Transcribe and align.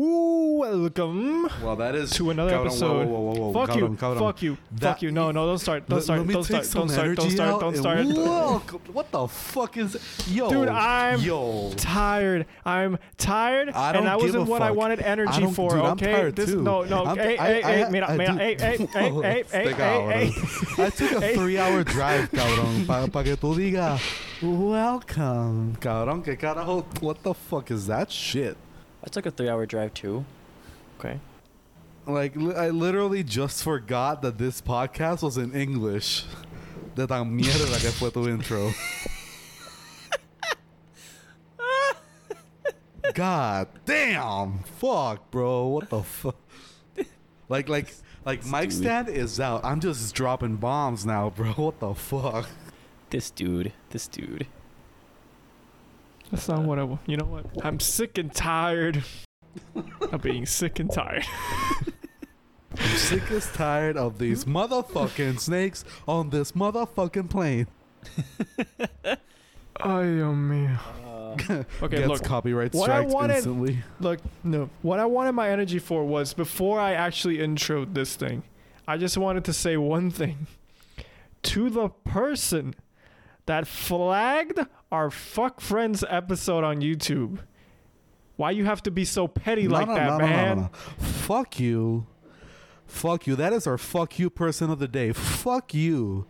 Welcome 0.00 1.48
Well, 1.60 1.74
that 1.74 1.96
is 1.96 2.12
to 2.12 2.30
another 2.30 2.52
Cabrón, 2.52 2.66
episode. 2.66 3.08
whoa, 3.08 3.18
whoa, 3.20 3.50
whoa, 3.50 3.52
Fuck 3.66 3.76
you. 3.76 3.88
cabrón, 3.88 3.96
cabrón. 3.98 4.18
Fuck 4.20 4.42
you. 4.42 4.56
That- 4.70 4.80
Fuck 4.94 5.02
you. 5.02 5.10
No, 5.10 5.32
no, 5.32 5.44
don't 5.44 5.58
start. 5.58 5.88
Don't 5.88 6.00
start. 6.00 6.24
Don't 6.24 6.44
start. 6.44 6.70
Don't 6.70 6.88
start. 6.88 7.16
Don't 7.16 7.30
start. 7.32 7.60
Don't 7.60 7.76
start. 7.76 8.06
welcome- 8.06 8.80
What 8.92 9.10
the 9.10 9.26
fuck 9.26 9.76
is 9.76 9.98
yo, 10.30 10.50
Dude, 10.50 10.68
I'm 10.68 11.20
yo. 11.20 11.72
tired. 11.76 12.46
I'm 12.64 12.98
tired, 13.16 13.70
I 13.70 13.90
don't 13.90 14.02
and 14.02 14.06
that 14.06 14.20
wasn't 14.20 14.46
what 14.46 14.62
I 14.62 14.70
wanted 14.70 15.00
energy 15.00 15.40
don't- 15.40 15.52
for. 15.52 15.70
dude, 15.70 15.80
I'm 15.84 15.96
tired 15.96 16.36
this 16.36 16.50
too. 16.50 16.62
no, 16.62 16.84
no. 16.84 17.02
I'm- 17.04 17.16
hey, 17.16 17.36
hey, 17.36 17.62
hey, 17.62 17.86
mira, 17.90 18.14
mira, 18.16 18.34
hey, 18.34 18.54
hey, 18.56 18.76
hey, 18.76 19.10
hey, 19.10 19.44
hey, 19.50 19.72
hey, 19.72 20.30
hey. 20.30 20.84
I 20.84 20.90
took 20.90 21.10
a 21.10 21.34
three-hour 21.34 21.82
drive, 21.82 22.30
cabrón, 22.30 22.86
para 22.86 23.08
pa 23.08 23.24
que 23.24 23.34
tú 23.36 23.52
digas, 23.56 24.00
welcome, 24.42 25.76
cabrón. 25.80 26.22
Que 26.24 26.36
carajo? 26.36 26.84
What 27.00 27.24
the 27.24 27.34
fuck 27.34 27.72
is 27.72 27.88
that 27.88 28.12
shit? 28.12 28.56
I 29.04 29.08
took 29.08 29.26
a 29.26 29.30
three-hour 29.30 29.66
drive 29.66 29.94
too. 29.94 30.24
Okay. 30.98 31.18
Like, 32.06 32.34
li- 32.36 32.54
I 32.54 32.70
literally 32.70 33.22
just 33.22 33.62
forgot 33.62 34.22
that 34.22 34.38
this 34.38 34.60
podcast 34.60 35.22
was 35.22 35.36
in 35.36 35.54
English. 35.54 36.24
De 36.94 37.06
tan 37.06 37.30
mierda 37.38 37.80
que 37.80 37.90
fue 37.90 38.10
tu 38.10 38.26
intro. 38.28 38.72
God 43.14 43.68
damn! 43.84 44.60
Fuck, 44.78 45.30
bro. 45.30 45.66
What 45.68 45.90
the 45.90 46.02
fuck? 46.02 46.36
Like, 47.48 47.68
like, 47.68 47.94
like, 48.24 48.44
mic 48.44 48.70
Dude. 48.70 48.78
stand 48.78 49.08
is 49.08 49.40
out. 49.40 49.64
I'm 49.64 49.80
just 49.80 50.14
dropping 50.14 50.56
bombs 50.56 51.06
now, 51.06 51.30
bro. 51.30 51.52
What 51.52 51.80
the 51.80 51.94
fuck? 51.94 52.48
This 53.10 53.30
dude. 53.30 53.72
This 53.90 54.06
dude. 54.06 54.46
That's 56.30 56.48
not 56.48 56.62
what 56.62 56.78
I 56.78 56.82
want. 56.84 57.00
You 57.06 57.16
know 57.16 57.24
what? 57.24 57.46
I'm 57.64 57.80
sick 57.80 58.18
and 58.18 58.32
tired 58.32 59.02
of 60.12 60.22
being 60.22 60.44
sick 60.46 60.78
and 60.78 60.90
tired. 60.92 61.24
I'm 62.78 62.96
sick 62.96 63.30
as 63.30 63.50
tired 63.52 63.96
of 63.96 64.18
these 64.18 64.44
motherfucking 64.44 65.40
snakes 65.40 65.84
on 66.06 66.30
this 66.30 66.52
motherfucking 66.52 67.30
plane. 67.30 67.66
Dios 69.04 70.34
mío. 70.36 70.78
Uh, 71.04 71.08
Okay, 71.80 71.96
Gets 71.98 72.08
look. 72.08 72.24
copyright 72.24 72.72
what 72.74 72.90
I 72.90 73.00
strikes 73.00 73.14
wanted- 73.14 73.36
instantly. 73.36 73.78
Look, 74.00 74.18
no. 74.42 74.70
What 74.82 74.98
I 74.98 75.04
wanted 75.06 75.32
my 75.32 75.48
energy 75.50 75.78
for 75.78 76.04
was 76.04 76.34
before 76.34 76.80
I 76.80 76.94
actually 76.94 77.38
introed 77.38 77.94
this 77.94 78.16
thing, 78.16 78.42
I 78.88 78.96
just 78.96 79.16
wanted 79.16 79.44
to 79.44 79.52
say 79.52 79.76
one 79.76 80.10
thing. 80.10 80.46
To 81.44 81.70
the 81.70 81.90
person 81.90 82.74
that 83.46 83.68
flagged 83.68 84.58
our 84.90 85.10
Fuck 85.10 85.60
Friends 85.60 86.04
episode 86.08 86.64
on 86.64 86.80
YouTube. 86.80 87.40
Why 88.36 88.52
you 88.52 88.64
have 88.64 88.82
to 88.84 88.90
be 88.90 89.04
so 89.04 89.26
petty 89.26 89.66
No, 89.66 89.74
like 89.74 89.88
no, 89.88 89.94
that, 89.94 90.04
no, 90.06 90.18
no, 90.18 90.18
no, 90.18 90.26
man? 90.26 90.56
no, 90.56 90.62
no. 90.62 90.68
Fuck 90.98 91.58
you. 91.58 92.06
Fuck 92.86 93.26
you. 93.26 93.36
That 93.36 93.52
is 93.52 93.66
our 93.66 93.76
fuck 93.78 94.18
you 94.18 94.30
person 94.30 94.70
of 94.70 94.78
the 94.78 94.88
day. 94.88 95.12
Fuck 95.12 95.74
you. 95.74 96.26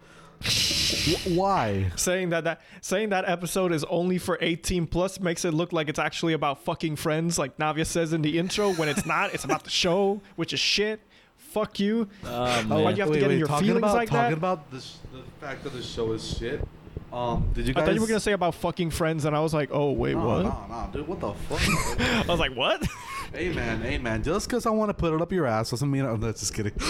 Why? 1.27 1.91
Saying 1.97 2.31
that 2.31 2.45
that 2.45 2.61
saying 2.81 3.09
that 3.11 3.29
episode 3.29 3.73
is 3.73 3.85
only 3.85 4.19
for 4.19 4.39
18 4.41 4.87
plus 4.87 5.21
makes 5.21 5.45
it 5.45 5.53
look 5.53 5.73
like 5.73 5.89
it's 5.89 5.99
actually 5.99 6.33
about 6.33 6.65
fucking 6.65 6.97
friends, 6.97 7.39
like 7.39 7.57
Navia 7.59 7.85
says 7.85 8.13
in 8.13 8.23
the 8.23 8.39
intro. 8.39 8.73
When 8.73 8.89
it's 8.89 9.05
not, 9.05 9.35
it's 9.35 9.45
about 9.45 9.65
the 9.65 9.71
show, 9.71 10.21
which 10.37 10.53
is 10.53 10.61
shit. 10.61 11.01
Fuck 11.37 11.81
you. 11.81 12.09
oh, 12.25 12.65
why 12.69 12.93
do 12.93 12.99
you 12.99 13.03
have 13.05 13.13
to 13.13 13.19
get 13.19 13.31
in 13.31 13.39
your 13.39 13.49
talking 13.49 13.67
feelings 13.69 13.83
about, 13.85 13.95
like 13.95 14.09
talking 14.11 14.31
that? 14.31 14.37
about 14.37 14.71
the, 14.71 14.81
sh- 14.81 14.95
the 15.13 15.23
fact 15.45 15.65
that 15.65 15.73
the 15.73 15.83
show 15.83 16.13
is 16.13 16.37
shit. 16.39 16.67
Um, 17.13 17.51
did 17.55 17.67
you 17.67 17.75
I 17.75 17.85
thought 17.85 17.95
you 17.95 18.01
were 18.01 18.07
gonna 18.07 18.21
say 18.21 18.33
about 18.33 18.55
fucking 18.55 18.91
friends, 18.91 19.25
and 19.25 19.35
I 19.35 19.41
was 19.41 19.55
like, 19.55 19.71
oh 19.73 19.93
wait, 19.93 20.15
no, 20.15 20.27
what? 20.27 20.43
No, 20.43 20.67
no, 20.69 20.91
dude. 20.93 21.09
What 21.09 21.21
the 21.21 21.33
fuck? 21.33 21.99
I 22.29 22.31
was 22.31 22.39
like, 22.39 22.55
what? 22.55 22.87
hey 23.33 23.53
man, 23.53 23.81
hey 23.81 23.99
man. 23.99 24.23
Just 24.23 24.49
because 24.49 24.67
I 24.67 24.71
want 24.71 24.91
to 24.91 24.95
put 24.95 25.15
it 25.15 25.23
up 25.23 25.33
your 25.33 25.47
ass 25.47 25.71
doesn't 25.71 25.91
mean 25.91 26.05
I'm 26.05 26.21
just 26.21 26.55
kidding. 26.55 26.73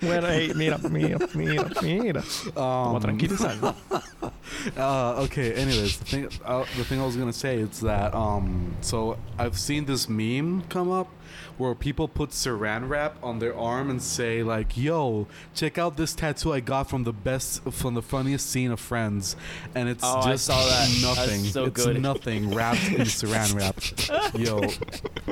Well, 0.00 0.22
hey, 0.22 0.52
mira, 0.54 0.78
mira, 0.88 1.18
mira, 1.34 1.70
mira. 1.82 2.22
Um, 2.56 2.96
uh, 4.76 5.24
okay. 5.24 5.52
Anyways, 5.54 5.98
the 5.98 6.04
thing, 6.04 6.28
uh, 6.44 6.64
the 6.76 6.84
thing 6.84 7.00
I 7.00 7.06
was 7.06 7.16
gonna 7.16 7.32
say 7.32 7.56
is 7.56 7.80
that 7.80 8.14
um, 8.14 8.76
so 8.80 9.18
I've 9.38 9.58
seen 9.58 9.86
this 9.86 10.08
meme 10.08 10.62
come 10.68 10.90
up 10.90 11.08
where 11.58 11.74
people 11.74 12.08
put 12.08 12.30
Saran 12.30 12.88
wrap 12.88 13.16
on 13.22 13.38
their 13.40 13.56
arm 13.56 13.90
and 13.90 14.00
say 14.02 14.42
like, 14.42 14.76
"Yo, 14.76 15.26
check 15.54 15.76
out 15.78 15.96
this 15.96 16.14
tattoo 16.14 16.52
I 16.52 16.60
got 16.60 16.88
from 16.88 17.04
the 17.04 17.12
best, 17.12 17.62
from 17.72 17.94
the 17.94 18.02
funniest 18.02 18.48
scene 18.48 18.70
of 18.70 18.80
Friends," 18.80 19.36
and 19.74 19.88
it's 19.88 20.02
Oh, 20.04 20.18
I 20.20 20.32
just 20.32 20.46
saw 20.46 20.56
that. 20.64 20.88
Nothing. 21.02 21.44
so 21.44 21.64
it's 21.66 21.84
good. 21.84 22.00
nothing 22.00 22.54
wrapped 22.54 22.86
in 22.88 23.00
Saran 23.02 23.54
wrap. 23.54 24.34
Yo, 24.38 24.60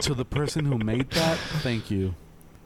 to 0.02 0.14
the 0.14 0.24
person 0.24 0.64
who 0.66 0.78
made 0.78 1.08
that, 1.10 1.38
thank 1.62 1.90
you. 1.90 2.14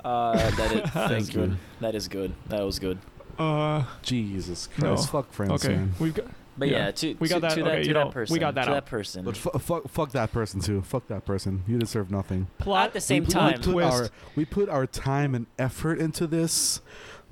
Uh, 0.05 0.33
that 0.57 0.73
is, 0.73 0.81
that's 0.95 0.95
Thank 1.13 1.33
good. 1.35 1.51
you. 1.51 1.57
That 1.81 1.95
is 1.95 2.09
good. 2.09 2.33
That 2.49 2.63
was 2.63 2.79
good. 2.79 2.99
Uh, 3.39 3.85
Jesus 4.03 4.69
No. 4.79 4.95
Christ, 4.95 5.11
fuck 5.11 5.33
Friends, 5.33 5.65
okay, 5.65 5.75
man. 5.77 5.95
we've 5.99 6.15
got. 6.15 6.27
But 6.61 6.69
Yeah. 6.69 6.79
yeah, 6.85 6.91
to, 6.91 7.17
We 7.19 7.27
got 7.29 7.37
to, 7.37 7.41
that- 7.41 7.55
to 7.55 7.61
okay, 7.63 7.71
that, 7.71 7.83
to 7.83 7.89
you 7.89 7.95
know, 7.95 8.01
that 8.01 8.07
we 8.09 8.13
person. 8.13 8.39
got 8.39 8.55
that 8.55 8.65
to 8.67 8.71
out. 8.71 8.75
that 8.75 8.87
person. 8.87 9.25
But 9.25 9.37
fu- 9.39 9.59
fuck, 9.59 9.89
fuck 9.89 10.11
that 10.13 10.31
person 10.31 10.61
too. 10.61 10.83
Fuck 10.83 11.09
that 11.09 11.25
person. 11.25 11.65
You 11.67 11.79
deserve 11.79 12.11
nothing. 12.11 12.49
Plot 12.59 12.89
At 12.89 12.93
the 12.93 13.01
same 13.01 13.23
we 13.23 13.27
put, 13.29 13.33
time, 13.33 13.61
we 13.67 13.73
put, 13.73 13.85
our, 13.85 14.09
we 14.37 14.45
put 14.45 14.69
our 14.69 14.87
time 14.87 15.35
and 15.35 15.47
effort 15.59 15.99
into 15.99 16.27
this, 16.27 16.83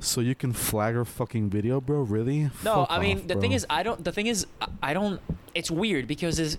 so 0.01 0.23
you 0.23 0.35
can 0.35 0.55
flag 0.55 0.97
our 0.97 1.05
fucking 1.05 1.51
video, 1.51 1.79
bro. 1.79 2.01
Really? 2.01 2.45
No, 2.65 2.87
Fuck 2.87 2.87
I 2.91 2.99
mean 3.01 3.19
off, 3.19 3.27
the 3.29 3.35
thing 3.35 3.53
is, 3.53 3.67
I 3.69 3.83
don't. 3.83 4.03
The 4.03 4.13
thing 4.13 4.29
is, 4.29 4.47
I- 4.63 4.69
I 4.83 4.95
don't. 4.95 5.21
It's 5.55 5.71
weird 5.71 6.07
because 6.09 6.41
is 6.41 6.57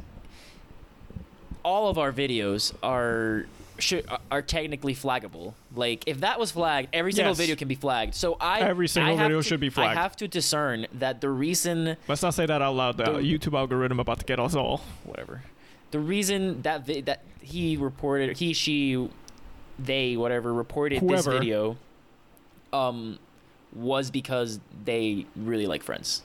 all 1.65 1.89
of 1.89 1.97
our 1.97 2.11
videos 2.11 2.73
are 2.83 3.47
should, 3.81 4.05
are 4.31 4.41
technically 4.41 4.93
flaggable. 4.95 5.53
Like 5.75 6.03
if 6.07 6.19
that 6.21 6.39
was 6.39 6.51
flagged, 6.51 6.89
every 6.93 7.11
single 7.11 7.31
Yes. 7.31 7.37
video 7.37 7.55
can 7.55 7.67
be 7.67 7.75
flagged. 7.75 8.15
So 8.15 8.37
I 8.39 8.59
Every 8.61 8.87
single 8.87 9.13
I 9.15 9.21
video 9.23 9.37
to- 9.41 9.47
should 9.47 9.59
be 9.59 9.69
flagged. 9.69 9.97
I 9.97 10.01
have 10.01 10.15
to 10.17 10.27
discern 10.27 10.87
that 10.93 11.21
the 11.21 11.29
reason 11.29 11.97
Let's 12.07 12.21
not 12.21 12.33
say 12.33 12.45
that 12.45 12.61
out 12.61 12.75
loud. 12.75 12.97
The 12.97 13.03
Don't- 13.05 13.23
YouTube 13.23 13.57
algorithm 13.57 13.99
about 13.99 14.19
to 14.19 14.25
get 14.25 14.39
us 14.39 14.55
all. 14.55 14.81
whatever. 15.03 15.43
The 15.91 15.99
reason 15.99 16.61
that 16.61 16.85
vi- 16.85 17.01
that 17.01 17.23
he 17.41 17.75
reported, 17.77 18.37
he, 18.37 18.53
she, 18.53 19.09
they, 19.79 20.15
whatever, 20.17 20.53
reported 20.53 21.01
this 21.07 21.25
video, 21.25 21.77
um, 22.71 23.17
was 23.73 24.11
because 24.11 24.59
they 24.85 25.25
really 25.35 25.65
like 25.67 25.81
Friends. 25.83 26.21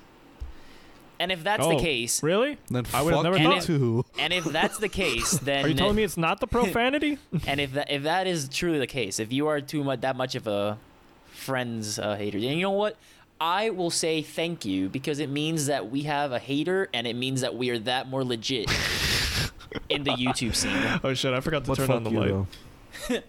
And 1.25 1.33
if 1.33 1.43
that's 1.43 1.67
the 1.67 1.77
Oh, 1.77 1.81
case, 1.81 2.23
Really? 2.23 2.59
Then 2.71 2.85
I 2.93 3.01
would've 3.01 3.17
fuck 3.17 3.25
never 3.25 3.39
you 3.39 3.45
thought- 3.49 3.63
too. 3.63 4.05
and 4.19 4.31
if 4.31 4.45
that's 4.45 4.77
the 4.77 4.91
case, 4.91 5.31
then 5.43 5.65
Are 5.65 5.69
you 5.69 5.75
telling 5.75 5.97
me 5.97 6.03
it's 6.03 6.19
not 6.19 6.39
the 6.39 6.47
profanity? 6.59 7.17
and 7.47 7.61
if 7.61 7.73
that 7.73 7.91
if 7.91 8.03
that 8.03 8.27
is 8.27 8.47
truly 8.49 8.79
the 8.79 8.87
case, 8.87 9.19
if 9.19 9.33
you 9.33 9.47
are 9.49 9.63
too 9.63 9.83
much 9.83 10.03
that 10.03 10.17
much 10.17 10.35
of 10.35 10.47
a 10.47 10.77
Friends 11.33 11.99
uh, 11.99 12.15
hater, 12.17 12.39
then 12.39 12.51
you 12.57 12.63
know 12.63 12.71
what? 12.73 12.97
I 13.41 13.71
will 13.71 13.91
say 13.91 14.21
thank 14.23 14.65
you 14.67 14.89
because 14.91 15.19
it 15.19 15.29
means 15.31 15.67
that 15.67 15.91
we 15.91 16.03
have 16.03 16.31
a 16.33 16.39
hater, 16.39 16.89
and 16.95 17.07
it 17.07 17.17
means 17.17 17.41
that 17.41 17.55
we 17.57 17.71
are 17.71 17.79
that 17.81 18.09
more 18.09 18.23
legit 18.25 18.71
in 19.89 20.05
the 20.05 20.13
YouTube 20.13 20.55
scene. 20.55 21.01
oh 21.03 21.15
shit! 21.15 21.33
I 21.35 21.41
forgot 21.41 21.65
to 21.65 21.69
But 21.71 21.77
turn 21.79 21.87
fuck 21.87 21.97
on 21.97 22.05
the 22.05 22.11
you 22.11 22.21
light. 22.21 22.29
though. 23.09 23.23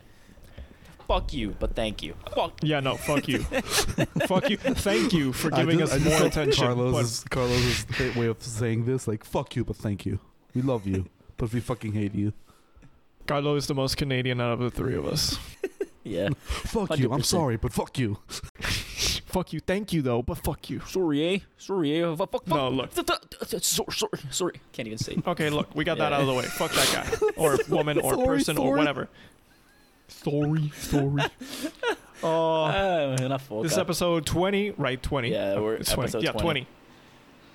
Fuck 1.07 1.33
you, 1.33 1.55
but 1.59 1.75
thank 1.75 2.01
you. 2.01 2.15
Fuck. 2.33 2.59
Yeah, 2.63 2.79
no, 2.79 2.95
fuck 2.95 3.27
you. 3.27 3.39
fuck 4.27 4.49
you. 4.49 4.57
Thank 4.57 5.13
you 5.13 5.33
for 5.33 5.51
giving 5.51 5.79
just- 5.79 5.93
us 5.93 5.99
just 6.01 6.09
more 6.09 6.19
love 6.19 6.27
attention. 6.31 6.65
Carlos's 6.65 7.23
Carlos's 7.29 7.85
th- 7.85 8.15
way 8.15 8.27
of 8.27 8.41
saying 8.41 8.85
this, 8.85 9.07
like 9.07 9.23
"fuck 9.23 9.55
you," 9.55 9.63
but 9.63 9.75
thank 9.75 10.05
you. 10.05 10.19
We 10.55 10.61
love 10.61 10.87
you, 10.87 11.05
but 11.37 11.53
we 11.53 11.59
fucking 11.59 11.93
hate 11.93 12.15
you. 12.15 12.33
But 13.19 13.27
Carlo 13.27 13.55
is 13.55 13.67
the 13.67 13.75
most 13.75 13.97
Canadian 13.97 14.41
out 14.41 14.53
of 14.53 14.59
the 14.59 14.71
three 14.71 14.95
of 14.95 15.05
us. 15.05 15.37
Yeah. 16.07 16.29
Fuck 16.37 16.99
you. 16.99 17.11
I'm 17.11 17.23
sorry, 17.23 17.57
but 17.57 17.73
fuck 17.73 17.97
you. 17.97 18.19
fuck 19.25 19.51
you. 19.51 19.59
Thank 19.59 19.91
you 19.91 20.03
though, 20.03 20.21
but 20.21 20.37
fuck 20.37 20.69
you. 20.69 20.79
Sorry, 20.81 21.27
eh? 21.27 21.39
Sorry, 21.57 21.99
eh? 21.99 22.15
Fuck, 22.15 22.31
fuck, 22.31 22.47
No, 22.47 22.69
look. 22.69 22.91
Sorry, 22.93 23.91
sorry, 23.91 24.19
sorry. 24.29 24.61
Can't 24.71 24.87
even 24.87 24.99
say. 24.99 25.17
Okay, 25.25 25.49
look, 25.49 25.73
we 25.73 25.83
got 25.83 25.97
that 25.97 26.13
out 26.13 26.21
of 26.21 26.27
the 26.27 26.33
way. 26.35 26.43
Fuck 26.43 26.73
that 26.73 26.91
guy 26.93 27.27
or 27.35 27.57
woman 27.69 27.99
or 27.99 28.13
Sorry, 28.13 28.25
person 28.27 28.59
or 28.59 28.75
whatever. 28.77 29.09
Sorry, 30.07 30.71
sorry. 30.77 31.23
Oh, 32.23 32.63
Uh, 32.63 33.17
enough. 33.21 33.49
this 33.61 33.73
is 33.73 33.77
episode 33.77 34.25
twenty, 34.25 34.71
right? 34.71 35.01
Twenty. 35.03 35.31
Yeah, 35.31 35.59
we're 35.59 35.75
It's 35.75 35.91
20. 35.91 36.03
episode 36.05 36.23
Yeah, 36.23 36.31
20. 36.31 36.43
twenty. 36.43 36.67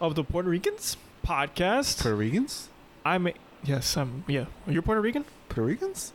Of 0.01 0.15
the 0.15 0.23
Puerto 0.23 0.49
Ricans 0.51 0.97
podcast. 1.27 2.01
Puerto 2.03 2.15
Ricans? 2.17 2.69
I'm. 3.05 3.27
a- 3.29 3.35
Yes, 3.65 3.97
I'm. 3.97 4.23
Yeah, 4.29 4.45
you're 4.69 4.83
Puerto 4.83 5.01
Rican. 5.01 5.25
Puerto 5.49 5.63
Ricans? 5.67 6.13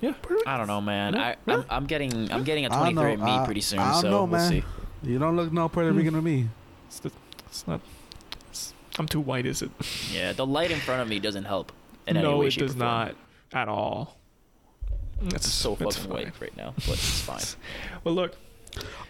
Yeah, 0.00 0.12
Puerto 0.22 0.34
Rican. 0.36 0.52
I 0.52 0.56
don't 0.58 0.66
know, 0.68 0.80
man. 0.80 1.14
No? 1.14 1.20
I, 1.20 1.36
I'm, 1.48 1.64
I'm 1.70 1.86
getting 1.86 2.30
I'm 2.30 2.44
getting 2.44 2.66
a 2.66 2.68
23 2.68 3.16
know, 3.16 3.24
me 3.24 3.30
I- 3.32 3.44
pretty 3.46 3.62
soon, 3.62 3.78
I 3.80 3.92
don't 3.92 4.02
so 4.02 4.10
know, 4.10 4.16
we'll 4.24 4.38
man. 4.38 4.50
see. 4.50 4.64
You 5.02 5.18
don't 5.18 5.34
look 5.36 5.50
no 5.52 5.68
Puerto 5.68 5.90
Hmm. 5.90 5.96
Rican 5.98 6.14
to 6.14 6.22
me. 6.22 6.48
It's, 6.88 7.00
the, 7.00 7.10
it's 7.46 7.66
not. 7.66 7.80
It's, 8.50 8.74
I'm 8.98 9.06
too 9.08 9.20
white. 9.20 9.44
Is 9.46 9.62
it? 9.62 9.70
Yeah, 10.12 10.32
the 10.34 10.46
light 10.46 10.70
in 10.70 10.78
front 10.78 11.02
of 11.02 11.08
me 11.08 11.18
doesn't 11.18 11.44
help. 11.44 11.72
In 12.06 12.16
any 12.16 12.26
no, 12.26 12.36
way, 12.38 12.46
it 12.48 12.52
shape, 12.52 12.64
or 12.64 12.66
does 12.66 12.76
not 12.76 13.14
at 13.52 13.68
all. 13.68 14.16
Mm, 15.22 15.26
it's 15.34 15.46
It's 15.46 15.48
so 15.48 15.72
it's 15.80 15.96
fucking 15.96 16.10
fine. 16.10 16.24
white 16.24 16.40
right 16.40 16.56
now, 16.56 16.74
but 16.76 16.88
it's 16.94 17.20
fine. 17.22 17.40
Well, 18.04 18.14
look, 18.14 18.36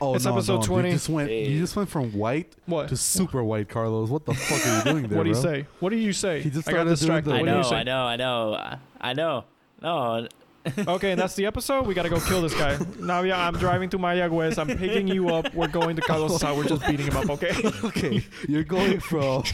Oh 0.00 0.14
It's 0.14 0.24
no, 0.24 0.32
episode 0.34 0.60
no. 0.60 0.66
20. 0.66 0.88
You 0.88 0.94
just 0.94 1.08
went. 1.08 1.28
Hey. 1.28 1.48
You 1.48 1.58
just 1.58 1.74
went 1.74 1.88
from 1.88 2.12
white 2.12 2.52
what? 2.66 2.86
to 2.88 2.96
super 2.96 3.42
white, 3.42 3.68
Carlos. 3.68 4.08
What 4.10 4.24
the 4.24 4.32
fuck 4.34 4.64
are 4.64 4.78
you 4.78 4.84
doing 4.92 5.06
there, 5.08 5.16
what 5.18 5.24
do 5.24 5.30
you 5.30 5.34
bro? 5.34 5.42
say? 5.42 5.66
What 5.80 5.90
do 5.90 5.96
you 5.96 6.12
say? 6.12 6.40
He 6.40 6.50
just 6.50 6.68
I 6.68 6.72
got 6.72 6.76
started 6.76 6.84
doing 6.84 7.22
distracted. 7.22 7.30
the- 7.30 7.34
I 7.34 7.38
What 7.40 7.46
do 7.46 7.50
know, 7.50 7.58
you 7.58 7.64
say? 7.64 7.76
I 7.76 7.82
know, 7.82 8.04
I 8.04 8.16
know, 8.16 8.54
I- 8.54 8.78
I 9.00 9.12
know. 9.14 9.44
No, 9.82 10.28
Okay, 10.78 11.12
and 11.12 11.20
that's 11.20 11.34
the 11.34 11.46
episode. 11.46 11.86
We 11.86 11.94
gotta 11.94 12.08
go 12.08 12.20
kill 12.20 12.42
this 12.42 12.54
guy. 12.54 12.78
Now, 13.00 13.22
yeah, 13.22 13.46
I'm 13.46 13.54
driving 13.54 13.88
to 13.90 13.98
Mayagüez. 13.98 14.58
I'm 14.58 14.66
picking 14.76 15.06
you 15.06 15.28
up. 15.28 15.54
We're 15.54 15.68
going 15.68 15.94
to 15.96 16.02
Carlos' 16.02 16.42
house. 16.42 16.56
We're 16.56 16.64
just 16.64 16.86
beating 16.86 17.06
him 17.06 17.16
up. 17.16 17.30
Okay. 17.30 17.52
okay, 17.84 18.24
you're 18.48 18.64
going 18.64 18.98
from 19.00 19.44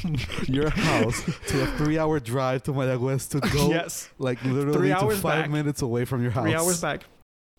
your 0.46 0.70
house 0.70 1.22
to 1.48 1.62
a 1.62 1.66
three-hour 1.76 2.20
drive 2.20 2.62
to 2.64 2.72
Mayagüez 2.72 3.28
to 3.30 3.40
go 3.50 3.68
yes. 3.70 4.08
like 4.18 4.42
literally 4.44 4.72
Three 4.78 4.88
to 4.88 4.98
hours 5.02 5.20
five 5.20 5.42
back. 5.44 5.50
minutes 5.50 5.82
away 5.82 6.04
from 6.04 6.22
your 6.22 6.30
house. 6.30 6.44
Three 6.44 6.54
hours 6.54 6.80
back. 6.80 7.04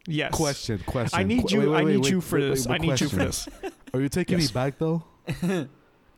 Yes. 0.07 0.33
Question, 0.33 0.79
question. 0.85 1.19
I 1.19 1.23
need 1.23 1.43
Qu- 1.47 1.53
you. 1.53 1.59
wait, 1.59 1.67
wait, 1.69 1.75
I 1.79 1.83
wait, 1.83 1.91
need 1.95 2.03
wait, 2.03 2.11
you 2.11 2.21
for 2.21 2.39
wait, 2.39 2.49
this. 2.49 2.67
wait, 2.67 2.75
I 2.75 2.77
need 2.79 3.01
you 3.01 3.07
for 3.09 3.15
question. 3.17 3.53
this. 3.61 3.71
Are 3.93 4.01
you 4.01 4.09
taking 4.09 4.39
Yes. 4.39 4.49
me 4.49 4.53
back 4.53 4.77
though? 4.79 5.03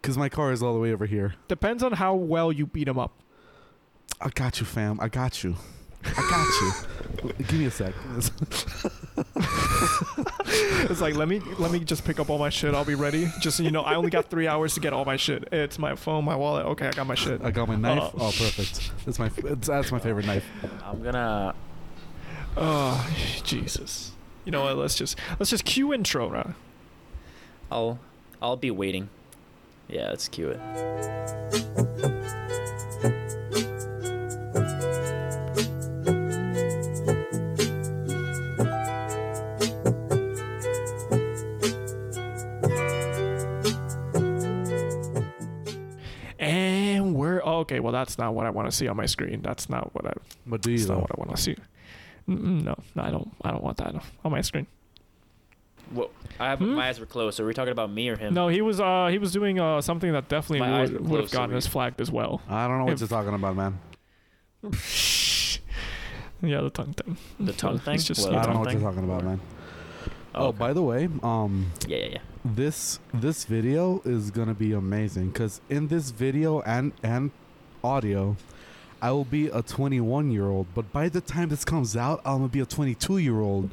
Because 0.02 0.18
my 0.18 0.30
car 0.30 0.52
is 0.52 0.64
all 0.64 0.74
the 0.74 0.80
way 0.80 0.94
over 0.94 1.06
here. 1.06 1.36
Depends 1.48 1.84
on 1.84 1.92
how 1.94 2.16
well 2.16 2.52
you 2.52 2.66
beat 2.66 2.88
him 2.88 2.98
up. 2.98 3.12
I 4.22 4.30
got 4.30 4.60
you, 4.60 4.66
fam. 4.66 5.00
I 5.02 5.08
got 5.10 5.44
you. 5.44 5.56
I 6.06 6.12
got 6.14 6.62
you. 6.62 6.88
Give 7.22 7.54
me 7.54 7.66
a 7.66 7.72
sec. 7.72 7.94
It's 10.48 11.02
like 11.02 11.16
let 11.16 11.28
me 11.28 11.42
let 11.58 11.72
me 11.72 11.80
just 11.80 12.06
pick 12.06 12.20
up 12.20 12.30
all 12.30 12.38
my 12.38 12.50
shit. 12.50 12.74
I'll 12.76 12.86
be 12.86 12.96
ready. 12.96 13.32
Just 13.40 13.58
so 13.58 13.64
you 13.64 13.72
know, 13.72 13.82
I 13.82 13.96
only 13.96 14.10
got 14.10 14.30
three 14.30 14.48
hours 14.48 14.76
to 14.76 14.80
get 14.80 14.94
all 14.94 15.04
my 15.04 15.16
shit. 15.16 15.48
It's 15.52 15.80
my 15.80 15.96
phone, 15.96 16.24
my 16.24 16.36
wallet. 16.36 16.66
Okay, 16.68 16.88
I 16.88 16.92
got 16.92 17.08
my 17.08 17.16
shit. 17.16 17.42
I 17.42 17.52
got 17.52 17.68
my 17.68 17.76
knife. 17.76 18.04
Uh, 18.04 18.10
oh, 18.18 18.32
perfect. 18.32 18.92
That's 19.06 19.20
my 19.20 19.32
it's, 19.38 19.68
that's 19.68 19.92
my 19.92 20.00
favorite 20.00 20.26
knife. 20.26 20.46
I'm 20.84 21.04
gonna. 21.04 21.56
Oh, 22.56 23.10
Jesus. 23.44 24.12
You 24.46 24.52
know 24.52 24.64
what? 24.64 24.78
Let's 24.78 24.96
just 24.96 25.18
let's 25.40 25.50
just 25.50 25.66
cue 25.66 25.94
intro, 25.94 26.30
right? 26.30 26.54
I'll. 27.72 28.00
I'll 28.42 28.58
be 28.58 28.72
waiting. 28.72 29.10
Yeah, 29.88 30.10
let's 30.10 30.28
cue 30.28 30.50
it. 30.50 30.60
Okay. 47.66 47.80
Well, 47.80 47.92
that's 47.94 48.18
not 48.18 48.34
what 48.34 48.46
I 48.46 48.50
want 48.50 48.70
to 48.70 48.76
see 48.76 48.88
on 48.88 48.96
my 48.98 49.06
screen. 49.08 49.42
That's 49.42 49.70
not 49.70 49.94
what 49.94 50.06
I. 50.08 50.14
But 50.46 50.62
do 50.62 50.72
you 50.72 50.78
That's 50.78 50.90
not 50.90 51.02
what 51.02 51.12
I 51.12 51.18
want 51.20 51.36
to 51.36 51.42
see. 51.42 51.56
Mm-mm, 52.30 52.64
no, 52.64 52.76
no, 52.96 53.04
I 53.04 53.12
don't. 53.12 53.30
I 53.44 53.52
don't 53.52 53.64
want 53.64 53.78
that 53.78 53.94
on 54.24 54.32
my 54.32 54.42
screen. 54.42 54.66
Whoa, 55.94 56.10
I 56.40 56.50
have 56.50 56.58
Hmm? 56.60 56.74
my 56.74 56.88
eyes 56.88 57.00
were 57.00 57.06
closed. 57.06 57.38
So 57.38 57.44
are 57.44 57.48
we 57.48 57.54
talking 57.54 57.72
about 57.72 57.92
me 57.92 58.10
or 58.10 58.18
him? 58.18 58.34
No, 58.34 58.48
he 58.48 58.62
was. 58.62 58.80
Uh, 58.80 59.08
he 59.12 59.20
was 59.20 59.32
doing 59.32 59.60
uh 59.60 59.82
something 59.82 60.12
that 60.14 60.28
definitely 60.30 60.62
My 60.66 60.82
would, 60.82 60.92
would 60.94 61.00
have 61.02 61.08
closed, 61.10 61.32
so 61.32 61.38
gotten 61.38 61.56
us 61.56 61.68
flagged 61.68 62.02
as 62.02 62.10
well. 62.12 62.42
I 62.50 62.68
don't 62.68 62.80
know 62.80 62.86
what 62.86 62.94
If- 62.94 63.00
you're 63.02 63.08
talking 63.08 63.36
about, 63.36 63.56
man. 63.56 63.78
yeah, 66.42 66.62
the 66.62 66.70
tongue 66.72 66.94
thing. 66.94 67.18
The 67.40 67.54
tongue 67.54 67.80
thing? 67.86 67.96
It's 67.96 68.04
just 68.06 68.22
What, 68.24 68.32
the 68.32 68.38
I 68.40 68.44
don't 68.44 68.54
know 68.54 68.60
what 68.62 68.70
thing. 68.70 68.82
you're 68.82 68.90
talking 68.92 69.04
about, 69.08 69.24
man. 69.24 69.40
Oh, 70.34 70.48
Oh, 70.48 70.52
by 70.52 70.74
the 70.74 70.82
way, 70.82 71.08
um, 71.24 71.72
yeah, 71.88 71.98
yeah, 71.98 72.06
yeah. 72.14 72.18
this 72.44 73.00
this 73.14 73.46
video 73.46 74.02
is 74.04 74.32
gonna 74.32 74.54
be 74.54 74.74
amazing 74.74 75.30
because 75.30 75.62
in 75.70 75.88
this 75.88 76.10
video 76.12 76.62
and 76.62 76.92
and 77.04 77.32
audio, 77.86 78.36
I 79.02 79.12
will 79.12 79.26
be 79.26 79.48
a 79.48 79.62
21 79.62 80.32
year 80.32 80.48
old. 80.48 80.68
But 80.74 80.92
by 80.92 81.10
the 81.10 81.22
time 81.22 81.50
this 81.50 81.64
comes 81.64 81.96
out, 81.96 82.22
I'm 82.26 82.38
gonna 82.38 82.48
be 82.48 82.60
a 82.60 82.66
22 82.66 83.20
year 83.20 83.40
old. 83.40 83.70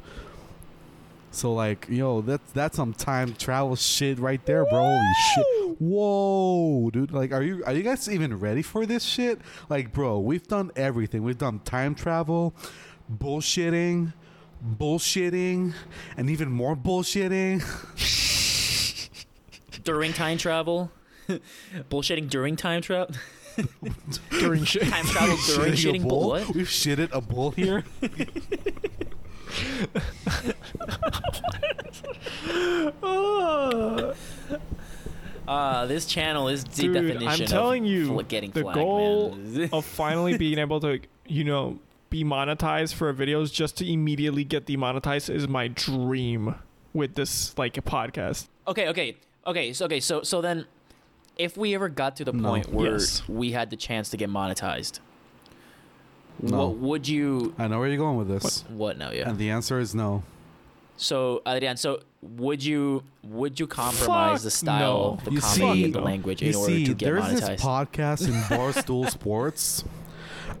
So 1.31 1.51
like, 1.51 1.87
yo, 1.89 2.21
that's 2.21 2.51
that's 2.51 2.75
some 2.75 2.93
time 2.93 3.33
travel 3.33 3.75
shit 3.75 4.19
right 4.19 4.45
there, 4.45 4.65
bro. 4.65 4.83
Holy 4.83 5.13
shit! 5.33 5.77
Whoa, 5.81 6.91
dude! 6.91 7.11
Like, 7.11 7.31
are 7.31 7.41
you 7.41 7.63
are 7.65 7.73
you 7.73 7.81
guys 7.81 8.07
even 8.07 8.39
ready 8.39 8.61
for 8.61 8.85
this 8.85 9.03
shit? 9.03 9.41
Like, 9.67 9.91
bro, 9.91 10.19
we've 10.19 10.47
done 10.47 10.69
everything. 10.75 11.23
We've 11.23 11.37
done 11.37 11.59
time 11.65 11.95
travel, 11.95 12.53
bullshitting, 13.11 14.13
bullshitting, 14.77 15.73
and 16.17 16.29
even 16.29 16.51
more 16.51 16.75
bullshitting. 16.75 17.63
During 19.83 20.13
time 20.13 20.37
travel, 20.37 20.91
bullshitting 21.89 22.29
during 22.29 22.55
time 22.55 22.81
travel. 22.81 23.15
During 24.31 24.63
shit. 24.63 24.83
time 24.83 25.05
travel 25.05 25.37
during 25.47 25.73
Shitting 25.73 25.95
a 25.95 25.99
shitting 25.99 26.07
bull. 26.07 26.19
bull? 26.31 26.53
We've 26.53 26.67
shitted 26.67 27.09
a 27.11 27.21
bull 27.21 27.51
here. 27.51 27.83
Ah. 33.01 34.13
Uh, 35.45 35.85
this 35.87 36.05
channel 36.05 36.47
is 36.47 36.63
the 36.63 36.83
Dude, 36.83 36.93
definition 36.93 37.27
I'm 37.27 37.47
telling 37.47 37.83
of 37.83 37.91
you, 37.91 38.07
fl- 38.07 38.21
getting 38.21 38.51
the 38.51 38.61
flagged, 38.61 38.75
goal 38.77 39.37
of 39.73 39.83
finally 39.85 40.37
being 40.37 40.57
able 40.57 40.79
to, 40.79 40.99
you 41.27 41.43
know, 41.43 41.79
be 42.09 42.23
monetized 42.23 42.93
for 42.93 43.13
videos 43.13 43.51
just 43.51 43.75
to 43.79 43.91
immediately 43.91 44.45
get 44.45 44.65
demonetized 44.67 45.29
is 45.29 45.47
my 45.47 45.67
dream 45.67 46.55
with 46.93 47.15
this 47.15 47.57
like 47.57 47.77
a 47.77 47.81
podcast. 47.81 48.47
Okay, 48.69 48.87
okay, 48.87 49.17
okay. 49.45 49.73
So 49.73 49.83
okay, 49.85 49.99
so 49.99 50.23
so 50.23 50.39
then, 50.39 50.65
if 51.37 51.57
we 51.57 51.73
ever 51.75 51.89
got 51.89 52.15
to 52.17 52.25
the 52.25 52.33
No. 52.33 52.49
point 52.49 52.73
where 52.73 52.93
Yes. 52.93 53.27
we 53.27 53.51
had 53.51 53.69
the 53.69 53.75
chance 53.75 54.09
to 54.09 54.17
get 54.17 54.29
monetized, 54.29 54.99
No. 56.41 56.57
what 56.69 56.77
would 56.77 57.07
you? 57.07 57.53
I 57.57 57.67
know 57.67 57.79
where 57.79 57.87
you're 57.87 57.97
going 57.97 58.17
with 58.17 58.27
this. 58.27 58.63
What 58.69 58.97
now? 58.97 59.11
Yeah. 59.11 59.29
And 59.29 59.37
the 59.37 59.49
answer 59.49 59.79
is 59.79 59.93
no. 59.95 60.23
So 60.97 61.41
Adrian, 61.47 61.77
so 61.77 62.01
would 62.21 62.63
you 62.63 63.03
would 63.23 63.59
you 63.59 63.67
compromise 63.67 64.39
Fuck 64.39 64.43
the 64.43 64.51
style, 64.51 65.19
no. 65.19 65.25
the 65.25 65.31
You 65.31 65.41
comedy, 65.41 65.83
see- 65.85 65.91
the 65.91 66.01
language 66.01 66.41
You 66.41 66.49
in 66.49 66.55
order 66.55 66.73
see, 66.73 66.85
to 66.85 66.93
get 66.93 67.05
there's 67.05 67.29
this 67.41 67.49
podcast 67.61 68.27
in 68.27 68.33
Barstool 68.57 69.09
Sports 69.09 69.83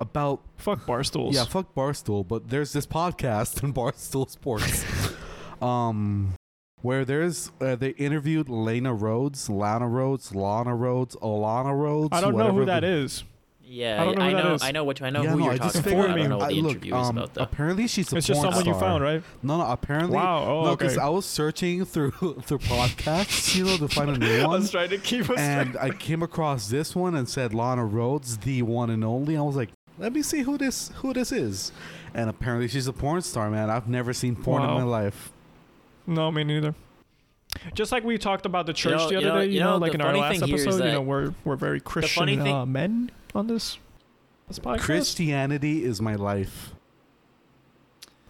about 0.01 0.41
Fuck 0.57 0.85
barstools. 0.87 1.33
yeah, 1.33 1.45
fuck 1.45 1.73
Barstool, 1.75 2.27
but 2.27 2.49
there's 2.49 2.73
this 2.73 2.87
podcast 2.87 3.61
in 3.63 3.73
Barstool 3.73 4.29
Sports, 4.29 4.83
um, 5.61 6.33
where 6.83 7.03
there's 7.03 7.51
uh, 7.59 7.75
they 7.75 7.89
interviewed 7.91 8.47
Lena 8.49 8.93
Rhodes, 8.93 9.49
Lana 9.49 9.87
Rhodes, 9.89 10.35
Lana 10.35 10.75
Rhodes, 10.75 11.15
Olana 11.15 11.75
Rhodes. 11.75 12.09
I 12.11 12.21
don't 12.21 12.37
know 12.37 12.51
who 12.51 12.65
that 12.65 12.81
the- 12.81 12.87
is. 12.87 13.23
yeah, 13.65 13.99
I 14.01 14.05
don't 14.05 14.17
know 14.19 14.23
I 14.25 14.29
who 14.29 14.35
that 14.35 14.43
know, 14.43 14.53
is. 14.53 14.61
I 14.63 14.71
know 14.71 14.83
which 14.83 15.01
I 15.01 15.09
know 15.09 15.23
yeah, 15.23 15.29
who 15.31 15.39
no, 15.39 15.45
you're 15.45 15.53
I 15.53 15.57
talking 15.57 15.79
about. 15.81 16.09
I 16.09 16.15
don't 16.17 16.29
know 16.29 16.37
what 16.37 16.45
I- 16.45 16.49
the 16.53 16.61
look, 16.61 16.71
interview 16.73 16.95
is 16.95 17.07
um, 17.07 17.17
about 17.17 17.33
though. 17.33 17.41
Apparently, 17.43 17.87
she's 17.87 18.07
a 18.07 18.11
porn 18.11 18.19
star. 18.19 18.19
It's 18.19 18.27
just 18.27 18.41
porn 18.41 18.53
someone 18.53 18.73
you 18.75 18.79
found, 18.79 19.03
right? 19.03 19.23
No, 19.41 19.57
no. 19.57 19.65
Apparently, 19.65 20.15
Wow. 20.17 20.43
Oh, 20.43 20.63
no, 20.65 20.69
okay. 20.71 20.95
I 20.97 21.09
was 21.09 21.25
searching 21.25 21.85
through 21.85 22.11
through 22.43 22.59
podcasts, 22.59 23.55
you 23.55 23.63
know, 23.65 23.77
to 23.77 23.87
find 23.87 24.09
a 24.11 24.17
new 24.17 24.41
one. 24.41 24.45
I 24.55 24.59
was 24.59 24.69
trying 24.71 24.89
to 24.89 24.97
keep 24.97 25.29
us. 25.29 25.39
and 25.39 25.77
I 25.77 25.89
came 25.89 26.21
across 26.21 26.67
this 26.69 26.95
one 26.95 27.15
and 27.15 27.27
said 27.27 27.53
Lana 27.53 27.85
Rhodes, 27.85 28.37
the 28.39 28.61
one 28.61 28.89
and 28.89 29.03
only. 29.03 29.37
I 29.37 29.41
was 29.41 29.55
like, 29.55 29.69
let 29.97 30.11
me 30.13 30.21
see 30.21 30.41
who 30.41 30.57
this 30.57 30.89
who 30.95 31.13
this 31.13 31.31
is. 31.31 31.71
And 32.13 32.29
apparently 32.29 32.67
she's 32.67 32.87
a 32.87 32.93
porn 32.93 33.21
star, 33.21 33.49
man. 33.49 33.69
I've 33.71 33.87
never 33.87 34.13
seen 34.13 34.35
porn 34.35 34.61
Wow. 34.61 34.77
in 34.77 34.83
my 34.83 34.87
life. 34.89 35.31
No, 36.07 36.31
me 36.31 36.43
neither. 36.43 36.75
Just 37.73 37.91
like 37.91 38.03
we 38.03 38.17
talked 38.17 38.45
about 38.45 38.65
the 38.65 38.73
church 38.73 38.93
know- 38.97 39.07
the 39.07 39.11
you 39.13 39.17
other 39.19 39.27
know- 39.27 39.39
day, 39.41 39.45
you 39.45 39.51
you 39.53 39.59
know, 39.59 39.71
know, 39.71 39.77
like 39.77 39.93
in 39.93 40.01
our 40.01 40.15
last 40.17 40.39
thing 40.39 40.47
here 40.47 40.55
is 40.57 40.63
episode, 40.65 40.85
you 40.85 40.91
know, 40.91 41.01
we're 41.01 41.33
we're 41.45 41.55
very 41.55 41.79
Christian 41.79 42.25
thing- 42.25 42.47
uh, 42.47 42.65
men 42.65 43.11
on 43.35 43.47
this 43.47 43.77
this 44.47 44.59
podcast. 44.59 44.79
Christianity 44.79 45.83
is 45.83 46.01
my 46.01 46.15
life. 46.15 46.73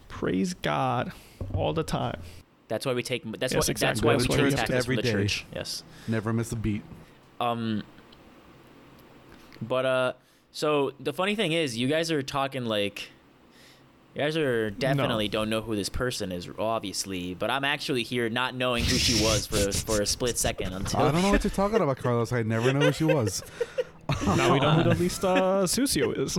Praise 0.08 0.54
God 0.54 1.12
all 1.54 1.72
the 1.72 1.82
time. 1.82 2.20
That's 2.68 2.86
why 2.86 2.92
we 2.94 3.02
take. 3.02 3.24
That's 3.38 3.52
Yes, 3.54 3.66
why. 3.68 3.70
exactly. 3.72 3.86
That's 3.86 4.02
why 4.02 4.14
we 4.16 4.22
to 4.22 4.28
take 4.28 4.38
church 4.38 4.54
tactics 4.54 4.78
every 4.84 4.96
from 4.96 5.02
the 5.04 5.10
day. 5.10 5.12
church. 5.12 5.46
Yes. 5.54 5.82
Never 6.06 6.32
miss 6.32 6.52
a 6.52 6.56
beat. 6.56 6.82
Um. 7.40 7.82
But 9.60 9.86
uh, 9.86 10.12
so 10.52 10.92
the 11.00 11.12
funny 11.12 11.34
thing 11.34 11.52
is, 11.52 11.76
you 11.76 11.88
guys 11.88 12.10
are 12.10 12.22
talking 12.22 12.64
like. 12.66 13.10
You 14.14 14.20
guys 14.20 14.36
are 14.36 14.70
definitely 14.70 15.26
don't 15.26 15.50
know 15.50 15.60
who 15.60 15.74
this 15.74 15.88
person 15.88 16.30
is, 16.30 16.48
obviously. 16.56 17.34
But 17.34 17.50
I'm 17.50 17.64
actually 17.64 18.04
here 18.04 18.28
not 18.28 18.54
knowing 18.54 18.84
who 18.84 18.96
she 18.96 19.20
was 19.24 19.46
for 19.46 19.72
for 19.72 20.02
a 20.02 20.06
split 20.06 20.38
second 20.38 20.72
until. 20.72 21.00
I 21.00 21.10
don't 21.10 21.22
know 21.22 21.30
what 21.30 21.42
you're 21.42 21.50
talking 21.50 21.80
about, 21.80 21.98
Carlos. 21.98 22.32
I 22.32 22.44
never 22.44 22.72
know 22.72 22.86
who 22.86 22.92
she 22.92 23.04
was. 23.04 23.42
now 24.26 24.52
we 24.52 24.60
know 24.60 24.70
who 24.70 24.84
the 24.84 24.94
least 24.94 25.24
uh, 25.24 25.64
Susio 25.64 26.16
is. 26.16 26.38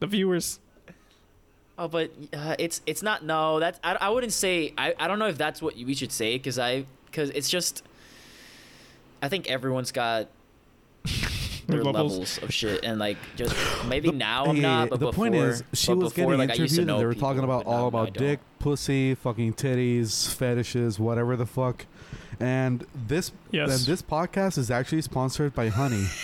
the 0.00 0.06
viewers. 0.06 0.60
Oh, 1.78 1.88
but 1.88 2.10
uh, 2.34 2.56
it's 2.58 2.82
it's 2.84 3.02
not. 3.02 3.24
No, 3.24 3.58
that's 3.58 3.80
I, 3.82 3.94
I 3.94 4.08
wouldn't 4.10 4.34
say. 4.34 4.74
I, 4.76 4.94
I 4.98 5.08
don't 5.08 5.18
know 5.18 5.28
if 5.28 5.38
that's 5.38 5.62
what 5.62 5.76
we 5.76 5.94
should 5.94 6.12
say 6.12 6.36
because 6.36 6.58
I 6.58 6.84
because 7.06 7.30
it's 7.30 7.48
just. 7.48 7.82
I 9.22 9.30
think 9.30 9.48
everyone's 9.48 9.92
got 9.92 10.28
their 11.66 11.82
Levels. 11.84 12.12
levels. 12.12 12.38
of 12.42 12.52
shit, 12.52 12.84
and 12.84 12.98
like 12.98 13.16
just 13.36 13.54
maybe 13.86 14.10
The- 14.10 14.16
now 14.16 14.44
I'm 14.46 14.56
Hey, 14.56 14.62
not. 14.62 14.90
But 14.90 15.00
the 15.00 15.06
before, 15.06 15.24
point 15.24 15.34
is, 15.36 15.62
she 15.72 15.88
but 15.88 15.96
was 15.98 16.12
before, 16.12 16.32
getting 16.32 16.38
like, 16.48 16.50
I 16.58 16.62
used 16.62 16.74
to 16.76 16.80
interviewed, 16.82 16.88
and 16.90 17.00
they 17.00 17.04
were 17.06 17.14
people, 17.14 17.28
talking 17.28 17.44
about 17.44 17.66
all 17.66 17.88
about 17.88 18.14
dick, 18.14 18.40
pussy, 18.58 19.14
fucking 19.14 19.54
titties, 19.54 20.32
fetishes, 20.34 20.98
whatever 20.98 21.36
the 21.36 21.46
fuck. 21.46 21.86
And 22.40 22.84
this 22.94 23.32
Yes. 23.50 23.70
and 23.70 23.86
this 23.86 24.02
podcast 24.02 24.58
is 24.58 24.70
actually 24.70 25.02
sponsored 25.02 25.54
by 25.54 25.68
Honey. 25.68 26.06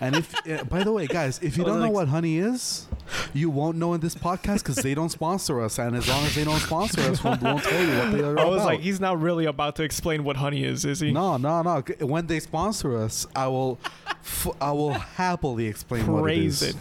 And 0.00 0.16
if, 0.16 0.34
uh, 0.48 0.64
by 0.70 0.82
the 0.82 0.92
way, 0.92 1.06
guys, 1.06 1.38
if 1.42 1.56
you 1.56 1.64
don't 1.64 1.80
know 1.80 1.90
what 1.90 2.08
Honey 2.08 2.38
is, 2.38 2.86
you 3.34 3.50
won't 3.50 3.76
know 3.76 3.94
in 3.94 4.00
this 4.00 4.14
podcast 4.14 4.58
because 4.58 4.76
they 4.76 4.94
don't 4.94 5.08
sponsor 5.08 5.60
us. 5.60 5.78
And 5.78 5.96
as 5.96 6.06
long 6.08 6.24
as 6.24 6.34
they 6.34 6.44
don't 6.44 6.60
sponsor 6.60 7.00
us, 7.02 7.22
we 7.24 7.30
won't 7.30 7.40
tell 7.64 7.82
you 7.86 7.98
what 7.98 8.12
they 8.12 8.20
are 8.22 8.38
I 8.38 8.44
was 8.44 8.56
about. 8.62 8.66
like, 8.66 8.80
he's 8.80 9.00
not 9.00 9.20
really 9.20 9.46
about 9.46 9.76
to 9.76 9.82
explain 9.82 10.22
what 10.24 10.36
honey 10.36 10.64
is, 10.64 10.84
is 10.84 11.00
he? 11.00 11.10
no, 11.12 11.36
no, 11.36 11.62
no. 11.62 11.82
When 12.06 12.26
they 12.26 12.40
sponsor 12.40 12.96
us, 12.96 13.26
I 13.34 13.48
will, 13.48 13.78
f- 14.08 14.48
I 14.60 14.72
will 14.72 14.92
happily 14.92 15.66
explain 15.66 16.06
what 16.06 16.18
it 16.20 16.22
Praise 16.22 16.62
is. 16.62 16.70
it. 16.74 16.76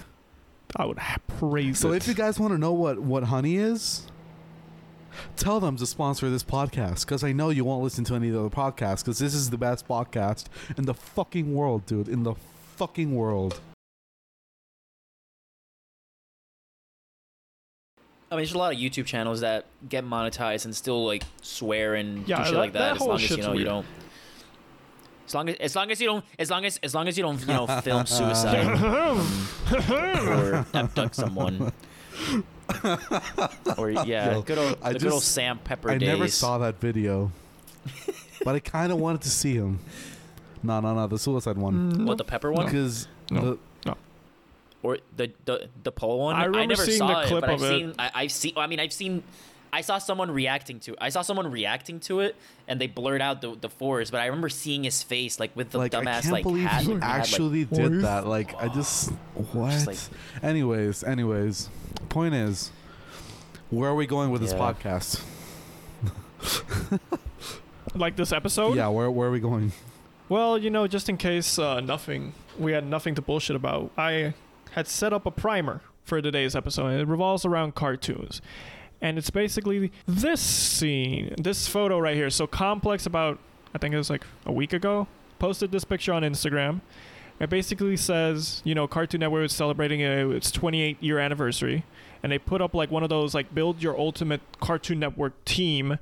I 0.76 0.86
would 0.86 1.00
ha- 1.00 1.18
praise 1.40 1.80
So 1.80 1.94
it. 1.94 1.98
if 1.98 2.08
you 2.08 2.14
guys 2.14 2.40
want 2.40 2.54
to 2.54 2.58
know 2.60 2.74
what 2.74 3.00
what 3.00 3.24
honey 3.24 3.58
is, 3.58 4.04
tell 5.36 5.60
them 5.60 5.76
to 5.78 5.86
sponsor 5.88 6.30
this 6.30 6.44
podcast 6.44 7.06
because 7.06 7.24
I 7.24 7.32
know 7.32 7.50
you 7.50 7.66
won't 7.66 7.84
listen 7.84 8.04
to 8.06 8.14
any 8.16 8.30
other 8.30 8.50
podcasts 8.50 9.00
because 9.00 9.18
this 9.18 9.34
is 9.34 9.50
the 9.50 9.58
best 9.58 9.88
podcast 9.88 10.46
in 10.78 10.86
the 10.86 10.94
fucking 10.94 11.54
world, 11.56 11.88
dude. 11.88 12.08
In 12.08 12.22
the 12.24 12.36
fucking 12.80 13.14
world. 13.14 13.60
I 18.32 18.36
mean, 18.36 18.40
there's 18.44 18.54
a 18.54 18.58
lot 18.58 18.74
of 18.74 18.80
YouTube 18.80 19.06
channels 19.06 19.42
that 19.42 19.66
get 19.90 20.06
monetized 20.06 20.66
and 20.66 20.76
still 20.76 21.06
like 21.06 21.24
swear 21.42 21.96
and 21.96 22.28
Yeah, 22.28 22.38
do 22.38 22.44
shit 22.46 22.54
that- 22.54 22.60
like 22.60 22.74
that 22.74 22.80
that. 22.80 22.96
As 22.96 23.02
long 23.02 23.16
as 23.16 23.22
you 23.22 23.28
shit's 23.28 23.48
know 23.48 23.54
you 23.54 23.66
don't. 23.66 23.86
As 25.28 25.34
long 25.36 25.50
as, 25.50 25.56
as 25.58 25.76
long 25.76 25.92
as 25.92 26.02
you 26.02 26.08
don't, 26.08 26.26
as 26.40 26.50
long 26.50 26.66
as, 26.66 26.80
as 26.82 26.96
long 26.96 27.08
as 27.08 27.18
you 27.18 27.24
don't, 27.24 27.40
you 27.42 27.48
know, 27.48 27.68
film 27.84 28.06
suicide 28.08 28.66
or 29.90 30.66
abduct 30.74 31.16
someone, 31.16 31.72
or 33.78 33.92
yeah, 33.92 34.32
Yo, 34.34 34.42
good 34.42 34.58
old, 34.58 34.78
I 34.82 34.94
the 34.94 35.00
good 35.00 35.12
old 35.12 35.22
Sam 35.22 35.60
Pepper 35.60 35.92
I 35.92 35.98
days. 36.00 36.08
never 36.08 36.28
saw 36.30 36.58
that 36.60 36.80
video, 36.80 37.32
but 38.44 38.56
I 38.56 38.60
kind 38.60 38.92
of 38.92 39.00
wanted 39.00 39.22
to 39.22 39.30
see 39.30 39.54
him. 39.54 39.80
No, 40.64 40.80
no, 40.82 40.94
no, 40.94 41.08
the 41.08 41.18
suicide 41.20 41.58
one. 41.58 41.94
Mm, 41.94 42.06
what 42.06 42.18
the 42.18 42.24
pepper 42.26 42.52
one 42.52 42.66
Because 42.66 43.08
No. 43.32 43.42
the 43.86 43.96
or 44.82 44.98
the 45.18 45.30
the 45.46 45.68
the 45.84 45.92
pole 45.92 46.20
one. 46.20 46.36
I 46.36 46.46
remember 46.46 46.68
never 46.76 46.86
seeing 46.86 47.00
saw 47.00 47.08
the 47.08 47.22
it, 47.24 47.28
clip 47.28 47.42
but 47.42 47.50
of 47.50 47.64
I've 47.64 47.70
it. 47.72 47.80
seen. 47.80 47.94
I, 48.00 48.12
I've 48.16 48.32
seen. 48.32 48.54
I 48.56 48.68
mean, 48.68 48.80
I've 48.80 48.94
seen. 48.94 49.24
I 49.74 49.82
saw 49.82 49.98
someone 49.98 50.32
reacting 50.32 50.80
to. 50.80 50.96
I 51.02 51.10
saw 51.10 51.22
someone 51.22 51.52
reacting 51.52 52.00
to 52.02 52.22
it, 52.22 52.36
and 52.66 52.80
they 52.80 52.88
blurred 52.88 53.22
out 53.22 53.42
the 53.42 53.58
the 53.60 53.68
forest. 53.70 54.10
But 54.14 54.22
I 54.22 54.28
remember 54.28 54.48
seeing 54.48 54.86
his 54.86 55.04
face, 55.04 55.38
like 55.38 55.54
with 55.54 55.72
the 55.72 55.80
like 55.80 55.94
I 55.94 56.00
dumbass 56.02 56.22
can't 56.22 56.32
like 56.32 56.44
believe 56.44 56.66
hat. 56.66 56.84
he 56.84 56.92
and 56.94 57.04
had, 57.04 57.10
like- 57.12 57.20
actually 57.20 57.66
did 57.66 57.92
is- 57.96 58.02
that. 58.04 58.26
Like 58.26 58.56
I 58.56 58.70
just 58.70 59.12
what? 59.52 59.86
like- 59.86 59.98
anyways, 60.42 61.04
anyways, 61.04 61.68
point 62.08 62.34
is, 62.36 62.72
where 63.70 63.90
are 63.90 63.96
we 63.96 64.08
going 64.08 64.32
with 64.32 64.40
this 64.42 64.54
Yeah. 64.54 64.60
podcast? 64.60 65.22
like 67.96 68.16
this 68.16 68.32
episode. 68.32 68.76
Yeah, 68.78 68.88
where 68.88 69.12
where 69.12 69.28
are 69.28 69.32
we 69.32 69.40
going? 69.42 69.72
Well, 70.30 70.60
you 70.60 70.70
know, 70.70 70.86
just 70.86 71.10
in 71.10 71.18
case 71.18 71.58
uh, 71.58 71.80
nothing, 71.80 72.34
we 72.60 72.72
had 72.72 72.86
nothing 72.86 73.16
to 73.16 73.22
bullshit 73.22 73.56
about. 73.56 73.90
I 73.98 74.36
had 74.74 74.88
set 74.88 75.12
up 75.12 75.26
a 75.26 75.32
primer 75.32 75.82
for 76.04 76.22
today's 76.22 76.56
episode, 76.56 76.86
and 76.86 77.02
it 77.02 77.08
revolves 77.08 77.46
around 77.46 77.74
cartoons. 77.74 78.40
And 79.02 79.18
it's 79.18 79.32
basically 79.32 79.92
this 80.06 80.40
scene, 80.40 81.34
this 81.40 81.68
photo 81.68 81.98
right 81.98 82.16
here. 82.16 82.30
So 82.30 82.46
Complex, 82.46 83.08
about 83.08 83.40
I 83.74 83.80
think 83.80 83.96
it 83.96 83.98
was 83.98 84.12
like 84.12 84.24
a 84.46 84.52
week 84.52 84.72
ago, 84.72 85.08
posted 85.40 85.72
this 85.72 85.84
picture 85.84 86.14
on 86.14 86.22
Instagram. 86.22 86.82
It 87.40 87.50
basically 87.50 87.98
says, 87.98 88.62
you 88.64 88.76
know, 88.76 88.88
Cartoon 88.88 89.22
Network 89.22 89.46
is 89.46 89.54
celebrating 89.54 90.02
its 90.02 90.52
28 90.52 91.02
year 91.02 91.18
anniversary, 91.18 91.86
and 92.22 92.32
they 92.32 92.38
put 92.38 92.62
up 92.62 92.76
like 92.76 92.92
one 92.92 93.02
of 93.02 93.10
those 93.10 93.34
like 93.34 93.56
build 93.56 93.82
your 93.82 93.98
ultimate 93.98 94.42
Cartoon 94.60 95.00
Network 95.00 95.44
team, 95.46 95.98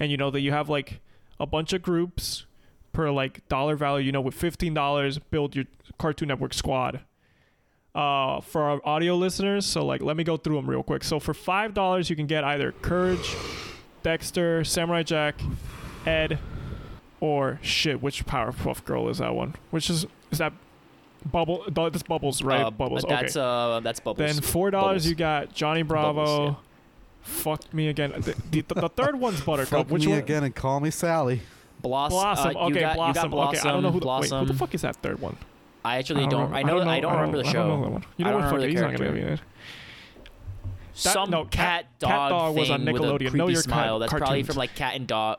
and 0.00 0.10
you 0.10 0.16
know 0.16 0.32
that 0.32 0.40
you 0.40 0.50
have 0.50 0.68
like 0.68 0.98
a 1.38 1.46
bunch 1.46 1.72
of 1.72 1.80
groups 1.80 2.44
per 2.92 3.10
like 3.10 3.46
dollar 3.48 3.76
value. 3.76 4.06
You 4.06 4.12
know, 4.12 4.20
with 4.20 4.34
fifteen 4.34 4.74
dollars, 4.74 5.18
build 5.18 5.54
your 5.56 5.64
Cartoon 5.98 6.28
Network 6.28 6.54
squad. 6.54 7.00
Uh, 7.94 8.40
for 8.42 8.62
our 8.62 8.80
audio 8.84 9.16
listeners, 9.16 9.66
so 9.66 9.84
like 9.84 10.02
let 10.02 10.16
me 10.16 10.22
go 10.22 10.36
through 10.36 10.54
them 10.56 10.68
real 10.70 10.82
quick. 10.84 11.02
So 11.02 11.18
for 11.18 11.34
five 11.34 11.74
dollars, 11.74 12.08
you 12.08 12.14
can 12.16 12.26
get 12.26 12.44
either 12.44 12.70
Courage, 12.70 13.34
Dexter, 14.04 14.62
Samurai 14.62 15.02
Jack, 15.02 15.40
Ed, 16.06 16.38
or 17.20 17.58
shit. 17.62 18.00
Which 18.00 18.24
Powerpuff 18.24 18.84
Girl 18.84 19.08
is 19.08 19.18
that 19.18 19.34
one? 19.34 19.56
Which 19.70 19.90
is 19.90 20.06
is 20.30 20.38
that 20.38 20.52
Bubble? 21.32 21.64
th- 21.64 21.74
That's 21.92 22.02
Bubbles, 22.04 22.40
right? 22.42 22.60
Uh, 22.66 22.70
Bubbles. 22.70 23.04
That's 23.08 23.36
okay. 23.36 23.76
uh, 23.76 23.80
that's 23.80 23.98
bubbles. 23.98 24.18
Then 24.34 24.42
four 24.42 24.70
dollars, 24.70 25.08
you 25.08 25.16
got 25.16 25.52
Johnny 25.52 25.82
Bravo. 25.82 26.24
Bubbles, 26.24 26.56
Fuck 27.22 27.74
me 27.74 27.88
again. 27.88 28.12
The, 28.16 28.34
the, 28.50 28.74
the 28.74 28.88
third 28.90 29.18
one's 29.18 29.40
Buttercup. 29.44 29.70
Fuck 29.86 29.90
Which 29.90 30.04
me 30.06 30.12
one? 30.12 30.18
again 30.20 30.44
and 30.44 30.54
call 30.54 30.78
me 30.78 30.90
Sally. 30.90 31.40
Bloss- 31.82 32.10
Blossom. 32.10 32.56
uh, 32.56 32.60
okay, 32.66 32.74
you 32.74 32.80
got, 32.80 32.96
Blossom. 32.96 33.30
Blossom. 33.30 33.58
Okay, 33.58 33.68
I 33.68 33.72
don't 33.72 33.82
know 33.82 33.90
who 33.92 34.00
the, 34.00 34.04
Blossom. 34.04 34.38
wait, 34.40 34.46
who 34.46 34.52
the 34.52 34.58
fuck 34.58 34.74
is 34.74 34.82
that 34.82 34.96
third 34.96 35.20
one? 35.20 35.36
I 35.84 35.96
actually 35.98 36.26
don't. 36.26 36.50
remember- 36.50 36.56
I 36.56 36.62
know. 36.62 36.78
I 36.90 37.00
don't, 37.00 37.12
remember 37.14 37.42
the 37.42 37.48
I 37.48 37.52
don't 37.52 37.68
know 37.68 37.76
that 37.76 37.86
show. 37.86 37.90
one. 37.92 38.04
You 38.16 38.24
know 38.24 38.32
what? 38.34 38.40
don't 38.42 38.50
Fuck 38.50 38.60
it. 38.62 38.70
He's 38.70 38.80
not 38.80 38.96
gonna 38.96 39.12
be 39.12 39.20
in 39.20 39.28
it. 39.28 39.40
That- 39.40 41.12
Some 41.12 41.30
no, 41.30 41.44
cat, 41.44 41.84
Cat- 41.84 41.98
dog 42.00 42.10
Cat 42.10 42.28
Dog 42.30 42.56
was 42.56 42.70
on 42.70 42.84
Nickelodeon. 42.84 43.30
creepy 43.30 43.52
your 43.52 43.62
smile. 43.62 43.98
That's 44.00 44.12
probably 44.12 44.42
from 44.42 44.56
like 44.56 44.74
Cat 44.74 44.96
and 44.96 45.06
Dog. 45.06 45.38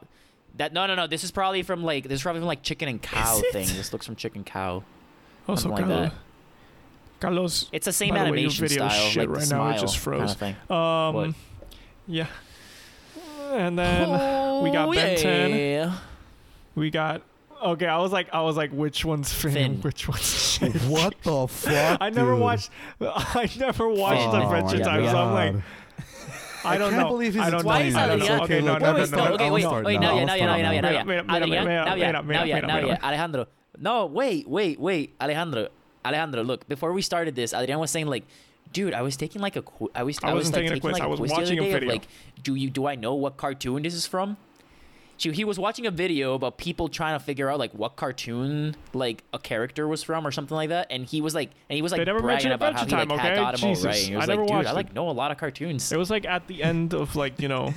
That 0.56 0.72
no 0.74 0.88
no 0.88 0.96
no. 0.96 1.08
This 1.08 1.24
is 1.26 1.32
probably 1.32 1.64
from 1.64 1.84
like 1.84 2.04
this 2.06 2.14
is 2.20 2.24
probably 2.24 2.40
from 2.42 2.48
like 2.48 2.64
Chicken 2.64 2.88
and 2.88 3.02
Cow 3.02 3.42
thing. 3.52 3.68
This 3.68 3.92
looks 3.92 4.06
from 4.06 4.16
Chicken 4.16 4.44
Cow. 4.46 4.84
Oh, 5.50 5.56
so 5.56 5.70
like 5.70 5.84
Carlos, 5.86 6.10
that. 6.10 6.14
Carlos. 7.20 7.70
It's 7.74 7.86
the 7.86 7.92
same 7.94 8.14
By 8.14 8.24
the 8.26 8.32
way, 8.32 8.40
your 8.42 8.50
animation 8.50 8.68
video 8.68 8.88
style, 8.88 9.10
shit 9.10 9.30
like 9.30 9.38
right 9.38 9.40
now, 9.42 9.46
smile 9.46 9.76
it 9.78 9.80
just 9.82 9.98
froze. 9.98 10.20
kind 10.20 10.30
of 10.32 10.38
thing. 10.38 10.56
Um, 10.70 11.14
What? 11.14 11.36
yeah. 12.08 12.28
And 13.52 13.78
then 13.80 14.10
we 14.64 14.72
got 14.72 14.88
Oh, 14.90 14.94
Ben 14.94 15.18
10. 15.18 15.94
Yeah. 16.80 16.86
we 16.86 16.90
got. 16.92 17.22
Okay, 17.62 17.88
I 17.88 17.98
was 17.98 18.12
like, 18.14 18.30
I 18.34 18.42
was 18.42 18.56
like, 18.56 18.72
which 18.72 19.04
one's 19.04 19.34
Finn? 19.34 19.52
Finn. 19.54 19.82
Which 19.82 20.08
one's 20.08 20.22
shit? 20.54 20.74
What 20.88 21.16
the 21.24 21.48
fuck? 21.48 21.98
I 22.02 22.10
never 22.10 22.32
dude? 22.32 22.42
watched. 22.42 22.70
I 23.02 23.50
never 23.60 23.90
watched 23.90 24.32
Finn. 24.32 24.42
Adventure 24.42 24.76
Oh 24.78 24.80
my 24.80 25.02
Time, 25.02 25.10
so 25.10 25.18
I'm 25.18 25.34
like, 25.34 25.54
God. 25.54 25.64
I 26.64 26.78
don't 26.78 26.92
can't 26.92 27.04
know. 27.04 27.10
believe 27.10 27.34
he's 27.34 27.44
I 27.44 27.50
don't 27.50 27.64
know. 27.64 27.68
Why 27.68 27.82
is 27.82 27.96
I 27.96 28.08
that 28.08 28.20
don't 28.20 28.28
know. 28.28 28.44
Okay, 28.44 28.62
no, 28.62 28.76
Okay, 28.76 28.84
no, 28.84 28.92
look, 28.94 29.12
no, 29.12 29.18
wait, 29.18 29.18
no, 29.18 29.18
no, 29.18 29.28
no. 29.28 29.34
okay, 29.34 29.46
I'll 29.46 29.54
wait, 29.54 29.62
start 29.62 29.86
wait, 29.86 29.94
yeah, 29.94 30.02
yeah, 30.02 30.36
yeah, 30.36 30.36
yeah, 30.36 30.72
yeah. 30.72 30.80
Adrian, 31.00 31.08
mira, 31.08 31.24
now, 31.24 31.36
mira, 31.36 31.48
yeah, 31.48 31.64
mira, 31.64 31.86
now, 31.86 32.44
yeah, 32.44 32.56
mira, 32.56 32.68
now, 32.68 32.76
mira. 32.76 32.88
yeah. 32.88 32.98
Alejandro. 33.08 33.48
No, 33.78 34.06
wait, 34.08 34.48
wait, 34.50 34.80
wait, 34.80 35.16
Alejandro. 35.22 35.70
Alejandro, 36.06 36.44
look. 36.44 36.68
Before 36.68 36.92
we 36.92 37.02
started 37.02 37.36
this, 37.36 37.54
Adrian 37.54 37.80
was 37.80 37.92
saying 37.92 38.08
like, 38.08 38.26
dude, 38.74 38.94
I 38.94 39.02
was 39.02 39.16
taking 39.16 39.42
like 39.42 39.56
a 39.56 39.62
qu- 39.62 39.90
I 39.96 40.04
was 40.04 40.20
I 40.22 40.30
I, 40.30 40.34
was 40.34 40.52
wasn't 40.52 40.56
like, 40.56 40.64
taking 40.64 40.72
a 40.72 40.76
taking 40.76 40.82
quiz, 40.82 40.94
like 40.94 41.02
I 41.04 41.08
was 41.08 41.20
quiz 41.20 41.30
the 41.32 41.36
other 41.36 41.44
watching 41.44 41.60
a 41.60 41.62
day 41.62 41.68
of, 41.68 41.74
video. 41.76 41.90
like, 41.90 42.08
do 42.44 42.56
you 42.56 42.70
do 42.70 42.88
I 42.88 42.96
know 42.96 43.14
what 43.16 43.38
cartoon 43.38 43.84
this 43.84 43.94
is 43.94 44.06
from? 44.06 44.38
So 45.20 45.32
he 45.32 45.44
was 45.44 45.60
watching 45.60 45.86
a 45.86 45.92
video 45.92 46.34
about 46.34 46.58
people 46.58 46.88
trying 46.88 47.20
to 47.20 47.24
figure 47.24 47.50
out 47.50 47.60
like 47.60 47.74
what 47.74 47.98
cartoon 47.98 48.76
like 48.94 49.22
a 49.34 49.40
character 49.40 49.86
was 49.86 50.02
from 50.02 50.26
or 50.26 50.32
something 50.32 50.56
like 50.56 50.70
that, 50.70 50.88
and 50.90 51.06
he 51.06 51.20
was 51.20 51.36
like, 51.36 51.52
and 51.70 51.76
he 51.76 51.82
was 51.82 51.92
like 51.92 52.00
They 52.00 52.06
never 52.06 52.22
bragging 52.22 52.50
mentioned 52.50 52.54
about 52.54 52.74
how 52.74 52.80
he 52.80 52.84
Adventure 52.86 52.98
like 52.98 53.10
Time, 53.10 53.20
had 53.20 53.32
okay? 53.34 53.42
got 53.42 53.60
him 53.60 53.68
all 53.68 53.76
Jesus, 53.76 53.86
right. 53.86 53.98
And 53.98 54.08
he 54.08 54.16
was 54.16 54.24
I 54.24 54.28
never 54.28 54.42
like, 54.42 54.48
dude, 54.48 54.56
watched 54.56 54.70
I 54.70 54.72
like 54.72 54.94
know 54.96 55.10
a 55.10 55.12
lot 55.12 55.32
of 55.32 55.38
cartoons. 55.38 55.92
It 55.92 55.98
was 55.98 56.10
like 56.10 56.26
at 56.26 56.48
the 56.48 56.64
end 56.64 56.94
of 56.94 57.18
like 57.18 57.42
you 57.42 57.50
know 57.50 57.74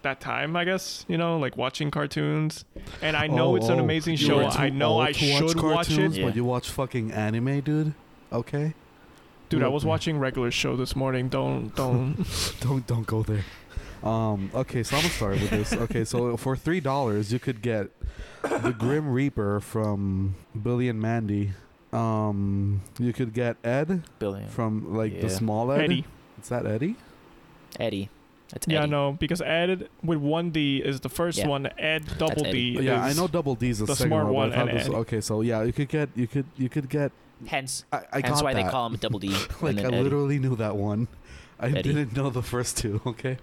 that 0.00 0.20
time, 0.20 0.56
I 0.56 0.64
guess 0.64 1.04
you 1.06 1.18
know 1.18 1.38
like 1.38 1.58
watching 1.58 1.90
cartoons, 1.90 2.64
and 3.02 3.14
I 3.14 3.26
know 3.26 3.48
Oh, 3.48 3.56
it's 3.56 3.68
an 3.68 3.78
oh, 3.78 3.84
amazing 3.84 4.12
you 4.12 4.26
show. 4.26 4.40
I 4.46 4.70
know 4.70 5.00
I 5.00 5.12
to 5.12 5.32
watch 5.32 5.50
should 5.50 5.62
watch 5.62 5.90
it, 5.90 6.12
Yeah. 6.12 6.24
But 6.24 6.36
you 6.36 6.44
watch 6.44 6.70
fucking 6.70 7.12
anime, 7.12 7.60
dude. 7.60 7.92
Okay. 8.32 8.72
dude. 9.50 9.62
I 9.62 9.68
was 9.68 9.84
watching 9.84 10.18
regular 10.18 10.50
show 10.50 10.76
this 10.76 10.96
morning. 10.96 11.28
Don't 11.28 11.76
don't. 11.76 12.16
Don't 12.60 12.86
don't 12.86 13.06
go 13.06 13.22
there. 13.22 13.44
Um. 14.04 14.50
Okay, 14.54 14.82
so 14.82 14.96
I'm 14.96 15.02
gonna 15.02 15.14
start 15.14 15.32
with 15.40 15.50
this. 15.50 15.72
Okay, 15.72 16.04
so 16.04 16.36
for 16.44 16.56
three 16.56 16.80
dollars, 16.80 17.32
you 17.32 17.38
could 17.38 17.62
get 17.62 17.88
the 18.42 18.74
Grim 18.78 19.08
Reaper 19.10 19.60
from 19.60 20.34
Billy 20.60 20.88
and 20.88 21.00
Mandy. 21.00 21.52
Um. 21.92 22.82
You 22.98 23.12
could 23.12 23.32
get 23.32 23.56
Ed 23.64 24.02
Billion. 24.18 24.48
from 24.48 24.94
like 24.94 25.20
the 25.20 25.28
Yeah. 25.28 25.32
small 25.32 25.72
Ed. 25.72 25.82
Eddie. 25.84 26.04
Is 26.42 26.48
that 26.50 26.66
Eddie? 26.66 26.96
Eddie. 27.80 28.10
That's 28.50 28.68
Yeah, 28.68 28.82
Eddie. 28.82 28.90
no, 28.90 29.12
because 29.12 29.40
Ed 29.40 29.88
with 30.02 30.18
one 30.18 30.50
D 30.50 30.82
is 30.84 31.00
the 31.00 31.08
first 31.08 31.38
Yeah. 31.38 31.48
one. 31.48 31.66
Ed 31.78 32.04
double 32.18 32.46
Eddie. 32.46 32.76
D. 32.76 32.82
yeah, 32.82 33.02
I 33.02 33.08
is- 33.08 33.16
know 33.16 33.26
Double 33.26 33.54
D's 33.54 33.78
the, 33.78 33.86
the 33.86 33.96
second 33.96 34.10
smart 34.10 34.26
one. 34.26 34.32
but 34.32 34.36
I 34.36 34.38
one 34.38 34.50
thought 34.50 34.68
and 34.68 34.78
this- 34.80 34.88
Ed. 34.88 34.94
okay, 34.98 35.20
so 35.22 35.40
yeah, 35.40 35.62
you 35.62 35.72
could 35.72 35.88
get 35.88 36.10
you 36.14 36.26
could 36.26 36.44
you 36.58 36.68
could 36.68 36.88
get. 36.90 37.10
Hence, 37.46 37.84
I, 37.92 37.96
I 38.12 38.20
hence 38.20 38.28
got 38.40 38.44
why 38.44 38.52
that. 38.54 38.64
they 38.64 38.70
call 38.70 38.86
him 38.86 38.96
Double 38.96 39.18
D. 39.18 39.28
like 39.62 39.78
and 39.78 39.80
I 39.80 39.84
Eddie. 39.84 40.02
literally 40.02 40.38
knew 40.38 40.56
that 40.56 40.76
one. 40.76 41.08
I 41.58 41.68
Eddie. 41.68 41.82
didn't 41.82 42.14
know 42.16 42.28
the 42.30 42.42
first 42.42 42.76
two. 42.76 43.00
Okay. 43.06 43.38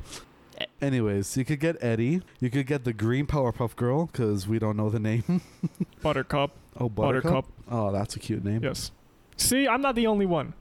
Anyways, 0.82 1.36
you 1.38 1.46
could 1.46 1.60
get 1.60 1.78
Eddie. 1.82 2.22
You 2.40 2.50
could 2.50 2.68
get 2.68 2.84
the 2.84 2.94
green 2.94 3.26
Powerpuff 3.28 3.76
Girl 3.76 4.08
because 4.08 4.48
we 4.48 4.60
don't 4.60 4.78
know 4.78 4.90
the 4.90 5.00
name. 5.00 5.42
Buttercup. 6.02 6.52
oh, 6.80 6.90
Buttercup. 6.90 7.32
Buttercup. 7.32 7.46
Oh, 7.70 7.92
that's 7.92 8.16
a 8.16 8.20
cute 8.20 8.44
name. 8.44 8.64
Yes. 8.64 8.92
See, 9.38 9.68
I'm 9.68 9.82
not 9.82 9.96
the 9.96 10.08
only 10.08 10.26
one. 10.26 10.54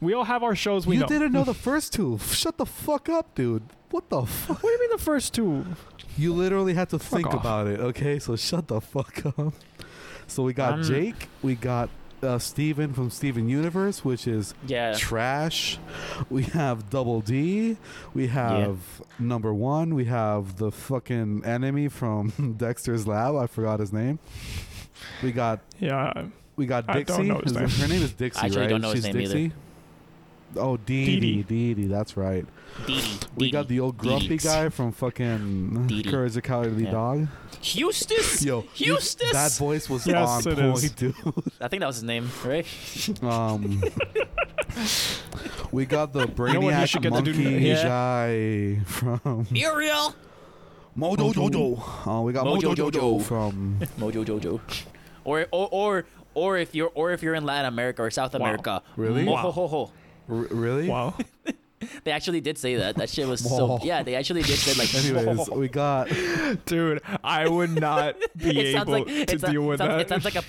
We 0.00 0.14
all 0.14 0.24
have 0.24 0.42
our 0.42 0.54
shows 0.54 0.86
we 0.86 0.94
you 0.96 1.00
know. 1.02 1.06
didn't 1.06 1.32
know 1.32 1.44
the 1.44 1.54
first 1.68 1.92
two. 1.92 2.18
Shut 2.18 2.56
the 2.56 2.66
fuck 2.66 3.08
up, 3.08 3.34
dude. 3.34 3.62
What 3.90 4.08
the 4.10 4.24
fuck? 4.26 4.62
What 4.62 4.68
do 4.70 4.74
you 4.74 4.80
mean 4.80 4.90
the 4.90 5.02
first 5.02 5.34
two? 5.34 5.64
You 6.16 6.32
literally 6.34 6.74
had 6.74 6.90
to 6.90 6.98
Fuck 6.98 7.16
think 7.20 7.26
off. 7.28 7.34
about 7.40 7.66
it. 7.68 7.80
Okay, 7.80 8.18
so 8.18 8.36
shut 8.36 8.68
the 8.68 8.80
fuck 8.80 9.24
up. 9.38 9.54
So 10.26 10.42
we 10.42 10.52
got 10.52 10.74
Um, 10.74 10.82
Jake. 10.82 11.28
We 11.42 11.54
got 11.54 11.88
uh, 12.22 12.38
Steven 12.38 12.92
from 12.92 13.10
Steven 13.10 13.48
Universe, 13.48 14.04
which 14.04 14.26
is 14.26 14.54
Yeah. 14.66 14.94
trash. 14.94 15.78
We 16.30 16.42
have 16.44 16.90
Double 16.90 17.20
D. 17.20 17.76
We 18.14 18.26
have 18.28 18.78
number 19.18 19.52
one. 19.54 19.94
We 19.94 20.06
have 20.06 20.56
the 20.56 20.70
fucking 20.72 21.44
enemy 21.44 21.88
from 21.88 22.54
Dexter's 22.58 23.06
Lab. 23.06 23.36
I 23.36 23.46
forgot 23.46 23.80
his 23.80 23.92
name. 23.92 24.18
We 25.22 25.32
got 25.32 25.60
Yeah. 25.78 26.24
we 26.56 26.66
got 26.66 26.84
I 26.88 27.02
don't 27.02 27.06
Dixie. 27.06 27.22
know 27.28 27.38
his 27.40 27.54
name. 27.54 27.68
Her 27.68 27.88
name 27.88 28.02
is 28.02 28.12
Dixie, 28.12 28.40
I 28.40 28.46
actually 28.46 28.60
right? 28.62 28.68
don't 28.70 28.80
know 28.80 28.90
his 28.92 29.04
She's 29.04 29.14
name 29.14 29.22
either. 29.22 29.54
Oh, 30.56 30.76
Dee 30.76 31.04
Dee 31.06 31.20
Dee, 31.20 31.36
Dee. 31.36 31.42
Dee 31.42 31.74
Dee, 31.82 31.86
that's 31.88 32.16
right. 32.16 32.46
Dee 32.86 33.02
We 33.36 33.50
got 33.50 33.68
the 33.68 33.80
old 33.80 33.98
grumpy 33.98 34.28
Dee. 34.28 34.36
guy 34.38 34.68
from 34.70 34.92
fucking 34.92 35.86
Dee 35.86 36.02
Dee. 36.02 36.10
Courage 36.10 36.32
the 36.34 36.42
Cowardly 36.42 36.84
Yeah. 36.84 36.90
Dog. 36.92 37.28
Eustace. 37.62 38.42
Yo, 38.44 38.64
you- 38.76 38.94
Eustace. 38.94 39.32
that 39.32 39.52
voice 39.52 39.88
was 39.90 40.06
Yes, 40.06 40.46
on 40.46 40.54
point, 40.54 40.84
is. 40.84 40.90
dude. 40.92 41.14
I 41.60 41.68
think 41.68 41.80
that 41.80 41.86
was 41.86 41.96
his 41.96 42.04
name, 42.04 42.30
right? 42.44 42.66
Um, 43.22 43.82
We 45.72 45.84
got 45.86 46.12
the 46.12 46.20
know 46.26 46.60
what 46.60 46.74
he 46.74 46.86
should 46.86 47.02
Brainiac 47.02 47.24
to 47.24 47.32
do 47.32 47.32
Monkey 47.42 47.68
next? 47.68 47.82
Jai 47.82 48.80
from 48.86 49.46
Muriel. 49.50 50.14
Mojo 50.96 51.32
Jojo. 51.32 52.06
Uh, 52.18 52.22
we 52.22 52.32
got 52.32 52.44
Mojo 52.46 52.74
Mojo, 52.74 52.90
Jojo, 52.90 53.22
from 53.22 53.78
Mojo 53.98 54.24
Jojo. 54.24 54.60
Or 55.24 55.46
or 55.52 55.68
or 55.70 56.04
or 56.34 56.56
if 56.58 56.74
you're 56.74 56.90
or 56.94 57.12
if 57.12 57.22
you're 57.22 57.34
in 57.34 57.44
Latin 57.44 57.66
America 57.66 58.02
or 58.02 58.10
South 58.10 58.32
Wow. 58.34 58.40
America. 58.40 58.82
Really? 58.96 59.24
Mojo 59.24 59.52
Jojo. 59.54 59.86
R- 59.86 59.90
really. 60.28 60.88
Wow. 60.88 61.14
They 62.02 62.10
actually 62.10 62.40
did 62.40 62.58
say 62.58 62.74
that. 62.74 62.96
That 62.96 63.08
shit 63.08 63.28
was 63.28 63.40
so. 63.40 63.66
Wow. 63.66 63.78
Yeah, 63.82 64.02
they 64.02 64.16
actually 64.16 64.42
did 64.42 64.58
say 64.58 64.74
like. 64.74 64.92
Anyways, 64.94 65.48
we 65.50 65.68
got 65.68 66.08
Dude, 66.66 67.00
I 67.22 67.46
would 67.48 67.70
not 67.80 68.16
be 68.36 68.58
it 68.58 68.72
sounds 68.72 68.88
able 68.88 68.98
like 68.98 69.06
to 69.06 69.20
it 69.20 69.30
sounds, 69.40 69.52
deal 69.52 69.62
with 69.62 69.78
sounds, 69.78 69.90
that. 69.90 70.00
It 70.00 70.08
sounds 70.08 70.24
like 70.24 70.34
a. 70.34 70.42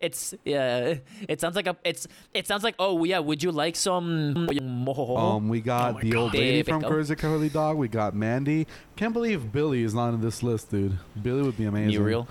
It's 0.00 0.34
yeah. 0.44 0.94
It 1.28 1.40
sounds 1.40 1.56
like 1.56 1.66
a. 1.66 1.76
It's 1.82 2.06
it 2.32 2.46
sounds 2.46 2.62
like 2.62 2.76
oh 2.78 3.02
yeah. 3.02 3.18
Would 3.18 3.42
you 3.42 3.50
like 3.50 3.74
some? 3.74 4.48
um 4.48 5.48
we 5.48 5.60
got 5.60 5.90
Oh 5.90 5.94
my 5.94 6.00
the 6.02 6.14
old 6.14 6.34
lady 6.34 6.62
There 6.62 6.72
from 6.74 6.78
we 6.78 6.82
go. 6.84 6.88
Courage 6.90 7.08
the 7.08 7.50
Dog. 7.52 7.76
We 7.78 7.88
got 7.88 8.14
Mandy. 8.14 8.68
Can't 8.94 9.12
believe 9.12 9.50
Billy 9.50 9.82
is 9.82 9.92
not 9.92 10.14
in 10.14 10.20
this 10.20 10.44
list, 10.44 10.70
dude. 10.70 10.96
Billy 11.20 11.42
would 11.42 11.56
be 11.58 11.64
amazing. 11.64 11.98
Muriel, 11.98 12.28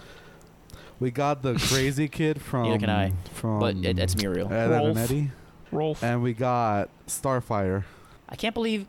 We 1.02 1.12
got 1.12 1.42
the 1.42 1.56
crazy 1.56 2.08
kid 2.08 2.42
from 2.42 2.64
Neither 2.70 2.80
can 2.80 2.90
I, 2.90 3.12
from 3.34 3.60
but 3.60 3.76
it, 3.76 4.00
it's 4.00 4.16
Muriel. 4.16 4.48
Ed, 4.48 4.72
Ed 4.72 4.72
and 4.72 4.86
Rolf. 4.86 4.98
Eddie. 4.98 5.32
Rolf. 5.75 6.03
And 6.03 6.22
we 6.24 6.34
got 6.34 6.89
Starfire. 7.08 7.84
I 8.29 8.36
can't 8.36 8.53
believe. 8.53 8.88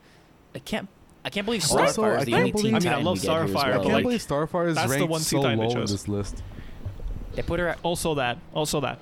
I 0.55 0.59
can't. 0.61 0.89
I 1.25 1.31
can't 1.31 1.45
believe 1.45 1.63
Also, 1.71 2.03
Starfire 2.03 2.17
I 2.17 2.19
is 2.21 2.25
the 2.27 2.31
can't 2.31 2.41
only 2.41 2.53
believe- 2.53 2.65
teen 2.65 2.75
I 2.77 2.79
mean, 2.79 2.89
I 2.89 3.03
love 3.03 3.17
we 3.17 3.21
get 3.23 3.31
here 3.33 3.43
as 3.45 3.51
Starfire, 3.51 3.55
well. 3.55 3.65
I 3.65 3.77
can't 3.83 3.93
like, 3.95 4.03
believe 4.05 4.21
Starfire 4.21 4.69
is 4.69 4.75
that's 4.77 4.91
the 4.93 4.97
ranked 4.99 5.11
one 5.11 5.21
so 5.21 5.37
Teen 5.37 5.43
Titan 5.43 5.59
low 5.59 5.69
they 5.69 5.75
in 5.81 5.87
this 5.87 6.09
list. 6.09 6.43
They 7.35 7.43
put 7.43 7.61
her. 7.61 7.69
At, 7.69 7.79
Also 7.83 8.15
that. 8.15 8.39
Also 8.55 8.81
that. 8.81 8.99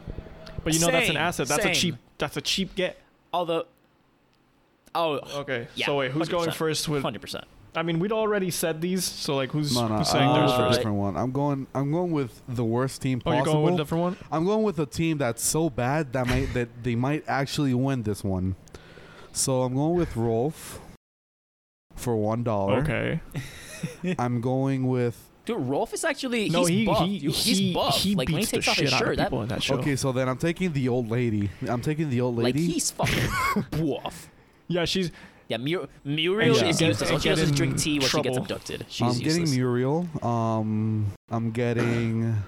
But 0.64 0.72
you 0.74 0.80
know 0.80 0.90
that's 0.90 1.10
an 1.10 1.16
asset. 1.18 1.48
That's 1.48 1.62
same. 1.62 1.72
a 1.72 1.74
cheap. 1.74 1.96
That's 2.18 2.36
a 2.36 2.40
cheap 2.40 2.74
get. 2.74 2.98
although. 3.32 3.66
Oh, 4.94 5.20
Okay. 5.40 5.66
Yeah, 5.74 5.86
so 5.86 5.98
wait, 5.98 6.12
who's 6.12 6.28
going 6.28 6.48
100%. 6.50 6.54
first 6.54 6.88
with? 6.88 7.02
hundred 7.02 7.20
percent. 7.20 7.44
I 7.76 7.82
mean, 7.82 7.98
we'd 7.98 8.12
already 8.12 8.50
said 8.50 8.80
these. 8.80 9.04
So 9.04 9.34
like, 9.36 9.50
who's, 9.50 9.74
No, 9.74 9.88
no, 9.88 9.98
who's 9.98 10.08
I'm 10.08 10.12
saying 10.18 10.28
going 10.28 10.38
theirs 10.40 10.50
with 10.52 10.60
a 10.60 10.68
first? 10.68 10.78
different 10.78 10.96
one. 10.98 11.16
I'm 11.16 11.32
going. 11.32 11.66
I'm 11.74 11.90
going 11.92 12.12
with 12.12 12.42
the 12.48 12.64
worst 12.64 13.02
team 13.02 13.20
Oh, 13.26 13.32
you're 13.32 13.44
going 13.44 13.64
with 13.64 13.74
a 13.74 13.76
different 13.78 14.02
one. 14.02 14.16
I'm 14.30 14.44
going 14.44 14.62
with 14.62 14.78
a 14.78 14.86
team 14.86 15.18
that's 15.18 15.42
so 15.42 15.68
bad 15.70 16.12
that 16.12 16.26
might 16.26 16.52
that 16.54 16.68
they 16.82 16.94
might 16.94 17.24
actually 17.26 17.74
win 17.74 18.02
this 18.02 18.22
one. 18.22 18.56
So 19.32 19.62
I'm 19.62 19.74
going 19.74 19.94
with 19.96 20.16
Rolf 20.16 20.80
for 21.96 22.16
one 22.16 22.42
dollar. 22.44 22.78
Okay. 22.82 23.20
I'm 24.18 24.40
going 24.40 24.86
with. 24.88 25.30
Dude, 25.44 25.58
Rolf 25.58 25.92
is 25.92 26.04
actually 26.04 26.48
No, 26.48 26.60
he's 26.60 26.68
he 26.68 26.84
buff. 26.86 27.06
he 27.06 27.18
He's 27.18 27.44
he, 27.58 27.74
buff. 27.74 27.96
he 27.96 28.14
like 28.14 28.28
when 28.28 28.36
he 28.38 28.40
beats 28.42 28.50
the 28.52 28.56
takes 28.58 28.68
off 28.68 28.76
his 28.76 28.88
shit 28.90 28.94
out 28.94 29.02
of 29.02 29.08
shirt, 29.08 29.16
that 29.18 29.24
people 29.26 29.42
in 29.42 29.48
that 29.48 29.62
show. 29.62 29.74
Okay, 29.76 29.94
so 29.96 30.10
then 30.12 30.26
I'm 30.28 30.38
taking 30.38 30.72
the 30.72 30.88
old 30.88 31.10
lady. 31.10 31.50
I'm 31.68 31.82
taking 31.82 32.08
the 32.08 32.20
old 32.22 32.36
like 32.36 32.44
lady. 32.44 32.64
he's 32.66 32.90
fucking 32.92 33.28
buff. 33.72 34.30
Yeah, 34.68 34.86
she's 34.86 35.10
Yeah, 35.48 35.58
Mur- 35.58 35.88
Muriel 36.04 36.56
And 36.58 36.68
is 36.68 36.80
useless. 36.80 37.10
All 37.10 37.18
she 37.18 37.28
does 37.28 37.40
is 37.40 37.52
drink 37.52 37.76
tea 37.78 37.98
when 37.98 38.08
she 38.08 38.22
gets 38.22 38.36
abducted. 38.38 38.86
She's 38.88 39.02
I'm 39.02 39.08
useless. 39.20 39.36
getting 39.36 39.50
Muriel. 39.54 40.08
Um, 40.22 41.12
I'm 41.30 41.50
getting 41.50 42.42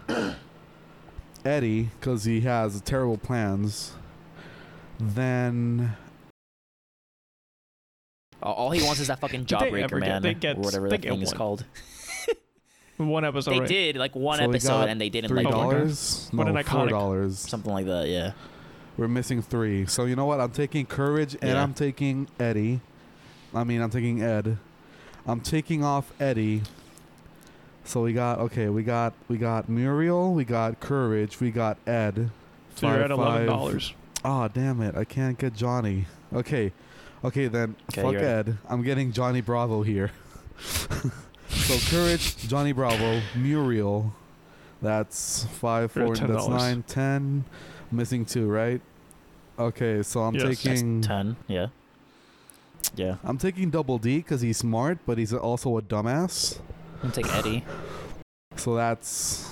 Eddie 1.44 1.90
because 2.00 2.24
he 2.24 2.40
has 2.42 2.80
terrible 2.80 3.18
plans. 3.18 3.92
Then 4.98 5.94
all, 8.42 8.54
all 8.54 8.70
he 8.70 8.82
wants 8.82 9.00
is 9.00 9.08
that 9.08 9.20
fucking 9.20 9.44
Did 9.44 9.58
they 9.60 9.82
ever 9.82 9.96
jawbreaker 9.98 10.00
man, 10.00 10.22
they 10.22 10.34
get- 10.34 10.56
or 10.56 10.60
whatever 10.60 10.88
that 10.88 11.00
get 11.02 11.10
thing 11.10 11.22
is 11.22 11.28
one. 11.30 11.36
called. 11.36 11.64
one 12.96 13.24
episode. 13.26 13.50
they 13.50 13.60
right? 13.60 13.68
did 13.68 13.96
like 13.96 14.14
one 14.16 14.38
So 14.38 14.44
episode 14.44 14.88
and 14.88 14.98
they 15.00 15.10
didn't 15.10 15.28
three 15.28 15.44
like 15.44 15.52
Oh 15.52 15.58
my 15.58 15.58
it. 15.58 15.64
God. 15.64 15.70
dollars. 15.74 16.28
What 16.32 16.44
No, 16.48 16.56
an 16.56 16.64
Four 16.64 16.88
dollars, 16.88 17.38
something 17.38 17.72
like 17.72 17.86
that. 17.86 18.08
Yeah. 18.08 18.32
We're 18.96 19.08
missing 19.08 19.42
three. 19.42 19.86
So 19.86 20.04
you 20.06 20.16
know 20.16 20.24
what? 20.26 20.40
I'm 20.40 20.50
taking 20.52 20.86
courage 20.86 21.34
and 21.42 21.50
Yeah. 21.52 21.62
I'm 21.62 21.74
taking 21.74 22.28
Eddie. 22.40 22.80
I 23.54 23.64
mean, 23.64 23.80
I'm 23.82 23.90
taking 23.90 24.22
Ed. 24.22 24.58
I'm 25.26 25.40
taking 25.40 25.84
off 25.84 26.12
Eddie. 26.20 26.62
So 27.84 28.02
we 28.02 28.12
got 28.12 28.38
okay. 28.40 28.68
We 28.68 28.82
got 28.82 29.12
we 29.28 29.36
got 29.38 29.68
Muriel. 29.68 30.32
We 30.34 30.44
got 30.44 30.80
courage. 30.80 31.40
We 31.40 31.50
got 31.50 31.76
Ed. 31.86 32.30
So 32.76 32.88
you're 32.88 32.96
at 33.02 33.10
Five, 33.10 33.18
eleven 33.18 33.38
five. 33.38 33.46
dollars. 33.46 33.92
Ah, 34.24 34.48
damn 34.48 34.80
it! 34.82 34.96
I 34.96 35.04
can't 35.04 35.38
get 35.38 35.54
Johnny. 35.54 36.06
Okay, 36.34 36.72
okay 37.24 37.46
then. 37.46 37.76
Okay, 37.92 38.02
fuck 38.02 38.12
you're 38.12 38.20
right. 38.22 38.28
Ed. 38.48 38.58
I'm 38.68 38.82
getting 38.82 39.12
Johnny 39.12 39.40
Bravo 39.40 39.82
here. 39.82 40.10
so 40.58 41.78
courage, 41.90 42.36
Johnny 42.48 42.72
Bravo, 42.72 43.20
Muriel. 43.36 44.12
That's 44.82 45.44
five, 45.44 45.92
four. 45.92 46.16
That's 46.16 46.48
nine, 46.48 46.82
ten. 46.82 47.44
Missing 47.96 48.26
two, 48.26 48.46
right? 48.46 48.80
Okay, 49.58 50.02
so 50.02 50.20
I'm 50.20 50.34
Yes. 50.34 50.62
Taking. 50.62 51.00
That's 51.00 51.06
ten. 51.06 51.36
Yeah. 51.48 51.68
Yeah. 52.94 53.16
I'm 53.24 53.38
taking 53.38 53.70
Double 53.70 53.98
D 53.98 54.18
because 54.18 54.42
he's 54.42 54.58
smart, 54.58 54.98
but 55.06 55.16
he's 55.18 55.32
also 55.32 55.78
a 55.78 55.82
dumbass. 55.82 56.58
I'm 57.02 57.10
gonna 57.10 57.14
take 57.14 57.34
Eddie. 57.34 57.64
So 58.56 58.74
that's 58.74 59.50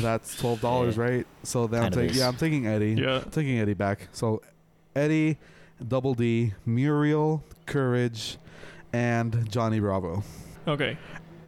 that's 0.00 0.36
twelve 0.36 0.60
dollars, 0.60 0.96
Yeah. 0.96 1.02
right? 1.02 1.26
So 1.42 1.66
then 1.66 1.84
I'm 1.84 1.92
taking 1.92 2.16
yeah, 2.16 2.28
I'm 2.28 2.36
taking 2.36 2.66
Eddie. 2.66 2.94
Yeah. 2.94 3.22
I'm 3.24 3.30
taking 3.30 3.58
Eddie 3.58 3.74
back. 3.74 4.08
So 4.12 4.42
Eddie, 4.94 5.38
Double 5.86 6.14
D, 6.14 6.54
Muriel, 6.64 7.42
Courage, 7.66 8.38
and 8.92 9.50
Johnny 9.50 9.80
Bravo. 9.80 10.22
Okay. 10.68 10.96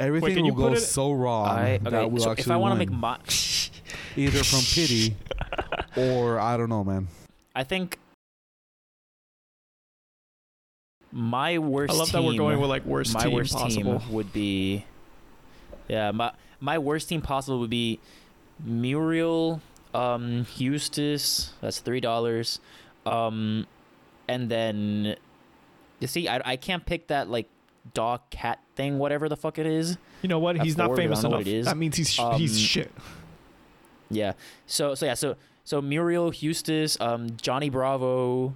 Everything 0.01 0.35
can 0.35 0.43
will 0.45 0.51
you 0.51 0.57
go 0.57 0.75
so 0.77 1.13
wrong 1.13 1.49
I 1.49 1.79
that 1.79 1.93
okay. 1.93 2.07
we'll 2.07 2.23
So 2.23 2.31
actually 2.31 2.43
if 2.43 2.51
I 2.53 2.57
want 2.57 2.75
to 2.75 2.79
make 2.79 2.91
my, 2.91 3.19
either 4.17 4.45
from 4.45 4.61
pity 4.73 5.17
or 5.96 6.38
I 6.38 6.57
don't 6.57 6.68
know, 6.68 6.85
man. 6.85 7.09
I 7.55 7.64
think 7.64 7.98
my 11.11 11.59
worst. 11.59 11.92
I 11.92 11.96
love 11.96 12.09
team, 12.11 12.20
that 12.22 12.27
we're 12.27 12.37
going 12.37 12.61
with 12.61 12.68
like 12.70 12.85
worst 12.85 13.14
my 13.14 13.22
team 13.24 13.33
worst 13.33 13.55
possible. 13.55 13.98
team 14.01 14.12
would 14.12 14.33
be 14.33 14.85
yeah 15.88 16.11
my 16.11 16.33
my 16.61 16.79
worst 16.79 17.09
team 17.09 17.22
possible 17.22 17.59
would 17.61 17.70
be 17.70 17.98
muriel 18.62 19.61
um 19.94 20.46
Eustace, 20.57 21.53
that's 21.61 21.81
three 21.81 22.01
dollars 22.01 22.61
um 23.07 23.66
and 24.29 24.51
then 24.51 25.16
you 26.01 26.07
see 26.07 26.29
I, 26.29 26.40
I 26.44 26.57
can't 26.57 26.85
pick 26.85 27.07
that 27.07 27.29
like 27.31 27.48
dog 27.94 28.20
cat 28.31 28.61
thing 28.77 28.98
whatever 28.98 29.29
the 29.31 29.37
fuck 29.37 29.59
it 29.59 29.64
is 29.66 29.96
You 30.20 30.29
know 30.29 30.38
what? 30.38 30.57
At 30.57 30.62
He's 30.66 30.77
not 30.77 30.94
famous 30.94 31.22
enough. 31.24 31.40
it 31.42 31.46
is. 31.46 31.64
That 31.66 31.77
means 31.79 31.96
he's 31.96 32.12
sh- 32.12 32.18
Um, 32.20 32.35
he's 32.38 32.59
shit. 32.61 32.92
yeah 34.11 34.33
so 34.66 34.94
so 34.94 35.07
yeah 35.07 35.14
so 35.14 35.37
so 35.69 35.83
muriel 35.83 36.33
Eustace, 36.33 36.97
um 36.99 37.37
johnny 37.37 37.69
bravo 37.69 38.55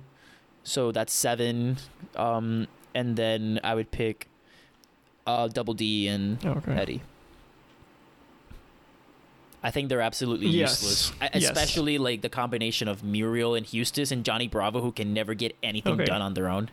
so 0.65 0.91
that's 0.93 1.13
seven 1.13 1.77
um 2.17 2.67
and 2.95 3.17
then 3.17 3.61
i 3.63 3.75
would 3.75 3.91
pick 3.91 4.29
uh 5.27 5.47
double 5.49 5.75
d 5.75 6.09
and 6.09 6.45
Okay. 6.45 6.73
Eddie. 6.73 7.03
I 9.65 9.71
think 9.71 9.89
they're 9.89 10.01
absolutely 10.01 10.49
Yes. 10.49 10.83
useless, 10.83 11.13
I- 11.21 11.31
Yes. 11.35 11.45
especially 11.45 11.97
like 11.99 12.21
the 12.21 12.29
combination 12.29 12.89
of 12.89 13.05
Muriel 13.05 13.55
and 13.55 13.73
Eustace 13.73 14.11
and 14.11 14.25
Johnny 14.25 14.49
Bravo, 14.49 14.81
who 14.81 14.91
can 14.91 15.15
never 15.15 15.35
get 15.35 15.55
anything 15.63 15.93
Okay. 15.95 16.05
done 16.05 16.21
on 16.21 16.35
their 16.35 16.49
own. 16.49 16.69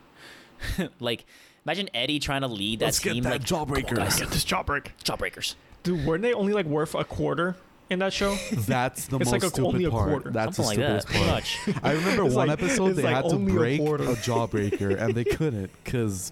like, 1.00 1.26
imagine 1.66 1.88
Eddie 1.94 2.18
trying 2.18 2.42
to 2.42 2.48
lead 2.48 2.80
that 2.80 2.86
Let's 2.86 2.98
get 3.00 3.22
that 3.22 3.30
like, 3.30 3.48
"Come 3.48 3.68
jawbreaker." 3.68 3.96
guys, 3.96 4.20
Get 4.20 4.32
this 4.32 4.44
jawbreak. 4.44 4.88
jawbreakers. 5.04 5.54
Dude, 5.84 6.04
weren't 6.04 6.24
they 6.24 6.34
only 6.34 6.52
like 6.54 6.66
worth 6.66 6.96
a 6.96 7.04
quarter 7.04 7.58
in 7.90 8.00
that 8.00 8.14
show? 8.14 8.36
That's 8.52 9.08
the 9.08 9.18
It's 9.18 9.32
most 9.32 9.44
like 9.44 9.58
a- 9.58 9.62
only 9.62 9.80
stupid 9.82 9.86
a 9.88 9.92
part. 9.92 10.10
quarter. 10.10 10.30
That's 10.32 10.58
the 10.58 10.64
Something 10.64 10.82
like 10.82 11.02
stupidest 11.02 11.08
Pretty 11.08 11.26
part. 11.26 11.78
much. 11.78 11.84
I 11.84 11.92
remember 11.94 12.26
It's 12.26 12.36
one 12.36 12.48
like- 12.48 12.62
episode 12.62 12.94
they 12.94 13.04
like 13.04 13.16
had 13.16 13.26
to 13.26 13.36
only 13.36 13.52
a 13.52 13.56
break 13.56 13.80
a, 13.82 13.84
jawbreaker 14.28 15.00
and 15.00 15.16
they 15.16 15.24
couldn't 15.24 15.72
because 15.84 16.32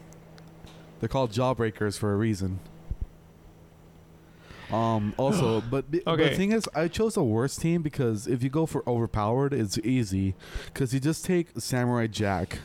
they're 1.00 1.10
called 1.10 1.32
jawbreakers 1.32 1.98
for 1.98 2.14
a 2.14 2.16
reason. 2.16 2.60
Um. 4.72 5.14
Also, 5.18 5.62
but, 5.72 5.90
b- 5.90 6.02
but 6.04 6.18
the 6.18 6.24
Okay. 6.26 6.36
thing 6.36 6.52
is, 6.52 6.68
I 6.76 6.88
chose 6.90 7.16
the 7.16 7.24
worst 7.24 7.62
team 7.62 7.82
because 7.82 8.28
if 8.28 8.44
you 8.44 8.50
go 8.50 8.66
for 8.66 8.88
overpowered, 8.88 9.54
it's 9.54 9.78
easy 9.80 10.36
because 10.66 10.94
you 10.94 11.00
just 11.00 11.24
take 11.24 11.50
Samurai 11.58 12.08
Jack, 12.08 12.60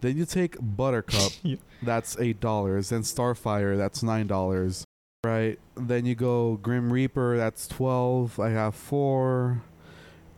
then 0.00 0.16
you 0.16 0.26
take 0.26 0.56
Buttercup, 0.60 1.32
Yeah. 1.42 1.56
that's 1.82 2.16
eight 2.20 2.38
dollars, 2.40 2.90
then 2.90 3.02
Starfire, 3.02 3.76
that's 3.76 4.02
nine 4.02 4.28
dollars, 4.28 4.83
right? 5.24 5.58
Then 5.76 6.06
you 6.06 6.14
go 6.14 6.56
Grim 6.62 6.92
Reaper, 6.92 7.36
that's 7.36 7.66
twelve. 7.66 8.38
I 8.38 8.50
have 8.50 8.74
four, 8.74 9.62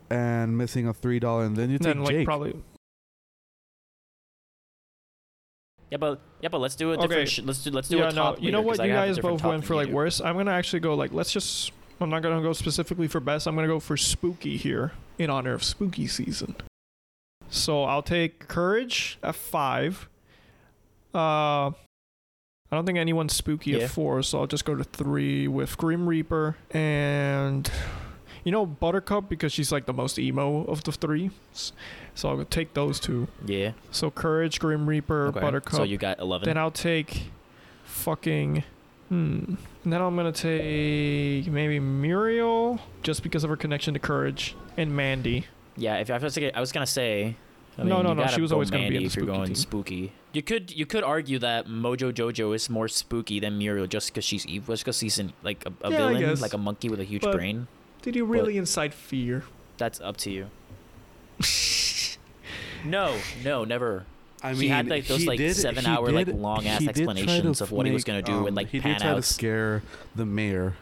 and 0.09 0.57
missing 0.57 0.87
a 0.87 0.93
three 0.93 1.19
dollar, 1.19 1.43
and 1.45 1.55
then 1.55 1.69
you 1.69 1.77
take 1.77 1.85
then 1.93 2.03
like 2.03 2.15
Jake. 2.15 2.25
probably 2.25 2.55
Yeah, 5.91 5.97
but 5.97 6.19
yeah, 6.41 6.49
but 6.49 6.59
let's 6.59 6.75
do 6.75 6.91
a 6.91 6.93
Okay. 6.95 7.07
different. 7.07 7.29
Sh- 7.29 7.39
let's 7.43 7.63
do 7.63 7.71
let's 7.71 7.87
do 7.87 7.97
yeah 7.97 8.09
a 8.09 8.13
no. 8.13 8.21
top. 8.33 8.41
You 8.41 8.51
know 8.51 8.61
what? 8.61 8.77
You 8.77 8.83
I 8.83 8.87
have 8.87 9.03
a 9.03 9.07
guys 9.07 9.19
both 9.19 9.41
top 9.41 9.51
went 9.51 9.65
for 9.65 9.75
like 9.75 9.87
do. 9.87 9.93
worst. 9.93 10.21
I'm 10.23 10.35
gonna 10.35 10.51
actually 10.51 10.81
go 10.81 10.95
like 10.95 11.13
let's 11.13 11.31
just. 11.31 11.71
I'm 11.99 12.09
not 12.09 12.21
gonna 12.21 12.41
go 12.41 12.53
specifically 12.53 13.07
for 13.07 13.19
best. 13.19 13.47
I'm 13.47 13.55
gonna 13.55 13.67
go 13.67 13.79
for 13.79 13.95
spooky 13.97 14.57
here 14.57 14.91
in 15.17 15.29
honor 15.29 15.53
of 15.53 15.63
spooky 15.63 16.05
season. 16.07 16.55
So 17.49 17.83
I'll 17.85 18.03
take 18.03 18.47
courage 18.47 19.17
at 19.23 19.35
five. 19.35 20.09
Uh, 21.13 21.71
I 22.71 22.75
don't 22.75 22.85
think 22.85 22.97
anyone's 22.97 23.33
spooky 23.33 23.71
Yeah. 23.71 23.85
at 23.85 23.91
four, 23.91 24.21
so 24.23 24.39
I'll 24.41 24.47
just 24.47 24.65
go 24.65 24.75
to 24.75 24.83
three 24.83 25.47
with 25.47 25.77
Grim 25.77 26.07
Reaper 26.07 26.57
and. 26.71 27.69
you 28.43 28.51
know 28.51 28.65
Buttercup 28.65 29.27
because 29.29 29.51
she's 29.51 29.71
like 29.73 29.85
the 29.87 29.93
most 29.93 30.17
emo 30.17 30.63
of 30.65 30.83
the 30.83 30.91
three. 30.93 31.31
So 32.15 32.29
I'll 32.29 32.45
take 32.45 32.73
those 32.73 32.99
two. 32.99 33.27
Yeah. 33.45 33.71
So 33.91 34.09
Courage, 34.09 34.59
Grim 34.59 34.87
Reaper, 34.87 35.27
Okay. 35.27 35.39
Buttercup. 35.41 35.73
So 35.75 35.83
you 35.83 35.97
got 35.97 36.19
11. 36.19 36.45
Then 36.45 36.57
I'll 36.57 36.71
take 36.71 37.23
fucking 37.83 38.63
hmm. 39.09 39.55
And 39.83 39.93
then 39.93 40.01
I'm 40.01 40.15
gonna 40.15 40.31
take 40.31 41.47
maybe 41.47 41.79
Muriel 41.79 42.79
just 43.03 43.23
because 43.23 43.43
of 43.43 43.49
her 43.49 43.55
connection 43.57 43.93
to 43.93 43.99
Courage 43.99 44.55
and 44.77 44.95
Mandy. 44.95 45.45
yeah, 45.77 45.97
if 45.97 46.09
I 46.09 46.17
was 46.17 46.35
gonna, 46.37 46.51
I 46.53 46.59
was 46.59 46.71
gonna 46.71 46.85
say. 46.85 47.35
I 47.77 47.83
No, 47.83 47.95
mean, 47.97 48.03
no, 48.03 48.09
you 48.09 48.15
no, 48.15 48.27
she 48.27 48.41
was 48.41 48.51
always 48.51 48.71
gonna 48.71 48.89
be 48.89 48.95
in 48.97 49.03
the 49.03 49.05
if 49.07 49.15
you're 49.15 49.25
going 49.25 49.45
team. 49.47 49.55
spooky. 49.55 50.11
You 50.37 50.43
could 50.43 50.71
you 50.71 50.85
could 50.85 51.03
argue 51.03 51.39
that 51.39 51.65
Mojo 51.65 52.13
Jojo 52.13 52.53
is 52.53 52.69
more 52.69 52.87
spooky 52.87 53.39
than 53.39 53.57
Muriel 53.57 53.87
just 53.87 54.09
because 54.09 54.23
she's 54.23 54.45
evil, 54.45 54.73
just 54.75 54.83
because 54.85 54.99
she's 54.99 55.17
in, 55.17 55.33
like 55.41 55.65
a, 55.65 55.73
a 55.81 55.89
Yeah, 55.89 55.97
villain, 55.97 56.19
guess. 56.19 56.41
like 56.43 56.53
a 56.53 56.59
monkey 56.59 56.89
with 56.89 56.99
a 56.99 57.03
huge 57.03 57.23
But- 57.23 57.33
brain. 57.33 57.67
Did 58.03 58.15
you 58.15 58.23
really 58.23 58.55
incite 58.55 58.93
fear? 58.93 59.45
That's 59.79 59.99
up 59.99 60.15
to 60.17 60.29
you. 60.29 60.51
no, 62.85 63.17
no, 63.43 63.63
never. 63.63 64.05
I 64.43 64.53
He 64.53 64.67
had, 64.67 64.87
like, 64.87 65.07
those, 65.07 65.25
like, 65.25 65.39
did- 65.39 65.55
seven-hour, 65.55 66.09
he 66.09 66.13
like, 66.13 66.27
long-ass 66.27 66.81
he 66.81 66.85
did 66.85 66.93
try 66.97 67.03
to 67.05 67.09
explanations 67.19 67.59
of 67.61 67.71
what 67.71 67.87
he 67.87 67.91
was 67.91 68.03
gonna 68.03 68.21
do 68.21 68.37
and, 68.41 68.49
um, 68.49 68.53
like, 68.53 68.67
he 68.69 68.79
pan 68.79 68.93
did 68.93 69.01
try 69.01 69.09
out. 69.09 69.15
to 69.15 69.21
scare 69.23 69.81
the 70.15 70.25
mayor 70.27 70.75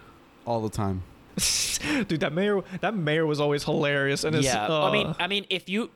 all 0.46 0.62
the 0.62 0.70
time. 0.70 1.04
Dude, 2.10 2.20
that 2.20 2.34
mayor 2.34 2.62
that 2.82 2.94
mayor 2.94 3.26
was 3.26 3.40
always 3.40 3.64
hilarious 3.64 4.26
and 4.26 4.36
it's 4.36 4.46
yeah, 4.46 4.68
uh, 4.68 4.84
I 4.90 4.92
mean, 4.92 5.16
I 5.18 5.28
mean, 5.28 5.46
if 5.50 5.70
you 5.70 5.92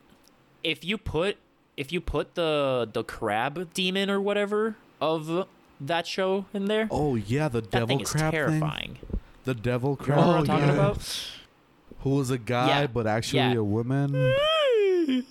if 0.63 0.85
you 0.85 0.97
put 0.97 1.37
if 1.79 1.91
you 1.93 2.01
put 2.01 2.35
the 2.35 2.87
the 2.91 3.03
crab 3.03 3.73
demon 3.73 4.09
or 4.09 4.19
whatever 4.19 4.75
of 4.99 5.47
that 5.79 6.05
show 6.05 6.45
in 6.53 6.65
there, 6.65 6.87
Oh 6.91 7.15
yeah, 7.15 7.47
the 7.47 7.61
that 7.61 7.71
devil 7.71 7.87
thing 7.87 8.01
is 8.01 8.11
crab 8.11 8.31
thing. 8.33 8.39
terrifying. 8.39 8.97
The 9.45 9.55
devil 9.55 9.91
You 9.91 10.05
crab. 10.05 10.19
know 10.19 10.27
what 10.27 10.41
Oh, 10.41 10.45
talking 10.45 10.67
yeah. 10.67 10.73
about? 10.73 11.29
Who 12.01 12.09
was 12.11 12.29
a 12.29 12.37
guy 12.37 12.67
Yeah, 12.81 12.87
but 12.87 13.07
actually 13.07 13.39
yeah. 13.39 13.53
a 13.53 13.63
woman? 13.63 14.13
Hey, 14.13 15.23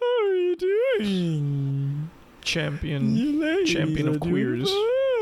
how 0.00 0.06
are 0.24 0.34
you 0.34 0.56
doing? 0.56 2.10
Champion 2.42 3.64
champion 3.66 4.08
of 4.08 4.20
queers 4.20 4.70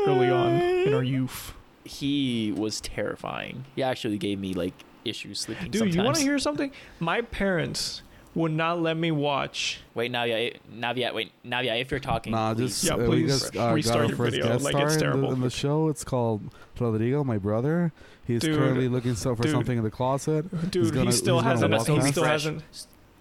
early 0.07 0.29
on 0.29 0.51
in 0.87 0.93
our 0.93 1.03
youth. 1.03 1.53
He 1.83 2.53
was 2.55 2.79
terrifying. 2.81 3.65
He 3.75 3.81
actually 3.83 4.17
gave 4.17 4.39
me 4.39 4.53
like 4.53 4.73
issues 5.03 5.39
sleeping. 5.41 5.71
Dude, 5.71 5.79
sometimes. 5.79 5.95
you 5.95 6.03
want 6.03 6.15
to 6.17 6.21
hear 6.23 6.37
something? 6.39 6.71
My 6.99 7.21
parents 7.21 8.01
would 8.37 8.51
not 8.51 8.79
let 8.81 8.95
me 8.95 9.11
watch. 9.11 9.79
Wait, 9.95 10.11
Navia, 10.11 10.55
Navia, 10.73 11.13
wait, 11.13 11.31
Navia. 11.45 11.81
If 11.81 11.89
you're 11.91 11.99
talking, 11.99 12.31
Nah, 12.33 12.53
please. 12.53 12.69
just 12.81 12.83
Yeah, 12.85 12.93
uh, 12.93 12.97
we 12.97 13.05
please 13.07 13.39
just 13.39 13.55
uh, 13.57 13.71
restart 13.73 13.95
got 13.95 14.01
our 14.03 14.07
your 14.23 14.31
video, 14.31 14.47
guest 14.47 14.63
like, 14.63 14.71
star 14.73 14.85
it's 14.85 14.93
in 14.93 14.99
the, 14.99 15.05
terrible. 15.05 15.33
in 15.33 15.41
the 15.41 15.49
show. 15.49 15.87
It's 15.89 16.03
called 16.03 16.41
Rodrigo, 16.79 17.23
my 17.23 17.37
brother. 17.37 17.91
He's 18.25 18.41
Dude. 18.41 18.57
currently 18.57 18.87
looking 18.87 19.15
so 19.15 19.35
for 19.35 19.43
Dude. 19.43 19.51
something 19.53 19.77
in 19.77 19.83
the 19.83 19.89
closet. 19.91 20.45
Dude, 20.71 20.93
gonna- 20.93 21.05
he 21.07 21.11
still 21.11 21.37
he's 21.39 21.45
hasn't. 21.45 21.73
He 21.73 21.79
still 21.81 21.95
Refresh. 21.97 22.25
hasn't. 22.31 22.63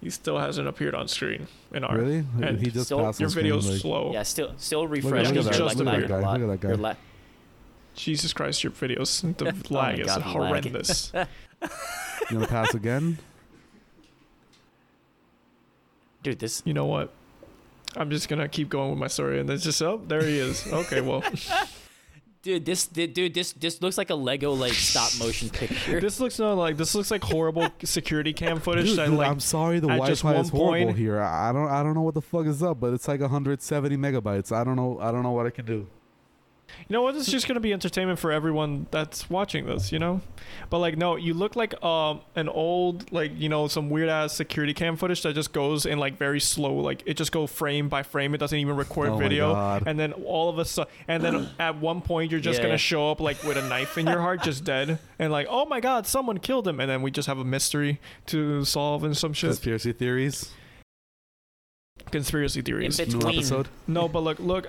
He 0.03 0.11
still 0.11 0.39
hasn't 0.39 0.69
appeared 0.69 0.95
on 0.95 1.09
screen 1.09 1.47
in 1.73 1.83
our. 1.83 1.97
Really? 1.97 2.25
and 2.43 2.61
he 2.61 2.71
just 2.71 2.87
still- 2.87 3.01
passed 3.01 3.19
Your 3.19 3.29
on 3.29 3.31
screen, 3.31 3.45
video's 3.45 3.71
like- 3.71 3.81
slow. 3.81 4.11
Yeah, 4.13 4.23
still, 4.25 4.53
still 4.59 4.81
Look 4.83 4.91
at- 4.91 5.05
refresh. 5.05 5.13
look 5.13 5.21
at 5.27 5.33
because 5.33 5.45
that- 5.47 5.59
you're 5.59 5.85
look 5.87 5.95
at 5.95 6.05
a 6.05 6.09
guy, 6.09 6.33
look 6.39 6.43
at 6.55 6.61
that 6.61 6.69
guy. 6.69 6.75
la- 6.75 6.95
Jesus 7.95 8.33
Christ, 8.35 8.63
your 8.63 8.73
videos. 8.73 9.23
The 9.39 9.47
Oh 9.71 9.75
lag 9.75 9.99
is 9.99 10.07
God, 10.07 10.17
the 10.23 10.27
lag. 10.27 10.37
horrendous. 10.65 11.13
You 12.31 12.37
gonna 12.39 12.47
pass 12.47 12.75
again? 12.75 13.19
Dude, 16.27 16.41
this 16.41 16.61
you 16.65 16.75
know 16.75 16.87
what? 16.87 17.13
I'm 17.95 18.11
just 18.11 18.29
gonna 18.29 18.49
keep 18.49 18.69
going 18.69 18.91
with 18.91 18.99
my 18.99 19.07
story, 19.07 19.39
and 19.39 19.49
it's 19.49 19.63
just 19.63 19.81
oh, 19.81 20.03
there 20.09 20.25
he 20.25 20.41
is. 20.41 20.67
Okay, 20.73 21.01
well, 21.01 21.23
dude, 22.43 22.65
this 22.65 22.89
dude, 22.89 23.15
dude, 23.15 23.33
this 23.33 23.53
this 23.53 23.81
looks 23.81 23.97
like 23.97 24.11
a 24.11 24.17
Lego 24.17 24.53
like 24.53 24.73
stop 24.73 25.13
motion 25.25 25.51
picture. 25.51 26.01
this 26.01 26.19
looks 26.19 26.41
not 26.41 26.55
like 26.55 26.79
this 26.79 26.97
looks 26.97 27.13
like 27.13 27.23
horrible 27.23 27.69
security 27.85 28.33
cam 28.33 28.59
footage. 28.59 28.87
Dude, 28.87 28.99
that 28.99 29.07
dude, 29.07 29.19
like 29.19 29.31
I'm 29.31 29.39
sorry, 29.39 29.79
the 29.79 29.89
at 29.89 30.05
just 30.05 30.23
Wi-Fi 30.23 30.41
is 30.41 30.49
horrible 30.49 30.87
point- 30.87 30.99
here. 30.99 31.21
I 31.21 31.51
I 31.51 31.53
don't, 31.53 31.69
I 31.69 31.85
don't 31.85 31.95
know 31.95 32.03
what 32.03 32.15
the 32.15 32.23
fuck 32.23 32.47
is 32.47 32.61
up, 32.61 32.81
but 32.81 32.93
it's 32.93 33.07
like 33.07 33.21
170 33.21 33.97
megabytes. 33.97 34.51
I 34.51 34.65
don't 34.65 34.75
know, 34.75 34.99
I 35.01 35.13
don't 35.13 35.23
know 35.23 35.31
what 35.31 35.47
I 35.47 35.51
can 35.51 35.65
do. 35.65 35.87
You 36.89 36.93
know 36.95 37.03
what? 37.03 37.15
It's 37.17 37.31
just 37.31 37.47
gonna 37.49 37.61
be 37.61 37.73
entertainment 37.73 38.19
for 38.19 38.31
everyone 38.33 38.87
that's 38.91 39.31
watching 39.31 39.67
this, 39.67 39.93
you 39.93 39.99
know. 39.99 40.21
But 40.69 40.79
like, 40.79 40.97
no, 40.97 41.17
you 41.17 41.33
look 41.33 41.57
like 41.57 41.83
um 41.83 42.21
an 42.35 42.49
old 42.49 43.11
like 43.13 43.33
you 43.37 43.49
know 43.49 43.67
some 43.69 43.89
weird 43.89 44.09
ass 44.09 44.35
security 44.35 44.75
cam 44.75 44.97
footage 44.97 45.23
that 45.23 45.35
just 45.35 45.53
goes 45.53 45.87
in 45.87 45.99
like 45.99 46.19
very 46.19 46.41
slow, 46.41 46.75
like 46.75 47.03
it 47.07 47.15
just 47.17 47.33
go 47.33 47.47
frame 47.47 47.89
by 47.89 48.03
frame. 48.03 48.35
It 48.35 48.39
doesn't 48.39 48.59
even 48.59 48.77
record 48.77 49.09
Oh 49.11 49.15
my 49.17 49.23
video, 49.23 49.53
God. 49.53 49.85
and 49.87 49.99
then 49.99 50.13
all 50.13 50.49
of 50.49 50.59
a 50.59 50.65
sudden, 50.65 50.93
and 51.09 51.23
then 51.23 51.49
at 51.59 51.77
one 51.79 52.01
point 52.03 52.31
you're 52.31 52.41
just 52.41 52.59
Yeah. 52.59 52.67
gonna 52.67 52.79
show 52.79 53.11
up 53.11 53.21
like 53.21 53.43
with 53.45 53.57
a 53.57 53.69
knife 53.69 53.97
in 53.99 54.07
your 54.07 54.21
heart, 54.21 54.43
just 54.43 54.65
dead, 54.65 54.99
and 55.19 55.33
like, 55.33 55.47
oh 55.49 55.67
my 55.67 55.81
god, 55.81 56.07
someone 56.07 56.39
killed 56.39 56.67
him, 56.69 56.81
and 56.81 56.91
then 56.91 57.01
we 57.03 57.11
just 57.11 57.27
have 57.29 57.39
a 57.39 57.45
mystery 57.45 58.01
to 58.27 58.65
solve 58.65 59.05
and 59.05 59.17
some 59.17 59.33
shit. 59.33 59.49
Conspiracy 59.51 59.93
theories. 59.93 60.53
Conspiracy 62.11 62.61
In 62.61 62.65
theories. 62.65 62.97
between, 62.99 63.19
New 63.19 63.29
episode. 63.29 63.69
No, 63.87 64.09
but 64.09 64.21
look, 64.21 64.39
look, 64.39 64.67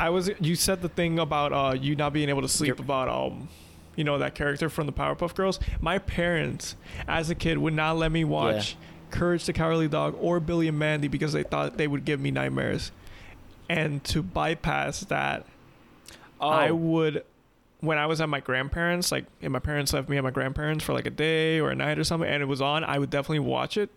I 0.00 0.08
was. 0.08 0.30
You 0.40 0.56
said 0.56 0.80
the 0.80 0.88
thing 0.88 1.18
about 1.18 1.52
uh 1.52 1.74
you 1.74 1.94
not 1.94 2.14
being 2.14 2.30
able 2.30 2.40
to 2.42 2.48
sleep 2.48 2.68
You're- 2.68 2.82
about 2.84 3.08
um, 3.08 3.48
you 3.96 4.04
know 4.04 4.16
that 4.18 4.34
character 4.34 4.70
from 4.70 4.86
the 4.86 4.92
Powerpuff 4.92 5.34
Girls. 5.34 5.60
My 5.80 5.98
parents, 5.98 6.74
as 7.06 7.28
a 7.28 7.34
kid, 7.34 7.58
would 7.58 7.74
not 7.74 7.98
let 7.98 8.10
me 8.10 8.24
watch 8.24 8.76
Courage 9.10 9.44
the 9.44 9.52
Cowardly 9.52 9.88
Dog 9.88 10.16
or 10.18 10.40
Billy 10.40 10.68
and 10.68 10.78
Mandy 10.78 11.08
because 11.08 11.34
they 11.34 11.42
thought 11.42 11.76
they 11.76 11.86
would 11.86 12.06
give 12.06 12.18
me 12.18 12.30
nightmares. 12.30 12.92
And 13.68 14.02
to 14.04 14.22
bypass 14.22 15.00
that, 15.00 15.44
oh, 16.40 16.48
I 16.48 16.70
would. 16.70 17.24
When 17.80 17.98
I 17.98 18.06
was 18.06 18.20
at 18.20 18.28
my 18.28 18.40
grandparents, 18.40 19.10
like, 19.10 19.24
and 19.40 19.52
my 19.52 19.58
parents 19.58 19.92
left 19.92 20.08
me 20.08 20.18
at 20.18 20.24
my 20.24 20.30
grandparents 20.30 20.84
for 20.84 20.92
like 20.92 21.06
a 21.06 21.10
day 21.10 21.60
or 21.60 21.70
a 21.70 21.74
night 21.74 21.98
or 21.98 22.04
something, 22.04 22.28
and 22.28 22.42
it 22.42 22.46
was 22.46 22.60
on, 22.60 22.84
I 22.84 22.98
would 22.98 23.08
definitely 23.10 23.38
watch 23.38 23.76
it, 23.78 23.88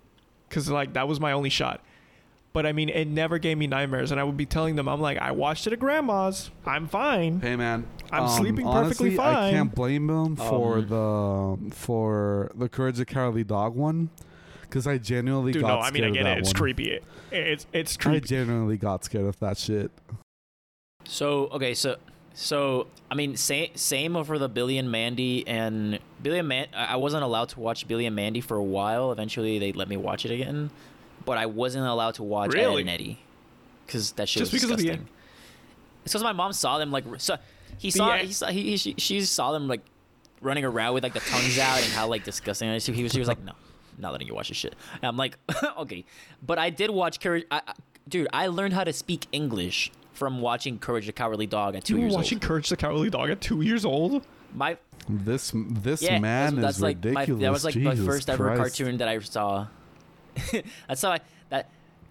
cause 0.49 0.69
like 0.69 0.93
that 0.93 1.07
was 1.07 1.19
my 1.19 1.31
only 1.33 1.49
shot. 1.49 1.81
But 2.53 2.67
I 2.67 2.71
mean, 2.71 2.89
it 2.89 3.07
never 3.07 3.39
gave 3.39 3.57
me 3.57 3.65
nightmares, 3.65 4.11
and 4.11 4.19
I 4.19 4.23
would 4.23 4.37
be 4.37 4.45
telling 4.45 4.75
them, 4.75 4.87
I'm 4.87 5.01
like, 5.01 5.17
I 5.17 5.31
watched 5.31 5.65
it 5.65 5.73
at 5.73 5.79
grandma's, 5.79 6.51
I'm 6.67 6.87
fine. 6.87 7.41
Hey 7.41 7.55
man, 7.55 7.85
I'm 8.11 8.23
um, 8.23 8.29
sleeping 8.29 8.67
honestly, 8.67 9.09
perfectly 9.09 9.19
I 9.19 9.49
can't 9.49 9.73
blame 9.73 10.05
them 10.05 10.35
for 10.35 10.77
Um, 10.77 10.87
the 11.69 11.75
for 11.75 12.51
the 12.53 12.69
Courage 12.69 12.97
the 12.97 13.05
Cowardly 13.05 13.43
Dog 13.43 13.73
one, 13.75 14.11
because 14.61 14.85
I 14.85 14.99
genuinely 14.99 15.51
Dude, 15.51 15.63
got 15.63 15.67
no, 15.67 15.79
I 15.79 15.89
mean, 15.89 15.93
scared 15.93 16.03
I 16.03 16.07
of 16.09 16.13
get 16.13 16.23
that 16.25 16.37
it. 16.37 16.39
It's 16.41 16.49
one. 16.49 16.55
creepy. 16.55 16.91
It, 16.91 17.03
it's 17.31 17.65
it's 17.73 17.97
I 18.05 18.19
genuinely 18.19 18.77
got 18.77 19.03
scared 19.03 19.25
of 19.25 19.39
that 19.39 19.57
shit. 19.57 19.89
So 21.05 21.47
okay, 21.47 21.73
so 21.73 21.95
so 22.35 22.85
I 23.09 23.15
mean, 23.15 23.35
same 23.35 23.69
same 23.73 24.15
over 24.15 24.37
the 24.37 24.47
Billy 24.47 24.77
and 24.77 24.91
Mandy 24.91 25.43
and 25.47 25.97
Billy 26.21 26.37
and 26.37 26.47
Man. 26.47 26.67
I 26.75 26.85
I 26.85 26.95
wasn't 26.97 27.23
allowed 27.23 27.49
to 27.49 27.59
watch 27.59 27.87
Billy 27.87 28.05
and 28.05 28.15
Mandy 28.15 28.41
for 28.41 28.57
a 28.57 28.63
while. 28.63 29.11
Eventually, 29.11 29.57
they 29.57 29.71
let 29.71 29.87
me 29.87 29.97
watch 29.97 30.23
it 30.23 30.31
again, 30.31 30.69
but 31.25 31.37
I 31.37 31.45
wasn't 31.45 31.85
allowed 31.85 32.15
to 32.15 32.23
watch 32.23 32.55
Ed 32.55 32.67
and 32.67 32.89
Eddie 32.89 33.19
because 33.85 34.11
that 34.13 34.27
shit 34.29 34.41
Just 34.41 34.51
was 34.53 34.61
because 34.61 34.71
of 34.71 34.77
the- 34.77 34.83
disgusting. 34.83 35.09
It's 36.03 36.11
because 36.13 36.23
my 36.23 36.33
mom 36.33 36.51
saw 36.53 36.77
them 36.79 36.91
like 36.91 37.05
so. 37.17 37.37
He 37.77 37.89
saw 37.91 38.11
Ed- 38.11 38.25
he 38.25 38.33
saw 38.33 38.47
he, 38.47 38.61
he 38.71 38.77
she, 38.77 38.95
she 38.97 39.21
saw 39.21 39.51
them 39.53 39.67
like 39.67 39.81
running 40.41 40.65
around 40.65 40.93
with 40.93 41.03
like 41.03 41.13
the 41.13 41.21
tongues 41.21 41.57
out 41.57 41.77
and 41.81 41.91
how 41.93 42.07
like 42.07 42.23
disgusting. 42.25 42.67
it 42.69 42.75
is. 42.75 42.85
He 42.85 43.03
was 43.03 43.11
she 43.13 43.19
was 43.19 43.27
like 43.27 43.41
no. 43.43 43.53
Not 43.97 44.11
letting 44.11 44.27
you 44.27 44.33
watch 44.33 44.47
this 44.49 44.57
shit. 44.57 44.75
And 44.95 45.03
I'm 45.05 45.17
like, 45.17 45.37
okay, 45.77 46.03
but 46.45 46.57
I 46.57 46.71
did 46.71 46.89
watch 46.89 47.19
Courage. 47.19 47.45
I, 47.51 47.61
I, 47.67 47.73
dude, 48.09 48.27
I 48.33 48.47
learned 48.47 48.73
how 48.73 48.83
to 48.83 48.91
speak 48.91 49.27
English 49.31 49.91
from 50.13 50.41
watching 50.41 50.79
Courage 50.79 51.05
the 51.05 51.11
Cowardly 51.13 51.45
Dog 51.45 51.75
at 51.75 51.83
two 51.85 51.93
you 51.93 51.99
were 51.99 52.05
years 52.07 52.15
watching 52.15 52.37
old. 52.37 52.41
Courage 52.43 52.69
the 52.69 52.75
Cowardly 52.77 53.09
Dog 53.11 53.29
at 53.29 53.39
two 53.39 53.61
years 53.61 53.85
old. 53.85 54.25
My 54.55 54.77
This 55.07 55.51
this 55.55 56.01
yeah, 56.01 56.19
man 56.19 56.55
that's, 56.55 56.61
that's 56.65 56.77
is 56.77 56.81
like 56.83 56.97
my, 57.05 57.09
ridiculous. 57.11 57.41
that 57.41 57.51
was 57.51 57.65
like 57.65 57.73
Jesus 57.75 57.99
my 57.99 58.05
first 58.05 58.29
ever 58.29 58.55
cartoon 58.57 58.97
that 58.97 59.07
I 59.07 59.19
saw. 59.19 59.67
that's 60.87 61.01
how 61.01 61.11
I 61.11 61.19
that 61.49 61.69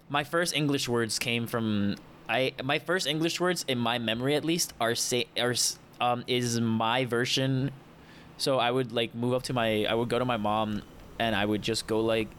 my 0.09 0.23
first 0.23 0.55
English 0.55 0.87
words 0.87 1.19
came 1.19 1.47
from 1.47 1.95
I 2.29 2.53
my 2.63 2.79
first 2.79 3.07
English 3.07 3.39
words 3.39 3.65
in 3.67 3.77
my 3.77 3.97
memory 3.99 4.35
at 4.35 4.45
least 4.45 4.73
are 4.79 4.95
say 4.95 5.27
are 5.39 5.55
um 5.99 6.23
is 6.27 6.59
my 6.59 7.05
version. 7.05 7.71
So 8.37 8.59
I 8.59 8.71
would 8.71 8.91
like 8.91 9.13
move 9.13 9.33
up 9.33 9.43
to 9.43 9.53
my 9.53 9.85
I 9.85 9.93
would 9.93 10.09
go 10.09 10.19
to 10.19 10.25
my 10.25 10.37
mom 10.37 10.81
and 11.19 11.35
I 11.35 11.45
would 11.45 11.61
just 11.61 11.87
go 11.87 11.99
like 12.01 12.29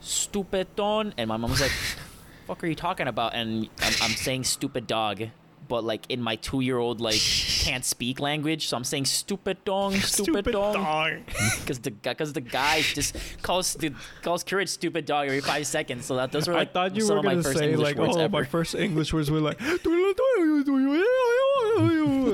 stupid 0.00 0.68
don 0.76 1.14
and 1.16 1.28
my 1.28 1.36
mom 1.36 1.50
was 1.50 1.60
like 1.60 1.72
fuck 2.46 2.62
are 2.62 2.66
you 2.66 2.74
talking 2.74 3.08
about 3.08 3.34
and 3.34 3.68
I'm, 3.80 3.94
I'm 4.02 4.10
saying 4.12 4.44
stupid 4.44 4.86
dog 4.86 5.28
but 5.68 5.84
like 5.84 6.04
in 6.08 6.20
my 6.20 6.36
two 6.36 6.60
year 6.60 6.78
old 6.78 7.00
like 7.00 7.20
can't 7.60 7.84
speak 7.84 8.20
language 8.20 8.68
so 8.68 8.76
I'm 8.76 8.84
saying 8.84 9.04
stupid 9.04 9.64
dong 9.64 9.94
stupid, 10.00 10.52
dong 10.52 11.22
because 11.60 11.78
the 11.80 11.90
because 11.90 12.32
the 12.32 12.40
guy 12.40 12.80
just 12.80 13.16
calls 13.42 13.74
the 13.74 13.92
calls 14.22 14.44
courage 14.44 14.68
stupid 14.68 15.04
dog 15.04 15.26
every 15.26 15.40
five 15.40 15.66
seconds. 15.66 16.06
So 16.06 16.16
that 16.16 16.32
those 16.32 16.48
were 16.48 16.54
like 16.54 16.70
I 16.70 16.72
thought 16.72 16.96
you 16.96 17.02
some 17.02 17.16
were 17.16 17.18
of 17.18 17.24
my 17.24 17.42
first 17.42 17.58
say 17.58 17.70
English 17.70 17.84
like, 17.84 17.96
words 17.96 18.16
oh, 18.16 18.20
ever. 18.20 18.32
my 18.32 18.44
first 18.44 18.74
English 18.74 19.12
words 19.12 19.30
were 19.30 19.40
like, 19.40 19.60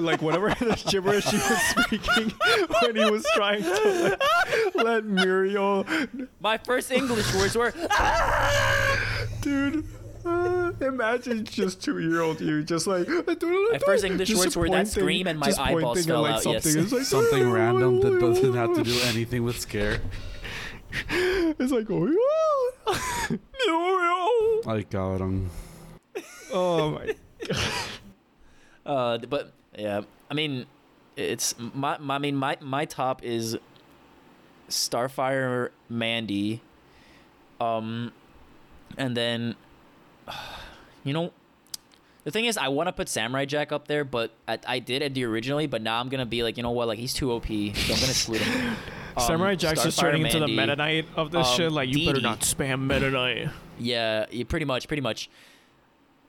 like 0.00 0.22
whatever 0.22 0.48
the 0.50 0.82
gibberish 0.88 1.24
he 1.26 1.36
was 1.36 1.60
speaking 1.70 2.32
when 2.82 2.96
he 2.96 3.10
was 3.10 3.26
trying 3.34 3.62
to 3.62 4.18
like, 4.74 4.84
let 4.84 5.04
Muriel, 5.04 5.84
My 6.40 6.58
first 6.58 6.90
English 6.90 7.34
words 7.34 7.56
were 7.56 7.72
ah! 7.90 9.26
dude. 9.40 9.84
Uh, 10.24 10.72
imagine 10.80 11.44
just 11.44 11.82
two-year-old 11.82 12.40
you, 12.40 12.62
just 12.62 12.86
like 12.86 13.06
my 13.08 13.78
first 13.84 14.04
English 14.04 14.28
just 14.28 14.40
words 14.40 14.56
were 14.56 14.68
that 14.70 14.88
scream 14.88 15.26
and 15.26 15.38
my 15.38 15.46
just 15.46 15.60
eyeballs 15.60 15.82
pointing 15.82 16.02
at, 16.02 16.06
fell 16.06 16.22
like, 16.22 16.34
out. 16.34 16.42
something. 16.42 16.76
Yes. 16.82 16.92
Like, 16.92 17.02
Something 17.02 17.50
random 17.50 18.00
that 18.00 18.20
doesn't 18.20 18.54
have 18.54 18.74
to 18.74 18.82
do 18.82 18.98
anything 19.04 19.44
with 19.44 19.58
scare. 19.58 20.00
it's 21.10 21.72
like 21.72 21.86
oh, 21.90 22.08
I 24.66 24.82
got 24.82 25.20
him. 25.20 25.50
oh 26.52 26.90
my. 26.92 27.14
God. 27.46 27.58
Uh, 28.86 29.18
but 29.18 29.52
yeah, 29.76 30.02
I 30.30 30.34
mean, 30.34 30.66
it's 31.16 31.54
my, 31.58 31.98
my 31.98 32.16
I 32.16 32.18
mean 32.18 32.36
my 32.36 32.56
my 32.60 32.84
top 32.84 33.22
is 33.24 33.56
Starfire 34.68 35.70
Mandy, 35.88 36.62
um, 37.60 38.12
and 38.96 39.16
then 39.16 39.56
you 41.04 41.12
know. 41.12 41.32
The 42.24 42.30
thing 42.30 42.46
is, 42.46 42.56
I 42.56 42.68
want 42.68 42.86
to 42.86 42.92
put 42.94 43.10
Samurai 43.10 43.44
Jack 43.44 43.70
up 43.70 43.86
there, 43.86 44.02
but 44.02 44.30
I, 44.48 44.58
I 44.66 44.78
did 44.78 45.02
Eddie 45.02 45.24
originally. 45.24 45.66
But 45.66 45.82
now 45.82 46.00
I'm 46.00 46.08
gonna 46.08 46.24
be 46.24 46.42
like, 46.42 46.56
you 46.56 46.62
know 46.62 46.70
what? 46.70 46.88
Like 46.88 46.98
he's 46.98 47.12
too 47.12 47.30
OP, 47.32 47.46
so 47.46 47.52
I'm 47.52 47.72
gonna 48.00 48.10
exclude 48.10 48.40
him. 48.40 48.76
Um, 49.16 49.22
Samurai 49.22 49.54
Jack's 49.54 49.84
just 49.84 49.96
Starfire 49.96 50.10
turning 50.10 50.26
into 50.26 50.40
the 50.40 50.48
Meta 50.48 50.74
Knight 50.74 51.06
of 51.14 51.30
this 51.30 51.46
um, 51.46 51.56
shit. 51.56 51.70
Like 51.70 51.88
you 51.88 52.04
better 52.04 52.18
Dee 52.18 52.24
not 52.24 52.40
spam 52.40 52.80
Meta 52.88 53.10
Knight. 53.10 53.48
Yeah, 53.78 54.26
yeah, 54.30 54.42
pretty 54.48 54.64
much, 54.66 54.88
pretty 54.88 55.02
much. 55.02 55.30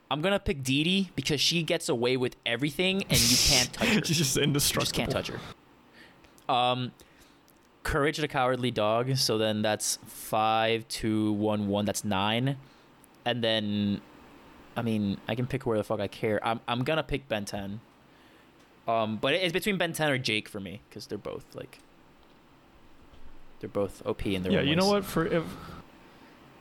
I'm 0.08 0.20
gonna 0.20 0.38
pick 0.38 0.62
Dee 0.62 0.84
Dee 0.84 1.10
because 1.16 1.40
she 1.40 1.64
gets 1.64 1.88
away 1.88 2.16
with 2.16 2.36
everything, 2.46 3.02
and 3.10 3.18
you 3.18 3.36
can't 3.36 3.72
touch 3.72 3.88
her. 3.94 4.04
She's 4.04 4.18
just 4.18 4.36
You 4.36 4.42
indestructible. 4.44 4.82
just 4.84 4.94
can't 4.94 5.10
touch 5.10 5.28
her. 5.28 6.52
Um, 6.52 6.92
Courage 7.82 8.18
the 8.18 8.28
Cowardly 8.28 8.70
Dog. 8.70 9.16
So 9.16 9.36
then 9.38 9.62
that's 9.62 9.98
five, 10.06 10.86
two, 10.86 11.32
one, 11.32 11.66
one. 11.66 11.84
That's 11.86 12.04
nine, 12.04 12.56
and 13.26 13.44
then, 13.44 14.00
I 14.76 14.80
mean, 14.82 15.18
I 15.28 15.34
can 15.34 15.46
pick 15.46 15.66
where 15.66 15.76
the 15.76 15.84
fuck 15.84 16.00
I 16.00 16.06
care. 16.08 16.40
I'm 16.46 16.60
I'm 16.66 16.82
gonna 16.84 17.02
pick 17.02 17.28
Ben 17.28 17.44
10. 17.44 17.80
Um, 18.88 19.16
but 19.16 19.34
it's 19.34 19.52
between 19.52 19.76
Ben 19.78 19.92
10 19.92 20.10
or 20.10 20.16
Jake 20.18 20.48
for 20.48 20.60
me 20.60 20.80
because 20.88 21.06
they're 21.08 21.18
both 21.18 21.44
like. 21.54 21.80
They're 23.60 23.68
both 23.68 24.02
OP 24.06 24.26
in 24.26 24.42
their 24.42 24.52
Yeah, 24.52 24.58
own 24.60 24.68
you 24.68 24.76
know 24.76 24.84
ways. 24.84 24.92
what? 24.92 25.04
For 25.04 25.26
if 25.26 25.42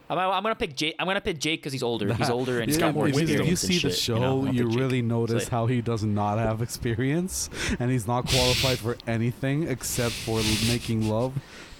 I'm, 0.09 0.17
I'm 0.17 0.43
gonna 0.43 0.55
pick 0.55 0.75
Jake. 0.75 0.95
I'm 0.97 1.07
gonna 1.07 1.19
pick 1.21 1.39
Jake 1.39 1.59
because 1.61 1.73
he's 1.73 1.83
older. 1.83 2.13
He's 2.13 2.29
older 2.29 2.59
and 2.61 2.69
he's 2.69 2.77
Yeah, 2.79 2.87
got 2.87 2.95
more 2.95 3.07
if, 3.09 3.15
you- 3.15 3.39
if 3.41 3.47
you 3.47 3.55
see 3.55 3.73
the 3.79 3.89
shit, 3.91 3.95
show, 3.95 4.15
you, 4.15 4.19
know? 4.21 4.51
you, 4.51 4.63
I'll 4.63 4.69
Jake. 4.69 4.79
really 4.79 5.01
notice 5.01 5.43
like- 5.43 5.49
how 5.51 5.65
he 5.67 5.81
does 5.81 6.03
not 6.03 6.37
have 6.37 6.61
experience, 6.61 7.49
and 7.79 7.91
he's 7.91 8.07
not 8.07 8.27
qualified 8.27 8.79
for 8.79 8.97
anything 9.07 9.67
except 9.67 10.13
for 10.13 10.41
making 10.67 11.07
love 11.09 11.33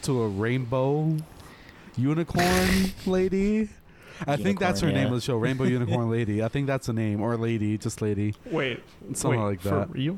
to 0.04 0.22
a 0.22 0.28
rainbow 0.28 1.18
unicorn 1.98 2.92
lady. 3.06 3.70
I 4.28 4.38
think 4.38 4.60
that's 4.60 4.82
her 4.82 4.88
Unicorn, 4.88 5.04
name 5.06 5.14
of 5.14 5.20
the 5.20 5.26
show, 5.26 5.38
Rainbow 5.38 5.64
Unicorn 5.78 6.10
Lady. 6.10 6.44
I 6.44 6.48
think 6.48 6.68
that's 6.68 6.88
the 6.88 6.94
name, 6.94 7.22
or 7.22 7.36
lady, 7.38 7.78
just 7.78 8.02
lady, 8.02 8.36
wait, 8.46 8.82
something 9.14 9.40
wait, 9.42 9.46
like 9.48 9.62
for 9.62 9.70
that. 9.70 9.90
real? 9.92 10.18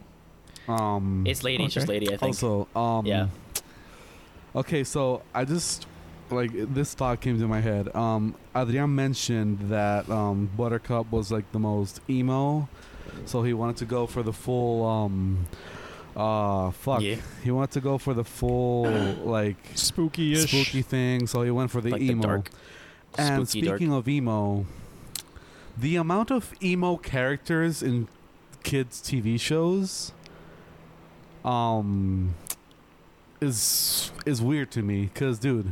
Um, 0.67 1.23
It's 1.25 1.43
lady. 1.43 1.63
It's 1.63 1.73
just 1.73 1.87
lady. 1.87 2.07
I 2.07 2.17
think. 2.17 2.23
also, 2.23 2.67
um, 2.75 3.05
Yeah. 3.05 3.27
Okay, 4.55 4.83
so 4.83 5.21
I 5.33 5.45
just 5.45 5.85
like 6.29 6.51
this 6.53 6.93
thought 6.93 7.21
came 7.21 7.39
to 7.39 7.47
my 7.47 7.61
head. 7.61 7.93
Um, 7.95 8.35
Adrian 8.55 8.93
mentioned 8.93 9.59
that 9.69 10.09
um, 10.09 10.49
Buttercup 10.57 11.11
was 11.11 11.31
like 11.31 11.49
the 11.51 11.59
most 11.59 12.01
emo, 12.09 12.67
so 13.25 13.43
he 13.43 13.53
wanted 13.53 13.77
to 13.77 13.85
go 13.85 14.07
for 14.07 14.23
the 14.23 14.33
full. 14.33 14.85
Um, 14.85 15.47
uh, 16.15 16.71
fuck. 16.71 17.01
Yeah. 17.01 17.17
He 17.43 17.51
wanted 17.51 17.71
to 17.71 17.81
go 17.81 17.97
for 17.99 18.13
the 18.15 18.23
full 18.23 18.85
like 19.23 19.57
Spooky-ish. 19.75 20.49
spooky 20.49 20.81
thing, 20.81 21.27
so 21.27 21.43
he 21.43 21.51
went 21.51 21.69
for 21.71 21.79
the 21.79 21.91
like 21.91 22.01
emo. 22.01 22.21
the 22.21 22.27
dark. 22.27 22.49
And 23.17 23.47
spooky 23.47 23.65
dark. 23.65 23.77
speaking 23.77 23.93
of 23.93 24.07
emo, 24.07 24.65
the 25.77 25.95
amount 25.95 26.31
of 26.31 26.53
emo 26.61 26.97
characters 26.97 27.81
in 27.83 28.07
kids' 28.63 29.01
TV 29.01 29.39
shows, 29.39 30.11
um, 31.45 32.35
is 33.41 34.11
is 34.25 34.41
weird 34.41 34.71
to 34.71 34.81
me. 34.81 35.09
Cause, 35.13 35.39
dude, 35.39 35.71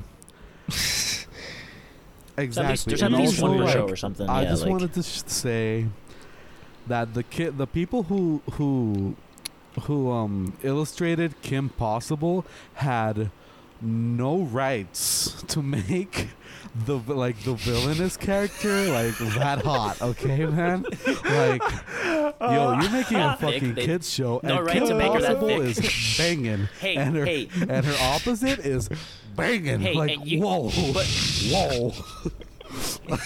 There's 0.68 2.58
at 2.58 2.70
least, 2.70 2.88
exactly. 2.88 2.92
there's 2.92 3.04
at 3.04 3.12
least 3.12 3.42
one 3.42 3.58
per 3.58 3.64
like, 3.64 3.74
show 3.74 3.88
or 3.90 3.96
something. 3.96 4.30
I 4.30 4.44
yeah, 4.44 4.50
just 4.50 4.64
like, 4.64 4.72
wanted 4.72 4.94
to 4.94 5.04
sh- 5.04 5.24
say 5.26 5.88
that 6.88 7.14
the 7.14 7.24
kid, 7.24 7.58
the 7.58 7.68
people 7.68 8.04
who 8.04 8.42
who 8.54 9.16
who 9.84 10.12
um 10.12 10.54
illustrated 10.64 11.42
Kim 11.42 11.70
Possible 11.70 12.46
had 12.76 13.32
no 13.82 14.42
rights 14.42 15.44
to 15.48 15.62
make 15.90 16.30
the 16.86 16.98
like 17.14 17.38
the 17.44 17.54
villainous 17.56 18.18
character 18.18 18.86
like 18.92 19.18
that 19.36 19.62
hot. 19.64 20.02
Okay, 20.02 20.46
man. 20.46 20.84
Like, 21.24 21.62
yo, 22.04 22.34
uh, 22.42 22.80
you're 22.82 22.92
making 22.92 23.18
a 23.18 23.38
fucking 23.40 23.74
they- 23.76 23.86
kids 23.86 24.10
show, 24.12 24.40
no 24.44 24.58
and 24.58 24.66
right 24.66 24.78
Kim 24.78 24.88
to 24.88 24.96
make 24.96 25.12
her 25.14 25.22
that 25.22 25.40
Possible 25.40 25.48
thick. 25.74 25.86
is 25.86 26.18
banging, 26.18 26.68
Hey, 26.80 26.96
and 26.96 27.16
her 27.16 27.26
hey, 27.26 27.50
and 27.70 27.86
her 27.86 27.96
opposite 28.16 28.60
is 28.60 28.90
banging. 29.36 29.80
Hey, 29.80 29.94
like, 29.96 30.18
and 30.18 30.28
you- 30.28 30.42
whoa, 30.42 30.70
but- 30.94 31.08
whoa. 31.52 31.94
Like, 33.08 33.20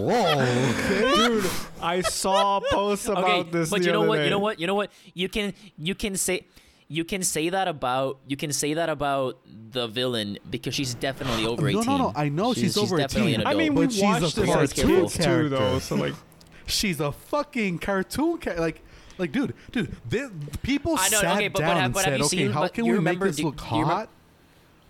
whoa. 0.00 0.40
Okay. 0.40 1.12
Dude, 1.16 1.50
I 1.82 2.00
saw 2.00 2.58
a 2.58 2.60
post 2.70 3.08
about 3.08 3.24
okay, 3.24 3.50
this. 3.50 3.70
but 3.70 3.80
the 3.80 3.86
you 3.86 3.92
know 3.92 4.00
other 4.00 4.08
what? 4.08 4.16
day. 4.16 4.24
You 4.24 4.30
know 4.30 4.38
what? 4.38 4.60
You 4.60 4.66
know 4.66 4.74
what? 4.74 4.90
You 5.14 5.28
can 5.28 5.54
you 5.76 5.94
can 5.94 6.16
say 6.16 6.46
you 6.88 7.04
can 7.04 7.22
say 7.22 7.50
that 7.50 7.68
about 7.68 8.18
you 8.26 8.36
can 8.36 8.52
say 8.52 8.74
that 8.74 8.88
about 8.88 9.38
the 9.70 9.86
villain 9.88 10.38
because 10.50 10.74
she's 10.74 10.94
definitely 10.94 11.44
over 11.46 11.62
No, 11.70 11.80
18. 11.80 11.84
no, 11.84 11.96
no. 11.98 12.04
no. 12.04 12.12
I 12.16 12.28
know 12.30 12.54
she's, 12.54 12.76
over 12.78 12.96
definitely 12.96 13.32
18. 13.34 13.40
an 13.42 13.46
I 13.46 13.54
mean, 13.54 13.74
we 13.74 13.90
she's 13.90 14.00
a 14.00 14.04
watched 14.04 14.36
this 14.36 14.48
as 14.48 14.72
cartoon 14.72 15.00
kids 15.02 15.18
too, 15.18 15.48
though. 15.50 15.78
So 15.78 15.96
like, 15.96 16.14
She's 16.66 17.00
a 17.00 17.12
fucking 17.12 17.78
cartoon 17.78 18.38
character. 18.38 18.60
Like, 18.62 18.82
like, 19.16 19.32
dude, 19.32 19.54
dude. 19.72 19.96
This, 20.08 20.30
people 20.62 20.96
I 20.98 21.08
know, 21.08 21.20
sat 21.20 21.36
okay, 21.36 21.48
but- 21.48 21.60
but 21.60 21.66
down 21.66 21.76
have- 21.76 21.84
and 21.86 21.94
but 21.94 22.04
said, 22.04 22.18
you 22.18 22.24
"Okay, 22.26 22.36
seen- 22.36 22.52
how 22.52 22.68
can 22.68 22.84
we 22.84 22.90
remember- 22.92 23.24
make 23.26 23.30
this 23.30 23.36
do- 23.36 23.44
look 23.46 23.56
do 23.56 23.76
you 23.76 23.84
hot?" 23.84 24.08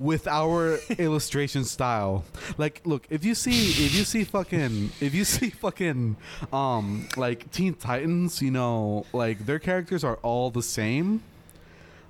With 0.01 0.29
our 0.29 0.79
illustration 0.99 1.65
style, 1.65 2.25
like, 2.57 2.81
look, 2.85 3.07
if 3.11 3.25
you 3.25 3.35
see, 3.35 3.71
if 3.71 3.95
you 3.97 4.05
see 4.05 4.23
fucking, 4.25 4.91
if 5.01 5.13
you 5.15 5.25
see 5.25 5.51
fucking, 5.51 6.17
um, 6.53 7.09
like 7.17 7.51
Teen 7.51 7.75
Titans, 7.75 8.41
you 8.43 8.51
know, 8.53 9.07
like 9.13 9.45
their 9.47 9.59
characters 9.59 10.05
are 10.05 10.17
all 10.23 10.51
the 10.51 10.63
same. 10.63 11.23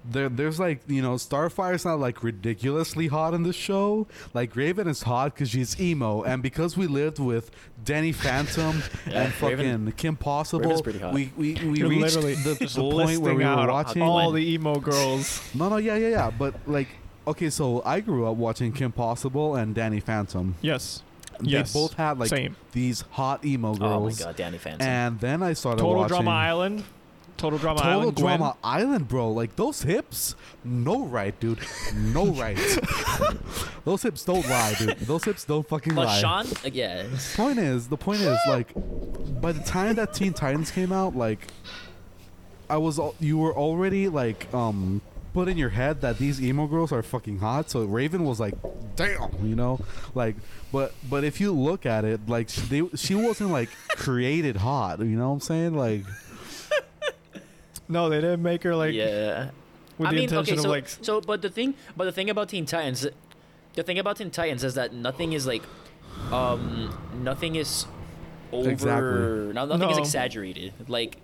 There, 0.05 0.29
there's 0.29 0.59
like 0.59 0.81
you 0.87 1.03
know, 1.03 1.17
Starfire's 1.17 1.85
not 1.85 2.01
like 2.01 2.23
ridiculously 2.23 3.09
hot 3.09 3.35
in 3.35 3.43
the 3.43 3.53
show. 3.53 4.07
Like 4.33 4.57
Raven 4.57 4.89
is 4.89 5.03
hot 5.03 5.35
because 5.35 5.51
she's 5.51 5.79
emo, 5.81 6.23
and 6.23 6.43
because 6.43 6.77
we 6.77 6.87
lived 6.87 7.19
with 7.19 7.51
Danny 7.85 8.13
Phantom 8.13 8.83
Yeah, 9.07 9.25
and 9.25 9.33
fucking 9.35 9.59
Raven- 9.59 9.93
Kim 9.97 10.17
Possible, 10.17 10.83
pretty 10.83 10.99
hot. 11.01 11.13
we 11.13 11.33
we, 11.37 11.55
we 11.55 11.79
you're 11.81 11.89
reached 11.89 12.03
literally 12.17 12.35
the, 12.37 12.55
the 12.55 12.91
point 12.91 13.21
where 13.21 13.35
we 13.35 13.45
were 13.45 13.67
watching. 13.67 14.03
all 14.03 14.31
the 14.33 14.53
emo 14.55 14.77
girls. 14.79 15.43
No, 15.55 15.69
no, 15.69 15.77
yeah, 15.77 15.97
yeah, 15.97 16.09
yeah. 16.09 16.31
But 16.31 16.55
like, 16.67 16.89
okay, 17.27 17.51
so 17.51 17.83
I 17.85 18.01
grew 18.01 18.27
up 18.27 18.37
watching 18.37 18.73
Kim 18.73 18.93
Possible 18.93 19.57
and 19.57 19.75
Danny 19.75 20.01
Phantom. 20.01 20.55
Yes, 20.63 21.03
They 21.41 21.51
Yes, 21.51 21.73
both 21.73 21.95
had 21.95 22.19
like 22.19 22.31
same. 22.31 22.57
these 22.73 23.03
hot 23.11 23.45
emo 23.45 23.75
girls. 23.75 24.21
oh 24.23 24.25
my 24.25 24.31
god, 24.31 24.37
Danny 24.37 24.59
Phantom. 24.59 24.87
And 24.87 25.21
then 25.21 25.43
I 25.43 25.53
started 25.53 25.81
Total 25.83 25.97
watching 25.97 26.09
Drama 26.17 26.31
Island. 26.31 26.85
Total 27.39 27.59
Drama 27.59 27.81
Total 27.81 28.01
Island. 28.01 28.17
Drama 28.17 28.57
Island, 28.63 29.09
bro. 29.09 29.31
Like 29.31 29.57
those 29.57 29.83
hips, 29.83 30.35
no 30.65 31.05
right, 31.05 31.39
dude. 31.41 31.61
No 31.95 32.27
right. 32.33 32.59
those 33.85 34.03
hips 34.03 34.25
don't 34.25 34.47
lie, 34.49 34.75
dude. 34.79 34.99
Those 34.99 35.25
hips 35.25 35.45
don't 35.45 35.67
fucking 35.67 35.95
but 35.95 36.07
lie. 36.07 36.21
Sean, 36.21 36.47
like, 36.65 36.75
yeah, 36.75 37.07
point 37.37 37.59
is, 37.59 37.89
the 37.89 37.97
point 37.97 38.21
is, 38.21 38.39
like, 38.49 38.73
by 39.41 39.53
the 39.53 39.63
time 39.63 39.95
that 39.95 40.13
Teen 40.13 40.33
Titans 40.33 40.71
came 40.71 40.93
out, 40.93 41.17
like, 41.17 41.47
I 42.69 42.77
was, 42.77 43.01
you 43.21 43.39
were 43.39 43.55
already 43.55 44.09
like, 44.09 44.53
um, 44.53 45.01
put 45.33 45.47
in 45.49 45.57
your 45.57 45.71
head 45.71 46.01
that 46.01 46.19
these 46.19 46.43
emo 46.43 46.67
girls 46.67 46.91
are 46.91 47.03
fucking 47.03 47.39
hot. 47.39 47.71
So 47.71 47.85
Raven 47.85 48.25
was 48.25 48.41
like, 48.41 48.55
damn, 48.97 49.31
you 49.47 49.55
know, 49.55 49.79
like, 50.15 50.35
but 50.73 50.93
but 51.09 51.23
if 51.23 51.41
you 51.41 51.53
look 51.53 51.87
at 51.87 52.05
it, 52.05 52.29
like, 52.29 52.49
sh- 52.49 52.63
they, 52.69 52.83
she 52.97 53.15
wasn't 53.15 53.51
like 53.51 53.71
created 53.91 54.57
hot. 54.57 54.99
You 54.99 55.07
know 55.07 55.29
what 55.29 55.35
I'm 55.35 55.41
saying? 55.41 55.77
Like, 55.77 56.03
No, 57.89 58.09
they 58.09 58.21
didn't 58.21 58.43
make 58.43 58.63
her 58.65 58.77
like 58.77 58.93
yeah. 58.93 59.51
with 59.97 60.09
I 60.09 60.11
the 60.11 60.17
mean, 60.17 60.25
intention 60.25 60.55
okay, 60.55 60.63
so 60.63 60.69
of 60.69 60.71
like. 60.71 60.89
so, 60.89 61.21
but 61.21 61.41
the 61.41 61.49
thing, 61.49 61.75
but 61.97 62.05
the 62.05 62.13
thing 62.13 62.29
about 62.29 62.51
Teen 62.51 62.67
Titans, 62.67 63.07
the 63.75 63.83
thing 63.83 63.99
about 63.99 64.19
Teen 64.19 64.31
Titans 64.31 64.63
is 64.63 64.75
that 64.75 64.93
nothing 64.93 65.33
is 65.33 65.47
like, 65.47 65.63
um, 66.31 66.97
nothing 67.23 67.57
is 67.57 67.87
over. 68.53 68.71
Exactly. 68.71 69.55
No, 69.55 69.65
nothing 69.65 69.91
is 69.91 69.99
exaggerated. 69.99 70.75
Like, 70.87 71.17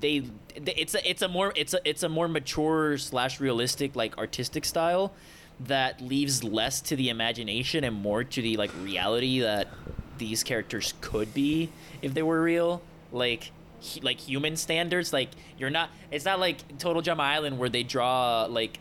they, 0.00 0.20
they, 0.60 0.74
it's 0.74 0.94
a, 0.94 1.08
it's 1.08 1.22
a 1.22 1.28
more, 1.28 1.52
it's 1.54 1.74
a, 1.74 1.80
it's 1.88 2.02
a 2.02 2.08
more 2.08 2.26
mature 2.26 2.98
slash 2.98 3.38
realistic 3.38 3.94
like 3.94 4.18
artistic 4.18 4.64
style 4.64 5.12
that 5.60 6.00
leaves 6.00 6.42
less 6.42 6.80
to 6.80 6.96
the 6.96 7.10
imagination 7.10 7.84
and 7.84 7.94
more 7.94 8.24
to 8.24 8.42
the 8.42 8.56
like 8.56 8.70
reality 8.82 9.40
that 9.40 9.68
these 10.18 10.42
characters 10.42 10.94
could 11.00 11.32
be 11.32 11.70
if 12.02 12.12
they 12.12 12.22
were 12.22 12.42
real. 12.42 12.82
Like. 13.12 13.52
Hu- 13.82 14.00
Like 14.02 14.18
human 14.20 14.56
standards, 14.56 15.12
like 15.12 15.30
you're 15.58 15.70
not. 15.70 15.90
It's 16.10 16.24
not 16.24 16.40
like 16.40 16.78
Total 16.78 17.02
Drama 17.02 17.22
Island 17.22 17.58
where 17.58 17.68
they 17.68 17.82
draw 17.82 18.46
like 18.48 18.78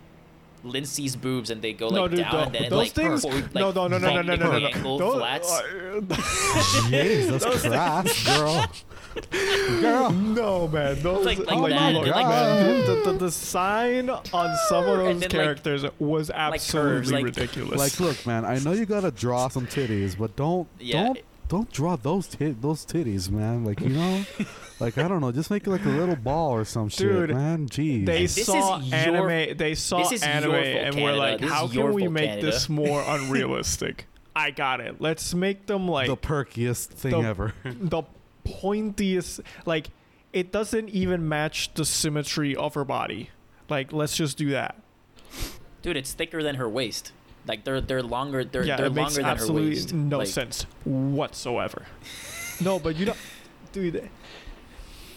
Lindsay's 0.64 1.16
boobs 1.16 1.50
and 1.52 1.62
they 1.62 1.72
go 1.74 1.88
like 1.88 1.96
no, 1.96 2.08
dude, 2.08 2.20
down 2.20 2.32
don't- 2.32 2.44
and 2.48 2.56
then 2.56 2.70
those 2.70 2.78
like, 2.80 2.92
things. 2.94 3.22
forward, 3.22 3.44
like, 3.44 3.54
no, 3.54 3.72
no, 3.72 3.88
no, 3.88 3.98
no, 4.00 4.22
no, 4.22 4.22
no, 4.22 4.36
no, 4.36 4.60
no. 4.60 4.66
angle 4.68 4.98
Those- 4.98 5.16
flats. 5.16 5.52
uh, 5.52 6.02
jeez, 6.90 7.40
that's 7.40 7.62
crass, 7.62 8.26
girl. 8.26 8.66
Girl. 9.82 10.12
No 10.12 10.68
man, 10.68 11.02
those 11.02 11.26
Like- 11.26 11.40
like 11.40 11.58
like, 11.58 11.72
that, 11.72 11.94
look, 11.94 12.04
and 12.06 12.12
like- 12.16 12.28
man, 12.28 12.86
the, 12.86 13.02
the, 13.12 13.18
the 13.26 13.32
sign 13.32 14.10
on 14.10 14.56
some 14.70 14.88
of 14.88 14.98
those 14.98 15.08
then, 15.08 15.20
like- 15.22 15.30
characters 15.30 15.86
was 16.00 16.30
absolutely 16.30 16.92
curves, 16.98 17.12
like- 17.12 17.24
ridiculous. 17.26 17.78
Like, 17.80 18.00
look, 18.00 18.26
man. 18.28 18.46
I 18.46 18.60
know 18.60 18.74
you 18.74 18.86
gotta 18.86 19.12
draw 19.12 19.48
some 19.48 19.66
titties, 19.68 20.18
but 20.18 20.36
don't 20.36 20.68
Yeah. 20.80 21.04
don't 21.06 21.20
don't 21.50 21.72
draw 21.72 21.96
those 21.96 22.28
tit 22.28 22.62
those 22.62 22.86
titties, 22.86 23.30
man. 23.30 23.64
Like 23.64 23.80
you 23.82 23.90
know, 23.90 24.24
like 24.80 24.98
I 24.98 25.08
don't 25.08 25.22
know, 25.22 25.32
just 25.32 25.50
make 25.52 25.66
it 25.66 25.70
like 25.70 25.86
a 25.86 25.90
little 25.90 26.16
ball 26.16 26.52
or 26.52 26.66
some 26.66 26.88
Dude, 26.90 27.30
shit, 27.30 27.36
man. 27.36 27.68
Jeez. 27.68 28.06
they 28.06 28.22
This 28.24 28.38
is 28.40 28.46
saw 28.46 28.80
your- 28.80 28.96
anime. 28.96 29.58
They 29.58 29.76
saw 29.76 30.00
this 30.04 30.12
is 30.12 30.24
anime 30.24 30.52
fault, 30.52 30.64
and 30.66 30.96
were 30.96 31.02
Canada. 31.02 31.18
like, 31.18 31.40
This 31.42 31.52
"How 31.52 31.68
can 31.68 31.94
we 31.94 32.08
make 32.08 32.30
Canada." 32.30 32.46
this 32.48 32.70
more 32.70 33.04
unrealistic?" 33.08 34.08
I 34.36 34.52
got 34.52 34.82
it. 34.82 35.02
Let's 35.02 35.34
make 35.34 35.66
them 35.66 35.88
like 35.88 36.08
the 36.08 36.18
perkiest 36.18 36.88
thing 36.88 37.12
the- 37.22 37.28
ever. 37.28 37.54
the 37.64 38.04
pointiest. 38.46 39.40
Like, 39.66 39.88
it 40.34 40.52
doesn't 40.52 40.90
even 40.90 41.28
match 41.28 41.74
the 41.74 41.86
symmetry 41.86 42.56
of 42.56 42.74
her 42.76 42.86
body. 42.86 43.30
Like, 43.70 43.92
let's 43.92 44.16
just 44.16 44.38
do 44.38 44.50
that. 44.52 44.76
Dude, 45.82 45.98
it's 45.98 46.14
thicker 46.14 46.44
than 46.44 46.56
her 46.56 46.68
waist. 46.70 47.12
Like 47.48 47.64
they're 47.64 47.82
they're 47.82 48.04
longer. 48.04 48.44
They're 48.44 48.64
yeah, 48.66 48.76
they're 48.78 48.88
it 48.88 48.94
makes 48.94 49.12
longer 49.12 49.16
than 49.16 49.26
her 49.26 49.32
absolutely 49.32 49.70
waist. 49.70 49.94
no 49.94 50.18
Like, 50.20 50.28
sense 50.28 50.66
whatsoever. 50.84 51.86
no, 52.62 52.78
but 52.80 52.96
you 52.98 53.06
don't, 53.06 53.18
dude. 53.72 54.10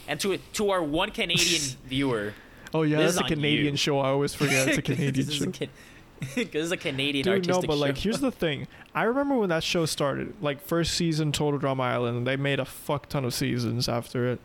And 0.08 0.18
to 0.20 0.36
to 0.38 0.70
our 0.70 0.82
one 0.82 1.10
Canadian 1.10 1.62
viewer, 1.86 2.34
Oh 2.72 2.82
yeah, 2.82 2.98
This 2.98 3.16
that's 3.16 3.26
a 3.30 3.34
Canadian 3.34 3.74
you. 3.74 3.76
show. 3.76 3.98
I 3.98 4.08
always 4.08 4.34
forget 4.34 4.68
it's 4.68 4.78
a 4.78 4.82
Canadian 4.94 5.26
show. 5.28 5.32
is 5.34 5.42
a, 5.42 5.50
Can- 5.50 5.68
'cause 6.20 6.34
this 6.34 6.54
is 6.54 6.72
a 6.72 6.76
Canadian 6.76 7.24
Dude, 7.24 7.48
no, 7.48 7.62
but 7.62 7.78
like, 7.78 7.96
here's 7.96 8.20
the 8.20 8.30
thing. 8.30 8.68
I 8.94 9.04
remember 9.04 9.36
when 9.36 9.48
that 9.48 9.64
show 9.64 9.86
started, 9.86 10.34
like 10.42 10.60
first 10.60 10.92
season, 10.94 11.32
Total 11.32 11.58
Drama 11.58 11.82
Island. 11.84 12.26
They 12.26 12.36
made 12.36 12.60
a 12.60 12.64
fuck 12.66 13.08
ton 13.08 13.24
of 13.24 13.32
seasons 13.32 13.88
after 13.88 14.30
it. 14.30 14.38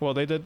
Well, 0.00 0.14
they 0.14 0.26
did. 0.26 0.44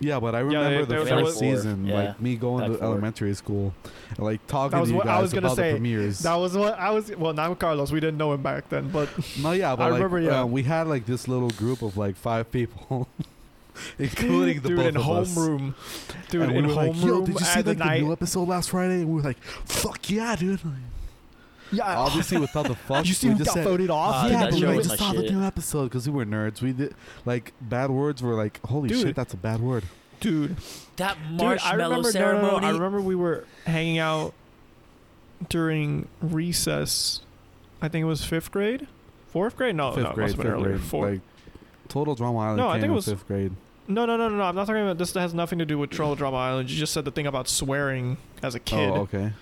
Yeah, 0.00 0.18
but 0.18 0.34
I 0.34 0.40
remember 0.40 0.70
there- 0.70 0.86
the 0.86 1.04
there 1.04 1.18
first 1.18 1.24
was- 1.24 1.38
season, 1.38 1.84
Yeah. 1.86 1.94
like 1.94 2.20
me 2.20 2.36
going 2.36 2.62
Like 2.62 2.72
to 2.72 2.78
four. 2.78 2.86
elementary 2.86 3.34
school, 3.34 3.74
and, 4.16 4.18
like 4.18 4.46
talking 4.46 4.78
was 4.80 4.88
to 4.88 4.92
you 4.92 4.96
what 4.98 5.06
guys 5.06 5.18
I 5.18 5.22
was 5.22 5.32
gonna 5.34 5.46
about 5.48 5.56
say. 5.56 5.68
the 5.72 5.74
premieres. 5.76 6.18
That 6.20 6.34
was 6.36 6.56
what 6.56 6.78
I 6.78 6.90
was. 6.90 7.14
Well, 7.16 7.34
not 7.34 7.58
Carlos. 7.58 7.92
We 7.92 8.00
didn't 8.00 8.16
know 8.18 8.32
him 8.32 8.42
back 8.42 8.68
then, 8.70 8.88
but 8.90 9.08
no, 9.42 9.52
yeah, 9.52 9.76
but 9.76 9.82
I 9.82 9.86
like, 9.90 9.94
remember, 10.02 10.20
yeah. 10.20 10.40
uh, 10.42 10.46
we 10.46 10.62
had 10.62 10.86
like 10.88 11.04
this 11.06 11.28
little 11.28 11.50
group 11.50 11.82
of 11.82 11.96
like 11.98 12.16
five 12.16 12.50
people, 12.50 13.08
including 13.98 14.60
the 14.60 14.68
dude 14.68 14.76
both 14.78 14.86
in 14.86 14.96
of 14.96 15.08
us. 15.10 15.34
homeroom, 15.36 15.74
dude 16.30 16.42
and 16.42 16.52
we 16.52 16.58
in 16.58 16.66
were 16.66 16.72
like, 16.72 16.92
homeroom 16.92 17.04
"Yo, 17.06 17.26
did 17.26 17.34
you 17.34 17.44
see 17.44 17.58
at 17.58 17.64
the 17.64 17.70
like 17.72 17.78
the 17.78 17.84
night. 17.84 18.02
new 18.02 18.12
episode 18.12 18.48
last 18.48 18.70
Friday?" 18.70 19.00
And 19.00 19.08
we 19.08 19.14
were 19.16 19.22
like, 19.28 19.42
"Fuck 19.64 20.10
yeah, 20.10 20.34
dude!" 20.36 20.64
Like, 20.64 20.74
yeah, 21.72 21.98
Obviously, 21.98 22.38
without 22.38 22.66
the 22.66 22.74
fuck, 22.86 23.06
you 23.06 23.14
see 23.14 23.28
we 23.28 23.32
who 23.34 23.38
just 23.38 23.48
got 23.48 23.54
said, 23.54 23.64
voted 23.64 23.90
off? 23.90 24.14
Ah, 24.14 24.26
yeah, 24.28 24.38
that 24.40 24.50
but 24.50 24.58
show 24.60 24.70
we 24.70 24.76
was 24.76 24.86
just 24.88 25.00
my 25.00 25.06
saw 25.06 25.12
the 25.14 25.22
shit. 25.22 25.32
new 25.34 25.42
episode 25.42 25.84
because 25.84 26.08
we 26.08 26.14
were 26.14 26.24
nerds. 26.26 26.60
We 26.62 26.72
did 26.72 26.94
like 27.24 27.52
bad 27.60 27.90
words 27.90 28.22
were 28.22 28.34
like, 28.34 28.60
"Holy 28.66 28.88
Dude. 28.88 29.06
shit, 29.06 29.16
that's 29.16 29.34
a 29.34 29.36
bad 29.38 29.60
word." 29.60 29.84
dude. 30.20 30.56
that 30.96 31.16
Dude, 31.30 31.40
I 31.40 31.44
marshmallow 31.44 31.78
remember. 31.78 31.96
No, 31.96 32.00
no, 32.02 32.10
ceremony. 32.10 32.60
no, 32.60 32.66
I 32.66 32.70
remember 32.72 33.00
we 33.00 33.14
were 33.14 33.46
hanging 33.66 33.98
out 33.98 34.34
during 35.48 36.08
recess. 36.20 37.20
I 37.82 37.88
think 37.88 38.02
it 38.02 38.06
was 38.06 38.24
fifth 38.24 38.50
grade, 38.52 38.86
fourth 39.28 39.56
grade. 39.56 39.74
No, 39.76 39.92
fifth 39.92 40.04
no, 40.04 40.10
it 40.10 40.14
grade, 40.14 40.36
fifth 40.36 40.44
earlier. 40.44 40.68
grade, 40.70 40.80
Fourth. 40.80 41.10
like 41.12 41.20
total 41.88 42.14
drama 42.14 42.38
island. 42.38 42.58
No, 42.58 42.68
I 42.68 42.80
think 42.80 42.90
it 42.92 42.94
was- 42.94 43.06
fifth 43.06 43.26
grade. 43.26 43.52
No, 43.88 44.06
no, 44.06 44.16
no, 44.16 44.28
no, 44.28 44.36
no. 44.36 44.42
I'm 44.44 44.54
not 44.54 44.68
talking 44.68 44.82
about 44.82 44.98
this. 44.98 45.10
That 45.12 45.20
has 45.20 45.34
nothing 45.34 45.58
to 45.58 45.64
do 45.66 45.76
with 45.76 45.90
Total 45.90 46.14
Drama 46.14 46.36
Island. 46.36 46.70
You 46.70 46.76
just 46.76 46.92
said 46.92 47.04
the 47.04 47.10
thing 47.10 47.26
about 47.26 47.48
swearing 47.48 48.18
as 48.40 48.54
a 48.54 48.60
kid, 48.60 48.88
Oh, 48.88 48.98
okay. 49.00 49.32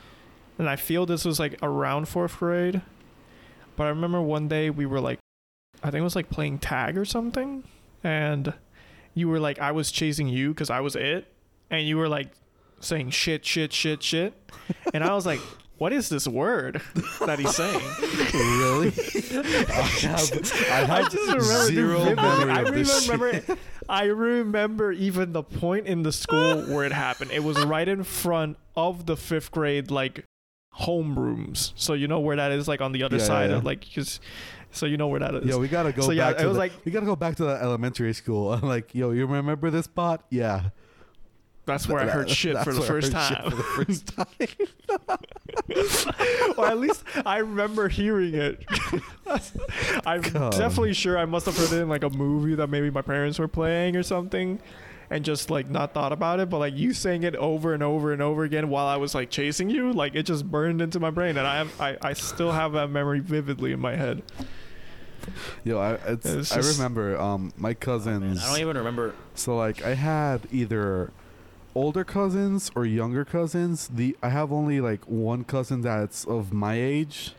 And 0.58 0.68
I 0.68 0.76
feel 0.76 1.06
this 1.06 1.24
was 1.24 1.38
like 1.38 1.56
around 1.62 2.08
fourth 2.08 2.38
grade. 2.38 2.82
But 3.76 3.84
I 3.84 3.90
remember 3.90 4.20
one 4.20 4.48
day 4.48 4.70
we 4.70 4.86
were 4.86 5.00
like, 5.00 5.20
I 5.82 5.90
think 5.90 6.00
it 6.00 6.04
was 6.04 6.16
like 6.16 6.30
playing 6.30 6.58
tag 6.58 6.98
or 6.98 7.04
something, 7.04 7.62
and 8.02 8.52
you 9.14 9.28
were 9.28 9.38
like, 9.38 9.60
I 9.60 9.70
was 9.70 9.92
chasing 9.92 10.28
you 10.28 10.48
because 10.48 10.68
I 10.68 10.80
was 10.80 10.96
it, 10.96 11.32
and 11.70 11.86
you 11.86 11.96
were 11.96 12.08
like 12.08 12.28
saying 12.80 13.10
shit, 13.10 13.44
shit, 13.44 13.72
shit, 13.72 14.02
shit, 14.02 14.34
and 14.92 15.04
I 15.04 15.14
was 15.14 15.26
like. 15.26 15.40
What 15.78 15.92
is 15.92 16.08
this 16.08 16.26
word 16.26 16.82
that 17.24 17.38
he's 17.38 17.54
saying? 17.54 17.80
really? 18.34 18.88
I 19.68 19.82
have, 20.08 20.52
I 20.72 20.74
have 20.74 20.90
I 20.90 21.02
just 21.02 21.14
remember 21.14 21.66
zero 21.66 22.04
memory 22.16 22.50
I 22.50 22.62
of 22.62 22.74
this 22.74 23.06
shit. 23.06 23.58
I 23.88 24.06
remember 24.06 24.90
even 24.90 25.32
the 25.32 25.44
point 25.44 25.86
in 25.86 26.02
the 26.02 26.10
school 26.10 26.62
where 26.62 26.84
it 26.84 26.90
happened. 26.90 27.30
It 27.30 27.44
was 27.44 27.64
right 27.64 27.86
in 27.86 28.02
front 28.02 28.56
of 28.74 29.06
the 29.06 29.16
fifth 29.16 29.52
grade 29.52 29.92
like 29.92 30.24
homerooms. 30.80 31.72
So 31.76 31.92
you 31.94 32.06
know 32.08 32.20
where 32.20 32.36
that 32.36 32.52
is, 32.52 32.68
like 32.68 32.80
on 32.80 32.92
the 32.92 33.02
other 33.02 33.16
Yeah, 33.18 33.24
side 33.24 33.50
yeah, 33.50 33.56
of 33.56 33.64
like 33.64 33.80
just. 33.82 34.20
So 34.70 34.84
you 34.86 34.96
know 34.98 35.08
where 35.08 35.20
that 35.20 35.34
is. 35.34 35.44
Yo, 35.46 35.58
we 35.58 35.66
gotta 35.68 35.92
go 35.92 36.02
So, 36.02 36.10
yeah, 36.12 36.30
it 36.30 36.38
to 36.38 36.46
was 36.48 36.54
the, 36.54 36.58
like- 36.58 36.72
we 36.84 36.92
gotta 36.92 37.06
go 37.06 37.16
back 37.16 37.36
to 37.36 37.44
the 37.44 37.58
elementary 37.62 38.12
school. 38.12 38.52
I'm 38.52 38.60
like, 38.62 38.94
yo, 38.94 39.10
you 39.12 39.26
remember 39.26 39.70
this 39.70 39.86
spot? 39.86 40.24
Yeah. 40.30 40.70
That's 41.64 41.86
where 41.88 42.00
I 42.00 42.04
That- 42.06 42.14
heard 42.14 42.30
shit 42.30 42.56
for 42.58 42.72
the 42.72 42.80
where 42.80 42.88
I 42.88 42.92
first 42.92 43.12
heard 43.12 43.28
shit 43.28 43.38
time. 43.38 43.50
For 43.50 43.56
the 43.56 43.62
first 43.62 44.06
time. 44.16 44.26
or 46.56 46.66
at 46.66 46.78
least 46.78 47.04
I 47.24 47.38
remember 47.38 47.88
hearing 47.88 48.34
it. 48.34 48.64
I'm 50.06 50.20
God. 50.22 50.52
definitely 50.52 50.94
sure 50.94 51.18
I 51.18 51.24
must 51.24 51.46
have 51.46 51.56
heard 51.56 51.72
it 51.72 51.82
in 51.82 51.88
like 51.88 52.04
a 52.04 52.10
movie 52.10 52.54
that 52.54 52.68
maybe 52.68 52.90
my 52.90 53.02
parents 53.02 53.38
were 53.38 53.48
playing 53.48 53.96
or 53.96 54.02
something 54.02 54.60
and 55.10 55.24
just 55.24 55.50
like 55.50 55.68
not 55.70 55.94
thought 55.94 56.12
about 56.12 56.40
it 56.40 56.50
but 56.50 56.58
like 56.58 56.76
you 56.76 56.92
saying 56.92 57.22
it 57.22 57.34
over 57.36 57.72
and 57.74 57.82
over 57.82 58.12
and 58.12 58.20
over 58.20 58.44
again 58.44 58.68
while 58.68 58.86
I 58.86 58.96
was 58.96 59.14
like 59.14 59.30
chasing 59.30 59.70
you 59.70 59.92
like 59.92 60.14
it 60.14 60.24
just 60.24 60.50
burned 60.50 60.82
into 60.82 61.00
my 61.00 61.10
brain 61.10 61.36
and 61.36 61.46
I 61.46 61.56
have 61.56 61.80
I, 61.80 61.96
I 62.02 62.12
still 62.12 62.52
have 62.52 62.72
that 62.72 62.90
memory 62.90 63.20
vividly 63.20 63.72
in 63.72 63.80
my 63.80 63.96
head. 63.96 64.22
Yo, 65.64 65.78
I 65.78 65.94
it's, 66.06 66.26
It's 66.26 66.52
I 66.52 66.60
remember 66.60 67.18
um 67.20 67.52
my 67.56 67.70
Man, 67.70 67.74
cousins. 67.76 68.42
I 68.44 68.48
don't 68.50 68.60
even 68.60 68.76
remember. 68.78 69.14
So 69.34 69.56
like 69.56 69.84
I 69.84 69.94
had 69.94 70.46
either 70.52 71.12
older 71.74 72.04
cousins 72.04 72.70
or 72.74 72.84
younger 72.84 73.24
cousins. 73.24 73.88
The 73.88 74.16
I 74.22 74.30
have 74.30 74.52
only 74.52 74.80
like 74.80 75.04
one 75.04 75.44
cousin 75.44 75.82
that's 75.82 76.24
of 76.24 76.52
my 76.52 76.74
age, 76.80 77.32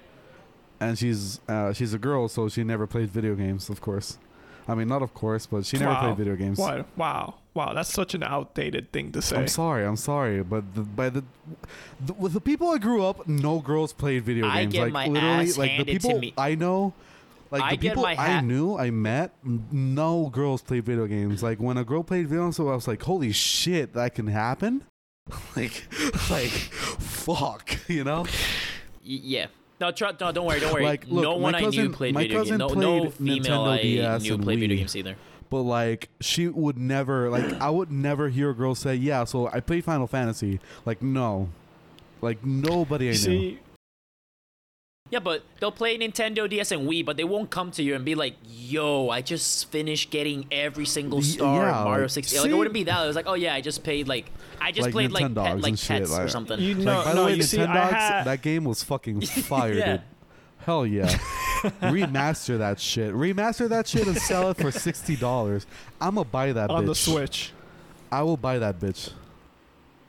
and 0.80 0.98
she's 0.98 1.40
uh, 1.48 1.74
she's 1.74 1.94
a 1.94 2.00
girl, 2.00 2.28
so 2.28 2.48
she 2.48 2.64
never 2.64 2.86
played 2.88 3.10
video 3.10 3.36
games. 3.36 3.70
Of 3.70 3.82
course, 3.82 4.18
I 4.70 4.76
mean 4.76 4.88
not 4.88 5.02
of 5.02 5.14
course, 5.14 5.46
but 5.48 5.66
she 5.66 5.78
never 5.78 5.92
Wow. 5.92 6.02
played 6.02 6.18
video 6.18 6.36
games. 6.36 6.58
What? 6.60 6.86
Wow. 6.98 7.36
Wow, 7.56 7.74
that's 7.74 7.92
such 7.92 8.14
an 8.14 8.24
outdated 8.24 8.92
thing 8.94 9.12
to 9.14 9.22
say. 9.22 9.36
I'm 9.36 9.48
sorry, 9.48 9.84
I'm 9.86 9.98
sorry, 9.98 10.44
but 10.44 10.76
the, 10.76 10.82
by 10.82 11.10
the, 11.10 11.24
the 12.06 12.14
with 12.14 12.34
the 12.34 12.40
people 12.40 12.70
I 12.70 12.78
grew 12.78 13.04
up, 13.04 13.28
no 13.28 13.60
girls 13.60 13.92
played 13.92 14.24
video 14.24 14.46
I 14.48 14.62
games. 14.62 14.74
get 14.74 14.82
like 14.84 14.94
my 14.94 15.08
literally, 15.08 15.50
ass 15.50 15.58
like 15.58 15.78
the 15.78 15.84
people. 15.86 16.22
I 16.38 16.56
know, 16.56 16.94
like 17.52 17.64
I 17.64 17.72
the 17.72 17.78
get 17.78 17.90
people 17.90 18.04
my 18.04 18.16
I 18.16 18.40
knew, 18.42 18.78
I 18.78 18.92
met, 18.92 19.34
no 19.44 20.30
girls 20.30 20.62
played 20.62 20.86
video 20.86 21.08
games. 21.08 21.42
Like 21.44 21.60
when 21.60 21.78
a 21.78 21.84
girl 21.84 22.04
played 22.04 22.28
video 22.28 22.44
games, 22.46 22.56
so 22.58 22.70
I 22.70 22.76
was 22.76 22.88
like, 22.88 23.02
holy 23.02 23.32
shit, 23.34 23.94
that 23.96 24.14
can 24.16 24.28
happen. 24.28 24.84
like, 25.56 25.84
like, 26.30 26.52
fuck, 26.52 27.78
you 27.90 28.04
know. 28.04 28.22
Y- 29.04 29.22
yeah. 29.36 29.48
No, 29.80 29.92
tr- 29.92 30.06
no, 30.20 30.32
don't 30.32 30.46
worry, 30.46 30.60
don't 30.60 30.74
worry. 30.74 30.84
Like, 30.84 31.06
look, 31.08 31.24
no 31.24 31.36
my 31.38 31.42
one 31.44 31.56
I 31.56 31.62
knew 31.62 31.90
played 31.90 32.14
my 32.14 32.24
video 32.24 32.44
games. 32.44 32.50
cousin 32.50 32.58
No, 32.58 32.68
no 33.04 33.10
female 33.12 33.38
Nintendo 33.44 33.68
I 33.70 33.82
DS 33.82 34.24
knew 34.24 34.34
and 34.34 34.44
played 34.44 34.60
video 34.60 34.78
games 34.78 34.96
either. 34.96 35.16
But 35.50 35.62
like, 35.62 36.10
she 36.20 36.48
would 36.48 36.78
never 36.78 37.30
like. 37.30 37.54
I 37.62 37.70
would 37.70 37.92
never 37.92 38.30
hear 38.30 38.50
a 38.52 38.54
girl 38.54 38.76
say, 38.76 38.96
"Yeah, 38.96 39.24
so 39.24 39.48
I 39.48 39.62
played 39.62 39.84
Final 39.86 40.06
Fantasy." 40.06 40.60
Like, 40.86 41.02
no, 41.02 41.50
like 42.22 42.46
nobody 42.46 43.06
I 43.10 43.14
You 43.14 43.18
knew. 43.18 43.18
see, 43.18 43.60
Yeah, 45.12 45.20
but 45.20 45.44
they'll 45.60 45.72
play 45.72 45.98
Nintendo 45.98 46.48
DS 46.48 46.72
and 46.72 46.88
Wii, 46.88 47.04
but 47.04 47.18
they 47.18 47.24
won't 47.24 47.50
come 47.50 47.72
to 47.72 47.82
you 47.84 47.96
and 47.96 48.06
be 48.06 48.14
like, 48.14 48.36
"Yo, 48.48 49.10
I 49.10 49.22
just 49.22 49.72
finished 49.72 50.12
getting 50.12 50.46
every 50.52 50.86
single 50.86 51.22
star 51.24 51.66
yeah, 51.66 51.80
in 51.80 51.84
Mario 51.86 52.04
like, 52.04 52.12
60." 52.12 52.40
Like 52.40 52.50
it 52.52 52.54
wouldn't 52.54 52.74
be 52.76 52.84
that. 52.84 53.04
It 53.04 53.08
was 53.08 53.16
like, 53.16 53.26
"Oh 53.28 53.34
yeah, 53.34 53.56
I 53.56 53.62
just 53.62 53.84
played 53.84 54.08
like 54.08 54.32
I 54.62 54.72
just 54.72 54.86
Like 54.86 54.94
played 54.94 55.12
like 55.12 55.26
Nintendogs 55.26 55.44
pet, 55.44 55.54
and 55.54 55.64
like 55.64 55.78
shit, 55.78 55.88
pets 56.02 56.20
or 56.20 56.28
something." 56.28 56.60
you 56.60 56.76
Like, 56.76 56.86
know, 56.86 57.04
by 57.04 57.14
no, 57.14 57.20
the 57.22 57.26
way, 57.26 57.34
you 57.36 57.42
see, 57.44 57.58
Nintendogs, 57.58 58.26
that 58.26 58.42
game 58.44 58.66
was 58.66 58.84
fucking 58.84 59.22
fire, 59.26 59.74
Yeah. 59.74 59.92
dude. 59.94 60.02
Hell 60.60 60.86
yeah. 60.86 61.08
Remaster 61.82 62.58
that 62.60 62.80
shit. 62.80 63.14
Remaster 63.14 63.68
that 63.70 63.88
shit 63.88 64.06
and 64.08 64.18
sell 64.18 64.52
it 64.52 64.58
for 64.58 64.72
sixty 64.72 65.16
dollars. 65.16 65.66
I'ma 66.00 66.24
buy 66.24 66.54
that 66.54 66.70
bitch. 66.70 66.74
on 66.76 66.84
bitch. 66.84 66.88
the 66.88 66.96
Switch. 66.96 67.52
I 68.12 68.22
will 68.24 68.38
buy 68.38 68.60
that 68.60 68.80
bitch. 68.80 69.12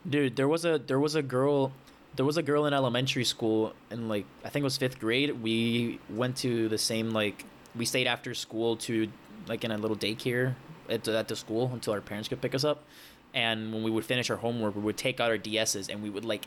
Dude, 0.09 0.37
there 0.37 0.49
was 0.49 0.65
a 0.65 0.79
there 0.79 0.99
was 1.01 1.15
a 1.15 1.23
girl 1.23 1.73
there 2.17 2.25
was 2.25 2.37
a 2.37 2.43
girl 2.43 2.67
in 2.67 2.75
elementary 2.75 3.25
school 3.25 3.75
and 3.91 4.09
like 4.09 4.27
I 4.45 4.49
think 4.49 4.63
it 4.63 4.65
was 4.65 4.77
fifth 4.77 4.99
grade. 4.99 5.43
We 5.43 6.01
went 6.09 6.37
to 6.39 6.69
the 6.69 6.79
same 6.79 7.11
like 7.11 7.45
we 7.75 7.85
stayed 7.85 8.07
after 8.07 8.35
school 8.35 8.77
to 8.77 9.09
like 9.47 9.65
in 9.65 9.71
a 9.71 9.79
little 9.79 9.97
daycare 9.97 10.55
at 10.89 11.05
the, 11.05 11.17
at 11.17 11.29
the 11.29 11.37
school 11.37 11.71
until 11.73 11.93
our 11.93 12.01
parents 12.01 12.29
could 12.29 12.41
pick 12.41 12.55
us 12.55 12.65
up. 12.65 12.85
And 13.33 13.73
when 13.73 13.83
we 13.85 13.91
would 13.91 14.05
finish 14.05 14.29
our 14.29 14.37
homework, 14.37 14.75
we 14.75 14.83
would 14.83 14.97
take 14.97 15.21
out 15.21 15.31
our 15.31 15.39
DSs 15.39 15.89
and 15.89 16.03
we 16.03 16.11
would 16.11 16.25
like 16.25 16.47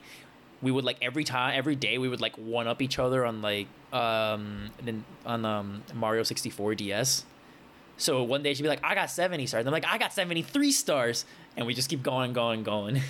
we 0.62 0.72
would 0.72 0.86
like 0.86 0.98
every 1.02 1.24
time 1.24 1.54
every 1.56 1.76
day 1.76 1.98
we 1.98 2.08
would 2.10 2.22
like 2.22 2.36
one 2.38 2.68
up 2.68 2.82
each 2.82 3.00
other 3.00 3.26
on 3.26 3.42
like 3.42 3.68
um 3.92 4.70
on 5.26 5.46
um 5.46 5.84
Mario 5.94 6.24
64 6.24 6.76
DS. 6.76 7.26
So 7.98 8.24
one 8.24 8.44
day 8.44 8.54
she'd 8.54 8.64
be 8.64 8.70
like, 8.70 8.84
I 8.84 8.96
got 8.96 9.12
70 9.12 9.46
stars. 9.48 9.66
I'm 9.66 9.72
like, 9.72 9.86
I 9.86 9.98
got 9.98 10.14
73 10.14 10.72
stars. 10.72 11.26
And 11.56 11.68
we 11.68 11.74
just 11.76 11.90
keep 11.90 12.02
going, 12.02 12.34
going, 12.34 12.64
going. 12.64 13.02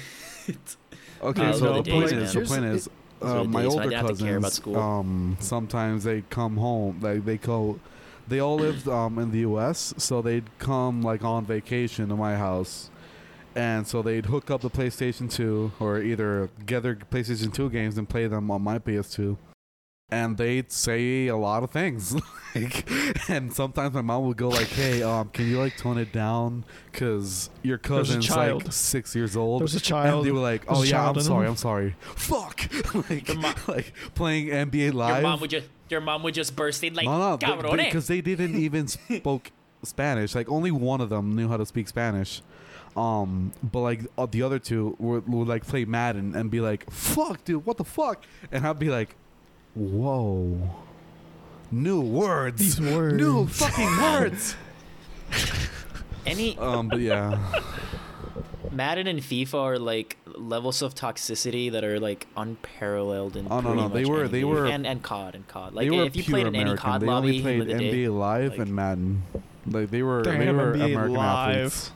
Okay, 1.23 1.41
Those 1.51 1.59
so 1.59 1.73
the 1.73 1.81
the 1.83 1.91
point 1.91 2.09
days, 2.09 2.19
is, 2.19 2.35
man. 2.35 2.43
the 2.43 2.49
point 2.49 2.65
is, 2.65 2.89
uh, 3.21 3.43
the 3.43 3.43
my 3.45 3.61
days 3.63 3.71
older 3.71 3.89
didn't 3.89 4.05
have 4.07 4.17
to 4.17 4.23
care 4.23 4.37
about 4.37 4.43
cousins, 4.47 4.53
school. 4.53 4.77
um, 4.77 5.37
sometimes 5.39 6.03
they 6.03 6.21
come 6.29 6.57
home, 6.57 6.99
like 7.01 7.25
they 7.25 7.37
go, 7.37 7.79
they 8.27 8.39
all 8.39 8.57
lived 8.57 8.87
um, 8.87 9.17
in 9.19 9.31
the 9.31 9.39
U.S., 9.39 9.93
so 9.97 10.21
they'd 10.21 10.45
come 10.59 11.01
like 11.01 11.23
on 11.23 11.45
vacation 11.45 12.09
to 12.09 12.15
my 12.15 12.35
house, 12.35 12.89
and 13.55 13.87
so 13.87 14.01
they'd 14.01 14.25
hook 14.27 14.49
up 14.51 14.61
the 14.61 14.69
PlayStation 14.69 15.31
2 15.31 15.73
or 15.79 15.99
either 16.01 16.49
get 16.65 16.83
their 16.83 16.95
PlayStation 16.95 17.53
2 17.53 17.69
games 17.69 17.97
and 17.97 18.07
play 18.09 18.27
them 18.27 18.49
on 18.51 18.61
my 18.61 18.79
PS2. 18.79 19.37
And 20.13 20.37
they'd 20.37 20.71
say 20.71 21.25
a 21.27 21.35
lot 21.35 21.63
of 21.63 21.71
things, 21.71 22.15
like, 22.55 22.87
and 23.29 23.51
sometimes 23.51 23.95
my 23.95 24.01
mom 24.01 24.27
would 24.27 24.37
go 24.37 24.49
like, 24.49 24.67
"Hey, 24.67 25.01
um, 25.01 25.29
can 25.29 25.47
you 25.49 25.57
like 25.57 25.75
tone 25.77 25.97
it 25.97 26.11
down? 26.11 26.65
Cause 26.91 27.49
your 27.63 27.79
cousin's 27.79 28.25
child. 28.27 28.63
like 28.65 28.73
six 28.73 29.15
years 29.15 29.35
old." 29.35 29.61
There's 29.61 29.73
a 29.73 29.77
And 29.77 29.83
child. 29.83 30.25
they 30.25 30.31
were 30.31 30.39
like, 30.39 30.63
"Oh 30.67 30.83
yeah, 30.83 31.09
I'm 31.09 31.19
sorry, 31.19 31.45
them. 31.45 31.51
I'm 31.53 31.57
sorry." 31.57 31.95
Fuck, 32.15 32.69
like, 33.09 33.27
Your 33.27 33.37
mo- 33.37 33.53
like 33.67 33.91
playing 34.13 34.47
NBA 34.49 34.93
live 34.93 34.93
Your 34.93 34.93
live. 34.93 35.23
mom 35.23 35.39
would 35.41 35.49
just 35.49 35.67
your 35.89 36.01
mom 36.01 36.21
would 36.23 36.33
just 36.35 36.55
burst 36.55 36.83
in 36.83 36.93
like, 36.93 37.05
no, 37.05 37.17
no, 37.17 37.37
cabrón, 37.39 37.79
eh." 37.79 37.85
because 37.85 38.05
they 38.07 38.21
didn't 38.21 38.55
even 38.55 38.87
spoke 38.87 39.51
Spanish. 39.83 40.35
Like 40.35 40.47
only 40.49 40.69
one 40.71 41.01
of 41.01 41.09
them 41.09 41.35
knew 41.35 41.47
how 41.47 41.57
to 41.57 41.65
speak 41.65 41.87
Spanish. 41.87 42.41
Um, 42.95 43.51
but 43.63 43.79
like 43.79 44.01
uh, 44.17 44.27
the 44.29 44.43
other 44.43 44.59
two 44.59 44.95
would, 44.99 45.27
would 45.27 45.47
like 45.47 45.65
play 45.65 45.85
Madden 45.85 46.35
and 46.35 46.51
be 46.51 46.61
like, 46.61 46.87
"Fuck, 46.91 47.43
dude, 47.45 47.65
what 47.65 47.77
the 47.77 47.83
fuck?" 47.83 48.23
And 48.51 48.67
I'd 48.67 48.77
be 48.77 48.89
like, 48.89 49.15
"Whoa, 49.75 50.69
new 51.71 52.01
words, 52.01 52.59
These 52.59 52.79
words. 52.81 53.15
new 53.15 53.47
fucking 53.47 53.97
words." 54.01 54.55
Any 56.25 56.57
um, 56.57 56.87
but 56.87 56.99
yeah, 57.01 57.37
Madden 58.71 59.07
and 59.07 59.19
FIFA 59.19 59.53
are 59.59 59.79
like 59.79 60.17
levels 60.25 60.81
of 60.81 60.95
toxicity 60.95 61.69
that 61.71 61.83
are 61.83 61.99
like 61.99 62.27
unparalleled 62.37 63.35
in 63.35 63.47
Oh, 63.51 63.59
no, 63.59 63.73
no, 63.73 63.87
they 63.89 64.05
were- 64.05 64.21
any 64.21 64.29
they 64.29 64.43
were- 64.45 64.65
and 64.65 64.87
and 64.87 65.03
COD 65.03 65.35
and 65.35 65.47
COD. 65.47 65.73
Like 65.73 65.89
they 65.89 65.95
were 65.97 66.03
if 66.05 66.15
you 66.15 66.23
pure 66.23 66.35
played 66.35 66.47
in 66.47 66.55
any 66.55 66.63
American. 66.63 66.89
COD 66.91 67.01
they 67.01 67.07
lobby 67.07 67.27
only 67.29 67.41
played 67.41 67.61
in 67.61 67.67
the 67.67 67.73
day, 67.77 67.91
NBA 68.07 68.17
Live 68.17 68.51
like- 68.51 68.59
and 68.59 68.73
Madden. 68.75 69.23
Like 69.67 69.89
they 69.91 70.01
were, 70.03 70.23
they 70.23 70.31
were 70.51 70.73
NBA 70.75 70.85
American 70.93 71.13
Live. 71.13 71.57
athletes. 71.65 71.91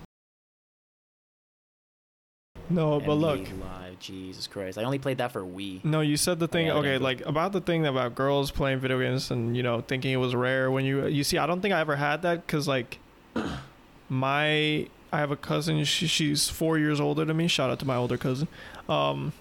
No, 2.69 2.99
but 2.99 3.07
NBA 3.15 3.19
look. 3.21 3.39
Live, 3.39 3.86
Jesus 3.99 4.47
Christ, 4.47 4.77
I 4.77 4.83
only 4.83 4.99
played 4.99 5.17
that 5.17 5.31
for 5.31 5.41
Wii. 5.41 5.83
No, 5.83 6.01
you 6.01 6.17
said 6.17 6.39
the 6.39 6.47
thing. 6.47 6.67
Yeah, 6.67 6.73
okay, 6.73 6.97
like 6.97 7.25
about 7.25 7.51
the 7.51 7.61
thing 7.61 7.85
about 7.85 8.15
girls 8.15 8.51
playing 8.51 8.79
video 8.79 8.99
games 8.99 9.31
and 9.31 9.55
you 9.55 9.63
know 9.63 9.81
thinking 9.81 10.11
it 10.11 10.17
was 10.17 10.35
rare. 10.35 10.69
When 10.71 10.85
you 10.85 11.07
you 11.07 11.23
see, 11.23 11.37
I 11.37 11.45
don't 11.45 11.61
think 11.61 11.73
I 11.73 11.79
ever 11.79 11.95
had 11.95 12.21
that 12.23 12.45
because 12.45 12.67
like 12.67 12.99
my 14.09 14.87
I 15.11 15.19
have 15.19 15.31
a 15.31 15.35
cousin. 15.37 15.83
She, 15.85 16.07
she's 16.07 16.49
four 16.49 16.77
years 16.77 16.99
older 16.99 17.23
than 17.25 17.37
me. 17.37 17.47
Shout 17.47 17.69
out 17.69 17.79
to 17.79 17.85
my 17.85 17.95
older 17.95 18.17
cousin. 18.17 18.47
Um, 18.89 19.33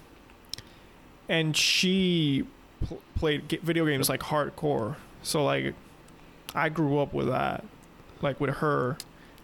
and 1.27 1.55
she 1.55 2.47
pl- 2.85 3.01
played 3.15 3.47
ga- 3.47 3.59
video 3.61 3.85
games 3.85 4.09
like 4.09 4.21
hardcore. 4.21 4.95
So 5.23 5.43
like, 5.43 5.73
I 6.55 6.69
grew 6.69 6.99
up 6.99 7.13
with 7.13 7.27
that, 7.27 7.65
like 8.21 8.39
with 8.39 8.55
her. 8.57 8.97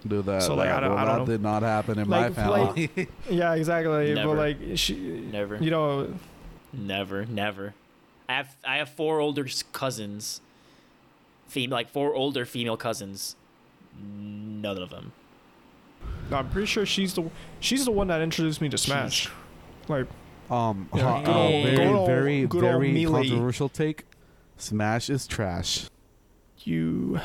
Do 0.07 0.21
that. 0.23 0.43
So, 0.43 0.55
like, 0.55 0.67
that, 0.69 0.77
I 0.77 0.79
don't- 0.81 0.89
well, 0.95 0.97
I 0.97 1.05
don't 1.05 1.13
that 1.25 1.31
know. 1.31 1.37
did 1.37 1.41
not 1.41 1.63
happen 1.63 1.99
in 1.99 2.09
Like, 2.09 2.35
my 2.35 2.47
play- 2.47 2.87
family. 2.87 3.07
Yeah, 3.29 3.53
exactly. 3.55 4.13
Never. 4.13 4.29
But 4.29 4.37
like 4.37 4.57
she, 4.75 4.95
Never, 4.95 5.55
you 5.57 5.71
know, 5.71 6.13
never, 6.73 7.25
never. 7.25 7.73
I 8.27 8.33
have 8.33 8.55
I 8.65 8.77
have 8.77 8.89
four 8.89 9.19
older 9.19 9.45
s- 9.45 9.63
cousins, 9.71 10.41
fem- 11.47 11.69
like 11.69 11.89
four 11.89 12.13
older 12.13 12.45
female 12.45 12.77
cousins. 12.77 13.35
None 14.01 14.77
of 14.77 14.89
them. 14.89 15.11
I'm 16.31 16.49
pretty 16.49 16.65
sure 16.67 16.85
she's 16.85 17.13
the 17.13 17.23
she's 17.59 17.85
the 17.85 17.91
one 17.91 18.07
that 18.07 18.21
introduced 18.21 18.59
me 18.61 18.69
to 18.69 18.77
Smash. 18.77 19.29
Like, 19.87 20.07
Um, 20.49 20.89
Yeah, 20.93 21.07
uh, 21.09 21.21
good 21.23 21.35
old- 21.35 21.63
very, 21.63 21.75
good 21.77 21.85
old- 21.95 22.07
very, 22.07 22.45
good 22.47 22.63
old 22.63 22.71
very 22.73 22.91
Melee. 22.91 23.27
controversial 23.29 23.69
take. 23.69 24.05
Smash 24.57 25.09
is 25.09 25.27
trash. 25.27 25.89
you 26.65 27.19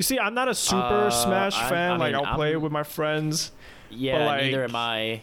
you 0.00 0.02
see 0.02 0.18
i'm 0.18 0.32
not 0.32 0.48
a 0.48 0.54
super 0.54 0.76
Uh, 1.08 1.10
smash 1.10 1.54
I- 1.58 1.68
fan 1.68 1.92
I 1.92 1.96
like 1.98 2.14
mean, 2.14 2.24
i'll 2.24 2.34
play 2.34 2.52
it 2.52 2.60
with 2.62 2.72
my 2.72 2.82
friends 2.84 3.52
Yeah, 3.90 4.24
like, 4.24 4.44
neither 4.44 4.64
am 4.64 4.74
I. 4.74 5.20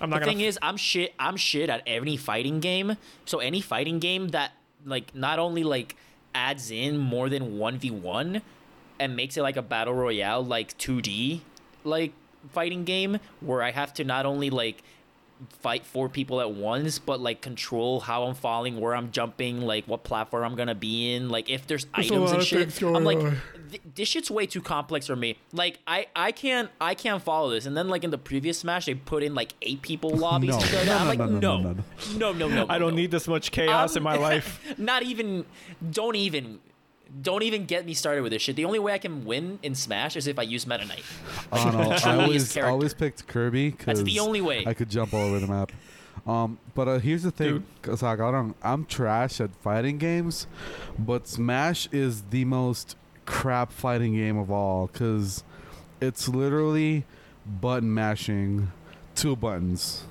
i'm 0.00 0.10
the 0.10 0.16
not 0.16 0.24
thing 0.24 0.38
gonna 0.38 0.48
is, 0.48 0.58
I'm 0.60 0.76
shit. 0.76 1.14
I'm 1.20 1.36
shit 1.36 1.70
at 1.70 1.82
any 1.86 2.16
fighting 2.16 2.58
game. 2.58 2.96
So 3.26 3.38
any 3.38 3.60
fighting 3.60 4.00
game 4.00 4.28
that 4.28 4.50
like 4.84 5.14
not 5.14 5.38
only 5.38 5.62
like 5.62 5.94
adds 6.34 6.72
in 6.72 6.98
more 6.98 7.28
than 7.28 7.58
one 7.58 7.78
v 7.78 7.90
one, 7.92 8.42
and 8.98 9.14
makes 9.14 9.36
it 9.36 9.42
like 9.42 9.56
a 9.56 9.62
battle 9.62 9.94
royale, 9.94 10.42
like 10.44 10.76
two 10.78 11.00
D, 11.02 11.42
like 11.84 12.12
fighting 12.50 12.82
game 12.84 13.18
where 13.40 13.62
I 13.62 13.70
have 13.70 13.94
to 13.94 14.04
not 14.04 14.26
only 14.26 14.50
like 14.50 14.82
fight 15.60 15.84
four 15.84 16.08
people 16.08 16.40
at 16.40 16.50
once, 16.52 16.98
but 16.98 17.20
like 17.20 17.40
control 17.42 18.00
how 18.00 18.24
I'm 18.24 18.34
falling, 18.34 18.80
where 18.80 18.94
I'm 18.96 19.10
jumping, 19.12 19.60
like 19.60 19.86
what 19.86 20.02
platform 20.02 20.42
I'm 20.44 20.54
gonna 20.56 20.74
be 20.74 21.14
in, 21.14 21.28
like 21.28 21.48
if 21.50 21.66
there's 21.68 21.84
There's 21.94 22.10
items 22.10 22.32
and 22.32 22.42
shit. 22.42 22.82
I'm 22.82 23.04
like, 23.04 23.18
on. 23.18 23.36
Th- 23.72 23.82
this 23.94 24.08
shit's 24.08 24.30
way 24.30 24.46
too 24.46 24.60
complex 24.60 25.06
for 25.06 25.16
me. 25.16 25.36
Like 25.52 25.80
I, 25.86 26.06
I 26.14 26.32
can't, 26.32 26.70
I 26.80 26.94
can't 26.94 27.22
follow 27.22 27.50
this. 27.50 27.66
And 27.66 27.76
then 27.76 27.88
like 27.88 28.04
in 28.04 28.10
the 28.10 28.18
previous 28.18 28.58
Smash, 28.58 28.86
they 28.86 28.94
put 28.94 29.22
in 29.22 29.34
like 29.34 29.54
eight 29.62 29.82
people 29.82 30.10
lobbies. 30.16 30.50
No, 30.50 30.78
and 30.78 30.86
no. 30.86 30.96
I'm 30.96 31.02
no, 31.04 31.08
like, 31.08 31.18
no, 31.18 31.26
no, 31.26 31.58
no, 31.58 31.72
no, 31.72 32.32
no, 32.32 32.32
no, 32.32 32.48
no, 32.48 32.66
i 32.68 32.78
don't 32.78 32.90
no. 32.90 32.96
need 32.96 33.10
this 33.10 33.26
much 33.26 33.50
chaos 33.50 33.96
in 33.96 34.02
my 34.02 34.16
life 34.16 34.60
Not 34.78 35.02
even, 35.02 35.44
don't 35.90 36.16
even. 36.16 36.60
Don't 37.20 37.42
even 37.42 37.66
get 37.66 37.84
me 37.84 37.92
started 37.92 38.22
with 38.22 38.32
this 38.32 38.40
shit. 38.40 38.56
The 38.56 38.64
only 38.64 38.78
way 38.78 38.94
I 38.94 38.98
can 38.98 39.26
win 39.26 39.58
in 39.62 39.74
Smash 39.74 40.16
is 40.16 40.26
if 40.26 40.38
I 40.38 40.44
use 40.44 40.66
Meta 40.66 40.86
Knight. 40.86 41.02
I 41.52 41.70
don't. 41.70 42.06
I 42.06 42.22
always, 42.22 42.50
character. 42.50 42.72
always 42.72 42.94
picked 42.94 43.26
Kirby 43.26 43.70
because 43.72 44.02
the 44.02 44.18
only 44.18 44.40
way. 44.40 44.64
I 44.66 44.72
could 44.72 44.88
jump 44.88 45.12
all 45.12 45.26
over 45.26 45.38
the 45.38 45.46
map. 45.46 45.72
Um, 46.26 46.58
but 46.74 46.88
uh, 46.88 46.98
here's 47.00 47.22
the 47.22 47.30
thing, 47.30 47.66
cause 47.82 48.02
like, 48.02 48.20
I 48.20 48.30
don't, 48.30 48.56
I'm 48.62 48.86
trash 48.86 49.40
at 49.40 49.54
fighting 49.56 49.98
games, 49.98 50.46
but 50.98 51.26
Smash 51.26 51.88
is 51.90 52.22
the 52.30 52.44
most 52.44 52.96
crap 53.32 53.72
fighting 53.72 54.14
game 54.14 54.36
of 54.36 54.50
all, 54.50 54.88
cause 54.88 55.42
it's 56.00 56.28
literally 56.28 57.04
button 57.46 57.92
mashing, 57.92 58.70
two 59.14 59.34
buttons, 59.36 60.04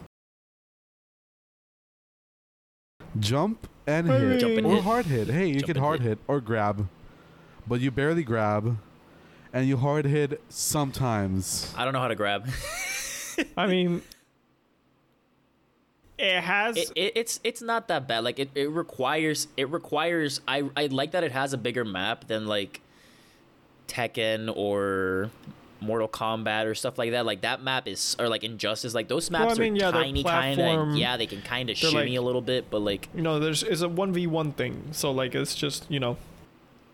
jump 3.19 3.67
and 3.87 4.07
hit, 4.07 4.39
Jump 4.39 4.57
and 4.57 4.65
or 4.67 4.75
hit. 4.75 4.83
hard 4.83 5.05
hit. 5.05 5.27
Hey, 5.29 5.47
you 5.47 5.59
Jump 5.59 5.65
can 5.65 5.77
hard 5.77 5.99
hit. 6.01 6.09
hit 6.09 6.19
or 6.27 6.41
grab, 6.41 6.87
but 7.67 7.79
you 7.79 7.91
barely 7.91 8.23
grab, 8.23 8.77
and 9.53 9.67
you 9.67 9.77
hard 9.77 10.05
hit 10.05 10.41
sometimes. 10.49 11.73
I 11.77 11.83
don't 11.83 11.93
know 11.93 11.99
how 11.99 12.07
to 12.07 12.15
grab. 12.15 12.47
i 13.57 13.65
mean 13.65 14.01
it 16.17 16.41
has 16.41 16.75
it, 16.77 16.91
it, 16.95 17.13
it's 17.15 17.39
it's 17.43 17.61
not 17.61 17.87
that 17.87 18.07
bad. 18.07 18.23
Like 18.23 18.39
it, 18.39 18.49
it 18.55 18.69
requires 18.69 19.47
it 19.57 19.69
requires 19.69 20.41
I 20.47 20.69
I 20.75 20.87
like 20.87 21.11
that 21.11 21.23
it 21.23 21.31
has 21.31 21.53
a 21.53 21.57
bigger 21.57 21.85
map 21.85 22.27
than 22.27 22.45
like 22.45 22.81
Tekken 23.91 24.51
or 24.55 25.29
Mortal 25.79 26.07
Kombat 26.07 26.65
or 26.65 26.75
stuff 26.75 26.97
like 26.97 27.11
that. 27.11 27.25
Like 27.25 27.41
that 27.41 27.61
map 27.61 27.87
is 27.87 28.15
or 28.19 28.29
like 28.29 28.43
Injustice. 28.43 28.93
Like 28.93 29.07
those 29.07 29.29
Well, 29.29 29.41
I 29.43 29.45
maps 29.47 29.59
mean, 29.59 29.73
are 29.73 29.77
yeah, 29.77 29.91
tiny, 29.91 30.23
kind 30.23 30.59
of. 30.61 30.95
Yeah, 30.95 31.17
they 31.17 31.27
can 31.27 31.41
kind 31.41 31.69
of 31.69 31.77
shimmy 31.77 31.93
like- 31.93 32.17
a 32.17 32.21
little 32.21 32.41
bit, 32.41 32.69
but 32.69 32.79
like 32.79 33.09
you 33.15 33.21
know 33.21 33.39
there's 33.39 33.63
it's 33.63 33.81
a 33.81 33.87
1v1 33.89 34.55
thing 34.55 34.89
so 34.91 35.11
like 35.11 35.33
it's 35.35 35.55
just 35.55 35.89
you 35.89 35.99
know 35.99 36.17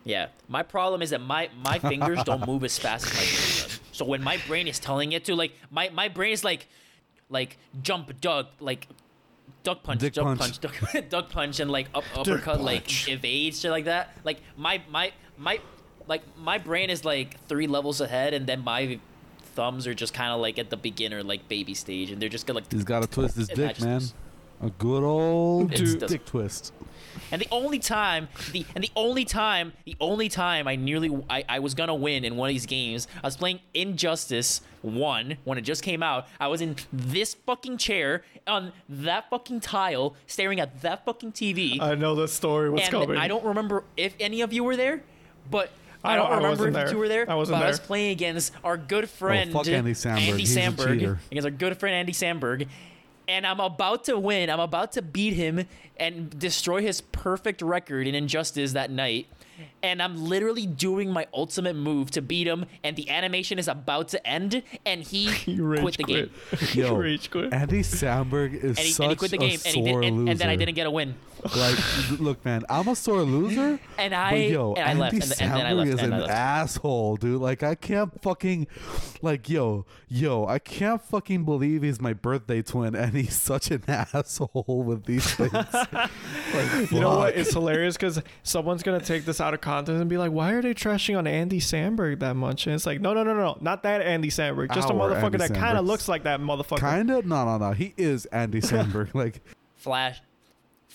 yeah. 0.05 0.27
My 0.47 0.63
problem 0.63 1.01
is 1.01 1.09
that 1.09 1.19
my 1.21 1.49
my 1.61 1.79
fingers 1.79 2.23
don't 2.23 2.47
move 2.47 2.63
as 2.63 2.79
fast 2.79 3.05
as 3.07 3.13
my 3.13 3.19
brain 3.19 3.67
does. 3.67 3.79
So 3.91 4.05
when 4.05 4.23
my 4.23 4.37
brain 4.47 4.67
is 4.69 4.79
telling 4.79 5.11
it 5.11 5.25
to, 5.25 5.35
like 5.35 5.51
my 5.69 5.89
my 5.89 6.07
brain 6.07 6.31
is 6.31 6.45
like 6.45 6.67
like 7.29 7.57
jump, 7.81 8.21
duck, 8.21 8.51
like 8.61 8.87
duck 9.63 9.83
punch, 9.83 9.99
Dick 9.99 10.13
duck 10.13 10.23
punch. 10.23 10.39
punch, 10.39 10.59
duck, 10.61 11.09
duck 11.09 11.29
punch, 11.29 11.59
and 11.59 11.69
like 11.69 11.87
up, 11.93 12.05
uppercut, 12.15 12.61
like 12.61 13.09
evade, 13.09 13.53
shit 13.53 13.69
like 13.69 13.83
that. 13.85 14.15
Like 14.23 14.39
my 14.55 14.81
my 14.89 15.11
my 15.37 15.59
like 16.07 16.21
my 16.37 16.57
brain 16.57 16.89
is 16.89 17.05
like 17.05 17.39
three 17.47 17.67
levels 17.67 18.01
ahead, 18.01 18.33
and 18.33 18.47
then 18.47 18.63
my 18.63 18.99
thumbs 19.53 19.87
are 19.87 19.93
just 19.93 20.13
kind 20.13 20.31
of 20.31 20.39
like 20.39 20.59
at 20.59 20.69
the 20.69 20.77
beginner 20.77 21.23
like 21.23 21.47
baby 21.47 21.73
stage, 21.73 22.11
and 22.11 22.21
they're 22.21 22.29
just 22.29 22.47
gonna 22.47 22.59
like. 22.59 22.71
He's 22.71 22.83
got 22.83 23.01
to 23.01 23.07
twist 23.07 23.35
his 23.35 23.49
It 23.49 23.55
dick, 23.55 23.81
man. 23.81 24.01
A 24.59 24.71
good 24.71 25.03
old 25.03 25.71
It's 25.71 25.93
dick 25.93 26.25
twist. 26.25 26.73
And 27.31 27.41
the 27.41 27.47
only 27.51 27.79
time, 27.79 28.27
the 28.51 28.65
and 28.73 28.83
the 28.83 28.89
only 28.95 29.23
time, 29.25 29.73
the 29.85 29.95
only 29.99 30.29
time 30.29 30.67
I 30.67 30.75
nearly 30.75 31.15
I, 31.29 31.43
I 31.47 31.59
was 31.59 31.73
gonna 31.73 31.93
win 31.95 32.23
in 32.23 32.37
one 32.37 32.49
of 32.49 32.53
these 32.53 32.65
games, 32.65 33.07
I 33.23 33.27
was 33.27 33.37
playing 33.37 33.59
Injustice 33.73 34.61
One 34.81 35.37
when 35.43 35.57
it 35.57 35.61
just 35.61 35.83
came 35.83 36.01
out. 36.01 36.27
I 36.39 36.47
was 36.47 36.61
in 36.61 36.75
this 36.91 37.33
fucking 37.33 37.77
chair 37.77 38.23
on 38.47 38.71
that 38.89 39.29
fucking 39.29 39.59
tile, 39.59 40.15
staring 40.25 40.59
at 40.59 40.81
that 40.81 41.05
fucking 41.05 41.33
TV, 41.33 41.79
i 41.81 41.93
know 41.95 42.15
the 42.15 42.27
story 42.27 42.69
what's 42.69 42.85
and 42.85 42.91
coming 42.91 43.17
I 43.17 43.27
don't 43.27 43.43
remember 43.43 43.83
if 43.95 44.15
any 44.19 44.41
of 44.41 44.53
you 44.53 44.63
were 44.63 44.75
there, 44.75 45.03
but. 45.51 45.69
I 46.03 46.13
I 46.13 46.15
don't 46.15 46.25
don't- 46.25 46.31
I 46.33 46.35
remember 46.37 46.49
wasn't 46.49 46.67
if 46.67 46.73
there. 46.85 46.91
you 46.91 46.97
were 46.97 47.07
there. 47.07 47.29
I 47.29 47.35
wasn't 47.35 47.59
but 47.59 47.65
I 47.65 47.69
was 47.69 47.79
playing 47.79 48.11
against 48.11 48.53
our 48.63 48.77
good 48.77 49.05
oh, 49.05 49.07
friend 49.07 49.51
fuck 49.51 49.67
Andy 49.67 49.91
Samberg. 49.93 50.17
Andy 50.19 50.39
He's 50.39 50.55
a 50.55 50.59
Samberg. 50.61 50.99
cheater. 50.99 51.19
Against 51.31 51.45
our 51.45 51.51
good 51.51 51.77
friend 51.79 51.95
Andy 51.95 52.13
Samberg. 52.13 52.67
And 53.29 53.45
I'm 53.45 53.59
about 53.59 54.05
to 54.05 54.17
win. 54.17 54.49
I'm 54.49 54.59
about 54.61 54.93
to 54.93 55.01
beat 55.01 55.33
him 55.33 55.65
and 55.97 56.37
destroy 56.39 56.81
his 56.81 57.01
perfect 57.01 57.61
record 57.61 58.07
in 58.07 58.15
Injustice 58.15 58.71
that 58.73 58.89
night. 58.89 59.27
and 59.81 60.01
I'm 60.03 60.15
literally 60.23 60.67
doing 60.67 61.09
my 61.11 61.25
ultimate 61.33 61.75
move 61.75 62.11
to 62.11 62.21
beat 62.21 62.45
him, 62.47 62.65
and 62.83 62.95
the 62.95 63.09
animation 63.09 63.57
is 63.57 63.67
about 63.67 64.09
to 64.09 64.25
end, 64.27 64.61
and 64.85 65.01
he 65.01 65.31
You 65.51 65.65
rage 65.65 65.81
quit 65.81 65.97
the 65.97 66.03
game. 66.03 66.29
quit. 66.49 66.75
Yo, 66.75 66.95
rage 66.95 67.31
quit. 67.31 67.51
Andy 67.51 67.79
Samberg 67.81 68.53
is 68.53 68.77
And 68.77 68.79
he, 68.79 68.91
such 68.91 69.03
and 69.05 69.09
he 69.11 69.15
quit 69.15 69.31
the 69.31 69.37
a 69.37 69.39
game, 69.39 69.59
and, 69.65 69.75
he 69.75 69.81
did, 69.81 69.91
sore 69.91 70.01
and, 70.03 70.17
loser. 70.19 70.31
and 70.31 70.39
then 70.39 70.49
I 70.49 70.55
didn't 70.57 70.75
get 70.75 70.85
a 70.85 70.91
win. 70.91 71.15
Like, 71.55 72.19
look, 72.19 72.43
man, 72.45 72.63
I'm 72.69 72.87
a 72.87 72.95
sore 72.95 73.21
loser. 73.21 73.79
And 73.99 74.11
But 74.11 74.19
I 74.19 74.35
yo, 74.35 74.73
and 74.73 74.85
I 74.85 74.91
Andy 74.91 75.01
left, 75.01 75.41
and, 75.41 75.51
and 75.51 75.59
then 75.59 75.65
I 75.65 75.71
Samberg 75.71 75.77
left, 75.77 75.89
is 75.89 75.99
and 76.01 76.13
an 76.13 76.29
asshole, 76.29 77.15
dude. 77.17 77.41
Like, 77.41 77.63
I 77.63 77.73
can't 77.73 78.21
fucking, 78.21 78.67
like, 79.23 79.49
yo, 79.49 79.85
yo, 80.07 80.45
I 80.45 80.59
can't 80.59 81.01
fucking 81.01 81.45
believe 81.45 81.81
he's 81.81 81.99
my 81.99 82.13
birthday 82.13 82.61
twin, 82.61 82.95
and 82.95 83.13
he's 83.13 83.35
such 83.41 83.71
an 83.71 83.83
asshole 83.87 84.83
with 84.85 85.05
these 85.05 85.25
things. 85.33 85.51
like, 85.73 86.91
You 86.91 86.99
know 86.99 87.17
what? 87.17 87.35
It's 87.35 87.53
hilarious 87.53 87.97
because 87.97 88.21
someone's 88.43 88.83
gonna 88.83 88.99
take 88.99 89.25
this 89.25 89.41
out 89.41 89.53
of 89.55 89.61
context 89.61 89.99
and 89.99 90.09
be 90.09 90.17
like, 90.17 90.31
"Why 90.31 90.51
are 90.53 90.61
they 90.61 90.73
trashing 90.73 91.17
on 91.17 91.25
Andy 91.25 91.59
Samberg 91.59 92.19
that 92.19 92.35
much?" 92.35 92.67
And 92.67 92.75
it's 92.75 92.85
like, 92.85 93.01
no, 93.01 93.13
no, 93.13 93.23
no, 93.23 93.33
no, 93.33 93.57
not 93.61 93.83
that 93.83 94.01
Andy 94.01 94.29
Samberg, 94.29 94.73
just 94.73 94.89
a 94.89 94.93
motherfucker 94.93 95.25
Andy 95.25 95.37
that 95.39 95.55
kind 95.55 95.77
of 95.77 95.85
looks 95.85 96.07
like 96.07 96.23
that 96.23 96.39
motherfucker. 96.39 96.79
Kinda? 96.79 97.23
No, 97.23 97.45
no, 97.45 97.57
no. 97.57 97.71
He 97.71 97.93
is 97.97 98.25
Andy 98.27 98.61
Samberg. 98.61 99.13
like, 99.15 99.41
Flash, 99.75 100.21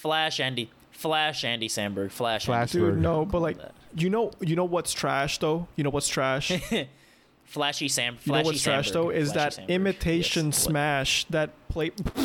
Flash 0.03 0.41
Andy, 0.41 0.69
Flash 0.91 1.45
Andy 1.45 1.69
Samberg, 1.69 2.11
Flash. 2.11 2.47
Flash- 2.47 2.75
Andy. 2.75 2.87
Dude, 2.91 2.99
no, 2.99 3.25
but 3.25 3.41
like, 3.41 3.57
you 3.95 4.11
know, 4.11 4.33
you 4.41 4.57
know 4.57 4.65
what's 4.65 4.93
trash 4.93 5.39
though. 5.39 5.69
You 5.77 5.85
know 5.85 5.91
what's 5.91 6.09
trash. 6.09 6.51
you 6.51 6.87
Flashy 7.45 7.87
Sam. 7.89 8.15
know 8.15 8.21
Flashy 8.21 8.45
what's 8.47 8.63
trash 8.65 8.91
though 8.91 9.11
is 9.11 9.31
Flashy 9.33 9.39
that 9.57 9.63
Samberg. 9.63 9.69
imitation 9.69 10.47
Yes, 10.47 10.65
what? 10.65 10.71
smash 10.71 11.25
that 11.27 11.51
play. 11.69 11.93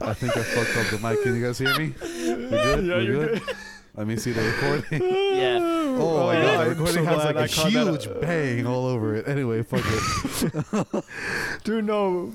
I 0.00 0.14
think 0.14 0.36
I 0.36 0.42
fucked 0.42 0.76
up 0.76 0.86
the 0.90 0.98
mic. 1.08 1.22
Can 1.22 1.36
you 1.36 1.44
guys 1.46 1.58
hear 1.58 1.78
me? 1.78 1.94
We 2.00 2.48
good? 2.48 2.84
Yeah, 2.86 2.96
we 2.98 3.04
you're 3.04 3.26
good? 3.28 3.42
Let 3.98 4.06
me 4.06 4.16
see 4.16 4.30
the 4.30 4.42
recording. 4.42 5.02
Yeah. 5.38 5.58
Oh, 5.60 6.26
my 6.26 6.34
god, 6.34 6.66
the 6.66 6.70
recording 6.70 7.04
so 7.04 7.04
has 7.04 7.24
like 7.24 7.36
a 7.36 7.54
caught 7.54 7.72
that. 7.72 8.06
huge 8.06 8.20
bang 8.20 8.66
all 8.66 8.86
over 8.86 9.16
it. 9.16 9.28
Anyway, 9.28 9.62
fuck 9.62 9.84
it. 9.84 11.04
Dude, 11.64 11.84
no. 11.84 12.32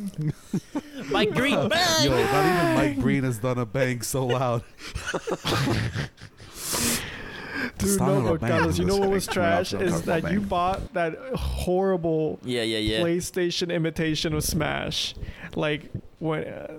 Mike 1.10 1.32
Green. 1.32 1.56
bang! 1.70 2.06
Yo, 2.06 2.12
not 2.12 2.46
even 2.46 2.76
Mike 2.76 3.00
Green 3.00 3.24
has 3.24 3.40
done 3.40 3.58
a 3.58 3.66
bang 3.66 4.02
so 4.02 4.26
loud. 4.28 4.64
Dude, 7.78 8.00
no, 8.00 8.18
of 8.18 8.26
a 8.26 8.38
but. 8.38 8.50
Carlos, 8.50 8.80
you 8.80 8.86
know 8.86 8.98
what 8.98 9.10
was 9.10 9.28
trash 9.28 9.74
is 9.74 9.94
talk 9.94 10.04
about 10.04 10.22
that 10.22 10.32
you 10.32 10.42
bought 10.42 10.94
that 10.94 11.18
horrible 11.36 12.40
Yeah, 12.44 12.64
yeah, 12.64 12.78
yeah. 12.78 13.00
PlayStation 13.00 13.74
imitation 13.74 14.34
of 14.34 14.44
Smash. 14.44 15.16
Like 15.56 15.90
when 16.20 16.44
uh, 16.46 16.74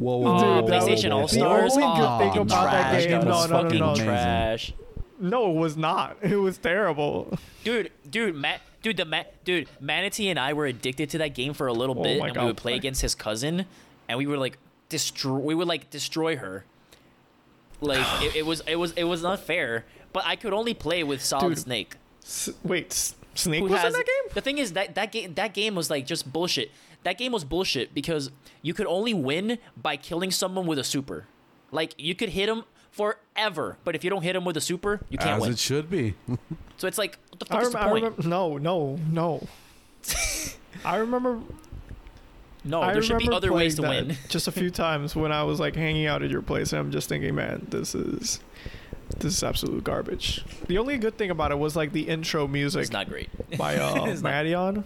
Whoa, 0.00 0.14
Oh, 0.14 0.20
whoa, 0.20 0.60
Dude, 0.62 0.70
PlayStation 0.70 1.04
was- 1.04 1.12
All 1.12 1.20
the 1.22 1.28
Stars. 1.28 1.72
only 1.72 1.82
good 1.84 2.04
oh, 2.08 2.18
thing 2.18 2.38
about 2.42 2.70
that 2.72 2.90
trash. 2.90 3.02
game- 3.06 3.10
That 3.20 3.26
was 3.26 3.50
no, 3.50 3.56
no, 3.56 3.62
no, 3.62 3.68
fucking 3.68 3.80
no. 3.80 3.94
trash. 3.96 4.72
no, 5.20 5.50
it 5.50 5.54
was 5.56 5.76
not. 5.76 6.16
It 6.22 6.36
was 6.36 6.58
terrible. 6.58 7.38
Dude, 7.64 7.92
dude, 8.10 8.34
Matt, 8.34 8.60
dude, 8.82 8.96
the 8.96 9.04
Matt, 9.04 9.44
dude, 9.44 9.68
Manatee 9.78 10.28
and 10.30 10.38
I 10.38 10.54
were 10.54 10.64
addicted 10.66 11.10
to 11.10 11.18
that 11.18 11.34
game 11.34 11.52
for 11.52 11.66
a 11.66 11.72
little 11.74 11.98
Oh 11.98 12.02
bit, 12.02 12.20
and 12.22 12.34
God. 12.34 12.40
we 12.40 12.46
would 12.46 12.56
play 12.56 12.74
against 12.74 13.02
his 13.02 13.14
cousin, 13.14 13.66
and 14.08 14.16
we 14.18 14.26
would 14.26 14.38
like 14.38 14.56
destroy, 14.88 15.36
we 15.38 15.54
would 15.54 15.68
like 15.68 15.90
destroy 15.90 16.36
her. 16.36 16.64
Like 17.82 18.00
it, 18.22 18.36
it 18.36 18.46
was, 18.46 18.62
it 18.66 18.76
was, 18.76 18.92
it 18.92 19.04
was 19.04 19.22
not 19.22 19.40
fair. 19.40 19.84
But 20.12 20.24
I 20.26 20.34
could 20.34 20.52
only 20.52 20.74
play 20.74 21.04
with 21.04 21.22
Solid 21.22 21.50
Dude, 21.50 21.58
Snake. 21.58 21.96
S- 22.24 22.48
wait, 22.64 22.90
S- 22.90 23.14
Snake 23.40 23.62
was 23.62 23.72
has 23.72 23.86
in 23.86 23.92
that 23.92 24.06
game? 24.06 24.34
the 24.34 24.40
thing 24.40 24.58
is 24.58 24.72
that 24.74 24.94
that 24.94 25.12
game 25.12 25.34
that 25.34 25.54
game 25.54 25.74
was 25.74 25.90
like 25.90 26.06
just 26.06 26.32
bullshit. 26.32 26.70
That 27.02 27.16
game 27.18 27.32
was 27.32 27.44
bullshit 27.44 27.94
because 27.94 28.30
you 28.62 28.74
could 28.74 28.86
only 28.86 29.14
win 29.14 29.58
by 29.76 29.96
killing 29.96 30.30
someone 30.30 30.66
with 30.66 30.78
a 30.78 30.84
super. 30.84 31.26
Like 31.72 31.94
you 31.98 32.14
could 32.14 32.30
hit 32.30 32.48
him 32.48 32.64
forever, 32.90 33.78
but 33.84 33.94
if 33.94 34.04
you 34.04 34.10
don't 34.10 34.22
hit 34.22 34.36
him 34.36 34.44
with 34.44 34.56
a 34.56 34.60
super, 34.60 35.00
you 35.08 35.16
can't 35.18 35.30
win. 35.30 35.36
As 35.36 35.42
win. 35.42 35.52
it 35.52 35.58
should 35.58 35.90
be. 35.90 36.14
So 36.76 36.86
it's 36.86 36.96
like 36.96 37.18
what 37.28 37.40
the 37.40 37.46
I, 37.54 37.58
fuck 37.58 37.62
is 37.62 37.66
rem- 37.66 37.72
the 37.72 37.78
I 37.78 37.90
point? 37.90 38.04
remember. 38.04 38.28
No, 38.28 38.56
no, 38.56 38.98
no. 39.10 39.46
I 40.84 40.96
remember. 40.96 41.40
no, 42.64 42.80
I 42.80 42.94
there 42.94 43.02
should 43.02 43.18
be 43.18 43.28
other 43.30 43.52
ways 43.52 43.74
to 43.74 43.82
win. 43.82 44.16
Just 44.30 44.48
a 44.48 44.52
few 44.52 44.70
times 44.84 45.14
when 45.14 45.30
I 45.30 45.42
was 45.42 45.60
like 45.60 45.76
hanging 45.76 46.06
out 46.06 46.22
at 46.22 46.30
your 46.30 46.40
place, 46.40 46.72
and 46.72 46.80
I'm 46.80 46.90
just 46.90 47.06
thinking, 47.08 47.34
man, 47.34 47.66
this 47.68 47.94
is 47.94 48.40
this 49.18 49.34
is 49.36 49.42
absolute 49.42 49.84
garbage. 49.84 50.44
The 50.66 50.78
only 50.78 50.96
good 50.98 51.18
thing 51.18 51.30
about 51.30 51.50
it 51.50 51.58
was 51.58 51.76
like 51.76 51.92
the 51.92 52.08
intro 52.08 52.46
music 52.46 52.82
It's 52.82 52.90
not 52.92 53.08
great. 53.08 53.28
by 53.58 53.76
uh, 53.76 54.04
It's 54.06 54.22
not- 54.22 54.84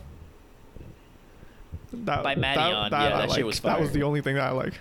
That, 1.92 2.22
By 2.24 2.34
that- 2.34 2.56
Madeon, 2.56 2.90
that, 2.90 3.10
yeah, 3.10 3.16
I 3.16 3.20
that 3.20 3.30
shit 3.30 3.36
like. 3.38 3.44
was 3.44 3.60
That 3.60 3.80
was 3.80 3.92
the 3.92 4.02
only 4.02 4.20
thing 4.20 4.34
that 4.34 4.44
I 4.44 4.50
like. 4.50 4.74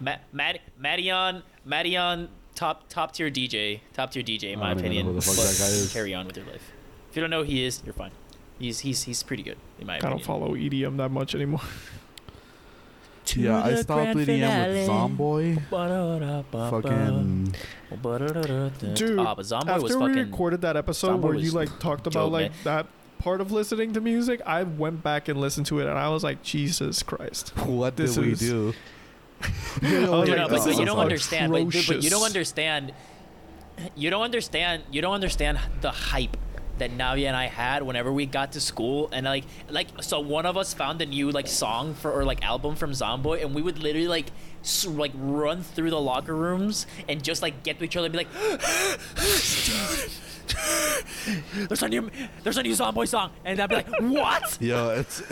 Ma- 0.00 0.16
Mad- 0.32 0.60
Madeon, 0.80 1.42
Madeon, 1.68 2.28
top 2.54 2.88
top 2.88 3.12
tier 3.12 3.30
DJ, 3.30 3.80
top 3.92 4.10
tier 4.12 4.22
DJ 4.22 4.52
in 4.52 4.58
my 4.58 4.70
I 4.70 4.74
don't 4.74 4.84
even 4.86 4.92
know 4.92 5.00
opinion. 5.00 5.06
who 5.06 5.12
the 5.14 5.20
fuck 5.20 5.36
but 5.36 5.42
that 5.42 5.58
guy 5.58 5.66
is. 5.66 5.92
Carry 5.92 6.14
on 6.14 6.26
with 6.26 6.36
your 6.36 6.46
life. 6.46 6.72
If 7.10 7.16
you 7.16 7.20
don't 7.20 7.30
know 7.30 7.44
who 7.44 7.50
he 7.50 7.64
is, 7.64 7.82
you're 7.84 7.92
fine. 7.94 8.12
He's 8.58 8.78
he's 8.80 9.02
he's 9.02 9.22
pretty 9.22 9.42
good 9.42 9.58
in 9.78 9.86
my 9.86 9.94
I 9.94 9.96
opinion. 9.98 10.18
don't 10.18 10.24
follow 10.26 10.54
EDM 10.54 10.96
that 10.96 11.10
much 11.10 11.34
anymore. 11.34 11.60
To 13.26 13.40
yeah, 13.40 13.64
I 13.64 13.70
the 13.70 13.76
stopped 13.82 14.02
grand 14.12 14.18
EDM 14.18 14.18
with 14.18 14.26
finale. 14.26 14.86
Zomboy. 14.86 15.70
Ba-da-da-ba-ba. 15.70 16.70
Fucking. 16.82 17.54
Dude, 17.90 18.94
Dude, 18.94 19.18
ah, 19.18 19.34
but 19.34 19.44
Zomboy 19.46 19.82
was 19.82 19.92
After 19.92 19.98
we 19.98 20.08
fucking. 20.10 20.30
recorded 20.30 20.60
that 20.62 20.76
episode 20.76 21.18
Zomboy 21.20 21.22
where 21.22 21.34
you 21.34 21.44
was 21.44 21.54
like 21.54 21.78
talked 21.78 22.06
about 22.06 22.24
dope, 22.24 22.32
like 22.32 22.50
man. 22.50 22.60
that 22.64 22.86
part 23.18 23.40
of 23.40 23.50
listening 23.52 23.92
to 23.94 24.00
music, 24.00 24.40
I 24.44 24.64
went 24.64 25.02
back 25.02 25.28
and 25.28 25.40
listened 25.40 25.66
to 25.66 25.78
it, 25.80 25.86
and 25.86 25.98
I 25.98 26.08
was 26.10 26.22
like, 26.24 26.42
Jesus 26.42 27.02
Christ. 27.02 27.50
What 27.66 27.96
did 27.96 28.14
we 28.16 28.32
is- 28.32 28.40
do? 28.40 28.74
I 29.42 29.48
was 29.48 29.82
No, 29.82 30.18
like, 30.20 30.28
no, 30.28 30.48
but, 30.48 30.64
but 30.64 30.78
you 30.78 30.84
don't 30.84 30.98
understand. 30.98 31.52
But, 31.52 31.68
dude, 31.70 31.86
but 31.86 32.02
you 32.02 32.10
don't 32.10 32.24
understand. 32.24 32.92
You 33.96 34.08
don't 34.10 34.22
understand. 34.22 34.82
You 34.90 35.02
don't 35.02 35.14
understand 35.14 35.58
the 35.80 35.90
hype 35.90 36.36
that 36.78 36.90
Navia 36.90 37.28
and 37.28 37.36
I 37.36 37.46
had 37.46 37.82
whenever 37.82 38.12
we 38.12 38.26
got 38.26 38.52
to 38.52 38.60
school, 38.60 39.08
and 39.12 39.26
like, 39.26 39.44
like, 39.70 39.88
so 40.02 40.20
one 40.20 40.46
of 40.46 40.56
us 40.56 40.74
found 40.74 41.00
a 41.02 41.06
new 41.06 41.30
like 41.30 41.46
song 41.46 41.94
for 41.94 42.12
or 42.12 42.24
like 42.24 42.44
album 42.44 42.76
from 42.76 42.92
Zomboy, 42.92 43.42
and 43.42 43.54
we 43.54 43.62
would 43.62 43.78
literally 43.78 44.08
like, 44.08 44.26
like 44.86 45.12
run 45.14 45.62
through 45.62 45.90
the 45.90 46.00
locker 46.00 46.34
rooms 46.34 46.86
and 47.08 47.22
just 47.22 47.42
like 47.42 47.62
get 47.62 47.78
to 47.78 47.84
each 47.84 47.96
other 47.96 48.06
and 48.06 48.12
be 48.12 48.18
like, 48.18 48.32
there's 51.68 51.82
a 51.82 51.88
new, 51.88 52.10
there's 52.42 52.58
a 52.58 52.62
new 52.62 52.72
Zomboy 52.72 53.08
song, 53.08 53.30
and 53.44 53.58
I'd 53.60 53.68
be 53.68 53.76
like, 53.76 53.88
what? 54.00 54.58
Yo, 54.60 54.90
it's 54.90 55.22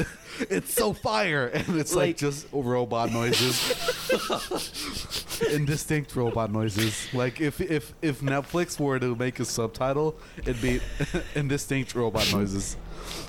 it's 0.50 0.72
so 0.72 0.92
fire, 0.92 1.46
and 1.48 1.78
it's 1.78 1.94
like, 1.94 2.08
Like- 2.08 2.16
just 2.16 2.46
robot 2.52 3.12
noises, 3.12 3.56
indistinct 5.52 6.14
robot 6.16 6.50
noises. 6.50 7.12
Like 7.12 7.40
if 7.40 7.60
if 7.60 7.92
if 8.02 8.20
Netflix 8.20 8.78
were 8.80 8.98
to 8.98 9.14
make 9.14 9.40
a 9.40 9.44
subtitle, 9.44 10.16
it'd 10.38 10.60
be 10.62 10.80
indistinct 11.34 11.94
robot 11.94 12.30
noises. 12.32 12.76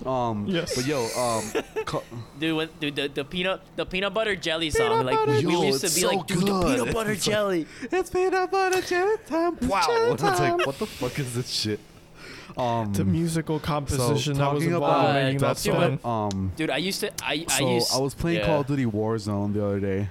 Um, 0.05 0.45
Yes. 0.47 0.75
But 0.75 0.85
yo, 0.85 1.05
um, 1.17 1.43
co- 1.85 2.03
Dude, 2.39 2.55
when, 2.57 2.69
dude, 2.79 2.95
the, 2.95 3.07
the 3.07 3.23
peanut, 3.23 3.61
the 3.75 3.85
peanut 3.85 4.13
butter 4.13 4.35
jelly 4.35 4.69
song, 4.69 5.05
like 5.05 5.15
butter 5.15 5.31
we, 5.33 5.45
we 5.45 5.67
used 5.67 5.81
to 5.81 5.87
be 5.87 6.01
so 6.01 6.07
like, 6.09 6.27
dude, 6.27 6.39
the 6.39 6.61
peanut 6.61 6.93
butter 6.93 7.11
It's 7.11 7.25
like- 7.27 7.33
jelly. 7.33 7.67
it's 7.83 8.09
peanut 8.09 8.51
butter 8.51 8.81
jelly 8.81 9.15
time. 9.27 9.57
Wow, 9.61 9.81
jelly 9.85 10.11
it's 10.13 10.23
like 10.23 10.65
what 10.65 10.77
the 10.79 10.85
fuck 10.87 11.17
is 11.19 11.35
this 11.35 11.49
shit? 11.49 11.79
Um, 12.57 12.93
the 12.93 13.03
musical 13.05 13.59
composition 13.59 14.37
that 14.37 14.53
was 14.53 14.61
talking 14.63 14.73
involved 14.75 15.09
about 15.09 15.15
in 15.17 15.25
making 15.25 15.39
that 15.39 15.57
that, 15.57 15.89
dude, 15.89 16.05
um, 16.05 16.51
Dude, 16.55 16.69
I 16.69 16.77
used 16.77 16.99
to. 16.99 17.11
I 17.23 17.45
so 17.47 17.65
I 17.67 17.73
used. 17.75 17.95
I 17.95 17.97
was 17.99 18.13
playing 18.13 18.39
yeah. 18.39 18.45
Call 18.45 18.61
of 18.61 18.67
Duty 18.67 18.85
Warzone 18.85 19.53
the 19.53 19.65
other 19.65 19.79
day, 19.79 20.09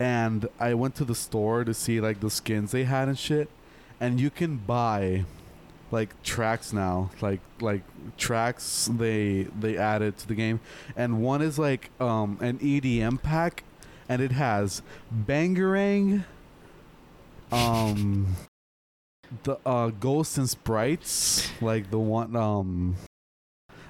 and 0.00 0.48
I 0.58 0.74
went 0.74 0.96
to 0.96 1.04
the 1.04 1.14
store 1.14 1.62
to 1.62 1.72
see 1.72 2.00
like 2.00 2.18
the 2.20 2.30
skins 2.30 2.72
they 2.72 2.84
had 2.84 3.06
and 3.06 3.16
shit, 3.16 3.48
and 4.00 4.18
you 4.18 4.30
can 4.30 4.56
buy 4.56 5.26
like 5.90 6.22
tracks 6.22 6.72
now, 6.72 7.10
like 7.20 7.40
like 7.60 7.82
tracks 8.16 8.88
they 8.92 9.44
they 9.58 9.76
added 9.76 10.16
to 10.18 10.28
the 10.28 10.34
game, 10.34 10.60
and 10.96 11.22
one 11.22 11.42
is 11.42 11.58
like 11.58 11.90
um 12.00 12.38
an 12.40 12.58
EDM 12.58 13.22
pack, 13.22 13.64
and 14.08 14.22
it 14.22 14.32
has 14.32 14.82
Bangarang, 15.14 16.24
um. 17.52 18.36
The 19.44 19.58
uh, 19.64 19.90
Ghosts 19.90 20.38
and 20.38 20.50
Sprites, 20.50 21.48
like 21.62 21.88
the 21.92 22.00
one, 22.00 22.34
um, 22.34 22.96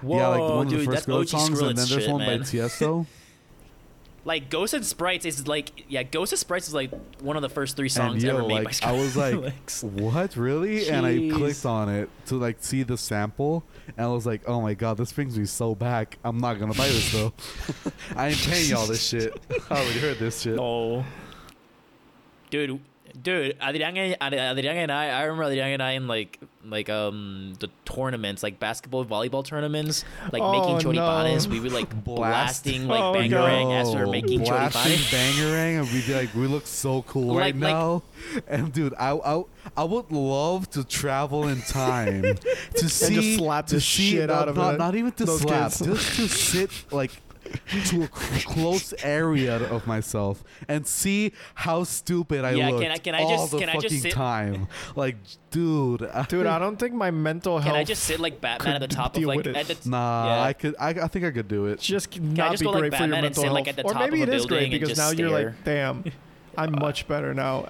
Whoa, 0.02 0.16
yeah, 0.16 0.28
like 0.28 0.38
the 0.38 0.54
one 0.54 0.66
of 0.66 0.72
dude, 0.72 0.80
the 0.80 0.84
first 0.84 1.06
Ghost 1.06 1.30
songs, 1.30 1.60
and 1.60 1.68
then 1.68 1.76
there's 1.76 1.88
shit, 1.88 2.10
one 2.10 2.20
man. 2.20 2.40
by 2.40 2.44
Tiesto. 2.44 3.06
Like 4.30 4.48
Ghosts 4.48 4.74
and 4.74 4.86
Sprites 4.86 5.26
is 5.26 5.48
like 5.48 5.86
yeah, 5.88 6.04
Ghosts 6.04 6.32
and 6.32 6.38
Sprites 6.38 6.68
is 6.68 6.72
like 6.72 6.92
one 7.20 7.34
of 7.34 7.42
the 7.42 7.48
first 7.48 7.76
three 7.76 7.88
songs 7.88 8.22
yo, 8.22 8.30
ever 8.30 8.46
made 8.46 8.62
like 8.64 8.80
by 8.80 8.90
I 8.90 8.92
was 8.92 9.16
like, 9.16 9.34
Skrillex. 9.34 9.82
what 10.00 10.36
really? 10.36 10.88
And 10.88 11.04
I 11.04 11.14
Jeez. 11.14 11.34
clicked 11.34 11.66
on 11.66 11.88
it 11.88 12.08
to 12.26 12.36
like 12.36 12.58
see 12.60 12.84
the 12.84 12.96
sample, 12.96 13.64
and 13.96 14.06
I 14.06 14.08
was 14.08 14.26
like, 14.26 14.48
oh 14.48 14.60
my 14.60 14.74
god, 14.74 14.98
this 14.98 15.12
brings 15.12 15.36
me 15.36 15.46
so 15.46 15.74
back. 15.74 16.16
I'm 16.22 16.38
not 16.38 16.60
gonna 16.60 16.74
buy 16.74 16.86
this 16.86 17.10
though. 17.10 17.32
I 18.16 18.28
ain't 18.28 18.38
paying 18.38 18.70
y'all 18.70 18.86
this 18.86 19.04
shit. 19.04 19.36
I 19.68 19.74
already 19.74 19.98
heard 19.98 20.20
this 20.20 20.42
shit. 20.42 20.54
no, 20.54 21.04
dude, 22.50 22.80
Dude, 23.20 23.56
Adrian 23.62 23.96
and, 23.96 24.34
Adrian 24.34 24.76
and 24.76 24.92
I, 24.92 25.08
I 25.10 25.22
remember 25.24 25.44
Adrian 25.44 25.68
and 25.74 25.82
I 25.82 25.92
in 25.92 26.06
like 26.06 26.38
like 26.64 26.88
um 26.90 27.54
the 27.58 27.68
tournaments, 27.84 28.42
like 28.42 28.60
basketball, 28.60 29.04
volleyball 29.04 29.44
tournaments, 29.44 30.04
like 30.32 30.42
Oh, 30.42 30.52
making 30.52 30.92
choripanes. 30.92 31.46
no. 31.46 31.52
We 31.52 31.60
were 31.60 31.70
like 31.70 31.88
Blast. 32.04 32.64
blasting 32.64 32.86
like 32.88 33.00
Oh, 33.00 33.12
bangarang 33.14 33.72
as 33.80 33.88
we 33.94 34.00
were 34.00 34.06
making 34.06 34.44
blasting 34.44 34.92
choripanes. 34.98 35.10
bangarang, 35.38 35.80
and 35.82 35.92
we 35.92 36.02
did, 36.02 36.16
like 36.16 36.34
we 36.34 36.46
look 36.46 36.66
so 36.66 37.02
cool 37.02 37.34
Like- 37.34 37.38
right 37.38 37.56
like- 37.56 37.72
now. 37.72 38.02
And 38.46 38.72
dude, 38.72 38.94
I, 38.98 39.12
I 39.12 39.42
I 39.76 39.84
would 39.84 40.10
love 40.12 40.68
to 40.70 40.84
travel 40.84 41.48
in 41.48 41.60
time 41.62 42.22
to 42.74 42.88
see 42.88 43.36
slap 43.38 43.66
to 43.68 43.76
the 43.76 43.80
see 43.80 44.10
shit 44.12 44.28
not, 44.28 44.42
out 44.42 44.48
of 44.48 44.56
not, 44.56 44.74
it- 44.74 44.78
not 44.78 44.94
even 44.94 45.12
to 45.12 45.24
those 45.24 45.40
slap, 45.40 45.72
kids. 45.72 45.80
just 45.80 46.16
to 46.16 46.28
sit 46.28 46.70
like 46.92 47.10
to 47.86 48.02
a 48.02 48.06
c- 48.06 48.44
close 48.46 48.94
area 49.02 49.56
of 49.56 49.86
myself 49.86 50.44
and 50.68 50.86
see 50.86 51.32
how 51.54 51.84
stupid 51.84 52.44
I 52.44 52.52
Yeah, 52.52 52.70
can 52.70 52.90
I- 52.92 52.96
can 52.98 53.14
I 53.14 53.22
all 53.22 53.30
just- 53.36 53.50
the 53.52 53.58
can 53.58 53.68
I 53.68 53.72
just 53.74 53.84
fucking 53.86 54.00
sit- 54.00 54.12
time. 54.12 54.68
Like, 54.96 55.16
dude, 55.50 56.08
Dude, 56.28 56.46
I 56.46 56.58
don't 56.58 56.76
think 56.78 56.94
my 56.94 57.10
mental 57.10 57.58
health. 57.58 57.72
Can 57.72 57.80
I 57.80 57.84
just 57.84 58.04
sit 58.04 58.20
like 58.20 58.40
Batman 58.40 58.74
at 58.76 58.80
the 58.80 58.88
top 58.88 59.14
of 59.16 59.20
deal 59.20 59.28
like 59.28 59.38
with 59.38 59.46
it. 59.48 59.56
at 59.56 59.66
the 59.66 59.74
t- 59.74 59.88
Nah, 59.90 60.26
yeah. 60.26 60.42
I 60.42 60.52
could. 60.52 60.74
I, 60.78 60.88
I 60.90 61.08
think 61.08 61.24
I 61.24 61.30
could 61.30 61.48
do 61.48 61.66
it. 61.66 61.80
just 61.80 62.16
I 62.16 62.20
not 62.20 62.50
just 62.52 62.60
be 62.60 62.64
go 62.66 62.70
like 62.72 62.80
great 62.80 62.92
for 62.92 62.98
your 62.98 63.00
Batman 63.08 63.14
and 63.18 63.22
mental 63.24 63.42
sit, 63.42 63.46
health. 63.46 63.54
like, 63.54 63.68
at 63.68 63.76
the 63.76 63.82
or 63.84 63.92
top 63.92 64.02
maybe 64.02 64.22
of 64.22 64.28
it 64.28 64.32
a 64.32 64.36
is 64.36 64.46
great 64.46 64.70
because 64.70 64.88
just 64.90 64.98
now 65.00 65.10
you're 65.10 65.30
like, 65.30 65.64
damn, 65.64 66.04
I'm 66.56 66.74
uh, 66.74 66.78
much 66.80 67.08
better 67.08 67.34
now. 67.34 67.68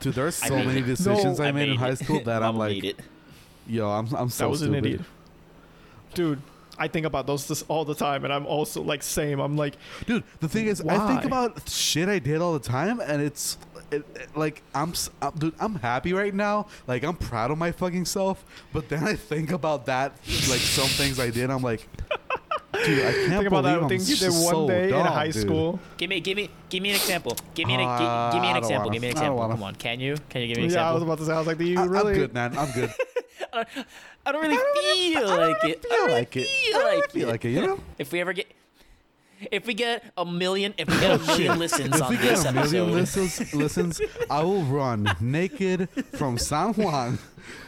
Dude, 0.00 0.14
there's 0.14 0.42
I 0.42 0.48
so 0.48 0.56
made 0.56 0.66
many 0.66 0.80
it. 0.80 0.86
decisions 0.86 1.38
No, 1.38 1.44
I, 1.44 1.48
I 1.48 1.52
made 1.52 1.68
in 1.68 1.76
high 1.76 1.94
school 1.94 2.20
that 2.24 2.42
I'm 2.44 2.56
like, 2.56 2.96
yo, 3.68 3.88
I'm 3.88 4.12
I'm 4.16 4.28
so 4.30 4.44
that 4.44 4.50
was 4.50 4.58
stupid. 4.60 4.78
an 4.78 4.84
idiot. 4.84 5.00
Dude, 6.14 6.42
I 6.78 6.88
think 6.88 7.04
about 7.06 7.26
those 7.26 7.46
this 7.48 7.62
all 7.68 7.84
the 7.84 7.94
time, 7.94 8.24
and 8.24 8.32
I'm 8.32 8.46
also 8.46 8.82
like 8.82 9.02
same. 9.02 9.40
I'm 9.40 9.56
like, 9.56 9.76
Dude, 10.06 10.24
the 10.40 10.48
thing 10.48 10.66
is, 10.66 10.80
I 10.80 11.06
think 11.06 11.24
about 11.24 11.68
shit 11.68 12.08
I 12.08 12.18
did 12.18 12.40
all 12.40 12.54
the 12.54 12.58
time, 12.66 13.00
and 13.00 13.20
it's 13.22 13.58
it, 13.90 14.04
it- 14.14 14.36
like 14.36 14.62
I'm, 14.74 14.90
s- 14.90 15.10
I'm- 15.20 15.34
dude, 15.36 15.54
I'm 15.60 15.74
happy 15.76 16.12
right 16.14 16.34
now. 16.34 16.66
Like 16.86 17.04
I'm 17.04 17.16
proud 17.16 17.50
of 17.50 17.58
my 17.58 17.72
fucking 17.72 18.06
self. 18.06 18.44
But 18.72 18.88
then 18.88 19.04
I 19.04 19.14
think 19.16 19.52
about 19.52 19.86
that, 19.86 20.12
like 20.48 20.60
some 20.60 20.88
things 20.88 21.20
I 21.20 21.28
did. 21.30 21.50
I'm 21.50 21.62
like, 21.62 21.86
dude, 22.72 23.00
I 23.00 23.12
can't 23.12 23.14
think 23.14 23.28
believe 23.28 23.46
about 23.48 23.62
that 23.64 23.82
I'm 23.82 23.88
things 23.90 24.08
you 24.08 24.16
did 24.16 24.24
just 24.32 24.44
one 24.44 24.54
so 24.54 24.68
day 24.68 24.88
in 24.88 24.94
high 25.06 25.28
dude. 25.30 25.42
school. 25.42 25.78
Give 25.98 26.08
me, 26.08 26.20
give 26.20 26.36
me, 26.38 26.48
give 26.70 26.82
me 26.82 26.88
an 26.90 26.96
example. 26.96 27.36
Give 27.54 27.66
me 27.68 27.74
an, 27.74 27.80
Uh, 27.82 28.30
gi- 28.30 28.36
give 28.36 28.42
me 28.42 28.50
an 28.50 28.56
example. 28.56 28.78
wanna. 28.88 28.92
Give 28.94 29.02
me 29.02 29.08
an 29.08 29.12
example. 29.12 29.48
Come 29.48 29.62
on, 29.62 29.74
can 29.74 30.00
you? 30.00 30.16
Can 30.30 30.40
you 30.40 30.46
give 30.48 30.56
me 30.56 30.64
an 30.64 30.70
Yeah, 30.70 30.88
I 30.90 30.94
was 30.94 31.02
about 31.02 31.18
to 31.18 31.26
say, 31.26 31.32
I 31.34 31.38
was 31.38 31.46
like, 31.46 31.58
do 31.58 31.64
you 31.66 31.78
I, 31.78 31.84
really? 31.84 32.12
I'm 32.14 32.18
good, 32.18 32.32
man. 32.34 32.56
I'm 32.56 32.70
good. 32.72 32.90
I 33.52 34.32
don't 34.32 34.42
really 34.42 34.56
feel 34.56 35.28
like 35.28 35.64
it. 35.64 35.84
I 35.90 35.94
don't 35.96 36.06
really 36.06 36.18
like 36.20 36.36
it. 36.36 36.46
feel 36.48 36.76
I 36.76 36.94
like 36.96 37.10
feel 37.10 37.28
it. 37.28 37.32
like 37.32 37.44
it, 37.44 37.50
you 37.50 37.66
know. 37.66 37.80
If 37.98 38.12
we 38.12 38.20
ever 38.20 38.32
get, 38.32 38.50
if 39.50 39.66
we 39.66 39.74
get 39.74 40.04
a 40.16 40.24
million, 40.24 40.74
if 40.78 40.88
we 40.88 40.98
get 41.00 41.20
a 41.20 41.26
million 41.26 41.58
listens 41.58 41.96
If 41.96 42.02
on 42.02 42.10
we 42.10 42.16
this 42.16 42.42
get 42.42 42.50
a 42.50 42.54
million 42.54 42.90
episode, 42.90 42.92
listens, 42.92 43.54
listens, 43.54 44.00
I 44.30 44.42
will 44.42 44.62
run 44.62 45.08
naked 45.20 45.88
from 46.14 46.38
San 46.38 46.72
Juan 46.74 47.18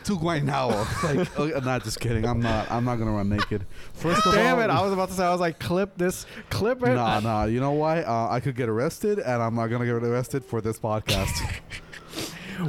to 0.04 0.16
Guaynabo. 0.16 0.84
Like, 1.02 1.38
oh, 1.38 1.58
not 1.60 1.82
just 1.82 1.98
kidding. 1.98 2.24
I'm 2.24 2.40
not. 2.40 2.70
I'm 2.70 2.84
not 2.84 2.96
gonna 2.96 3.10
run 3.10 3.28
naked. 3.28 3.66
First 3.94 4.24
of 4.26 4.34
Damn 4.34 4.58
all, 4.58 4.64
it! 4.64 4.70
I 4.70 4.80
was 4.82 4.92
about 4.92 5.08
to 5.08 5.14
say, 5.14 5.24
I 5.24 5.32
was 5.32 5.40
like, 5.40 5.58
clip 5.58 5.96
this, 5.96 6.26
clip 6.50 6.82
it. 6.84 6.94
Nah, 6.94 7.18
nah. 7.20 7.44
You 7.44 7.58
know 7.58 7.72
why? 7.72 8.02
Uh, 8.02 8.28
I 8.30 8.38
could 8.40 8.54
get 8.54 8.68
arrested, 8.68 9.18
and 9.18 9.42
I'm 9.42 9.56
not 9.56 9.66
gonna 9.66 9.84
get 9.84 9.94
arrested 9.94 10.44
for 10.44 10.60
this 10.60 10.78
podcast. 10.78 11.30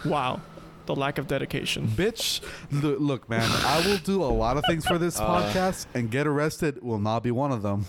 Wow, 0.04 0.42
the 0.86 0.96
lack 0.96 1.18
of 1.18 1.28
dedication. 1.28 1.88
Bitch, 1.88 2.42
look, 2.72 3.00
look, 3.00 3.30
man. 3.30 3.48
I 3.66 3.86
will 3.86 3.98
do 3.98 4.24
a 4.24 4.26
lot 4.26 4.58
of 4.58 4.64
things 4.68 4.86
for 4.86 4.98
this 4.98 5.20
Uh. 5.20 5.26
podcast, 5.44 5.86
and 5.94 6.10
get 6.12 6.28
arrested 6.28 6.82
will 6.84 7.00
not 7.00 7.24
be 7.24 7.32
one 7.32 7.52
of 7.52 7.62
them. 7.62 7.86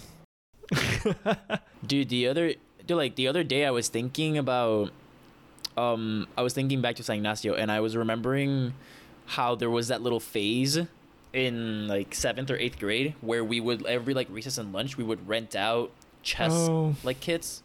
dude, 1.86 2.08
the 2.08 2.28
other, 2.28 2.54
dude, 2.86 2.96
like 2.96 3.16
the 3.16 3.28
other 3.28 3.44
day, 3.44 3.64
I 3.64 3.70
was 3.70 3.88
thinking 3.88 4.38
about, 4.38 4.90
um, 5.76 6.26
I 6.36 6.42
was 6.42 6.52
thinking 6.54 6.80
back 6.80 6.96
to 6.96 7.02
San 7.02 7.16
Ignacio, 7.16 7.54
and 7.54 7.70
I 7.70 7.80
was 7.80 7.96
remembering 7.96 8.74
how 9.26 9.54
there 9.54 9.70
was 9.70 9.88
that 9.88 10.02
little 10.02 10.20
phase 10.20 10.78
in 11.32 11.88
like 11.88 12.14
seventh 12.14 12.50
or 12.50 12.56
eighth 12.56 12.78
grade 12.78 13.14
where 13.20 13.44
we 13.44 13.60
would 13.60 13.84
every 13.86 14.14
like 14.14 14.28
recess 14.30 14.56
and 14.56 14.72
lunch 14.72 14.96
we 14.96 15.04
would 15.04 15.28
rent 15.28 15.54
out 15.54 15.90
chess 16.22 16.52
Oh. 16.52 16.94
like 17.04 17.20
kits 17.20 17.62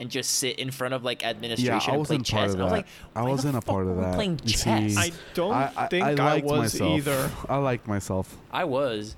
and 0.00 0.10
just 0.10 0.32
sit 0.32 0.58
in 0.58 0.70
front 0.72 0.94
of 0.94 1.04
like 1.04 1.24
administration 1.24 1.92
I 1.92 1.94
and 1.96 2.06
play 2.06 2.16
wasn't 2.16 2.30
part 2.30 2.46
chess. 2.46 2.54
of 2.54 2.60
I 2.60 2.64
was 2.64 2.72
like, 2.72 2.86
I 3.14 3.22
wasn't 3.22 3.56
a 3.56 3.60
part 3.60 3.82
of 3.82 3.90
were 3.90 3.94
we 3.96 4.02
that. 4.02 4.14
Playing 4.14 4.36
chess. 4.38 4.94
see, 4.94 4.96
I 4.98 5.12
don't 5.34 5.52
I, 5.54 5.72
I, 5.76 5.86
think 5.88 6.04
I 6.04 6.10
I, 6.10 6.14
liked 6.14 6.46
was 6.46 6.58
myself. 6.74 6.90
either. 6.98 7.30
I 7.48 7.56
liked 7.58 7.86
myself. 7.86 8.36
I 8.50 8.64
was. 8.64 9.16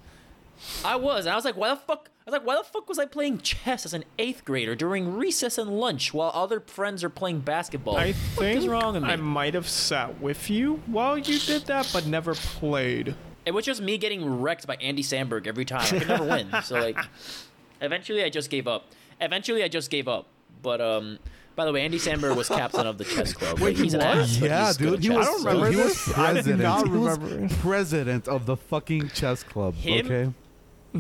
I 0.85 0.97
was. 0.97 1.25
And 1.27 1.33
I 1.33 1.37
was 1.37 1.45
like, 1.45 1.57
why 1.57 1.71
the 1.71 1.77
fuck? 1.77 2.11
I 2.27 2.31
was 2.31 2.39
like, 2.39 2.47
why 2.47 2.57
the 2.57 2.63
fuck 2.65 2.89
was 2.89 2.99
I 2.99 3.07
playing 3.07 3.39
chess 3.39 3.85
as 3.85 3.95
an 3.95 4.05
eighth 4.19 4.45
grader 4.45 4.77
during 4.77 5.17
recess 5.17 5.59
and 5.59 5.71
lunch 5.81 6.15
while 6.15 6.31
other 6.35 6.61
friends 6.61 7.03
are 7.03 7.09
playing 7.09 7.41
basketball? 7.41 7.97
I 7.97 8.13
think 8.13 8.59
is 8.59 8.69
wrong 8.69 8.95
with 8.95 9.03
me? 9.03 9.09
I 9.09 9.17
might 9.17 9.55
have 9.55 9.69
sat 9.69 10.21
with 10.21 10.49
you 10.51 10.83
while 10.87 11.19
you 11.19 11.39
did 11.41 11.67
that, 11.67 11.91
but 11.93 12.07
never 12.07 12.35
played. 12.35 13.17
It 13.45 13.51
was 13.53 13.65
just 13.65 13.83
me 13.83 13.99
getting 13.99 14.41
wrecked 14.41 14.69
by 14.69 14.77
Andy 14.77 15.03
Sandberg 15.03 15.49
every 15.49 15.65
time. 15.65 15.81
I 15.83 15.99
could 15.99 16.09
never 16.09 16.25
win. 16.25 16.49
So 16.63 16.79
like, 16.79 16.97
eventually 17.81 18.23
I 18.23 18.29
just 18.29 18.51
gave 18.51 18.69
up. 18.69 18.87
Eventually 19.21 19.65
I 19.65 19.69
just 19.69 19.91
gave 19.91 20.07
up. 20.07 20.29
But 20.63 20.81
um, 20.81 21.19
by 21.57 21.65
the 21.65 21.73
way, 21.73 21.83
Andy 21.83 21.99
Sandberg 21.99 22.37
was 22.37 22.49
captain 22.49 22.87
of 22.87 22.97
the 22.99 23.05
chess 23.05 23.33
club. 23.35 23.59
Wait, 23.61 23.77
he's 23.77 23.93
he 23.93 23.99
an 23.99 24.07
was? 24.19 24.37
ass, 24.37 24.41
Yeah, 24.41 24.67
he's 24.69 24.77
dude. 24.77 25.03
He 25.03 25.11
was, 25.11 25.27
I 25.27 25.31
don't 25.31 25.45
remember 25.45 25.71
he 25.71 25.77
was 25.77 25.87
this. 26.07 26.09
I 26.19 26.27
do 26.29 26.33
president. 26.35 26.63
not 26.63 26.87
he 26.87 26.91
was 26.93 27.19
remember. 27.19 27.55
president 27.57 28.29
of 28.29 28.47
the 28.47 28.57
fucking 28.57 29.09
chess 29.11 29.43
club. 29.43 29.75
Him? 29.75 30.07
Okay. 30.07 30.33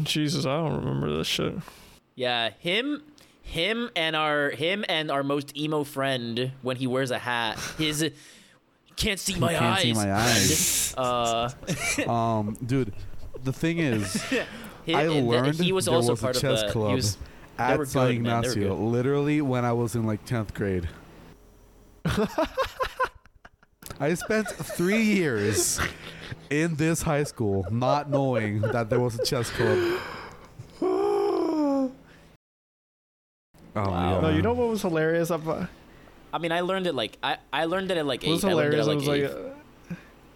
Jesus, 0.02 0.44
I 0.46 0.56
don't 0.56 0.76
remember 0.84 1.16
this 1.16 1.26
shit. 1.26 1.54
Yeah, 2.14 2.50
him, 2.58 3.02
him, 3.42 3.90
and 3.96 4.16
our 4.16 4.50
him 4.50 4.84
and 4.88 5.10
our 5.10 5.22
most 5.22 5.56
emo 5.56 5.84
friend 5.84 6.52
when 6.62 6.76
he 6.76 6.86
wears 6.86 7.10
a 7.10 7.18
hat. 7.18 7.58
His 7.78 8.10
can't 8.96 9.18
see 9.18 9.36
my 9.38 9.52
Can't 9.54 9.64
eyes. 9.64 9.82
see 9.82 9.92
my 9.94 10.04
friend. 10.04 10.94
Uh, 10.98 11.48
Um, 12.10 12.56
dude, 12.64 12.92
the 13.42 13.52
thing 13.52 13.78
is, 13.78 14.22
he, 14.84 14.94
I 14.94 15.06
learned 15.08 15.54
he 15.54 15.72
was 15.72 15.86
there 15.86 15.94
also 15.94 16.10
was 16.12 16.20
part 16.20 16.36
a 16.36 16.40
chess 16.40 16.60
of 16.62 16.66
the. 16.66 16.72
club 16.72 16.88
He 16.90 16.94
was, 16.96 17.16
they 17.16 17.22
at 17.58 17.78
were 17.78 17.86
San 17.86 18.06
good, 18.06 18.22
man. 18.22 18.42
They 18.42 18.48
were 18.48 18.52
Ignacio. 18.54 18.74
Literally, 18.76 19.42
when 19.42 19.64
I 19.64 19.72
was 19.72 19.94
in 19.94 20.04
like 20.06 20.24
tenth 20.24 20.54
grade. 20.54 20.88
I 24.00 24.14
spent 24.14 24.48
three 24.48 25.02
years 25.02 25.78
in 26.50 26.74
this 26.74 27.02
high 27.02 27.22
school 27.24 27.66
not 27.70 28.10
knowing 28.10 28.60
that 28.60 28.90
there 28.90 28.98
was 29.00 29.18
a 29.18 29.24
chess 29.24 29.50
club. 29.50 30.00
Oh 30.80 31.92
Wow. 33.74 34.20
No, 34.20 34.28
you 34.28 34.42
know 34.42 34.52
what 34.52 34.68
was 34.68 34.82
hilarious? 34.82 35.30
I've, 35.30 35.48
uh, 35.48 35.66
I 36.32 36.38
mean, 36.38 36.52
I 36.52 36.60
learned 36.60 36.86
it 36.86 36.94
like 36.94 37.16
I, 37.22 37.38
I 37.52 37.64
learned 37.64 37.90
it 37.90 37.96
at 37.96 38.06
like 38.06 38.22
what 38.22 38.32
was 38.32 38.44
eight. 38.44 38.48
I 38.48 38.52
learned 38.52 38.74
it 38.74 38.80
at 38.80 38.86
like 38.86 38.94
it 38.94 38.96
was 38.96 39.08
eight. 39.08 39.22
like, 39.22 39.32
uh, 39.32 39.94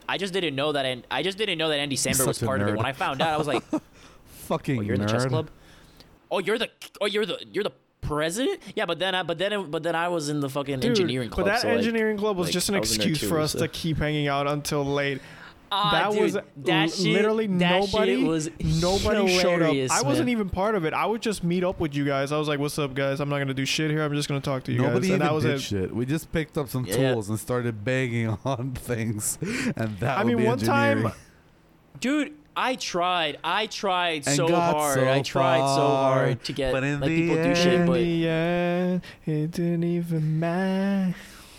I 0.08 0.18
just 0.18 0.32
didn't 0.32 0.54
know 0.54 0.72
that. 0.72 0.86
An- 0.86 1.04
I 1.10 1.22
just 1.22 1.36
didn't 1.36 1.58
know 1.58 1.68
that 1.68 1.78
Andy 1.78 1.96
Sandberg 1.96 2.28
was 2.28 2.38
part 2.38 2.62
of 2.62 2.68
it. 2.68 2.76
When 2.76 2.86
I 2.86 2.92
found 2.92 3.20
out, 3.20 3.30
I 3.30 3.36
was 3.36 3.46
like, 3.46 3.62
fucking 4.26 4.78
"Oh, 4.78 4.82
you're 4.82 4.94
in 4.94 5.00
the 5.00 5.06
chess 5.06 5.26
club? 5.26 5.50
Oh, 6.30 6.38
you're 6.38 6.58
the. 6.58 6.68
Oh, 7.00 7.06
you're 7.06 7.26
the. 7.26 7.38
You're 7.52 7.64
the 7.64 7.72
president? 8.00 8.60
Yeah, 8.74 8.86
but 8.86 8.98
then, 8.98 9.14
I, 9.14 9.22
but 9.22 9.38
then, 9.38 9.52
it- 9.52 9.70
but 9.70 9.82
then 9.82 9.94
I 9.96 10.08
was 10.08 10.28
in 10.28 10.40
the 10.40 10.48
fucking 10.48 10.80
dude, 10.80 10.90
engineering 10.90 11.30
club. 11.30 11.46
but 11.46 11.52
that 11.52 11.60
so, 11.62 11.68
like- 11.68 11.78
engineering 11.78 12.16
club 12.18 12.36
was 12.36 12.48
like, 12.48 12.52
just 12.52 12.68
an 12.68 12.78
was 12.78 12.94
excuse 12.94 13.20
too, 13.20 13.28
for 13.28 13.38
us 13.40 13.52
so- 13.52 13.58
to 13.60 13.68
keep 13.68 13.98
hanging 13.98 14.28
out 14.28 14.46
until 14.46 14.84
late. 14.84 15.20
Ah, 15.72 15.90
that 15.90 16.12
dude, 16.12 16.22
was 16.22 16.32
that 16.34 16.44
l- 16.68 16.88
shit, 16.88 17.06
literally 17.12 17.48
that 17.48 17.82
shit 17.82 17.92
nobody. 17.92 18.22
was 18.22 18.48
nobody 18.60 19.26
showed 19.36 19.54
up. 19.62 19.68
hilarious, 19.70 19.90
I 19.90 20.02
wasn't 20.02 20.26
man. 20.26 20.32
even 20.32 20.48
part 20.48 20.76
of 20.76 20.84
it. 20.84 20.94
I 20.94 21.04
would 21.06 21.20
just 21.20 21.42
meet 21.42 21.64
up 21.64 21.80
with 21.80 21.92
you 21.92 22.04
guys. 22.04 22.30
I 22.30 22.38
was 22.38 22.46
like, 22.46 22.60
"What's 22.60 22.78
up, 22.78 22.94
guys? 22.94 23.18
I'm 23.18 23.28
not 23.28 23.38
gonna 23.38 23.52
do 23.52 23.64
shit 23.64 23.90
here. 23.90 24.02
I'm 24.04 24.14
just 24.14 24.28
gonna 24.28 24.40
talk 24.40 24.62
to 24.64 24.72
you 24.72 24.82
Nobody 24.82 25.08
guys." 25.08 25.14
And 25.14 25.22
that 25.22 25.34
was 25.34 25.42
did 25.42 25.54
it. 25.56 25.60
shit. 25.60 25.92
We 25.94 26.06
just 26.06 26.30
picked 26.30 26.56
up 26.56 26.68
some 26.68 26.84
Yeah. 26.86 27.12
tools 27.14 27.28
and 27.30 27.38
started 27.40 27.84
banging 27.84 28.28
on 28.44 28.74
things, 28.74 29.38
and 29.42 29.98
that 29.98 30.18
I 30.18 30.22
would 30.22 30.28
mean, 30.34 30.36
be 30.36 30.44
one 30.44 30.58
time, 30.60 31.10
dude. 32.00 32.32
I 32.56 32.74
tried. 32.76 33.38
I 33.44 33.66
tried 33.66 34.26
And 34.26 34.34
so 34.36 34.48
hard. 34.54 34.94
so 34.98 35.08
I 35.10 35.20
tried 35.22 35.58
so 35.58 35.86
hard 35.88 36.42
to 36.44 36.52
get 36.52 36.72
but 36.72 36.84
in 36.84 37.00
like 37.00 37.08
the 37.10 37.16
people 37.20 37.34
do 37.36 37.42
end- 37.42 37.58
shit, 37.58 37.74
in 37.74 37.86
but 37.86 37.92
the 38.00 38.28
end, 38.28 39.02
it 39.26 39.50
didn't 39.50 39.84
even 39.84 40.40
matter. 40.40 41.14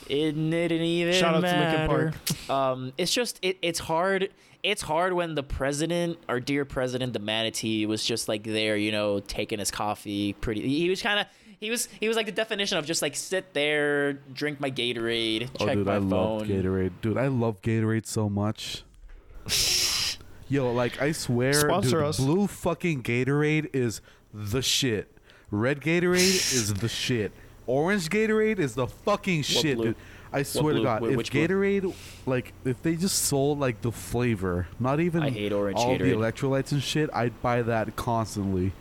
it 0.09 0.31
didn't 0.31 0.71
even 0.81 1.13
Shout 1.13 1.35
out 1.35 1.41
to 1.41 1.41
matter. 1.43 1.93
Linkin 1.93 2.15
Um, 2.49 2.93
it's 2.97 3.13
just 3.13 3.39
it, 3.41 3.57
it's 3.61 3.79
hard. 3.79 4.29
It's 4.63 4.81
hard 4.81 5.13
when 5.13 5.35
the 5.35 5.43
president, 5.43 6.17
our 6.27 6.39
dear 6.39 6.65
president, 6.65 7.13
the 7.13 7.19
manatee, 7.19 7.85
was 7.85 8.03
just 8.03 8.27
like 8.27 8.43
there, 8.43 8.75
you 8.75 8.91
know, 8.91 9.19
taking 9.19 9.59
his 9.59 9.69
coffee. 9.69 10.33
Pretty. 10.33 10.67
He 10.67 10.89
was 10.89 11.01
kind 11.01 11.19
of. 11.19 11.27
He 11.59 11.69
was. 11.69 11.87
He 11.99 12.07
was 12.07 12.17
like 12.17 12.25
the 12.25 12.31
definition 12.31 12.77
of 12.77 12.85
just 12.85 13.01
like 13.03 13.15
sit 13.15 13.53
there, 13.53 14.13
drink 14.13 14.59
my 14.59 14.71
Gatorade, 14.71 15.49
Oh, 15.59 15.65
check 15.65 15.75
dude, 15.75 15.85
my 15.85 15.95
I 15.97 15.99
phone. 15.99 16.09
love 16.09 16.43
Gatorade. 16.47 16.91
Dude, 17.01 17.17
I 17.17 17.27
love 17.27 17.61
Gatorade 17.61 18.05
so 18.07 18.29
much. 18.29 18.83
Yo, 20.49 20.71
like 20.71 21.01
I 21.01 21.11
swear, 21.11 21.53
Sponsor 21.53 21.97
dude, 21.99 22.03
us. 22.07 22.17
blue 22.19 22.47
fucking 22.47 23.03
Gatorade 23.03 23.69
is 23.73 24.01
the 24.33 24.61
shit. 24.61 25.11
Red 25.51 25.81
Gatorade 25.81 26.53
is 26.53 26.73
the 26.75 26.87
shit. 26.89 27.31
Orange 27.65 28.09
Gatorade 28.09 28.59
is 28.59 28.75
the 28.75 28.87
fucking 28.87 29.41
shit, 29.41 29.75
blue? 29.77 29.85
dude. 29.87 29.95
I 30.31 30.43
swear 30.43 30.73
to 30.73 30.79
blue? 30.79 30.83
God, 30.83 31.01
Wh- 31.03 31.11
if 31.11 31.17
which 31.17 31.31
blue? 31.31 31.47
Gatorade, 31.47 31.93
like, 32.25 32.53
if 32.65 32.81
they 32.81 32.95
just 32.95 33.23
sold 33.25 33.59
like 33.59 33.81
the 33.81 33.91
flavor, 33.91 34.67
not 34.79 34.99
even 34.99 35.23
I 35.23 35.29
hate 35.29 35.51
orange 35.53 35.77
all 35.79 35.97
the 35.97 36.03
Gatorade. 36.03 36.15
electrolytes 36.33 36.71
and 36.71 36.83
shit, 36.83 37.09
I'd 37.13 37.41
buy 37.41 37.61
that 37.61 37.95
constantly. 37.95 38.71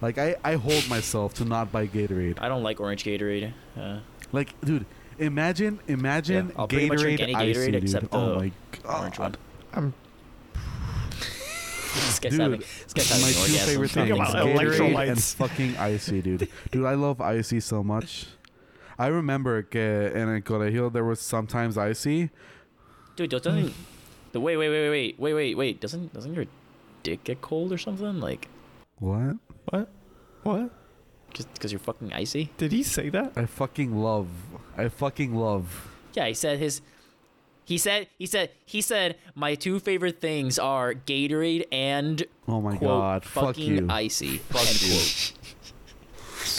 Like 0.00 0.18
I, 0.18 0.36
I 0.42 0.54
hold 0.54 0.88
myself 0.88 1.34
to 1.34 1.44
not 1.44 1.70
buy 1.70 1.86
Gatorade. 1.86 2.38
I 2.40 2.48
don't 2.48 2.62
like 2.62 2.80
orange 2.80 3.04
Gatorade. 3.04 3.52
Uh, 3.78 4.00
Like, 4.32 4.58
dude, 4.62 4.86
Imagine, 5.18 5.78
imagine 5.86 6.48
Yeah, 6.48 6.52
I'll 6.56 6.66
pretty 6.66 6.88
much 6.88 6.98
drink 7.00 7.20
Gatorade, 7.20 7.22
any 7.22 7.34
icy, 7.50 7.70
dude. 7.72 7.82
except 7.84 8.06
oh 8.12 8.30
the 8.30 8.34
my 8.38 8.52
Orange 8.98 9.18
one. 9.18 9.36
I'm 9.74 9.94
This 11.94 12.18
guy's 12.18 12.32
Dude, 12.32 12.40
having, 12.40 12.60
this 12.60 12.92
guy's 12.94 13.10
My 13.10 13.16
having 13.16 13.28
an 13.28 13.34
two 13.34 13.40
orgasm. 13.40 13.68
favorite 13.68 13.90
things: 13.90 14.10
about 14.10 14.34
Gatorade 14.34 15.08
and 15.10 15.22
fucking 15.22 15.76
icy, 15.76 16.22
dude. 16.22 16.48
Dude, 16.70 16.86
I 16.86 16.94
love 16.94 17.20
icy 17.20 17.60
so 17.60 17.82
much. 17.82 18.26
I 18.98 19.06
remember 19.06 19.62
que 19.62 19.80
en 19.80 20.28
el 20.34 20.40
colegio 20.42 20.92
there 20.92 21.04
was 21.04 21.20
sometimes 21.20 21.76
icy. 21.76 22.30
Dude, 23.16 23.30
doesn't 23.30 23.66
mm. 23.66 23.72
the 24.32 24.40
wait, 24.40 24.56
wait, 24.56 24.68
wait, 24.68 24.90
wait, 24.90 25.18
wait, 25.18 25.34
wait, 25.34 25.54
wait, 25.54 25.80
doesn't 25.80 26.12
doesn't 26.12 26.34
your 26.34 26.46
dick 27.02 27.24
get 27.24 27.40
cold 27.40 27.72
or 27.72 27.78
something? 27.78 28.20
Like 28.20 28.48
what? 28.98 29.36
What? 29.70 29.88
what? 30.42 30.70
just 31.32 31.52
because 31.54 31.72
you're 31.72 31.78
fucking 31.78 32.12
icy? 32.12 32.50
Did 32.58 32.72
he 32.72 32.82
say 32.82 33.08
that? 33.10 33.32
I 33.36 33.46
fucking 33.46 33.96
love. 33.96 34.28
I 34.76 34.88
fucking 34.88 35.34
love. 35.34 35.88
Yeah, 36.14 36.26
he 36.26 36.34
said 36.34 36.58
his. 36.58 36.82
He 37.64 37.78
said 37.78 38.08
he 38.18 38.26
said 38.26 38.50
he 38.66 38.80
said 38.80 39.16
my 39.34 39.54
two 39.54 39.78
favorite 39.78 40.20
things 40.20 40.58
are 40.58 40.94
Gatorade 40.94 41.64
and 41.72 42.24
Oh 42.48 42.60
my 42.60 42.76
quote 42.76 42.88
god! 43.00 43.24
Fuck 43.24 43.44
fucking 43.56 43.76
you. 43.78 43.86
icy. 43.88 44.38
Fuck 44.38 44.82
you. 44.82 45.36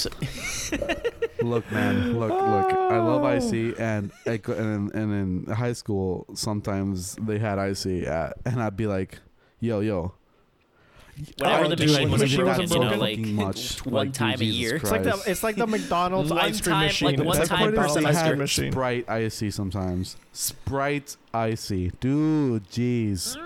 Look, 1.42 1.70
man. 1.72 2.18
Look, 2.18 2.30
look. 2.32 2.40
I 2.74 3.00
love 3.00 3.24
Oh. 3.24 3.26
icy, 3.28 3.74
and 3.78 4.12
and 4.26 4.48
in, 4.48 4.92
and 4.94 5.46
in 5.48 5.54
high 5.54 5.74
school 5.74 6.26
sometimes 6.34 7.16
they 7.22 7.38
had 7.38 7.60
icy, 7.60 8.06
at, 8.08 8.38
and 8.46 8.62
I'd 8.64 8.78
be 8.78 8.88
like, 8.88 9.20
"Yo, 9.60 9.82
yo." 9.82 10.14
Whenever 11.38 11.66
I 11.66 11.68
the 11.68 11.76
do 11.76 11.84
machine 11.86 12.08
it 12.08 12.12
was 12.12 12.22
when 12.22 12.36
broken, 12.46 12.70
you 12.72 12.80
know, 12.80 12.96
like, 12.98 13.20
much. 13.20 13.86
one 13.86 13.94
Like, 13.94 14.08
dude, 14.08 14.14
time 14.16 14.42
a 14.42 14.44
year. 14.44 14.76
It's 14.78 14.90
like 14.92 15.04
the 15.04 15.22
it's 15.28 15.44
like 15.44 15.56
the 15.56 15.68
McDonald's 15.68 16.32
One 16.32 16.40
ice 16.40 16.60
cream 16.60 16.74
time- 16.74 16.86
machine. 16.88 17.08
like 17.18 17.26
one 17.26 17.38
It's 17.40 17.50
time 17.50 17.60
the 17.60 17.66
per 17.66 17.72
McDonald's 17.84 17.98
ice 17.98 18.04
semester. 18.04 18.28
cream 18.30 18.40
machine. 18.40 18.72
Sprite 18.72 19.10
icy 19.10 19.52
sometimes. 19.52 20.18
Sprite 20.32 21.18
icy, 21.34 21.92
dude. 22.00 22.68
Jeez. 22.70 23.38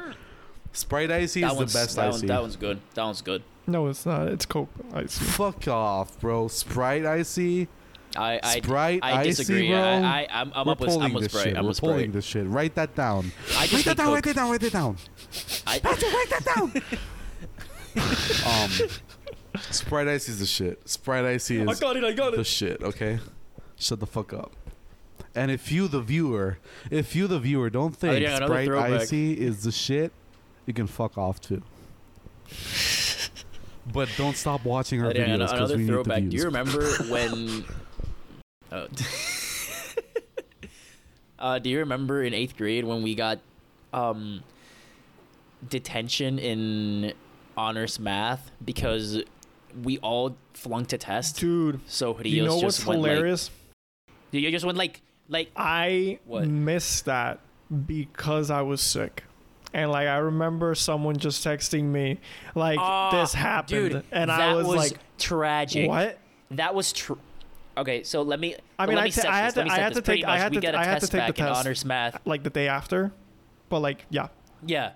Sprite 0.72 1.12
icy 1.12 1.42
that 1.42 1.52
is 1.54 1.58
the 1.58 1.66
best 1.66 1.96
that, 1.98 2.08
icy. 2.10 2.18
one, 2.20 2.28
that 2.28 2.42
one's 2.42 2.56
good. 2.56 2.80
That 2.94 3.04
one's 3.04 3.22
good. 3.22 3.44
No, 3.68 3.88
it's 3.88 4.06
not. 4.06 4.28
It's 4.30 4.46
Coke 4.46 4.70
ice. 4.94 5.18
Fuck 5.18 5.68
off, 5.68 6.18
bro. 6.22 6.48
Sprite 6.48 7.06
icy. 7.06 7.68
I 8.16 8.40
I, 8.42 8.58
Sprite 8.62 9.00
I 9.04 9.20
icy, 9.22 9.30
disagree. 9.30 9.70
bro. 9.70 9.80
I, 9.80 10.00
I 10.22 10.28
I'm, 10.32 10.52
I'm 10.56 10.66
We're 10.66 10.72
up 10.72 10.80
with 10.80 10.90
pulling 10.90 11.04
I'm 11.04 11.14
with 11.14 11.24
this 11.24 11.32
Sprite. 11.34 11.48
shit. 11.50 11.58
I'm 11.58 11.64
We're 11.66 11.70
with 11.70 11.80
pulling 11.82 11.98
Sprite. 12.00 12.14
this 12.14 12.26
shit. 12.26 12.48
Write 12.48 12.76
that 12.76 12.96
down. 12.96 13.32
I 13.52 13.60
Write 13.62 13.70
just 13.70 13.86
that 13.86 13.98
down. 13.98 14.14
Write 14.14 14.24
that 14.24 14.36
down. 14.38 14.50
Write 14.52 14.64
it 14.64 14.72
down. 14.74 14.98
I, 15.68 15.82
Write 15.84 16.30
that 16.30 16.46
down. 16.56 16.74
um, 18.46 18.72
Sprite 19.72 20.08
icy 20.08 20.32
is 20.32 20.40
the 20.40 20.46
shit. 20.46 20.88
Sprite 20.88 21.26
icy 21.26 21.58
is 21.60 21.80
got 21.80 21.96
it. 21.98 22.04
I 22.04 22.14
got 22.14 22.36
the 22.36 22.44
shit. 22.44 22.82
Okay, 22.82 23.20
shut 23.78 24.00
the 24.00 24.06
fuck 24.08 24.34
up. 24.34 24.52
And 25.36 25.52
if 25.52 25.72
you, 25.72 25.88
the 25.88 26.02
viewer, 26.02 26.58
if 26.90 27.16
you, 27.16 27.28
the 27.28 27.40
viewer, 27.40 27.70
don't 27.70 27.96
think 27.96 28.14
Oh, 28.14 28.18
yeah, 28.18 28.38
another 28.38 28.46
Sprite 28.54 28.68
throwback. 28.68 29.02
icy 29.02 29.34
is 29.34 29.64
the 29.64 29.72
shit, 29.72 30.12
you 30.66 30.74
can 30.74 30.88
fuck 30.88 31.18
off 31.18 31.40
too. 31.40 31.62
but 33.94 34.10
don't 34.18 34.36
stop 34.36 34.64
watching 34.66 35.02
our 35.02 35.08
But 35.10 35.18
yeah, 35.18 35.28
videos 35.28 35.52
because 35.52 35.54
another 35.72 35.76
we 35.78 35.84
need 35.84 35.88
the 35.90 35.94
throwback. 35.94 36.20
views. 36.24 36.32
Do 36.32 36.38
you 36.38 36.44
remember 36.46 36.92
when? 37.10 37.66
Oh. 38.72 38.88
uh, 41.40 41.60
do 41.60 41.70
you 41.70 41.80
remember 41.80 42.24
in 42.24 42.34
eighth 42.34 42.58
grade 42.58 42.84
when 42.84 43.04
we 43.04 43.16
got 43.16 43.40
um, 43.94 44.44
detention 45.70 46.40
in 46.40 47.14
honors 47.58 48.00
math 48.00 48.52
because 48.64 49.22
we 49.84 49.98
all 50.00 50.38
flunked 50.54 50.94
a 50.94 50.98
test? 50.98 51.40
Dude, 51.40 51.80
So 51.88 52.14
Rios 52.14 52.26
you 52.34 52.44
know 52.46 52.62
just 52.62 52.86
what's 52.86 52.86
went 52.86 53.02
hilarious? 53.06 53.50
like, 54.32 54.42
you 54.44 54.52
just 54.52 54.66
went 54.66 54.78
like 54.78 55.02
like 55.30 55.52
I 55.56 56.20
What? 56.26 56.48
missed 56.48 57.06
that 57.06 57.40
because 57.86 58.50
I 58.52 58.62
was 58.62 58.80
sick. 58.82 59.24
And 59.74 59.92
like 59.92 60.08
I 60.08 60.18
remember 60.18 60.74
someone 60.76 61.18
just 61.18 61.44
texting 61.46 61.84
me 61.86 62.20
like 62.56 62.80
Ah, 62.80 63.12
this 63.12 63.34
happened 63.34 63.90
dude, 63.92 64.04
and 64.12 64.32
I 64.32 64.54
was, 64.56 64.68
like 64.68 64.94
tragic. 65.18 65.90
what? 65.90 66.18
That 66.52 66.74
was 66.74 66.94
true. 66.94 67.20
Okay, 67.78 68.02
so 68.04 68.22
let 68.24 68.40
me. 68.40 68.56
I 68.80 68.86
mean, 68.88 68.96
let 68.96 69.02
I 69.02 69.06
me 69.06 69.12
set 69.12 69.26
I 69.28 69.38
had 69.40 69.54
to- 69.56 69.66
I 69.66 69.78
had 69.78 69.94
to 69.94 70.02
take- 70.02 70.24
I 70.26 70.38
had 70.40 70.56
we 70.56 70.62
to- 70.62 70.76
I 70.80 70.84
had 70.86 71.02
to 71.02 71.08
take 71.08 71.28
the 71.28 71.34
test. 71.34 71.60
honors 71.60 71.86
math. 71.86 72.18
Like 72.26 72.42
the 72.44 72.50
day 72.50 72.68
after. 72.70 73.12
But 73.70 73.82
like 73.82 74.06
yeah. 74.10 74.30
Yeah, 74.66 74.94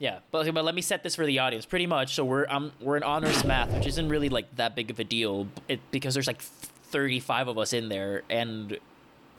yeah. 0.00 0.18
But 0.32 0.52
but 0.52 0.64
let 0.64 0.74
me 0.74 0.82
set 0.82 1.04
this 1.04 1.14
for 1.14 1.24
the 1.24 1.38
audience. 1.38 1.64
Pretty 1.66 1.86
much. 1.86 2.14
So 2.16 2.24
we're 2.24 2.46
um 2.48 2.72
we're 2.80 2.96
in 2.96 3.04
honors 3.04 3.44
math, 3.44 3.70
which 3.72 3.86
isn't 3.86 4.08
really 4.08 4.28
like 4.28 4.56
that 4.56 4.74
big 4.74 4.90
of 4.90 4.98
a 4.98 5.04
deal, 5.04 5.46
it, 5.68 5.78
because 5.92 6.14
there's 6.14 6.26
like 6.26 6.40
35 6.42 7.46
of 7.48 7.58
us 7.58 7.72
in 7.72 7.88
there, 7.88 8.22
and 8.28 8.76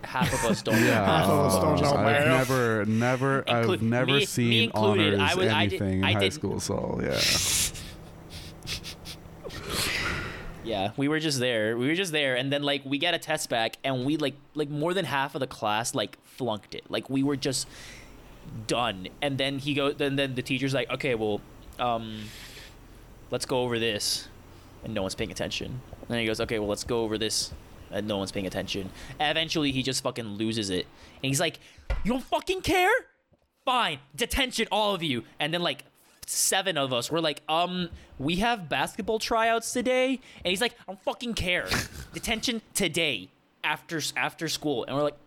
half 0.03 0.33
of 0.33 0.49
us 0.49 0.61
don't. 0.61 0.75
Yeah, 0.85 1.05
Half 1.05 1.29
of 1.29 1.39
us 1.47 1.55
don't 1.61 1.81
know 1.81 1.93
I've 1.99 2.05
math. 2.25 2.49
never, 2.49 2.85
never, 2.85 3.41
Inclu- 3.43 3.73
I've 3.73 3.81
never 3.81 4.05
me- 4.07 4.19
me 4.19 4.25
seen 4.25 4.63
included. 4.63 5.15
honors 5.15 5.31
I 5.31 5.35
was- 5.35 5.47
I 5.49 5.65
did- 5.67 5.81
anything 5.81 6.03
I 6.05 6.09
in 6.11 6.15
high 6.15 6.23
did- 6.23 6.33
school. 6.33 6.59
So 6.61 6.99
yeah, 7.03 7.19
Yeah, 10.63 10.91
we 10.95 11.07
were 11.07 11.19
just 11.19 11.39
there. 11.39 11.75
We 11.75 11.87
were 11.87 11.95
just 11.95 12.11
there, 12.11 12.35
and 12.35 12.53
then 12.53 12.61
like 12.61 12.83
we 12.85 12.99
get 12.99 13.15
a 13.15 13.17
test 13.19 13.49
back, 13.49 13.77
and 13.83 14.05
we 14.05 14.17
like 14.17 14.35
like 14.53 14.69
more 14.69 14.93
than 14.93 15.05
half 15.05 15.33
of 15.33 15.39
the 15.41 15.47
class 15.47 15.95
like 15.95 16.17
flunked 16.23 16.75
it. 16.75 16.83
Like 16.89 17.09
we 17.09 17.23
were 17.23 17.35
just 17.35 17.67
done. 18.67 19.07
And 19.21 19.37
then 19.37 19.59
he 19.59 19.73
goes. 19.73 19.95
Then 19.95 20.15
then 20.15 20.35
the 20.35 20.41
teacher's 20.41 20.73
like, 20.73 20.89
okay, 20.91 21.15
well, 21.15 21.41
um, 21.79 22.23
let's 23.29 23.45
go 23.45 23.61
over 23.61 23.79
this, 23.79 24.27
and 24.83 24.93
no 24.93 25.01
one's 25.01 25.15
paying 25.15 25.31
attention. 25.31 25.81
And 26.01 26.09
then 26.09 26.19
he 26.19 26.25
goes, 26.25 26.39
okay, 26.41 26.59
well, 26.59 26.67
let's 26.67 26.83
go 26.83 27.01
over 27.01 27.17
this, 27.17 27.53
and 27.91 28.07
no 28.07 28.17
one's 28.17 28.31
paying 28.31 28.47
attention. 28.47 28.89
And 29.19 29.35
eventually, 29.37 29.71
he 29.71 29.83
just 29.83 30.03
fucking 30.03 30.25
loses 30.25 30.69
it, 30.69 30.85
and 31.23 31.29
he's 31.29 31.39
like, 31.39 31.59
you 32.03 32.11
don't 32.11 32.23
fucking 32.23 32.61
care? 32.61 32.91
Fine, 33.65 33.99
detention, 34.15 34.67
all 34.71 34.95
of 34.95 35.03
you. 35.03 35.23
And 35.39 35.53
then 35.53 35.61
like 35.61 35.85
seven 36.25 36.77
of 36.77 36.93
us 36.93 37.11
were 37.11 37.21
like, 37.21 37.41
um, 37.47 37.89
we 38.17 38.37
have 38.37 38.69
basketball 38.69 39.19
tryouts 39.19 39.71
today, 39.71 40.19
and 40.43 40.49
he's 40.49 40.61
like, 40.61 40.73
I 40.81 40.91
don't 40.91 41.03
fucking 41.03 41.33
care. 41.33 41.67
Detention 42.13 42.61
today 42.73 43.29
after 43.63 44.01
after 44.15 44.47
school, 44.47 44.85
and 44.85 44.95
we're 44.95 45.03
like, 45.03 45.17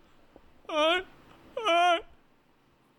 uh, 0.69 1.01
uh. 1.67 1.99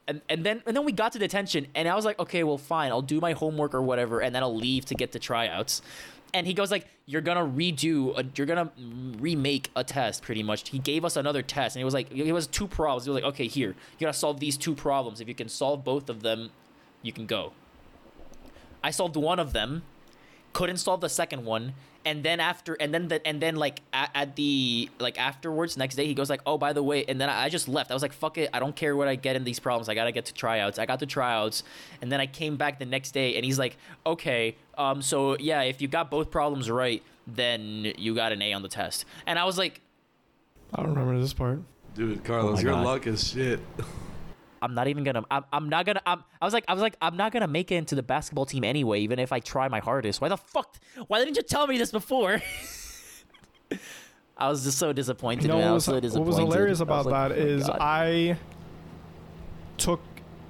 And, 0.09 0.21
and 0.29 0.45
then 0.45 0.63
and 0.67 0.77
then 0.77 0.85
we 0.85 0.93
got 0.93 1.13
to 1.13 1.19
detention, 1.19 1.67
and 1.75 1.89
I 1.89 1.97
was 1.97 2.05
like, 2.05 2.19
okay, 2.21 2.45
well, 2.45 2.59
fine, 2.59 2.93
I'll 2.93 3.03
do 3.03 3.21
my 3.21 3.33
homework 3.33 3.75
or 3.75 3.83
whatever, 3.83 4.21
and 4.21 4.33
then 4.33 4.43
I'll 4.45 4.55
leave 4.55 4.85
to 4.87 4.95
get 4.95 5.11
to 5.13 5.19
tryouts. 5.19 5.83
And 6.33 6.47
he 6.47 6.55
goes 6.55 6.71
like, 6.71 6.87
you're 7.07 7.23
gonna 7.23 7.45
redo, 7.45 8.17
a, 8.17 8.25
you're 8.37 8.47
gonna 8.47 8.71
remake 9.19 9.71
a 9.75 9.83
test, 9.83 10.23
pretty 10.23 10.45
much. 10.45 10.69
He 10.69 10.79
gave 10.79 11.05
us 11.05 11.17
another 11.17 11.43
test, 11.43 11.75
and 11.75 11.81
it 11.81 11.85
was 11.85 11.95
like, 11.95 12.13
it 12.13 12.33
was 12.33 12.47
two 12.47 12.69
problems. 12.69 13.05
He 13.05 13.11
was 13.11 13.21
like, 13.21 13.33
okay, 13.33 13.49
here, 13.49 13.71
you 13.71 14.07
gotta 14.07 14.13
solve 14.13 14.39
these 14.39 14.57
two 14.57 14.75
problems. 14.77 15.21
If 15.21 15.27
you 15.27 15.35
can 15.35 15.49
solve 15.49 15.83
both 15.83 16.09
of 16.09 16.23
them, 16.23 16.51
you 17.03 17.13
can 17.13 17.27
go. 17.27 17.53
I 18.85 18.93
solved 18.93 19.17
one 19.17 19.41
of 19.41 19.53
them, 19.53 19.83
couldn't 20.53 20.77
solve 20.77 21.01
the 21.01 21.09
second 21.09 21.45
one, 21.45 21.75
and 22.07 22.23
then 22.23 22.39
after, 22.39 22.75
and 22.75 22.95
then 22.95 23.09
the, 23.09 23.27
and 23.27 23.43
then 23.43 23.57
like 23.57 23.83
at, 23.93 24.11
at 24.15 24.37
the 24.37 24.89
like 25.01 25.19
afterwards, 25.19 25.77
next 25.77 25.97
day 25.97 26.07
he 26.07 26.15
goes 26.15 26.31
like, 26.31 26.41
oh 26.47 26.57
by 26.57 26.73
the 26.73 26.83
way, 26.83 27.05
and 27.05 27.21
then 27.21 27.29
I, 27.29 27.45
I 27.45 27.49
just 27.49 27.69
left. 27.69 27.91
I 27.91 27.95
was 27.95 28.03
like, 28.03 28.13
fuck 28.13 28.39
it, 28.39 28.49
I 28.55 28.61
don't 28.61 28.77
care 28.77 28.97
what 28.97 29.09
I 29.09 29.17
get 29.17 29.35
in 29.35 29.43
these 29.43 29.59
problems. 29.59 29.89
I 29.89 29.95
gotta 29.95 30.13
get 30.13 30.27
to 30.27 30.33
tryouts. 30.35 30.79
I 30.79 30.87
got 30.87 31.01
to 31.01 31.07
tryouts, 31.07 31.65
and 32.01 32.11
then 32.11 32.21
I 32.21 32.27
came 32.27 32.57
back 32.57 32.79
the 32.79 32.87
next 32.87 33.11
day, 33.11 33.35
and 33.35 33.45
he's 33.45 33.59
like, 33.59 33.77
okay, 34.07 34.57
um, 34.79 35.03
so 35.03 35.37
yeah, 35.39 35.63
if 35.63 35.83
you 35.83 35.89
got 35.89 36.11
both 36.11 36.31
problems 36.31 36.71
right, 36.71 37.03
then 37.27 37.93
you 37.99 38.15
got 38.15 38.31
an 38.33 38.41
A 38.41 38.53
on 38.53 38.63
the 38.63 38.69
test. 38.69 39.05
And 39.27 39.39
I 39.39 39.45
was 39.45 39.59
like, 39.59 39.81
I 40.73 40.83
don't 40.83 40.95
remember 40.95 41.21
this 41.21 41.35
part. 41.35 41.61
dude, 41.95 42.23
Carlos, 42.25 42.57
my 42.57 42.61
your 42.63 42.73
God. 42.73 42.85
luck 42.85 43.07
is 43.09 43.29
shit. 43.29 43.61
I'm 44.63 44.75
not 44.75 44.89
even 44.89 45.05
gonna. 45.05 45.23
I'm, 45.31 45.45
I'm 45.53 45.69
not 45.69 45.87
gonna. 45.87 46.03
I'm, 46.07 46.25
I 46.41 46.45
was 46.45 46.55
like, 46.55 46.65
I 46.69 46.73
was 46.73 46.83
like, 46.83 46.97
I'm 47.01 47.17
not 47.17 47.33
gonna 47.33 47.47
make 47.49 47.71
it 47.71 47.77
into 47.77 47.95
the 47.95 48.03
basketball 48.03 48.47
team 48.47 48.65
anyway, 48.65 49.01
even 49.01 49.19
if 49.19 49.33
I 49.33 49.41
try 49.41 49.69
my 49.69 49.81
hardest. 49.81 50.21
Why 50.21 50.29
the 50.29 50.37
fuck? 50.37 50.77
Why 51.07 51.19
didn't 51.19 51.37
you 51.37 51.43
tell 51.43 51.67
me 51.67 51.79
this 51.79 51.91
before? 51.91 52.41
I 54.39 54.49
was 54.49 54.65
just 54.65 54.79
so 54.79 54.93
disappointed. 54.93 55.49
Man. 55.49 55.59
What 55.59 55.75
was 55.75 55.85
so 55.85 55.99
disappointed. 55.99 56.19
what 56.21 56.27
was 56.27 56.55
hilarious 56.55 56.81
about 56.81 57.07
like, 57.07 57.31
that 57.31 57.39
oh 57.39 57.47
is 57.47 57.67
God. 57.67 57.79
I 57.81 58.37
took 59.79 60.01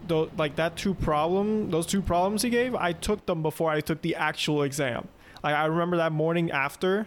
the 0.09 0.29
like 0.37 0.57
that 0.57 0.77
two 0.77 0.95
problem 0.95 1.71
those 1.71 1.85
two 1.87 2.01
problems 2.01 2.43
he 2.43 2.49
gave 2.49 2.77
I 2.77 2.93
took 2.93 3.27
them 3.27 3.43
before 3.43 3.71
I 3.71 3.81
took 3.81 4.03
the 4.03 4.15
actual 4.17 4.63
exam. 4.63 5.09
Like 5.43 5.55
I 5.55 5.67
remember 5.67 5.97
that 5.99 6.13
morning 6.13 6.51
after. 6.51 7.07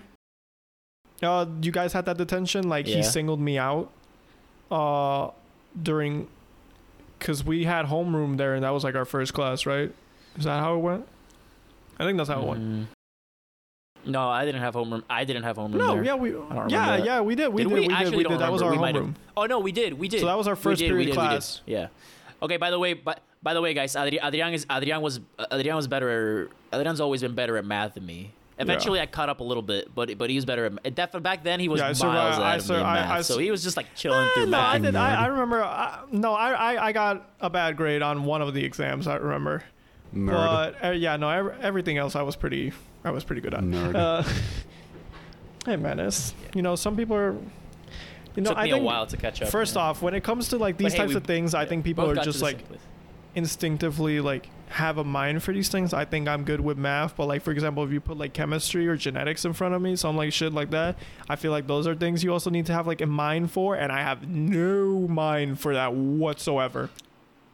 Uh, 1.21 1.45
you 1.61 1.71
guys 1.71 1.91
had 1.91 2.05
that 2.05 2.17
detention. 2.17 2.69
Like 2.69 2.87
Yeah. 2.87 2.97
he 2.97 3.03
singled 3.03 3.41
me 3.41 3.57
out. 3.57 3.91
Uh, 4.71 5.31
during, 5.81 6.27
cause 7.19 7.43
we 7.43 7.63
had 7.65 7.85
homeroom 7.85 8.37
there, 8.37 8.55
and 8.55 8.63
that 8.63 8.69
was 8.71 8.83
like 8.83 8.95
our 8.95 9.05
first 9.05 9.33
class, 9.33 9.65
right? 9.65 9.91
Is 10.37 10.45
that 10.45 10.59
how 10.59 10.75
it 10.75 10.79
went? 10.79 11.05
I 11.99 12.05
think 12.05 12.17
that's 12.17 12.29
how 12.29 12.41
it 12.41 12.47
went. 12.47 12.61
Mm. 12.61 12.85
No, 14.05 14.29
I 14.29 14.45
didn't 14.45 14.61
have 14.61 14.75
homeroom. 14.75 15.03
I 15.09 15.25
didn't 15.25 15.43
have 15.43 15.57
homeroom. 15.57 15.73
No, 15.75 15.95
there. 15.95 16.03
yeah, 16.05 16.15
we, 16.15 16.31
yeah, 16.31 16.97
that. 16.97 17.05
yeah, 17.05 17.21
we 17.21 17.35
did, 17.35 17.49
we 17.49 17.63
Did 17.63 17.69
did, 17.69 17.73
we? 17.73 17.79
we, 17.81 17.87
did, 17.87 18.15
we 18.15 18.23
did. 18.23 18.39
That 18.39 18.51
was 18.51 18.61
our 18.61 18.71
remember. 18.71 18.71
We 18.71 18.77
might 18.93 18.95
have- 18.95 19.03
homeroom. 19.13 19.15
Oh 19.35 19.45
no, 19.45 19.59
we 19.59 19.71
did. 19.71 19.93
We 19.99 20.07
did. 20.07 20.21
So 20.21 20.25
that 20.27 20.37
was 20.37 20.47
our 20.47 20.55
first 20.55 20.79
did, 20.79 20.87
period 20.87 21.13
class. 21.13 21.61
Yeah. 21.65 21.87
Okay. 22.41 22.57
By 22.57 22.71
the 22.71 22.79
way, 22.79 22.93
but 22.93 23.21
by 23.43 23.53
the 23.53 23.61
way, 23.61 23.73
guys, 23.73 23.95
Adrian 23.95 24.53
is 24.53 24.65
Adrian 24.71 25.01
was 25.01 25.19
Adrian 25.51 25.75
was 25.75 25.87
better. 25.87 26.49
Adrian's 26.73 27.01
always 27.01 27.21
been 27.21 27.35
better 27.35 27.57
at 27.57 27.65
math 27.65 27.95
than 27.95 28.05
me, 28.05 28.31
Eventually, 28.59 28.99
I 28.99 29.05
caught 29.05 29.29
up 29.29 29.39
a 29.39 29.43
little 29.43 29.63
bit, 29.63 29.93
but 29.95 30.17
but 30.17 30.29
he 30.29 30.35
was 30.35 30.45
better. 30.45 30.65
At, 30.65 30.93
definitely 30.95 31.21
back 31.21 31.43
then, 31.43 31.59
he 31.59 31.69
was 31.69 31.79
Yeah, 31.79 31.85
I 31.87 31.93
miles 31.93 32.01
I 32.03 32.41
ahead 32.41 32.59
of 32.59 32.63
me 32.63 32.67
sur- 32.67 32.81
I- 32.83 32.93
math. 32.95 33.11
I 33.11 33.21
so 33.21 33.37
he 33.39 33.51
was 33.51 33.63
just 33.63 33.77
like 33.77 33.87
chilling 33.95 34.19
Eh, 34.19 34.31
through 34.35 34.45
no, 34.47 34.59
I 34.59 34.77
did. 34.79 34.95
I. 34.95 35.23
I 35.23 35.25
remember. 35.27 35.63
I, 35.63 35.99
no, 36.11 36.33
I, 36.33 36.51
I 36.75 36.87
I 36.87 36.91
got 36.91 37.31
a 37.39 37.49
bad 37.49 37.77
grade 37.77 38.01
on 38.01 38.25
one 38.25 38.41
of 38.41 38.53
the 38.53 38.63
exams. 38.65 39.07
I 39.07 39.15
remember. 39.15 39.63
Nerd. 40.13 40.31
But 40.81 40.85
uh, 40.85 40.91
yeah, 40.91 41.15
no, 41.17 41.29
ev- 41.29 41.57
everything 41.61 41.97
else 41.97 42.15
I 42.15 42.21
was 42.23 42.35
pretty. 42.35 42.73
I 43.05 43.11
was 43.11 43.23
pretty 43.23 43.41
good 43.41 43.53
at. 43.53 43.61
Nerd. 43.61 43.95
Uh, 43.95 44.23
hey 45.65 45.75
man, 45.77 45.99
it's 45.99 46.33
you 46.53 46.61
know 46.61 46.75
some 46.75 46.95
people 46.97 47.15
are. 47.15 47.35
You 48.35 48.43
know, 48.43 48.51
Took 48.51 48.57
I 48.59 48.63
me 48.65 48.71
think 48.71 48.81
a 48.81 48.85
while 48.85 49.07
to 49.07 49.17
catch 49.17 49.41
up. 49.41 49.49
first 49.49 49.75
yeah. 49.75 49.81
off, 49.81 50.01
when 50.01 50.13
it 50.13 50.23
comes 50.23 50.49
to 50.49 50.57
like 50.57 50.77
But 50.77 50.83
these 50.85 50.93
hey, 50.93 50.99
types 50.99 51.09
we- 51.09 51.15
of 51.15 51.23
things, 51.23 51.53
I 51.53 51.65
think 51.65 51.83
people 51.83 52.09
are 52.09 52.15
just 52.15 52.41
like 52.41 52.59
instinctively 53.35 54.19
like 54.21 54.49
have 54.69 54.97
a 54.97 55.03
mind 55.03 55.43
for 55.43 55.51
these 55.51 55.69
things. 55.69 55.93
I 55.93 56.05
think 56.05 56.27
I'm 56.27 56.43
good 56.43 56.61
with 56.61 56.77
math, 56.77 57.15
but 57.15 57.27
like 57.27 57.41
for 57.41 57.51
example, 57.51 57.83
if 57.83 57.91
you 57.91 57.99
put 57.99 58.17
like 58.17 58.33
chemistry 58.33 58.87
or 58.87 58.95
genetics 58.95 59.43
in 59.45 59.53
front 59.53 59.73
of 59.73 59.81
me, 59.81 59.95
some 59.95 60.15
like 60.15 60.31
shit 60.31 60.53
like 60.53 60.69
that, 60.71 60.97
I 61.27 61.35
feel 61.35 61.51
like 61.51 61.67
those 61.67 61.87
are 61.87 61.95
things 61.95 62.23
you 62.23 62.31
also 62.31 62.49
need 62.49 62.65
to 62.67 62.73
have 62.73 62.87
like 62.87 63.01
a 63.01 63.05
mind 63.05 63.51
for, 63.51 63.75
and 63.75 63.91
I 63.91 64.01
have 64.01 64.27
no 64.27 65.07
mind 65.07 65.59
for 65.59 65.73
that 65.73 65.93
whatsoever. 65.93 66.89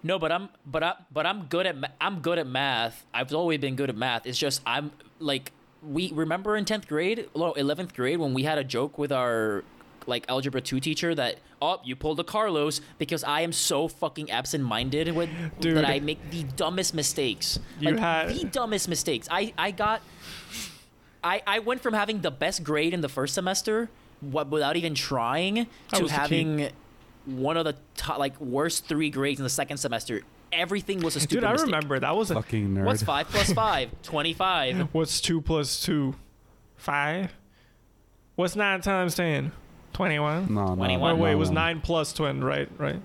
No, 0.03 0.20
but 0.20 0.32
I'm 0.32 0.49
but 0.66 0.84
I 0.84 0.93
but 1.11 1.26
I'm 1.26 1.45
good 1.45 1.66
at 1.66 1.76
I'm 1.99 2.20
good 2.20 2.38
at 2.38 2.47
math. 2.47 3.05
I've 3.13 3.34
always 3.34 3.59
been 3.59 3.76
good 3.76 3.89
at 3.89 3.95
math. 3.95 4.26
It's 4.28 4.38
just 4.38 4.61
I'm 4.66 4.91
like 5.20 5.51
we 5.82 6.11
remember 6.13 6.57
in 6.57 6.66
10th 6.66 6.88
grade, 6.88 7.30
no, 7.36 7.53
11th 7.53 7.93
grade 7.93 8.20
when 8.20 8.34
we 8.34 8.43
had 8.43 8.57
a 8.57 8.63
joke 8.63 8.97
with 8.97 9.11
our 9.11 9.63
like 10.07 10.25
algebra 10.29 10.61
2 10.61 10.79
teacher 10.79 11.15
that 11.15 11.37
oh, 11.61 11.79
you 11.83 11.95
pulled 11.95 12.19
a 12.19 12.23
Carlos 12.23 12.81
because 12.99 13.23
I 13.23 13.41
am 13.41 13.51
so 13.51 13.87
fucking 13.87 14.29
absent-minded 14.29 15.13
with 15.15 15.29
Dude. 15.59 15.77
that 15.77 15.85
I 15.85 15.99
make 15.99 16.29
the 16.31 16.43
dumbest 16.43 16.93
mistakes. 16.93 17.59
You 17.79 17.91
like 17.91 17.99
had- 17.99 18.29
the 18.29 18.45
dumbest 18.45 18.87
mistakes. 18.87 19.27
I 19.31 19.53
I 19.57 19.71
got 19.71 20.01
I 21.23 21.41
I 21.47 21.59
went 21.59 21.81
from 21.81 21.93
having 21.93 22.21
the 22.21 22.31
best 22.31 22.63
grade 22.63 22.93
in 22.93 23.01
the 23.01 23.09
first 23.09 23.33
semester 23.33 23.89
what, 24.21 24.49
without 24.49 24.75
even 24.75 24.95
trying 24.95 25.67
to 25.93 26.01
was 26.03 26.11
the 26.11 26.17
key. 26.17 26.21
having 26.21 26.69
one 27.25 27.57
of 27.57 27.65
the 27.65 27.75
top, 27.95 28.17
like 28.19 28.39
worst 28.39 28.87
three 28.87 29.09
grades 29.09 29.39
in 29.39 29.43
the 29.43 29.49
second 29.49 29.77
semester. 29.77 30.21
Everything 30.53 31.01
was 31.01 31.15
a 31.15 31.19
stupid 31.19 31.41
Dude, 31.41 31.43
I 31.43 31.51
mistake. 31.53 31.65
remember 31.65 31.99
that 31.99 32.15
was 32.15 32.31
a 32.31 32.35
Fucking 32.35 32.69
nerd. 32.75 32.85
What's 32.85 33.03
five 33.03 33.27
plus 33.27 33.51
five? 33.63 33.89
Twenty-five. 34.03 34.89
What's 34.93 35.19
two 35.19 35.41
plus 35.41 35.81
two? 35.81 36.15
Five. 36.77 37.33
What's 38.35 38.55
nine 38.55 38.81
times 38.81 39.15
ten? 39.15 39.51
Twenty-one. 39.95 40.53
No, 40.53 40.67
no. 40.69 40.75
21. 40.75 41.15
Wait, 41.17 41.23
wait, 41.23 41.31
it 41.31 41.35
was 41.35 41.51
nine 41.51 41.79
plus 41.81 42.11
twin, 42.13 42.43
right? 42.43 42.69
Right. 42.77 43.01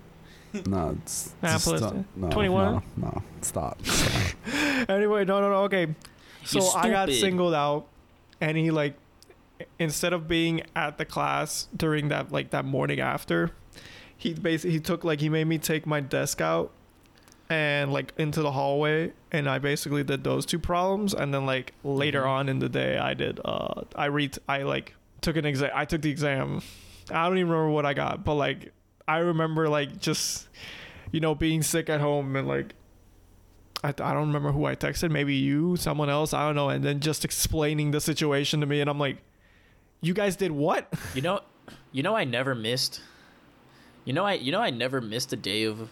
No, 0.67 0.97
it's 1.01 1.33
Nine 1.41 1.51
just 1.53 1.65
plus 1.65 1.79
stop. 1.79 1.93
ten. 1.93 2.05
No, 2.17 2.29
21? 2.29 2.73
No, 2.73 2.83
no, 2.97 3.23
stop. 3.41 3.79
stop. 3.85 4.35
Anyway, 4.89 5.23
no, 5.23 5.39
no, 5.39 5.49
no. 5.49 5.55
Okay. 5.63 5.87
So 6.43 6.59
You 6.59 6.65
I 6.75 6.89
got 6.89 7.07
stupid. 7.07 7.21
singled 7.21 7.53
out, 7.53 7.85
and 8.41 8.57
he 8.57 8.71
like, 8.71 8.95
instead 9.79 10.11
of 10.11 10.27
being 10.27 10.63
at 10.75 10.97
the 10.97 11.05
class 11.05 11.67
during 11.75 12.09
that 12.09 12.31
like 12.31 12.49
that 12.49 12.65
morning 12.65 12.99
after, 12.99 13.51
he 14.17 14.33
basically 14.33 14.71
he 14.71 14.79
took 14.81 15.03
like 15.05 15.21
he 15.21 15.29
made 15.29 15.45
me 15.47 15.57
take 15.57 15.85
my 15.85 16.01
desk 16.01 16.41
out, 16.41 16.71
and 17.49 17.93
like 17.93 18.11
into 18.17 18.41
the 18.41 18.51
hallway, 18.51 19.13
and 19.31 19.47
I 19.47 19.59
basically 19.59 20.03
did 20.03 20.23
those 20.25 20.45
two 20.45 20.59
problems, 20.59 21.13
and 21.13 21.33
then 21.33 21.45
like 21.45 21.73
later 21.83 22.23
Mhm. 22.23 22.27
on 22.27 22.49
in 22.49 22.59
the 22.59 22.69
day 22.69 22.97
I 22.97 23.13
did 23.13 23.39
uh 23.45 23.83
I 23.95 24.05
read 24.07 24.37
I 24.49 24.63
like 24.63 24.95
took 25.21 25.35
an 25.37 25.45
exam 25.45 25.71
I 25.73 25.85
took 25.85 26.01
the 26.01 26.09
exam, 26.09 26.61
I 27.11 27.27
don't 27.27 27.37
even 27.37 27.49
remember 27.51 27.71
what 27.71 27.85
I 27.85 27.93
got, 27.93 28.23
but 28.23 28.35
like 28.35 28.73
I 29.07 29.19
remember 29.19 29.69
like 29.69 29.99
just 29.99 30.47
you 31.11 31.19
know 31.19 31.35
being 31.35 31.61
sick 31.61 31.89
at 31.89 32.01
home 32.01 32.35
and 32.35 32.47
like 32.47 32.73
I, 33.83 33.89
I 33.89 34.13
don't 34.13 34.27
remember 34.27 34.51
who 34.51 34.65
I 34.65 34.75
texted, 34.75 35.09
maybe 35.09 35.33
you, 35.35 35.75
someone 35.75 36.09
else, 36.09 36.33
I 36.33 36.45
don't 36.45 36.55
know, 36.55 36.69
and 36.69 36.83
then 36.83 36.99
just 36.99 37.25
explaining 37.25 37.89
the 37.91 37.99
situation 37.99 38.59
to 38.61 38.67
me, 38.67 38.79
and 38.79 38.87
I'm 38.87 38.99
like, 38.99 39.17
you 40.01 40.13
guys 40.13 40.35
did 40.35 40.51
what? 40.51 40.87
You 41.15 41.21
know, 41.23 41.39
you 41.91 42.03
know, 42.03 42.15
I 42.15 42.23
never 42.23 42.53
missed. 42.55 43.01
You 44.05 44.13
know, 44.13 44.23
I 44.25 44.33
you 44.33 44.51
know 44.51 44.61
I 44.61 44.69
never 44.69 45.01
missed 45.01 45.31
a 45.33 45.35
day 45.35 45.63
of 45.63 45.89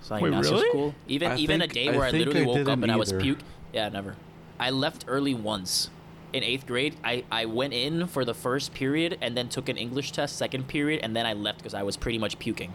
San 0.00 0.20
Wait, 0.20 0.28
Ignacio 0.28 0.52
really? 0.52 0.68
school. 0.70 0.94
Even 1.08 1.32
I 1.32 1.36
even 1.36 1.60
think- 1.60 1.70
a 1.70 1.74
day 1.74 1.90
where 1.90 2.04
I, 2.04 2.10
think 2.10 2.26
literally 2.26 2.44
I 2.44 2.46
woke 2.46 2.56
up 2.58 2.66
didn't 2.66 2.82
and 2.84 2.92
I 2.92 2.96
was 2.96 3.12
either. 3.12 3.22
puke. 3.22 3.38
Yeah, 3.72 3.88
never. 3.88 4.16
I 4.58 4.70
left 4.70 5.04
early 5.08 5.34
once. 5.34 5.90
In 6.32 6.42
eighth 6.42 6.66
grade, 6.66 6.96
I, 7.04 7.24
I 7.30 7.44
went 7.44 7.72
in 7.74 8.06
for 8.06 8.24
the 8.24 8.32
first 8.34 8.72
period 8.72 9.18
and 9.20 9.36
then 9.36 9.48
took 9.48 9.68
an 9.68 9.76
English 9.76 10.12
test 10.12 10.36
second 10.38 10.66
period 10.66 11.00
and 11.02 11.14
then 11.14 11.26
I 11.26 11.34
left 11.34 11.58
because 11.58 11.74
I 11.74 11.82
was 11.82 11.96
pretty 11.96 12.18
much 12.18 12.38
puking. 12.38 12.72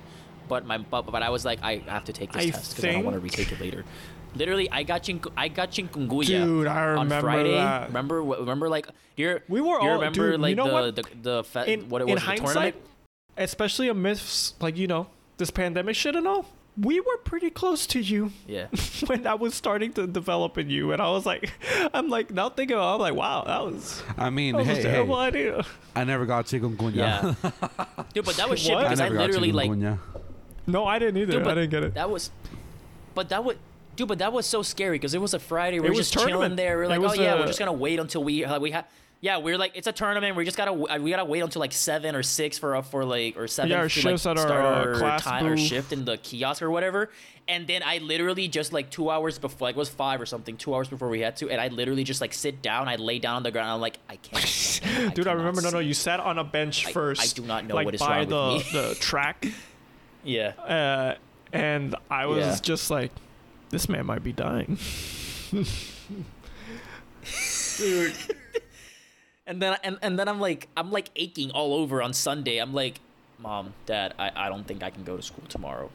But 0.47 0.65
my 0.65 0.77
but, 0.77 1.03
but 1.07 1.23
I 1.23 1.29
was 1.29 1.43
like 1.43 1.59
I 1.63 1.77
have 1.87 2.05
to 2.05 2.13
take 2.13 2.31
this 2.31 2.45
I 2.45 2.49
test 2.51 2.71
because 2.75 2.85
I 2.85 2.91
don't 2.93 3.03
want 3.03 3.15
to 3.15 3.19
retake 3.19 3.51
it 3.51 3.59
later. 3.59 3.83
Literally, 4.35 4.69
I 4.69 4.83
got 4.83 5.01
chink- 5.03 5.31
I 5.35 5.47
got 5.47 5.71
chikungunya 5.71 6.45
Dude, 6.45 6.67
I 6.67 6.95
on 6.95 7.09
Friday. 7.09 7.51
that. 7.55 7.87
Remember 7.87 8.21
remember 8.21 8.69
like 8.69 8.87
you're 9.15 9.41
We 9.47 9.59
were 9.61 9.81
you 9.81 9.89
all- 9.89 9.95
remember 9.95 10.31
dude, 10.31 10.39
like 10.41 10.49
you 10.51 10.55
know 10.55 10.67
the, 10.67 10.73
what? 10.73 10.95
the 10.95 11.03
the 11.21 11.43
fe- 11.43 11.73
In, 11.73 11.89
what 11.89 12.01
it 12.03 12.07
in 12.09 12.15
the 12.15 12.21
hindsight, 12.21 12.53
tournament. 12.53 12.75
especially 13.37 13.89
amidst 13.89 14.61
like 14.61 14.77
you 14.77 14.87
know 14.87 15.07
this 15.37 15.49
pandemic 15.51 15.95
shit 15.95 16.15
and 16.15 16.27
all, 16.27 16.45
we 16.79 16.99
were 16.99 17.17
pretty 17.23 17.49
close 17.49 17.87
to 17.87 17.99
you 17.99 18.31
Yeah. 18.47 18.67
when 19.07 19.25
I 19.25 19.33
was 19.33 19.55
starting 19.55 19.93
to 19.93 20.05
develop 20.07 20.57
in 20.57 20.69
you, 20.69 20.91
and 20.91 21.01
I 21.01 21.09
was 21.09 21.25
like, 21.25 21.51
I'm 21.93 22.09
like 22.09 22.31
now 22.31 22.49
thinking, 22.49 22.75
about, 22.77 22.91
it, 22.91 22.95
I'm 22.95 23.01
like, 23.01 23.15
wow, 23.15 23.43
that 23.45 23.65
was 23.65 24.03
I 24.17 24.29
mean, 24.29 24.55
that 24.55 24.65
was 24.65 24.77
hey, 24.77 24.79
a 24.79 24.83
terrible 24.83 25.19
hey, 25.19 25.27
idea. 25.27 25.65
I 25.95 26.03
never 26.03 26.25
got 26.25 26.45
chikungunya. 26.45 26.95
Yeah. 26.95 27.95
Dude, 28.13 28.25
but 28.25 28.35
that 28.37 28.49
was 28.49 28.59
shit 28.59 28.75
What? 28.75 28.83
because 28.83 28.99
I 28.99 29.07
I, 29.07 29.09
got 29.09 29.17
literally 29.17 29.51
like. 29.51 29.71
No, 30.69 30.85
I 30.85 30.99
didn't 30.99 31.17
either. 31.17 31.33
Dude, 31.39 31.47
I 31.47 31.53
didn't 31.55 31.69
get 31.69 31.83
it. 31.83 31.93
that 31.95 32.09
was 32.09 32.29
but 33.15 33.29
that 33.29 33.43
would 33.43 33.57
dude, 33.95 34.07
but 34.07 34.19
that 34.19 34.31
was 34.31 34.45
so 34.45 34.61
scary 34.61 34.95
because 34.99 35.13
it 35.15 35.21
was 35.21 35.33
a 35.33 35.39
Friday. 35.39 35.79
We 35.79 35.87
It 35.87 35.89
were 35.89 35.97
was 35.97 36.11
just 36.11 36.27
chilling 36.27 36.55
there. 36.55 36.77
We 36.77 36.83
It 36.83 36.85
are 36.85 36.89
like, 36.89 36.99
oh 36.99 37.03
was 37.03 37.17
yeah, 37.17 37.35
we're 37.39 37.47
just 37.47 37.57
gonna 37.59 37.73
wait 37.73 37.99
until 37.99 38.23
we 38.23 38.45
uh, 38.45 38.59
we 38.59 38.71
have. 38.71 38.85
Yeah, 39.19 39.37
we're 39.39 39.57
like, 39.57 39.71
it's 39.73 39.87
a 39.87 39.91
tournament. 39.91 40.35
We 40.35 40.45
just 40.45 40.57
gotta 40.57 40.73
we 40.73 41.09
gotta 41.09 41.25
wait 41.25 41.39
until 41.41 41.59
like 41.59 41.71
seven 41.73 42.15
or 42.15 42.21
six 42.21 42.59
for 42.59 42.79
for 42.83 43.03
like 43.03 43.35
or 43.35 43.47
seven 43.47 43.71
Yeah, 43.71 43.77
our 43.79 43.89
to 43.89 43.99
like 43.99 44.11
shifts 44.11 44.25
at 44.27 44.37
our, 44.37 44.45
start 44.47 44.63
uh, 44.63 44.89
our 44.89 44.93
class 44.95 45.23
time 45.23 45.45
our 45.45 45.55
booth. 45.55 45.65
shift 45.65 45.91
in 45.91 46.05
the 46.05 46.17
kiosk 46.17 46.61
or 46.61 46.69
whatever. 46.69 47.09
And 47.47 47.65
then 47.65 47.81
I 47.83 47.97
literally 47.99 48.47
just 48.47 48.73
like 48.73 48.89
two 48.91 49.09
hours 49.09 49.39
before, 49.39 49.69
like 49.69 49.75
it 49.75 49.79
was 49.79 49.89
five 49.89 50.21
or 50.21 50.25
something, 50.27 50.55
two 50.57 50.75
hours 50.75 50.87
before 50.89 51.07
we 51.09 51.21
had 51.21 51.35
to, 51.37 51.49
and 51.49 51.59
I 51.59 51.69
literally 51.69 52.03
just 52.03 52.21
like 52.21 52.33
sit 52.33 52.61
down. 52.61 52.87
I 52.89 52.97
lay 52.97 53.17
down 53.19 53.37
on 53.37 53.43
the 53.43 53.51
ground. 53.51 53.69
I'm 53.71 53.79
like, 53.81 53.97
I 54.09 54.17
can't. 54.17 54.43
stand. 54.43 55.13
Dude, 55.15 55.25
I, 55.27 55.31
cannot 55.31 55.37
remember. 55.45 55.61
No, 55.61 55.69
no, 55.71 55.79
you 55.79 55.93
sat 55.95 56.19
on 56.19 56.37
a 56.37 56.43
bench 56.43 56.85
I- 56.85 56.91
I 57.17 57.25
do 57.33 57.41
not 57.43 57.65
know 57.65 57.73
like 57.75 57.85
what 57.85 57.95
is 57.95 58.01
by 58.01 58.19
wrong 58.19 58.27
the 58.29 58.53
with 58.57 58.73
me. 58.73 58.81
the 58.81 58.95
track, 58.99 59.47
Yeah. 60.25 60.49
uh, 60.59 61.15
and 61.53 61.95
I 62.11 62.25
was 62.27 62.45
Yeah. 62.45 62.57
just 62.61 62.91
like, 62.91 63.11
this 63.69 63.87
man 63.89 64.05
might 64.05 64.23
be 64.23 64.33
dying. 64.33 64.77
Dude, 67.77 68.13
And 69.47 69.61
then 69.61 69.77
and, 69.83 69.97
and 70.01 70.19
then 70.19 70.27
I'm 70.27 70.39
like 70.39 70.67
I'm 70.77 70.91
like 70.91 71.09
aching 71.15 71.49
all 71.51 71.73
over 71.73 72.03
on 72.03 72.13
Sunday. 72.13 72.59
I'm 72.59 72.73
like, 72.73 72.99
Mom, 73.39 73.73
Dad, 73.85 74.13
I, 74.19 74.31
I 74.35 74.49
don't 74.49 74.67
think 74.67 74.83
I 74.83 74.91
can 74.91 75.03
go 75.03 75.17
to 75.17 75.23
school 75.23 75.45
tomorrow. 75.47 75.89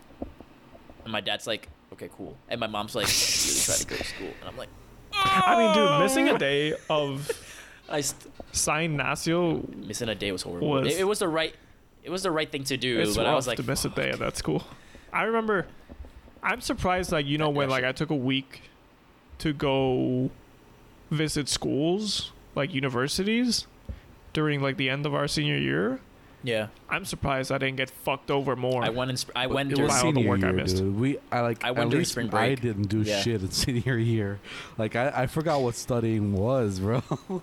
And 1.04 1.12
my 1.12 1.20
dad's 1.20 1.46
like, 1.46 1.68
Okay, 1.92 2.08
cool. 2.16 2.36
And 2.48 2.58
my 2.58 2.66
mom's 2.66 2.94
like, 2.94 3.06
really 3.06 3.60
try 3.60 3.74
to 3.74 3.86
go 3.86 3.96
to 3.96 4.04
school. 4.04 4.32
And 4.40 4.48
I'm 4.48 4.56
like, 4.56 4.70
I 5.12 5.58
mean, 5.58 5.74
dude, 5.74 6.00
missing 6.00 6.28
a 6.28 6.32
oh. 6.32 6.38
day 6.38 6.74
of 6.88 7.30
I 7.88 8.00
st- 8.00 8.32
San 8.52 8.80
Ignacio, 8.80 9.62
missing 9.76 10.08
a 10.08 10.14
day 10.14 10.32
was 10.32 10.42
horrible. 10.42 10.70
Was- 10.70 10.94
it, 10.94 11.00
it 11.00 11.04
was 11.04 11.18
the 11.18 11.28
right 11.28 11.54
it 12.02 12.10
was 12.10 12.22
the 12.22 12.30
right 12.30 12.50
thing 12.50 12.64
to 12.64 12.76
do. 12.76 13.00
it's 13.00 13.16
but 13.16 13.26
I 13.26 13.34
was 13.34 13.46
like, 13.46 13.58
to 13.58 13.62
miss 13.62 13.84
a 13.84 13.90
day 13.90 14.10
of 14.10 14.18
that 14.20 14.36
school. 14.36 14.64
I 15.12 15.24
remember. 15.24 15.66
I'm 16.42 16.60
surprised, 16.60 17.12
like 17.12 17.26
you 17.26 17.38
know, 17.38 17.50
when 17.50 17.68
like 17.70 17.84
I 17.84 17.92
took 17.92 18.10
a 18.10 18.16
week 18.16 18.62
to 19.38 19.52
go 19.52 20.30
visit 21.10 21.48
schools, 21.48 22.31
like 22.54 22.74
universities, 22.74 23.66
during 24.32 24.60
like 24.60 24.76
the 24.76 24.88
end 24.90 25.06
of 25.06 25.14
our 25.14 25.28
senior 25.28 25.56
year. 25.56 26.00
Yeah. 26.44 26.66
I'm 26.90 27.04
surprised 27.04 27.52
I 27.52 27.58
didn't 27.58 27.76
get 27.76 27.88
fucked 27.88 28.28
over 28.30 28.56
more. 28.56 28.84
I 28.84 28.88
went 28.88 29.10
in 29.12 29.16
sp- 29.16 29.30
I 29.36 29.46
went 29.46 29.70
it 29.70 29.76
during 29.76 29.88
was 29.92 30.00
by 30.00 30.06
all 30.06 30.12
the 30.12 30.16
senior 30.18 30.28
work 30.30 30.42
I 30.42 30.46
year, 30.48 30.52
missed. 30.52 30.76
dude. 30.78 30.98
We, 30.98 31.18
I 31.30 31.40
like. 31.40 31.62
I 31.64 31.68
at 31.68 31.76
went 31.76 31.90
during 31.90 32.00
least 32.00 32.10
spring 32.12 32.34
I 32.34 32.54
didn't 32.56 32.88
do 32.88 33.02
Yeah. 33.02 33.20
shit 33.20 33.42
in 33.42 33.50
senior 33.52 33.96
year. 33.96 34.40
Like 34.76 34.96
I, 34.96 35.12
I 35.14 35.26
forgot 35.28 35.60
what 35.60 35.76
studying 35.76 36.32
was, 36.32 36.80
bro. 36.80 37.02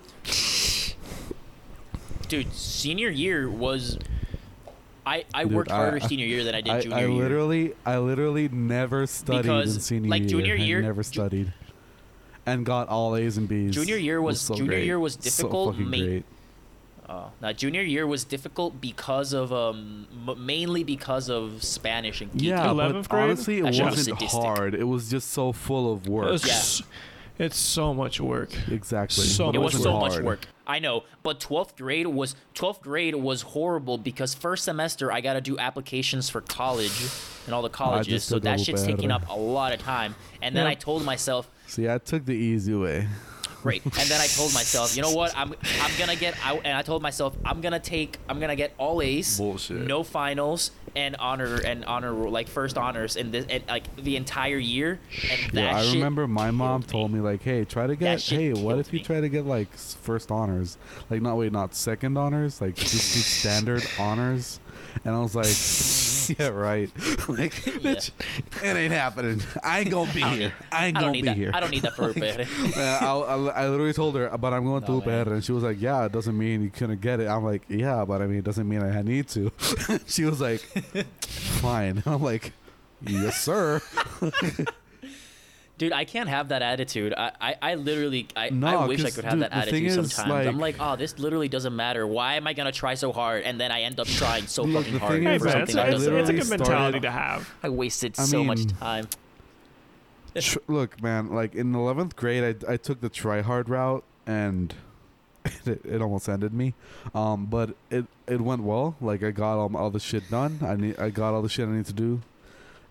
dude, 2.28 2.52
senior 2.54 3.08
year 3.10 3.48
was 3.50 3.98
I, 5.06 5.24
I 5.34 5.44
Dude, 5.44 5.52
worked 5.54 5.70
harder 5.70 5.96
I- 6.02 6.06
senior 6.06 6.26
year 6.26 6.44
than 6.44 6.54
I 6.54 6.60
did 6.60 6.70
I, 6.72 6.80
junior 6.82 6.96
I 6.96 7.00
year. 7.00 7.08
literally, 7.10 7.72
I 7.86 7.98
literally 7.98 8.48
never 8.48 9.06
studied 9.06 9.42
Because, 9.42 9.76
in 9.76 9.80
senior 9.80 10.10
like, 10.10 10.20
year. 10.22 10.28
junior 10.28 10.54
I 10.54 10.58
year- 10.58 10.82
never 10.82 11.02
ju- 11.02 11.08
studied, 11.08 11.52
and 12.50 12.64
got 12.66 12.88
all 12.88 13.16
A's 13.16 13.36
and 13.36 13.48
B's. 13.48 13.74
Junior 13.74 13.96
year 13.96 14.16
It 14.16 14.22
was- 14.22 14.40
so 14.40 14.54
junior 14.54 14.72
great. 14.72 14.84
year 14.84 14.98
was 14.98 15.14
So 15.14 15.20
difficult, 15.20 15.74
fucking 15.74 15.90
ma- 15.90 15.96
great. 15.98 16.24
Uh, 17.08 17.24
now 17.42 17.52
junior 17.52 17.82
year 17.82 18.06
was 18.06 18.22
difficult 18.22 18.80
because 18.80 19.32
of 19.32 19.52
um 19.52 20.06
m- 20.28 20.46
mainly 20.46 20.84
because 20.84 21.28
of 21.28 21.62
Spanish 21.64 22.20
and 22.20 22.32
geek. 22.32 22.42
Yeah, 22.50 22.66
11th 22.68 23.08
but 23.08 23.08
grade? 23.08 23.22
honestly, 23.24 23.58
it 23.58 23.62
That 23.62 23.68
was 23.70 23.80
wasn't 23.80 24.18
sadistic. 24.18 24.40
hard. 24.42 24.74
It 24.74 24.84
was 24.84 25.10
just 25.10 25.30
so 25.32 25.52
full 25.52 25.92
of 25.92 26.06
work. 26.06 26.28
It 26.28 26.34
It's, 26.44 26.82
it's 27.38 27.58
so 27.58 27.92
much 27.92 28.20
work. 28.20 28.50
Exactly. 28.70 29.24
So 29.24 29.44
it 29.50 29.54
much 29.54 29.56
was 29.56 29.64
wasn't 29.74 29.82
so 29.84 29.98
much 29.98 30.18
work. 30.20 30.46
I 30.68 30.78
know, 30.78 31.02
but 31.24 31.40
12th 31.40 31.76
grade 31.76 32.06
was 32.06 32.36
12th 32.54 32.80
grade 32.80 33.16
was 33.16 33.42
horrible 33.42 33.98
because 33.98 34.34
first 34.34 34.62
semester 34.62 35.10
I 35.10 35.20
got 35.20 35.32
to 35.32 35.40
do 35.40 35.58
applications 35.58 36.30
for 36.30 36.42
college 36.42 36.92
and 37.46 37.54
all 37.56 37.62
the 37.62 37.68
colleges, 37.70 38.22
so 38.22 38.36
that 38.38 38.44
double 38.52 38.62
shit's 38.62 38.84
taking 38.84 39.10
up 39.10 39.28
a 39.28 39.34
lot 39.34 39.72
of 39.72 39.80
time. 39.82 40.14
And 40.40 40.54
then 40.54 40.64
Yeah. 40.66 40.70
I 40.70 40.74
told 40.74 41.04
myself, 41.04 41.50
See, 41.70 41.88
I 41.88 41.98
took 41.98 42.24
the 42.24 42.34
easy 42.34 42.74
way. 42.74 43.06
great. 43.62 43.84
And 43.84 43.92
then 43.92 44.20
I 44.20 44.26
told 44.26 44.52
myself, 44.52 44.96
you 44.96 45.02
know 45.02 45.12
what? 45.12 45.32
I'm 45.36 45.54
I'm 45.80 45.90
gonna 45.98 46.16
get 46.16 46.34
out, 46.44 46.62
and 46.64 46.76
I 46.76 46.82
told 46.82 47.00
myself 47.00 47.36
I'm 47.44 47.60
gonna 47.60 47.78
take 47.78 48.18
I'm 48.28 48.40
gonna 48.40 48.56
get 48.56 48.74
all 48.76 49.00
A's, 49.00 49.38
Bullshit. 49.38 49.86
no 49.86 50.02
finals, 50.02 50.72
and 50.96 51.14
honor 51.16 51.60
and 51.64 51.84
honor 51.84 52.10
like 52.12 52.48
first 52.48 52.76
honors 52.76 53.14
in 53.14 53.30
this 53.30 53.46
and 53.48 53.62
like 53.68 53.84
the 53.94 54.16
entire 54.16 54.56
year. 54.58 54.98
And 55.30 55.52
that 55.52 55.62
Yeah, 55.62 55.76
I 55.78 55.92
remember 55.92 56.26
my 56.26 56.50
mom 56.50 56.82
told 56.82 57.12
me 57.12 57.20
like, 57.20 57.42
"Hey, 57.42 57.64
try 57.64 57.86
to 57.86 57.94
get. 57.94 58.20
Hey, 58.20 58.52
what 58.52 58.80
if 58.80 58.92
you 58.92 58.98
me. 58.98 59.04
try 59.04 59.20
to 59.20 59.28
get 59.28 59.46
like 59.46 59.72
first 59.76 60.32
honors? 60.32 60.76
Like, 61.08 61.22
not 61.22 61.36
wait, 61.36 61.52
not 61.52 61.76
second 61.76 62.16
honors. 62.18 62.60
Like 62.60 62.74
just 62.74 63.14
do 63.14 63.20
standard 63.20 63.86
honors." 63.98 64.58
And 65.04 65.14
I 65.14 65.20
was 65.20 65.36
like, 65.36 65.46
"Yeah, 66.38 66.48
right. 66.48 66.90
like, 67.28 67.52
bitch, 67.82 68.10
it 68.62 68.76
ain't 68.76 68.92
happening. 68.92 69.42
I 69.62 69.80
ain't 69.80 69.90
gonna 69.90 70.12
be 70.12 70.22
I 70.24 70.36
here. 70.36 70.52
I 70.72 70.86
ain't 70.86 70.96
I 70.96 71.00
gonna 71.00 71.12
be 71.12 71.22
that. 71.22 71.36
here." 71.36 71.50
I 71.54 71.60
don't 71.60 71.70
need 71.70 71.82
that 71.82 71.94
for 71.94 72.10
a 72.10 72.12
Uh, 72.76 72.98
I, 73.00 73.06
I, 73.06 73.64
I 73.64 73.68
literally 73.68 73.92
told 73.92 74.14
her, 74.16 74.28
but 74.38 74.52
I'm 74.52 74.64
going 74.64 74.82
to 74.84 74.90
No, 74.92 75.00
man. 75.00 75.26
UPR, 75.26 75.32
and 75.32 75.44
she 75.44 75.52
was 75.52 75.62
like, 75.64 75.80
"Yeah, 75.80 76.04
it 76.04 76.12
doesn't 76.12 76.36
mean 76.36 76.62
you 76.62 76.70
couldn't 76.70 77.00
get 77.00 77.20
it." 77.20 77.28
I'm 77.28 77.44
like, 77.44 77.62
"Yeah, 77.68 78.04
but 78.04 78.22
I 78.22 78.26
mean, 78.26 78.38
it 78.38 78.44
doesn't 78.44 78.68
mean 78.68 78.82
I 78.82 79.02
need 79.02 79.28
to." 79.28 79.50
she 80.06 80.24
was 80.24 80.40
like, 80.40 80.60
"Fine." 81.22 82.02
I'm 82.06 82.22
like, 82.22 82.52
"Yes, 83.06 83.40
sir." 83.40 83.80
Dude, 85.80 85.92
I 85.94 86.04
can't 86.04 86.28
have 86.28 86.50
that 86.50 86.60
attitude. 86.60 87.14
I, 87.16 87.32
I, 87.40 87.54
I 87.62 87.74
literally, 87.76 88.28
I, 88.36 88.50
No, 88.50 88.66
I 88.66 88.86
wish 88.86 89.00
I 89.00 89.04
'cause, 89.04 89.14
could 89.14 89.24
have 89.24 89.32
dude, 89.32 89.42
that 89.44 89.52
attitude 89.54 89.86
is, 89.86 89.94
sometimes. 90.12 90.46
I'm 90.46 90.58
like- 90.58 90.76
like, 90.78 90.86
oh, 90.92 90.94
this 90.96 91.18
literally 91.18 91.48
doesn't 91.48 91.74
matter. 91.74 92.06
Why 92.06 92.34
am 92.34 92.46
I 92.46 92.52
gonna 92.52 92.70
try 92.70 92.92
so 92.96 93.12
hard 93.12 93.44
and 93.44 93.58
then 93.58 93.72
I 93.72 93.80
end 93.80 93.98
up 93.98 94.06
trying 94.22 94.46
so 94.46 94.62
Look, 94.62 94.84
fucking 94.84 94.92
the 94.92 95.00
hard 95.00 95.12
thing 95.14 95.22
Hey 95.22 95.36
is, 95.36 95.42
for 95.42 95.48
man, 95.48 95.54
like, 95.54 95.62
it's 95.64 95.72
something 95.72 95.82
a, 95.82 95.86
that 95.86 95.90
doesn't 95.92 96.16
it's 96.18 96.28
a 96.28 96.32
good 96.34 96.38
matter. 96.50 96.58
mentality 96.58 96.98
started- 96.98 97.02
to 97.02 97.10
have. 97.10 97.54
I 97.62 97.68
wasted 97.70 98.14
I 98.18 98.24
so 98.24 98.44
much 98.44 98.66
time. 98.66 99.08
Tr- 100.38 100.58
look, 100.68 101.02
man, 101.02 101.30
like 101.34 101.54
in 101.54 101.72
11th 101.72 102.14
grade, 102.14 102.62
I, 102.68 102.74
I 102.74 102.76
took 102.76 103.00
the 103.00 103.08
try 103.08 103.40
hard 103.40 103.68
route 103.70 104.04
and 104.26 104.74
it, 105.64 105.80
it 105.84 106.02
almost 106.02 106.28
ended 106.28 106.52
me. 106.52 106.74
Um, 107.14 107.46
but 107.46 107.74
it, 107.90 108.04
it 108.28 108.40
went 108.42 108.62
well. 108.62 108.96
Like 109.00 109.22
I 109.22 109.30
got 109.30 109.58
all, 109.58 109.70
my- 109.70 109.80
all 109.80 109.90
the 109.90 109.98
shit 109.98 110.30
done. 110.30 110.58
I 110.62 110.76
need 110.76 110.98
I 110.98 111.08
got 111.10 111.32
all 111.34 111.40
the 111.42 111.48
shit 111.48 111.66
I 111.68 111.72
need 111.72 111.86
to 111.86 111.94
do. 111.94 112.20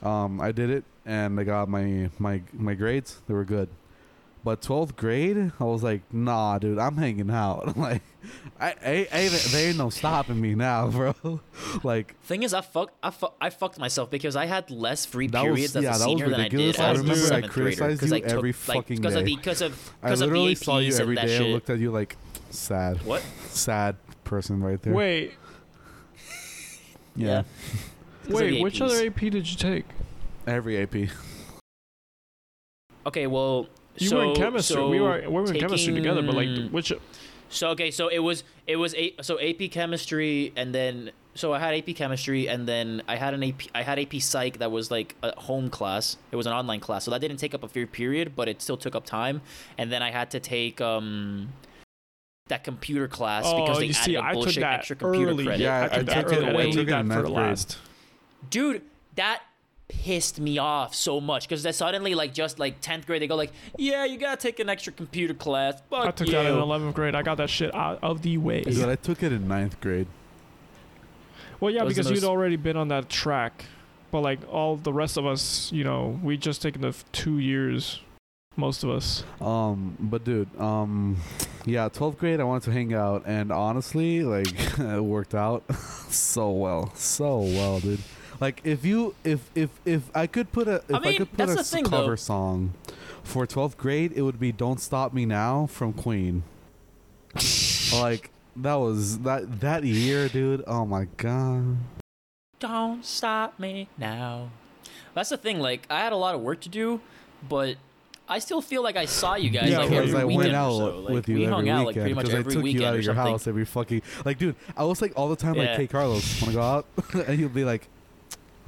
Um, 0.02 0.40
I 0.40 0.52
did 0.52 0.70
it 0.70 0.84
and 1.06 1.40
I 1.40 1.44
got 1.44 1.68
my 1.70 2.10
my 2.20 2.42
my 2.54 2.74
grades. 2.74 3.22
They 3.28 3.34
were 3.34 3.46
good. 3.46 3.70
But 4.42 4.62
12th 4.62 4.96
grade, 4.96 5.52
I 5.60 5.64
was 5.66 5.84
like, 5.84 6.02
nah, 6.14 6.60
dude, 6.60 6.80
I'm 6.80 6.96
hanging 6.96 7.30
out. 7.30 7.76
like, 7.78 8.02
I, 8.58 8.70
I, 8.86 9.08
I 9.12 9.28
there 9.52 9.68
ain't 9.68 9.78
no 9.78 9.90
stopping 9.90 10.40
me 10.40 10.56
now, 10.56 10.88
bro. 10.92 11.42
like, 11.84 12.18
Thing 12.22 12.44
is, 12.44 12.54
I 12.54 12.62
fuck, 12.62 12.94
I, 13.04 13.10
fu- 13.12 13.34
I 13.42 13.50
fucked 13.50 13.78
myself 13.80 14.10
because 14.10 14.38
I 14.38 14.46
had 14.46 14.72
less 14.72 15.06
free 15.06 15.28
That 15.28 15.42
was- 15.44 15.50
periods 15.56 15.76
as 15.76 15.84
yeah, 15.84 15.90
a 15.90 15.92
that 15.92 15.98
was 15.98 16.04
senior 16.06 16.30
than 16.30 16.40
I 16.40 16.48
did 16.48 16.80
I 16.80 16.92
as 16.92 17.00
a 17.00 17.02
remember 17.02 17.12
I 17.12 17.28
seventh 17.28 17.52
grader. 17.54 17.76
criticized 17.76 18.00
'cause 18.00 18.10
you 18.12 18.16
I 18.16 18.20
took, 18.22 18.30
every 18.38 18.50
like, 18.52 18.56
fucking 18.56 18.96
because 19.02 19.16
of 19.16 19.26
day. 19.26 19.32
the 19.32 19.36
because 19.36 19.62
of 19.62 19.94
I 20.02 20.08
because 20.08 20.22
of 20.22 20.30
the 20.30 20.36
literally 20.36 20.56
APs 20.56 20.64
saw 20.64 20.78
you 20.78 20.92
and 20.94 21.02
every 21.02 21.16
that 21.16 21.26
day. 21.28 21.50
I 21.50 21.54
looked 21.54 21.70
at 21.70 21.80
you 21.80 21.92
like, 21.92 22.16
sad. 22.50 23.06
What? 23.06 23.22
sad 23.50 23.98
person 24.24 24.64
right 24.64 24.82
there. 24.82 24.94
Wait, 24.94 25.34
yeah. 27.16 27.28
Yeah. 27.28 27.44
'Cause 28.30 28.42
of 28.42 28.48
wait, 28.48 28.62
which 28.62 28.76
APs. 28.80 28.82
other 28.86 29.06
AP 29.08 29.30
did 29.30 29.50
you 29.50 29.58
take? 29.58 29.86
Every 30.48 30.78
AP. 30.78 31.10
Okay, 33.06 33.28
well, 33.28 33.68
You 33.98 34.08
so, 34.10 34.18
were 34.18 34.24
in 34.26 34.36
chemistry. 34.36 34.74
So 34.76 34.90
we 34.90 35.00
were 35.00 35.22
we 35.22 35.28
were 35.28 35.46
in 35.54 35.60
chemistry 35.60 35.94
together, 35.94 36.22
but 36.22 36.36
like 36.36 36.48
taking- 36.48 36.72
which 36.72 36.94
So 37.50 37.70
okay, 37.70 37.92
so 37.92 38.08
it 38.10 38.20
was 38.20 38.44
it 38.68 38.76
was 38.76 38.94
a 38.96 39.16
so 39.22 39.40
AP 39.40 39.70
chemistry 39.72 40.54
and 40.56 40.74
then 40.74 41.12
so 41.34 41.54
I 41.54 41.60
had 41.60 41.74
AP 41.74 41.94
chemistry 41.96 42.48
and 42.48 42.68
then 42.68 43.02
I 43.08 43.16
had 43.16 43.34
an 43.34 43.44
AP 43.44 43.62
I 43.74 43.82
had 43.82 43.98
AP 43.98 44.20
psych 44.20 44.60
that 44.60 44.72
was 44.72 44.92
like 44.92 45.16
a 45.24 45.40
home 45.40 45.70
class. 45.70 46.18
It 46.32 46.36
was 46.36 46.46
an 46.46 46.54
online 46.54 46.80
class, 46.80 47.06
so 47.06 47.12
that 47.12 47.20
didn't 47.22 47.38
take 47.38 47.54
up 47.56 47.64
a 47.64 47.68
fair 47.68 47.88
period, 47.88 48.34
but 48.36 48.48
it 48.48 48.62
still 48.62 48.78
took 48.78 48.96
up 48.96 49.06
time. 49.06 49.42
And 49.78 49.92
then 49.92 50.04
I 50.04 50.12
had 50.12 50.30
to 50.32 50.40
take 50.40 50.80
um 50.82 51.50
that 52.50 52.64
computer 52.64 53.08
class 53.08 53.44
oh, 53.48 53.62
because 53.62 53.78
they 53.80 53.86
added 53.86 53.96
see, 53.96 54.16
a 54.16 54.22
I 54.22 54.34
took 54.34 54.44
bullshit 54.44 54.62
that 54.62 54.80
extra 54.80 54.96
computer 54.96 55.32
early. 55.32 55.46
credit. 55.46 55.64
Yeah, 55.64 55.82
I 55.82 55.84
I 55.84 55.98
took 56.00 56.06
that 56.08 56.22
took 56.28 56.34
it- 56.34 56.38
early. 56.38 56.64
I 56.66 56.68
I 56.68 56.72
took 56.72 56.82
it 56.82 56.86
that 56.92 57.00
in 57.02 57.08
for 57.08 57.14
ninth 57.14 57.26
the 57.26 57.30
grade. 57.34 57.34
last. 57.50 57.78
Dude, 58.50 58.82
that 59.16 59.42
pissed 59.88 60.40
me 60.40 60.58
off 60.60 60.94
so 60.94 61.20
much 61.20 61.48
because 61.48 61.64
then 61.64 61.74
suddenly 61.74 62.14
like 62.14 62.32
just 62.32 62.60
like 62.60 62.80
10th 62.80 63.08
grade 63.08 63.20
they 63.20 63.26
go 63.28 63.36
like 63.36 63.52
yeah 63.76 64.06
you 64.06 64.20
gotta 64.20 64.40
take 64.40 64.60
an 64.60 64.70
extra 64.70 64.94
computer 64.94 65.34
class 65.34 65.82
Fuck 65.90 66.06
I 66.06 66.12
took 66.12 66.28
you. 66.28 66.34
that 66.34 66.46
in 66.46 66.54
11th 66.54 66.94
grade. 66.94 67.16
I 67.16 67.24
got 67.24 67.38
that 67.38 67.50
shit 67.50 67.74
out 67.74 67.98
of 68.04 68.22
the 68.22 68.38
way. 68.38 68.62
Dude, 68.62 68.88
I 68.88 68.96
took 68.96 69.24
it 69.24 69.32
in 69.34 69.48
ninth 69.48 69.82
grade. 69.82 70.06
Well, 71.60 71.72
yeah, 71.74 71.80
That 71.84 71.90
because 71.90 72.10
you'd 72.10 72.22
most- 72.22 72.30
already 72.30 72.56
been 72.56 72.78
on 72.78 72.88
that 72.90 73.10
track, 73.10 73.66
but 74.12 74.22
like 74.22 74.40
all 74.52 74.76
the 74.78 74.94
rest 74.94 75.18
of 75.18 75.26
us, 75.26 75.72
you 75.72 75.84
know, 75.84 76.20
we 76.24 76.38
just 76.38 76.62
taken 76.62 76.82
the 76.82 76.96
two 77.12 77.40
years. 77.40 78.00
Most 78.56 78.84
of 78.84 78.90
us. 78.90 79.24
Um, 79.42 79.96
but 80.00 80.24
dude, 80.24 80.50
um, 80.60 81.18
yeah, 81.66 81.88
12th 81.90 82.18
grade, 82.18 82.40
I 82.40 82.44
wanted 82.44 82.64
to 82.64 82.72
hang 82.72 82.94
out, 82.94 83.24
and 83.26 83.52
honestly, 83.52 84.22
like, 84.22 84.54
it 84.80 85.04
worked 85.04 85.34
out 85.34 85.64
so 86.10 86.52
well, 86.52 86.92
so 86.96 87.40
well, 87.40 87.80
dude. 87.80 88.00
Like, 88.40 88.62
if 88.64 88.86
you, 88.86 89.16
if, 89.24 89.50
if, 89.54 89.70
if 89.86 90.16
I 90.16 90.26
could 90.28 90.52
put 90.52 90.68
a, 90.68 90.76
if 90.88 90.96
I, 90.96 91.00
mean, 91.00 91.18
could 91.18 91.34
put 91.34 91.50
a 91.50 91.64
thing, 91.64 91.84
cover 91.86 92.12
though. 92.12 92.16
song 92.16 92.74
for 93.24 93.46
12th 93.46 93.76
grade, 93.76 94.14
it 94.16 94.22
would 94.22 94.40
be 94.40 94.52
"Don't 94.52 94.80
Stop 94.80 95.14
Me 95.14 95.26
Now" 95.26 95.66
from 95.66 95.92
Queen. 95.94 96.44
like, 97.94 98.32
that 98.56 98.76
was 98.76 99.20
that 99.20 99.60
that 99.60 99.84
year, 99.84 100.30
dude. 100.30 100.64
Oh 100.68 100.86
my 100.86 101.08
god. 101.18 101.78
Don't 102.60 103.06
stop 103.06 103.60
me 103.60 103.88
now. 103.98 104.50
That's 105.14 105.30
the 105.30 105.38
thing. 105.38 105.60
Like, 105.60 105.86
I 105.90 106.00
had 106.00 106.14
a 106.14 106.18
lot 106.18 106.36
of 106.36 106.42
work 106.42 106.62
to 106.62 106.70
do, 106.70 107.02
but 107.48 107.78
I 108.28 108.40
still 108.40 108.62
feel 108.62 108.84
like 108.84 108.96
I 108.96 109.06
saw 109.06 109.36
you 109.36 109.50
guys 109.50 109.70
Yeah, 109.70 109.80
like 109.80 109.92
every 109.92 110.20
I 110.20 110.26
weekend 110.26 110.38
went 110.38 110.56
out 110.56 110.78
so. 110.78 111.00
Like, 111.00 111.14
with 111.14 111.30
you 111.30 111.36
we 111.36 111.44
every 111.46 111.56
hung 111.56 111.70
out 111.70 111.86
like 111.86 111.96
weekend 111.96 112.04
pretty 112.04 112.14
much 112.16 112.26
because 112.26 112.46
I 112.46 112.54
took 112.54 112.64
weekend 112.64 112.82
you 112.82 112.88
out 112.88 112.96
of 112.96 113.04
your 113.04 113.16
something. 113.16 113.32
house 113.32 113.48
every 113.48 113.66
fucking 113.66 114.02
like, 114.26 114.38
dude. 114.38 114.56
I 114.78 114.84
was 114.84 115.02
like 115.02 115.14
all 115.16 115.30
the 115.30 115.36
time 115.36 115.56
like, 115.56 115.68
Yeah. 115.70 115.78
"Hey, 115.78 115.88
Carlos, 115.88 116.42
wanna 116.42 116.54
go 116.54 116.62
out?" 116.62 116.86
and 117.28 117.40
you'd 117.40 117.54
be 117.54 117.64
like, 117.64 117.88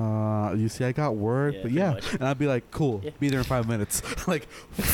"Uh, 0.01 0.53
you 0.55 0.69
see, 0.69 0.83
I 0.85 0.91
got 0.91 1.15
work, 1.15 1.53
Yeah, 1.53 1.59
but 1.59 1.61
pretty 1.63 1.75
yeah," 1.77 1.91
much. 1.93 2.13
and 2.13 2.23
I'd 2.23 2.39
be 2.39 2.47
like, 2.47 2.69
"Cool, 2.71 3.01
Yeah. 3.03 3.11
be 3.19 3.29
there 3.29 3.39
in 3.39 3.45
five 3.45 3.67
minutes." 3.67 4.01
like, 4.27 4.47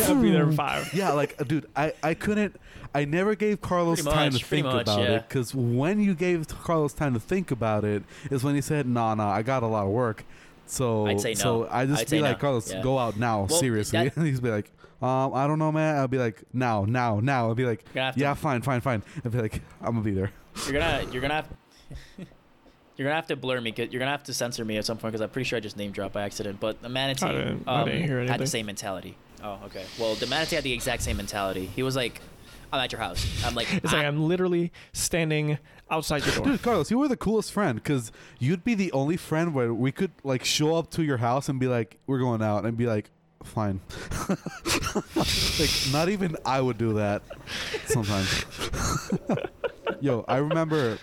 I'll 0.05 0.21
be 0.21 0.31
there 0.31 0.43
in 0.43 0.51
five. 0.65 0.93
yeah, 0.93 1.11
like, 1.11 1.37
dude, 1.47 1.65
I 1.75 1.93
I 2.03 2.13
couldn't. 2.13 2.59
I 2.95 3.05
never 3.05 3.35
gave 3.35 3.61
Carlos 3.61 4.01
Pretty 4.01 4.15
time 4.15 4.33
much, 4.33 4.41
to 4.41 4.47
pretty 4.47 4.61
think 4.63 4.73
much, 4.73 4.83
about 4.87 4.99
yeah. 5.01 5.15
it 5.17 5.27
because 5.27 5.53
when 5.53 5.99
you 5.99 6.15
gave 6.15 6.47
Carlos 6.47 6.93
time 6.93 7.13
to 7.13 7.19
think 7.19 7.51
about 7.51 7.83
it 7.83 8.03
is 8.31 8.43
when 8.43 8.55
he 8.55 8.61
said, 8.61 8.87
"Nah, 8.87 9.13
nah, 9.15 9.29
I 9.29 9.41
got 9.43 9.61
a 9.63 9.67
lot 9.67 9.85
of 9.85 9.91
work." 9.91 10.23
So, 10.65 11.05
I'd 11.07 11.21
say 11.21 11.29
no. 11.29 11.35
so. 11.35 11.67
I 11.71 11.85
just 11.85 12.01
I'd 12.01 12.05
be 12.05 12.09
say 12.17 12.21
like, 12.21 12.37
no, 12.37 12.41
Carlos, 12.41 12.71
yeah. 12.73 12.81
go 12.81 12.97
out 12.99 13.15
now, 13.17 13.45
Well, 13.49 13.59
seriously. 13.59 14.03
that- 14.03 14.17
And 14.17 14.25
he's 14.27 14.41
be 14.41 14.49
like, 14.49 14.69
um, 15.01 15.33
I 15.33 15.47
don't 15.47 15.59
know, 15.59 15.71
man. 15.71 15.95
I'll 15.95 16.09
be 16.09 16.17
like, 16.17 16.43
now, 16.53 16.83
now, 16.83 17.21
now. 17.21 17.47
I'll 17.47 17.55
be 17.55 17.63
like, 17.65 17.83
You're 17.85 17.93
gonna 17.93 18.05
have 18.07 18.15
to, 18.15 18.19
yeah, 18.21 18.33
fine, 18.33 18.61
fine, 18.61 18.81
fine. 18.81 19.01
I'll 19.23 19.31
be 19.31 19.39
like, 19.39 19.61
I'm 19.79 19.91
gonna 19.93 20.01
be 20.01 20.11
there. 20.11 20.31
you're 20.65 20.73
gonna 20.73 21.05
you're 21.11 21.21
gonna 21.21 21.35
have 21.35 21.47
you're 22.97 23.05
gonna 23.05 23.15
have 23.15 23.27
to 23.27 23.35
blur 23.35 23.61
me. 23.61 23.71
'cause- 23.71 23.87
You're 23.91 23.99
gonna 23.99 24.11
have 24.11 24.23
to 24.23 24.33
censor 24.33 24.65
me 24.65 24.77
at 24.77 24.85
some 24.85 24.97
point 24.97 25.11
because 25.13 25.21
I'm 25.21 25.29
pretty 25.29 25.47
sure 25.47 25.57
I 25.57 25.59
just 25.59 25.77
name 25.77 25.91
dropped 25.91 26.13
by 26.13 26.23
accident. 26.23 26.59
But 26.59 26.81
the 26.81 26.89
manatee 26.89 27.25
I 27.27 27.31
didn't- 27.31 27.63
I 27.67 27.81
um, 27.81 27.85
didn't 27.87 28.03
hear 28.07 28.25
had 28.25 28.39
the 28.39 28.47
same 28.47 28.65
mentality. 28.65 29.15
Oh, 29.43 29.59
okay. 29.65 29.85
Well, 29.99 30.15
the 30.15 30.25
manatee 30.27 30.55
had 30.55 30.63
the 30.63 30.73
exact 30.73 31.03
same 31.03 31.17
mentality. 31.17 31.67
He 31.75 31.83
was 31.83 31.95
like, 31.95 32.19
"I'm 32.73 32.79
at 32.79 32.91
your 32.91 32.99
house." 32.99 33.23
I'm 33.45 33.53
like, 33.55 33.71
It's 33.71 33.93
like. 33.93 34.03
I'm 34.05 34.23
literally 34.27 34.71
standing 34.93 35.59
outside 35.91 36.25
your 36.25 36.35
door. 36.35 36.45
Dude, 36.45 36.61
Carlos, 36.63 36.89
you 36.91 36.97
were 36.97 37.07
the 37.07 37.15
coolest 37.17 37.51
friend 37.53 37.75
because 37.75 38.11
you'd 38.39 38.63
be 38.63 38.73
the 38.73 38.91
only 38.93 39.15
friend 39.15 39.53
where 39.53 39.73
we 39.73 39.91
could 39.91 40.11
like 40.23 40.43
show 40.43 40.75
up 40.75 40.89
to 40.91 41.03
your 41.03 41.17
house 41.17 41.47
and 41.49 41.59
be 41.59 41.67
like, 41.67 41.97
we're 42.07 42.17
going 42.19 42.41
out, 42.41 42.65
and 42.65 42.75
be 42.75 42.87
like, 42.87 43.11
fine. 43.43 43.79
like, 45.15 45.69
not 45.91 46.09
even 46.09 46.35
I 46.45 46.59
would 46.61 46.77
do 46.77 46.93
that 46.93 47.21
sometimes. 47.85 48.45
Yo, 50.01 50.25
I 50.27 50.37
remember. 50.37 50.97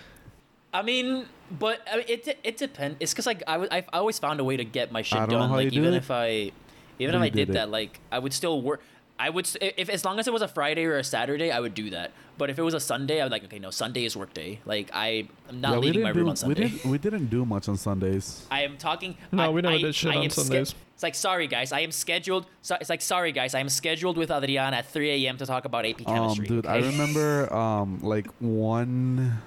I 0.73 0.81
mean, 0.81 1.25
but 1.51 1.79
I 1.91 1.97
mean, 1.97 2.05
it 2.07 2.39
it 2.43 2.57
depends. 2.57 2.97
It's 2.99 3.13
because 3.13 3.25
like 3.25 3.43
I 3.47 3.57
was- 3.57 3.69
I've 3.71 3.89
always 3.93 4.19
found 4.19 4.39
a 4.39 4.43
way 4.43 4.57
to 4.57 4.65
get 4.65 4.91
my 4.91 5.01
shit 5.01 5.17
I 5.19 5.25
don't 5.25 5.29
know 5.33 5.39
done. 5.47 5.51
Like 5.51 5.65
you 5.65 5.71
do 5.71 5.79
even 5.81 5.93
if 5.93 6.09
I, 6.11 6.51
even 6.99 7.15
if 7.15 7.21
I 7.21 7.29
did, 7.29 7.47
did 7.47 7.55
that, 7.55 7.69
like 7.69 7.99
I 8.11 8.19
would 8.19 8.33
still 8.33 8.61
work. 8.61 8.81
I 9.17 9.29
would 9.29 9.47
if 9.61 9.87
as 9.89 10.03
long 10.03 10.19
as 10.19 10.27
it 10.27 10.33
was 10.33 10.41
a 10.41 10.47
Friday 10.47 10.83
or 10.85 10.97
a 10.97 11.03
Saturday, 11.03 11.49
I 11.51 11.59
would 11.61 11.73
do 11.73 11.89
that. 11.91 12.11
But 12.37 12.49
if 12.49 12.59
it 12.59 12.63
was 12.63 12.73
a 12.73 12.81
Sunday, 12.81 13.21
I 13.21 13.23
would 13.23 13.31
like 13.31 13.45
okay, 13.45 13.59
no, 13.59 13.69
Sunday 13.71 14.03
is 14.03 14.17
work 14.17 14.33
day. 14.33 14.59
Like 14.65 14.89
I, 14.93 15.29
I'm 15.47 15.61
not 15.61 15.71
yeah, 15.73 15.77
leaving 15.79 16.01
my 16.03 16.09
room 16.09 16.25
do 16.25 16.29
on 16.29 16.33
we 16.33 16.35
Sunday. 16.35 16.67
didn't 16.67 16.91
we 16.91 16.97
didn't 16.97 17.27
do 17.27 17.45
much 17.45 17.69
on 17.69 17.77
Sundays. 17.77 18.45
I 18.51 18.63
am 18.63 18.75
talking. 18.77 19.15
No, 19.31 19.43
I, 19.43 19.49
we 19.49 19.61
never 19.61 19.75
I, 19.75 19.81
did 19.81 19.95
shit 19.95 20.11
I 20.11 20.17
on 20.17 20.23
am 20.25 20.29
sch- 20.31 20.33
Sundays. 20.33 20.75
it's 20.95 21.03
like 21.03 21.15
sorry 21.15 21.47
guys, 21.47 21.71
I 21.71 21.79
am 21.79 21.91
scheduled. 21.91 22.45
So, 22.61 22.75
it's 22.81 22.89
like 22.89 23.01
sorry 23.01 23.31
guys, 23.31 23.55
I 23.55 23.61
am 23.61 23.69
scheduled 23.69 24.17
with 24.17 24.31
Adriana 24.31 24.77
at 24.77 24.87
3 24.91 25.09
a.m. 25.25 25.37
to 25.37 25.45
talk 25.45 25.63
about 25.63 25.85
AP 25.85 26.01
Um, 26.05 26.13
chemistry. 26.13 26.47
dude, 26.47 26.65
I 26.65 26.79
remember 26.79 27.53
um 27.53 27.99
like 28.01 28.27
one. 28.41 29.41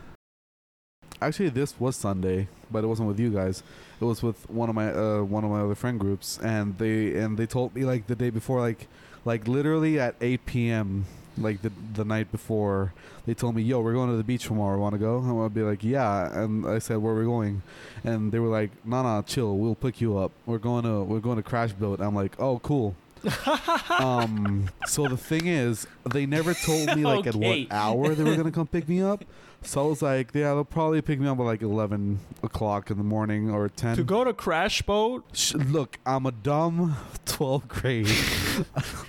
Actually, 1.21 1.49
this 1.49 1.79
was 1.81 1.97
Sunday, 1.97 2.49
but 2.71 2.85
it 2.85 2.87
wasn't 2.87 3.09
with 3.09 3.19
you 3.19 3.31
guys. 3.31 3.63
It 4.01 4.05
was 4.05 4.23
with 4.23 4.49
one 4.49 4.69
of 4.69 4.75
my 4.75 4.93
uh 4.93 5.23
one 5.23 5.45
of 5.45 5.51
my 5.51 5.61
other 5.61 5.75
friend 5.75 5.99
groups, 5.99 6.39
and 6.43 6.79
they 6.79 7.15
and 7.17 7.37
they 7.37 7.47
told 7.47 7.75
me 7.75 7.85
like 7.85 8.07
the 8.07 8.15
day 8.15 8.31
before, 8.31 8.61
like 8.61 8.87
like 9.25 9.49
literally 9.49 9.99
at 9.99 10.15
8 10.21 10.47
p.m. 10.47 11.07
like 11.37 11.63
the 11.63 11.73
the 11.95 12.05
night 12.05 12.31
before, 12.31 12.93
they 13.27 13.35
told 13.35 13.57
me, 13.57 13.63
"Yo, 13.63 13.81
we're 13.81 13.95
going 13.95 14.11
to 14.11 14.17
the 14.17 14.23
beach 14.23 14.45
tomorrow. 14.45 14.79
Want 14.79 14.93
to 14.95 14.99
go?" 14.99 15.19
And 15.19 15.43
I'd 15.43 15.53
be 15.55 15.63
like, 15.63 15.83
"Yeah." 15.83 16.33
And 16.43 16.67
I 16.67 16.79
said, 16.79 16.99
"Where 16.99 17.15
are 17.15 17.19
we 17.19 17.25
going?" 17.25 17.63
And 18.05 18.31
they 18.31 18.39
were 18.39 18.49
like, 18.49 18.71
"Nah, 18.85 19.03
nah, 19.03 19.23
chill. 19.23 19.57
We'll 19.59 19.75
pick 19.75 20.01
you 20.01 20.17
up. 20.19 20.31
We're 20.47 20.59
going 20.59 20.85
to 20.85 21.03
we're 21.03 21.19
going 21.21 21.37
to 21.37 21.43
Crash 21.43 21.73
Boat." 21.73 22.01
I'm 22.01 22.15
like, 22.15 22.35
"Oh, 22.39 22.61
cool." 22.61 22.95
um, 23.99 24.69
so 24.87 25.09
the 25.09 25.17
thing 25.17 25.47
is, 25.49 25.87
they 26.13 26.27
never 26.27 26.55
told 26.55 26.87
me 26.97 27.03
like 27.05 27.27
Okay. 27.27 27.31
at 27.31 27.35
what 27.35 27.77
hour 27.77 28.15
they 28.15 28.23
were 28.25 28.37
gonna 28.37 28.53
come 28.53 28.67
pick 28.69 28.89
me 28.89 29.03
up. 29.03 29.25
So 29.63 29.85
I 29.85 29.89
was 29.89 30.03
like, 30.03 30.31
yeah, 30.35 30.55
they'll 30.55 30.65
probably 30.65 31.03
pick 31.03 31.19
me 31.21 31.27
up 31.29 31.39
at 31.39 31.43
like 31.43 31.63
eleven 31.63 32.21
o'clock 32.43 32.91
in 32.91 32.97
the 32.97 33.05
morning 33.05 33.51
or 33.51 33.69
ten. 33.69 33.97
To 33.97 34.05
go 34.05 34.25
to 34.25 34.33
Crash 34.33 34.83
Boat, 34.83 35.25
Sh- 35.33 35.55
look, 35.55 35.99
I'm 36.07 36.27
a 36.27 36.31
dumb 36.33 36.97
12th 37.27 37.69
grade. 37.69 38.09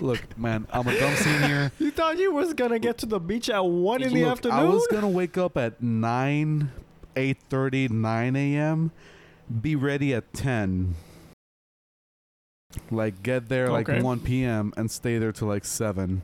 look, 0.00 0.36
man, 0.36 0.66
I'm 0.72 0.86
a 0.88 0.98
dumb 0.98 1.14
senior. 1.16 1.72
you 1.78 1.90
thought 1.92 2.18
you 2.18 2.32
was 2.32 2.52
gonna 2.52 2.78
get 2.80 2.98
to 2.98 3.06
the 3.06 3.20
beach 3.20 3.48
at 3.48 3.64
one 3.64 4.02
in 4.02 4.12
the 4.12 4.22
Look, 4.24 4.32
afternoon? 4.32 4.58
I 4.58 4.64
was 4.64 4.86
gonna 4.88 5.08
wake 5.08 5.38
up 5.38 5.56
at 5.56 5.80
nine, 5.82 6.70
eight 7.16 7.38
thirty, 7.48 7.88
nine 7.88 8.34
a.m. 8.36 8.90
Be 9.62 9.76
ready 9.76 10.12
at 10.12 10.32
ten. 10.34 10.94
Like 12.90 13.22
get 13.22 13.48
there 13.48 13.70
like 13.70 13.88
one 13.88 14.20
p.m. 14.20 14.72
and 14.76 14.90
stay 14.90 15.18
there 15.18 15.32
till 15.32 15.48
like 15.48 15.64
seven. 15.64 16.22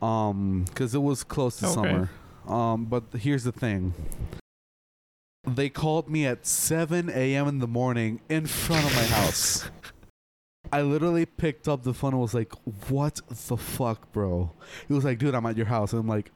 Um, 0.00 0.64
because 0.68 0.94
it 0.94 1.02
was 1.02 1.24
close 1.24 1.56
to 1.58 1.66
Okay. 1.66 1.74
summer. 1.74 2.10
Um, 2.48 2.86
but 2.86 3.04
here's 3.18 3.44
the 3.44 3.52
thing. 3.52 3.94
They 5.46 5.68
called 5.68 6.08
me 6.08 6.26
at 6.26 6.46
7 6.46 7.08
a.m. 7.10 7.48
in 7.48 7.58
the 7.58 7.66
morning 7.68 8.20
in 8.28 8.46
front 8.46 8.84
of 8.84 8.94
my 8.96 9.04
house. 9.04 9.70
I 10.72 10.82
literally 10.82 11.24
picked 11.24 11.68
up 11.68 11.82
the 11.84 11.94
phone 11.94 12.12
and 12.12 12.20
was 12.20 12.34
like, 12.34 12.52
What 12.88 13.20
the 13.48 13.56
fuck, 13.56 14.12
bro? 14.12 14.50
He 14.86 14.92
was 14.94 15.04
like, 15.04 15.18
Dude, 15.18 15.34
I'm 15.34 15.46
at 15.46 15.56
your 15.56 15.66
house. 15.66 15.92
And 15.92 16.00
I'm 16.00 16.08
like, 16.08 16.30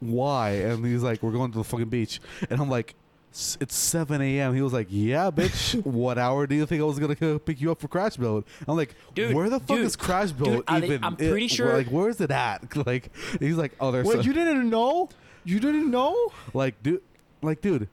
Why? 0.00 0.50
And 0.50 0.84
he's 0.84 1.02
like, 1.02 1.22
We're 1.22 1.30
going 1.32 1.52
to 1.52 1.58
the 1.58 1.64
fucking 1.64 1.88
beach. 1.88 2.20
And 2.50 2.60
I'm 2.60 2.68
like, 2.68 2.94
"S- 3.32 3.56
It's 3.60 3.74
7 3.74 4.20
a.m. 4.20 4.54
He 4.54 4.60
was 4.60 4.74
like, 4.74 4.88
Yeah, 4.90 5.30
bitch. 5.30 5.82
what 5.86 6.18
hour 6.18 6.46
do 6.46 6.54
you 6.54 6.66
think 6.66 6.82
I 6.82 6.84
was 6.84 6.98
going 6.98 7.16
to 7.16 7.38
pick 7.38 7.58
you 7.62 7.70
up 7.72 7.80
for 7.80 7.88
Crash 7.88 8.16
Boat? 8.16 8.46
I'm 8.68 8.76
like, 8.76 8.94
Dude, 9.14 9.34
Where 9.34 9.48
the 9.48 9.60
fuck 9.60 9.76
dude, 9.78 9.86
is 9.86 9.96
Crash 9.96 10.32
dude, 10.32 10.44
Build 10.44 10.64
I- 10.68 10.78
even? 10.78 11.02
I'm 11.04 11.14
It- 11.14 11.30
pretty 11.30 11.48
sure- 11.48 11.72
Like, 11.72 11.86
where 11.86 12.10
is 12.10 12.20
it 12.20 12.30
at? 12.30 12.76
Like, 12.86 13.10
he's 13.40 13.56
like, 13.56 13.72
Oh, 13.80 13.92
there's 13.92 14.06
a- 14.12 14.22
you 14.22 14.34
didn't 14.34 14.68
know? 14.68 15.08
You 15.44 15.60
didn't 15.60 15.90
know? 15.90 16.32
like, 16.52 16.82
dude, 16.82 17.02
like, 17.42 17.60
dude. 17.60 17.88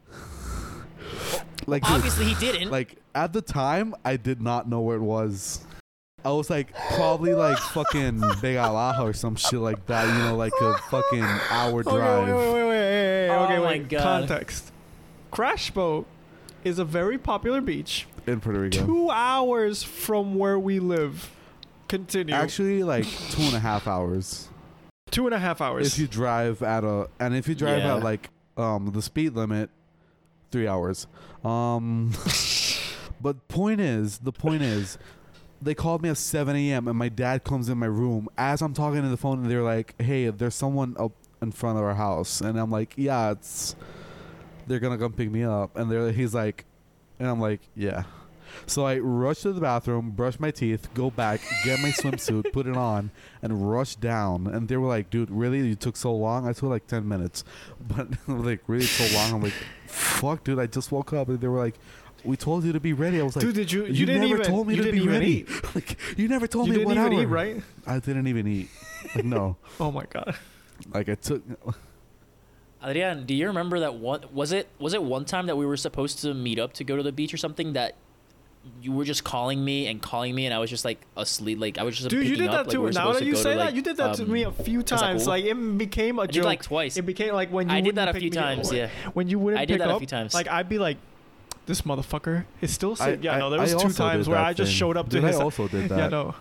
Like, 1.67 1.83
dude, 1.83 1.91
Obviously, 1.91 2.25
he 2.25 2.35
didn't. 2.35 2.71
like 2.71 2.97
at 3.13 3.33
the 3.33 3.41
time 3.41 3.93
i 4.05 4.15
did 4.15 4.41
not 4.41 4.67
know 4.69 4.79
where 4.81 4.95
it 4.95 5.01
was 5.01 5.63
i 6.25 6.31
was 6.31 6.49
like 6.49 6.73
probably 6.95 7.33
like 7.33 7.57
fucking 7.57 8.19
Vega 8.37 8.61
Baja 8.63 9.03
or 9.03 9.11
some 9.13 9.35
shit 9.35 9.59
like 9.59 9.85
that 9.87 10.07
you 10.07 10.23
know 10.23 10.35
like 10.35 10.53
a 10.61 10.77
fucking 10.89 11.23
hour 11.49 11.83
drive. 11.83 11.95
Okay, 11.95 12.25
drive 12.25 12.27
wait, 12.27 12.33
wait, 12.33 12.53
wait, 12.53 12.63
wait, 12.69 12.75
hey, 12.77 13.27
hey, 13.27 13.29
Oh 13.31 13.43
okay, 13.43 13.57
my 13.59 13.65
wait. 13.67 13.89
God. 13.89 14.01
Context. 14.01 14.71
Crash 15.29 15.71
Boat 15.71 16.07
is 16.63 16.79
a 16.79 16.85
very 16.85 17.17
popular 17.17 17.59
beach. 17.61 18.07
in 18.25 18.39
puerto 18.39 18.59
rico 18.59 18.85
Two 18.85 19.09
hours 19.11 19.83
from 19.83 20.35
where 20.35 20.57
we 20.57 20.79
live. 20.79 21.29
Continue. 21.89 22.33
actually 22.33 22.83
like 22.83 23.05
two 23.29 23.41
and 23.43 23.55
a 23.55 23.59
half 23.59 23.87
hours 23.87 24.47
two 25.11 25.25
and 25.27 25.35
a 25.35 25.39
half 25.39 25.61
hours. 25.61 25.87
if 25.87 25.99
you 25.99 26.07
drive 26.07 26.63
at 26.63 26.83
a 26.83 27.07
and 27.19 27.35
if 27.35 27.47
you 27.47 27.55
drive 27.55 27.79
Yeah. 27.83 27.97
at 27.97 28.03
like 28.03 28.29
um 28.57 28.91
the 28.91 29.01
speed 29.01 29.33
limit 29.35 29.69
three 30.51 30.67
hours 30.67 31.07
um 31.45 32.13
but 33.21 33.47
point 33.47 33.79
is 33.79 34.19
the 34.19 34.31
point 34.31 34.61
is 34.63 34.97
they 35.61 35.73
called 35.75 36.01
me 36.01 36.09
at 36.09 36.17
7 36.17 36.55
a.m 36.55 36.87
and 36.87 36.97
my 36.97 37.07
dad 37.09 37.43
comes 37.43 37.69
in 37.69 37.77
my 37.77 37.85
room 37.85 38.27
as 38.37 38.61
i'm 38.61 38.73
talking 38.73 39.01
to 39.01 39.07
the 39.09 39.17
phone 39.17 39.39
and 39.41 39.49
they're 39.51 39.61
like 39.63 39.93
hey 40.01 40.29
there's 40.29 40.55
someone 40.55 40.95
up 40.99 41.11
in 41.41 41.51
front 41.51 41.77
of 41.77 41.83
our 41.83 41.93
house 41.95 42.41
and 42.41 42.59
i'm 42.59 42.71
like 42.71 42.93
yeah 42.97 43.31
it's 43.31 43.75
they're 44.67 44.79
gonna 44.79 44.97
come 44.97 45.13
pick 45.13 45.29
me 45.31 45.43
up 45.43 45.75
and 45.77 45.89
they're 45.91 46.11
he's 46.11 46.33
like 46.33 46.65
and 47.19 47.27
i'm 47.29 47.39
like 47.39 47.61
yeah 47.75 48.03
so 48.65 48.85
I 48.85 48.99
rush 48.99 49.39
to 49.41 49.53
the 49.53 49.61
bathroom, 49.61 50.11
brush 50.11 50.39
my 50.39 50.51
teeth, 50.51 50.89
go 50.93 51.09
back, 51.09 51.41
get 51.63 51.79
my 51.81 51.89
swimsuit, 51.89 52.51
put 52.53 52.67
it 52.67 52.77
on, 52.77 53.11
and 53.41 53.71
rush 53.71 53.95
down. 53.95 54.47
And 54.47 54.67
they 54.67 54.77
were 54.77 54.87
like, 54.87 55.09
"Dude, 55.09 55.29
really? 55.31 55.59
You 55.67 55.75
took 55.75 55.95
so 55.97 56.13
long?" 56.15 56.47
I 56.47 56.53
took 56.53 56.69
like 56.69 56.87
ten 56.87 57.07
minutes, 57.07 57.43
but 57.87 58.07
like 58.27 58.61
really 58.67 58.85
so 58.85 59.15
long. 59.17 59.33
I'm 59.33 59.41
like, 59.41 59.53
"Fuck, 59.87 60.43
dude! 60.43 60.59
I 60.59 60.67
just 60.67 60.91
woke 60.91 61.13
up." 61.13 61.27
And 61.29 61.39
they 61.39 61.47
were 61.47 61.59
like, 61.59 61.75
"We 62.23 62.37
told 62.37 62.63
you 62.63 62.71
to 62.73 62.79
be 62.79 62.93
ready." 62.93 63.19
I 63.19 63.23
was 63.23 63.35
like, 63.35 63.45
Dude, 63.45 63.55
did 63.55 63.71
you? 63.71 63.85
You, 63.85 63.93
"You, 63.93 64.05
didn't 64.05 64.21
never 64.21 64.35
even. 64.41 64.45
told 64.51 64.67
me 64.67 64.75
to 64.77 64.91
be 64.91 65.01
ready. 65.07 65.45
like, 65.75 65.97
you 66.17 66.27
never 66.27 66.47
told 66.47 66.67
You 66.67 66.73
me 66.73 66.77
didn't 66.79 66.87
what 66.87 66.97
even 66.97 67.13
hour." 67.13 67.21
eat, 67.23 67.25
right? 67.55 67.63
I 67.87 67.99
didn't 67.99 68.27
even 68.27 68.47
eat. 68.47 68.69
Like, 69.15 69.25
no, 69.25 69.57
Oh 69.79 69.91
my 69.91 70.05
god. 70.09 70.35
like 70.93 71.09
I 71.09 71.15
took. 71.15 71.41
Adrian, 72.83 73.25
do 73.25 73.33
you 73.33 73.47
remember 73.47 73.79
that 73.79 73.95
one? 73.95 74.23
Was 74.31 74.51
it 74.51 74.67
was 74.79 74.93
it 74.93 75.03
one 75.03 75.25
time 75.25 75.45
that 75.47 75.55
we 75.55 75.65
were 75.65 75.77
supposed 75.77 76.19
to 76.19 76.33
meet 76.33 76.59
up 76.59 76.73
to 76.73 76.83
go 76.83 76.97
to 76.97 77.03
the 77.03 77.11
beach 77.11 77.33
or 77.33 77.37
something 77.37 77.73
that 77.73 77.95
you 78.81 78.91
were 78.91 79.05
just 79.05 79.23
calling 79.23 79.63
me 79.63 79.87
and 79.87 80.01
calling 80.01 80.33
me 80.35 80.45
and 80.45 80.53
I 80.53 80.59
was 80.59 80.69
just 80.69 80.85
like 80.85 80.99
asleep, 81.17 81.59
like 81.59 81.77
I 81.77 81.83
was 81.83 81.95
just 81.97 82.09
Dude, 82.09 82.23
you 82.23 82.31
picking 82.31 82.45
did 82.45 82.49
up, 82.49 82.65
that 82.65 82.67
like, 82.67 82.73
too. 82.73 82.81
were 82.81 82.91
Now 82.91 83.11
that 83.13 83.19
to 83.19 83.25
you 83.25 83.35
say 83.35 83.53
to, 83.53 83.57
that, 83.57 83.65
like, 83.67 83.75
you 83.75 83.81
did 83.81 83.97
that 83.97 84.15
to 84.17 84.23
um, 84.23 84.31
me 84.31 84.43
a 84.43 84.51
few 84.51 84.83
times. 84.83 85.23
cool? 85.23 85.29
Like 85.31 85.45
it 85.45 85.77
became 85.77 86.19
a 86.19 86.23
I 86.23 86.25
joke. 86.27 86.33
did 86.33 86.45
like 86.45 86.63
twice. 86.63 86.97
It 86.97 87.03
became 87.05 87.33
like 87.33 87.51
when 87.51 87.69
you 87.69 87.75
I 87.75 87.81
did 87.81 87.87
wouldn't 87.87 87.95
that 88.07 88.15
a 88.15 88.19
few 88.19 88.29
me 88.31 88.37
up- 88.37 88.43
times, 88.43 88.71
yeah. 88.71 88.89
When 89.13 89.27
you 89.29 89.39
wouldn't 89.39 89.61
I 89.61 89.65
did 89.65 89.79
pick 89.79 89.87
that 89.87 89.95
a 89.95 89.97
few 89.97 90.07
times. 90.07 90.33
like 90.33 90.47
I'd 90.47 90.69
be 90.69 90.77
like, 90.79 90.97
"This 91.65 91.81
motherfucker 91.81 92.45
is 92.61 92.71
still 92.71 92.93
I, 92.99 93.05
sick." 93.13 93.23
Yeah, 93.23 93.35
I- 93.35 93.39
no, 93.39 93.49
there 93.49 93.59
I 93.59 93.63
was 93.63 93.75
two 93.75 93.91
times 93.93 94.27
where 94.29 94.37
that 94.37 94.45
I 94.47 94.53
just 94.53 94.69
thing. 94.71 94.77
showed 94.77 94.97
up 94.97 95.07
to 95.09 95.15
Dude, 95.17 95.23
his. 95.25 95.37
I 95.37 95.43
also 95.43 95.67
did 95.67 95.89
that. 95.89 95.97
Yeah, 95.97 96.07
no. 96.09 96.35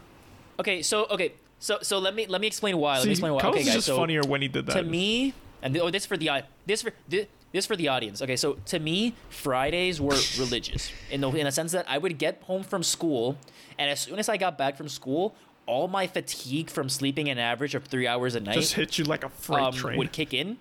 Okay, 0.59 0.83
so 0.83 1.07
okay, 1.11 1.33
so 1.59 1.79
so 1.83 1.99
let 1.99 2.15
me 2.15 2.27
let 2.27 2.41
me 2.41 2.47
explain 2.47 2.77
why. 2.77 2.99
let 2.99 3.05
me 3.07 3.13
explain 3.13 3.33
why. 3.33 3.41
Carlos 3.41 3.55
Okay, 3.57 3.61
is 3.63 3.67
guys. 3.69 3.75
just 3.77 3.87
So 3.87 3.97
funnier 3.97 4.23
when 4.23 4.43
he 4.43 4.49
did 4.49 4.67
that. 4.67 4.75
to 4.75 4.83
me, 4.83 5.33
and 5.63 5.77
oh, 5.79 5.91
this 5.91 6.05
for 6.07 6.17
the 6.19 6.29
au- 6.31 6.43
this 6.67 6.83
for 6.83 6.93
this, 7.53 7.67
for 7.67 7.77
the 7.77 7.89
audience. 7.89 8.23
Okay, 8.23 8.37
so 8.37 8.55
to 8.67 8.79
me, 8.79 9.15
Fridays 9.29 10.01
were 10.01 10.17
religious 10.39 10.93
in 11.11 11.21
the 11.21 11.31
in 11.31 11.47
a 11.47 11.53
sense 11.53 11.73
that 11.73 11.87
I 11.89 11.99
would 11.99 12.19
get 12.19 12.43
home 12.43 12.63
from 12.63 12.83
school, 12.83 13.37
and 13.79 13.91
as 13.91 14.01
soon 14.01 14.19
as 14.19 14.29
I 14.29 14.37
got 14.37 14.57
back 14.57 14.77
from 14.77 14.89
school, 14.89 15.35
all 15.67 15.89
my 15.89 16.07
fatigue 16.07 16.71
from 16.71 16.89
sleeping 16.89 17.29
an 17.29 17.39
average 17.39 17.75
of 17.75 17.85
three 17.85 18.07
hours 18.07 18.35
a 18.35 18.41
night 18.41 18.55
just 18.55 18.75
hit 18.75 18.99
you 18.99 19.05
like 19.05 19.25
a 19.25 19.29
freight 19.29 19.63
um, 19.63 19.73
train. 19.73 19.99
would 19.99 20.13
kick 20.13 20.33
in, 20.35 20.59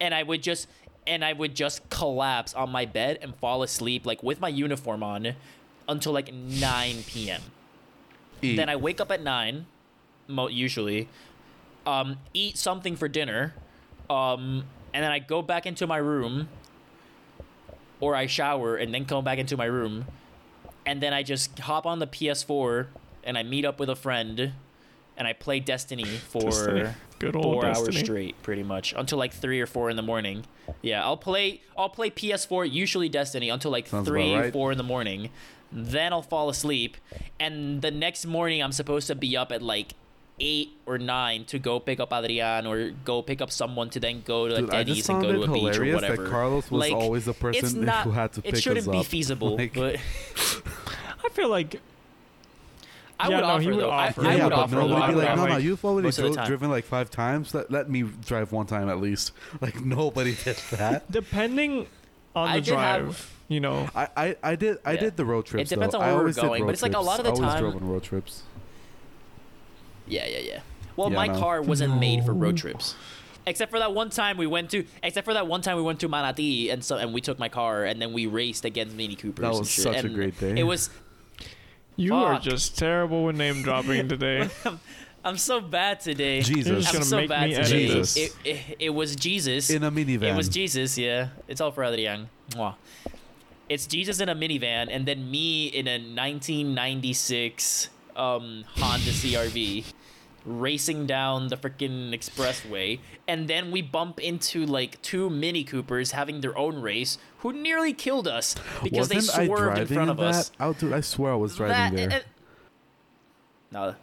and 0.00 0.14
I 0.14 0.22
would 0.22 0.42
just 0.42 0.68
and 1.06 1.24
I 1.24 1.32
would 1.32 1.54
just 1.54 1.88
collapse 1.90 2.54
on 2.54 2.70
my 2.70 2.84
bed 2.84 3.18
and 3.22 3.34
fall 3.36 3.62
asleep 3.62 4.04
like 4.04 4.22
with 4.22 4.40
my 4.40 4.48
uniform 4.48 5.02
on 5.02 5.34
until 5.88 6.12
like 6.12 6.32
9 6.32 7.02
p.m. 7.06 7.40
Eat. 8.42 8.56
Then 8.56 8.68
I 8.68 8.76
wake 8.76 9.00
up 9.00 9.10
at 9.12 9.22
nine, 9.22 9.66
mo- 10.26 10.48
usually, 10.48 11.08
um, 11.86 12.18
eat 12.34 12.58
something 12.58 12.96
for 12.96 13.08
dinner, 13.08 13.54
um, 14.10 14.64
and 14.96 15.04
then 15.04 15.12
I 15.12 15.18
go 15.18 15.42
back 15.42 15.66
into 15.66 15.86
my 15.86 15.98
room, 15.98 16.48
or 18.00 18.16
I 18.16 18.24
shower 18.24 18.76
and 18.76 18.94
then 18.94 19.04
come 19.04 19.22
back 19.24 19.36
into 19.36 19.54
my 19.54 19.66
room, 19.66 20.06
and 20.86 21.02
then 21.02 21.12
I 21.12 21.22
just 21.22 21.58
hop 21.58 21.84
on 21.84 21.98
the 21.98 22.06
PS4 22.06 22.86
and 23.22 23.36
I 23.36 23.42
meet 23.42 23.66
up 23.66 23.78
with 23.78 23.90
a 23.90 23.94
friend, 23.94 24.54
and 25.18 25.28
I 25.28 25.34
play 25.34 25.60
Destiny 25.60 26.04
for 26.30 26.44
Destiny. 26.44 26.88
Good 27.18 27.36
old 27.36 27.44
four 27.44 27.62
Destiny. 27.62 27.96
hours 27.96 28.04
straight, 28.06 28.42
pretty 28.42 28.62
much 28.62 28.94
until 28.96 29.18
like 29.18 29.34
three 29.34 29.60
or 29.60 29.66
four 29.66 29.90
in 29.90 29.96
the 29.96 30.02
morning. 30.02 30.46
Yeah, 30.80 31.04
I'll 31.04 31.18
play. 31.18 31.60
I'll 31.76 31.90
play 31.90 32.08
PS4, 32.08 32.72
usually 32.72 33.10
Destiny, 33.10 33.50
until 33.50 33.72
like 33.72 33.88
Sounds 33.88 34.08
three 34.08 34.34
right. 34.34 34.50
four 34.50 34.72
in 34.72 34.78
the 34.78 34.84
morning. 34.84 35.28
Then 35.70 36.14
I'll 36.14 36.22
fall 36.22 36.48
asleep, 36.48 36.96
and 37.38 37.82
the 37.82 37.90
next 37.90 38.24
morning 38.24 38.62
I'm 38.62 38.72
supposed 38.72 39.08
to 39.08 39.14
be 39.14 39.36
up 39.36 39.52
at 39.52 39.60
like 39.60 39.92
eight 40.38 40.70
or 40.84 40.98
nine 40.98 41.44
to 41.46 41.58
go 41.58 41.80
pick 41.80 41.98
up 41.98 42.12
Adrian 42.12 42.66
or 42.66 42.90
go 43.04 43.22
pick 43.22 43.40
up 43.40 43.50
someone 43.50 43.88
to 43.90 43.98
then 44.00 44.22
go 44.24 44.48
to 44.48 44.56
Dude, 44.60 44.70
I 44.70 44.82
Denny's 44.84 44.98
just 44.98 45.08
and 45.08 45.22
go 45.22 45.32
to 45.32 45.42
a 45.42 45.46
beach 45.48 45.62
or 45.78 45.84
hilarious 45.84 45.94
whatever. 45.94 46.22
that 46.24 46.30
Carlos 46.30 46.70
was 46.70 46.80
Like, 46.80 46.92
always 46.92 47.24
the 47.24 47.32
person 47.32 47.84
not, 47.84 48.04
who 48.04 48.10
had 48.10 48.32
to 48.34 48.42
pick 48.42 48.52
us 48.54 48.58
up. 48.58 48.58
It 48.58 48.62
shouldn't 48.62 48.92
be 48.92 49.02
feasible, 49.02 49.56
Like- 49.56 49.72
but 49.74 49.96
I 51.24 51.28
feel 51.32 51.48
like 51.48 51.80
I 53.18 53.28
Yeah, 53.30 53.36
would 53.36 53.40
no, 53.40 53.46
offer 53.48 53.60
he 53.62 53.68
would 53.68 53.78
though. 53.80 53.90
I, 53.90 54.08
offer. 54.08 54.20
I 54.26 54.34
yeah, 54.36 54.44
would 54.44 54.50
but 54.50 54.58
offer 54.58 54.74
no, 54.74 54.80
though. 54.88 54.94
be 54.94 55.14
like, 55.14 55.36
no, 55.36 55.42
offer. 55.42 55.48
no, 55.48 55.56
you've 55.56 55.84
already 55.86 56.06
most 56.08 56.18
of 56.18 56.24
the 56.24 56.28
dro- 56.30 56.36
time. 56.36 56.46
driven 56.48 56.70
like 56.70 56.84
five 56.84 57.10
times. 57.10 57.54
Let, 57.54 57.70
let 57.70 57.88
me 57.88 58.02
drive 58.02 58.52
one 58.52 58.66
time 58.66 58.90
at 58.90 59.00
least. 59.00 59.32
Like 59.62 59.80
nobody 59.82 60.36
did 60.44 60.56
that. 60.72 61.10
depending 61.10 61.86
on 62.34 62.48
I 62.48 62.56
the 62.56 62.66
did 62.66 62.74
have- 62.74 63.32
you 63.48 63.60
know, 63.60 63.88
I, 63.94 64.08
I, 64.16 64.36
I 64.42 64.56
did 64.56 64.78
I 64.84 64.92
Yeah. 64.92 65.00
did 65.00 65.16
the 65.16 65.24
road 65.24 65.46
trips. 65.46 65.70
It 65.70 65.74
depends 65.76 65.92
though. 65.92 66.00
on 66.00 66.04
I 66.10 66.12
where 66.14 66.24
we're 66.24 66.32
going, 66.32 66.66
but 66.66 66.74
it's 66.74 66.82
like 66.82 66.94
a 66.94 67.00
lot 67.00 67.18
of 67.20 67.24
the 67.24 67.30
time. 67.32 67.44
I 67.44 67.46
always 67.48 67.60
drove 67.60 67.76
on 67.82 67.88
road 67.88 68.02
trips. 68.02 68.42
Yeah, 70.06 70.26
yeah, 70.26 70.38
yeah. 70.38 70.60
Well, 70.96 71.10
Yeah, 71.10 71.16
my 71.16 71.26
no. 71.28 71.38
car 71.38 71.62
wasn't 71.62 71.98
made 72.00 72.24
for 72.24 72.32
road 72.32 72.56
trips. 72.56 72.94
Except 73.48 73.70
for 73.70 73.78
that 73.78 73.94
one 73.94 74.10
time 74.10 74.38
we 74.38 74.46
went 74.46 74.70
to, 74.70 74.84
except 75.04 75.24
for 75.24 75.34
that 75.34 75.46
one 75.46 75.62
time 75.62 75.76
we 75.76 75.82
went 75.82 76.00
to 76.00 76.08
Manatee, 76.08 76.70
and 76.70 76.82
so 76.84 76.96
and 76.96 77.12
we 77.14 77.20
took 77.20 77.38
my 77.38 77.48
car, 77.48 77.84
and 77.84 78.02
then 78.02 78.12
we 78.12 78.26
raced 78.26 78.64
against 78.64 78.96
Mini 78.96 79.14
Coopers. 79.14 79.42
That 79.42 79.52
was 79.52 79.70
shit. 79.70 79.84
such 79.84 80.04
a 80.04 80.08
great 80.08 80.38
day. 80.40 80.54
It 80.58 80.64
was. 80.64 80.90
you 81.94 82.14
are 82.14 82.40
just 82.40 82.76
terrible 82.76 83.24
with 83.24 83.36
name 83.36 83.62
dropping 83.62 84.08
today. 84.14 84.48
I'm 85.24 85.36
so 85.38 85.60
bad 85.60 86.00
today. 86.00 86.40
Jesus 86.40 86.86
I'm 86.88 86.92
gonna 86.92 87.04
so 87.04 87.16
make 87.18 87.28
bad 87.28 87.48
me 87.50 87.54
today. 87.56 87.86
Jesus. 87.86 88.16
It, 88.16 88.36
it, 88.44 88.76
it 88.80 88.90
was 88.90 89.14
Jesus. 89.14 89.70
in 89.70 89.84
a 89.84 89.92
minivan. 89.92 90.22
It 90.22 90.36
was 90.36 90.48
Jesus, 90.48 90.96
yeah. 90.98 91.28
It's 91.46 91.60
all 91.60 91.70
for 91.70 91.84
Adrian. 91.84 92.28
Mwah. 92.50 92.74
It's 93.68 93.86
Jesus 93.86 94.18
in 94.20 94.28
a 94.28 94.34
minivan, 94.34 94.88
and 94.90 95.06
then 95.06 95.30
me 95.30 95.66
in 95.66 95.86
a 95.88 95.98
1996 95.98 97.88
um, 98.16 98.64
Honda 98.76 99.10
CRV 99.10 99.84
racing 100.44 101.06
down 101.06 101.48
the 101.48 101.56
freaking 101.56 102.12
expressway. 102.14 103.00
And 103.26 103.48
then 103.48 103.70
we 103.72 103.82
bump 103.82 104.20
into 104.20 104.64
like 104.64 105.00
two 105.02 105.28
Mini 105.28 105.64
Coopers 105.64 106.12
having 106.12 106.40
their 106.40 106.56
own 106.56 106.80
race 106.80 107.18
who 107.38 107.52
nearly 107.52 107.92
killed 107.92 108.28
us 108.28 108.54
because 108.82 109.08
Wasn't 109.10 109.36
they 109.36 109.46
swerved 109.46 109.78
in 109.78 109.86
front 109.88 110.10
of 110.10 110.16
that? 110.18 110.24
us. 110.26 110.52
Oh, 110.60 110.72
dude, 110.72 110.92
I 110.92 111.00
swear 111.00 111.32
I 111.32 111.36
was 111.36 111.56
driving 111.56 111.96
That- 111.96 112.10
there. 112.10 112.22
no. 113.72 113.94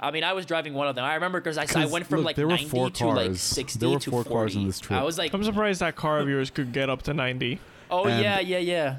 I 0.00 0.10
mean, 0.10 0.24
I 0.24 0.32
was 0.32 0.44
driving 0.46 0.74
one 0.74 0.88
of 0.88 0.96
them. 0.96 1.04
I 1.04 1.14
remember 1.14 1.40
because 1.40 1.56
I, 1.56 1.62
I 1.62 1.66
'Cause, 1.66 1.90
went 1.92 2.06
from 2.08 2.18
look, 2.18 2.26
like 2.26 2.36
there 2.36 2.46
were 2.48 2.54
90 2.56 2.68
four 2.68 2.90
to 2.90 3.06
like 3.06 3.26
cars. 3.28 3.40
60 3.40 3.78
There 3.78 3.88
were 3.88 4.00
to 4.00 4.10
four 4.10 4.24
40. 4.24 4.34
cars 4.34 4.56
in 4.56 4.66
this 4.66 4.80
trip. 4.80 4.98
I 4.98 5.04
was 5.04 5.16
like, 5.16 5.32
I'm 5.32 5.44
surprised 5.44 5.80
that 5.80 5.94
car 5.94 6.18
of 6.18 6.28
yours 6.28 6.50
could 6.50 6.72
get 6.72 6.90
up 6.90 7.02
to 7.02 7.14
90. 7.14 7.60
oh 7.90 8.04
And- 8.04 8.20
yeah, 8.20 8.40
yeah, 8.40 8.58
yeah. 8.58 8.96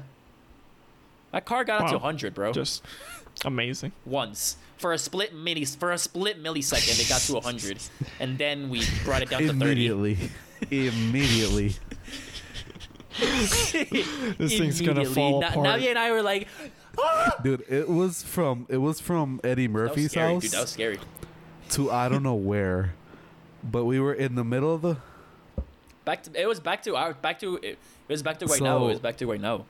That 1.32 1.44
car 1.44 1.62
got 1.64 1.82
up 1.82 1.88
to 1.88 1.94
100, 1.98 2.32
bro. 2.34 2.52
Just 2.52 2.82
amazing. 3.44 3.92
Once 4.04 4.56
for 4.76 4.92
a 4.92 4.98
split 4.98 5.34
milli 5.34 5.64
for 5.76 5.92
a 5.92 5.98
split 5.98 6.42
millisecond, 6.42 7.00
it 7.00 7.08
got 7.08 7.20
to 7.22 7.34
100, 7.34 7.78
and 8.20 8.38
then 8.38 8.68
we 8.68 8.82
brought 9.04 9.22
it 9.22 9.30
down 9.30 9.42
to 9.42 9.48
30. 9.52 9.60
Immediately. 9.62 10.18
Immediately. 10.70 11.74
This 13.16 14.58
thing's 14.58 14.80
gonna 14.80 15.04
fall 15.04 15.40
Na- 15.40 15.48
apart. 15.48 15.66
Navi 15.66 15.86
and 15.88 15.98
I 15.98 16.10
were 16.10 16.22
like, 16.22 16.48
ah! 16.98 17.36
Dude, 17.44 17.64
it 17.68 17.88
was 17.88 18.22
from 18.24 18.66
it 18.68 18.78
was 18.78 19.00
from 19.00 19.40
Eddie 19.44 19.68
that 19.68 19.72
was 19.72 19.88
Murphy's 19.90 20.10
scary, 20.10 20.32
house 20.32 20.42
dude. 20.42 20.50
That 20.50 20.60
was 20.62 20.70
scary. 20.70 20.98
to 21.70 21.90
I 21.92 22.08
don't 22.08 22.22
know 22.24 22.34
where. 22.34 22.94
But 23.62 23.84
we 23.84 24.00
were 24.00 24.12
in 24.12 24.34
the 24.34 24.44
middle 24.44 24.74
of 24.74 24.82
the 24.82 24.96
Back 26.04 26.24
to 26.24 26.40
it 26.40 26.46
was 26.46 26.60
back 26.60 26.82
to 26.82 26.96
our 26.96 27.14
back 27.14 27.38
to 27.40 27.56
it 27.62 27.78
was 28.08 28.22
back 28.22 28.38
to 28.40 28.46
right 28.46 28.60
now. 28.60 28.84
It 28.84 28.88
was 28.88 29.00
back 29.00 29.16
to 29.18 29.26
right 29.26 29.40
now. 29.40 29.64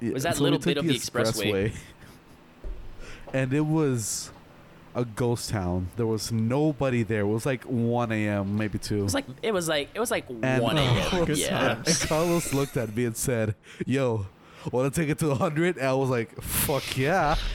Yeah, 0.00 0.12
Was 0.12 0.24
that 0.24 0.36
so 0.36 0.42
little 0.42 0.58
took 0.58 0.66
bit 0.66 0.78
of 0.78 0.84
the 0.86 0.94
expressway. 0.94 1.72
And 3.32 3.52
it 3.52 3.60
was 3.66 4.30
a 4.94 5.04
ghost 5.04 5.48
town. 5.50 5.88
There 5.96 6.06
was 6.06 6.30
nobody 6.30 7.02
there. 7.02 7.20
It 7.20 7.26
was 7.26 7.46
like 7.46 7.64
1 7.64 8.12
a.m., 8.12 8.56
maybe 8.58 8.78
2. 8.78 8.98
It 8.98 9.02
was 9.02 9.14
like 9.14 9.24
it 9.42 9.52
was 9.52 9.68
like 9.68 9.88
it 9.94 10.00
was 10.00 10.10
like 10.10 10.26
And- 10.42 10.62
1 10.62 10.78
a.m. 10.78 11.26
Yeah. 11.34 11.76
and 11.86 12.00
Carlos 12.08 12.52
looked 12.52 12.76
at 12.76 12.94
me 12.94 13.06
and 13.06 13.16
said, 13.16 13.54
Yo, 13.86 14.26
want 14.70 14.92
to 14.92 15.00
take 15.00 15.08
it 15.08 15.18
to 15.20 15.28
100? 15.28 15.78
And 15.78 15.86
I 15.86 15.94
was 15.94 16.10
like, 16.10 16.40
Fuck 16.42 16.96
yeah. 16.96 17.36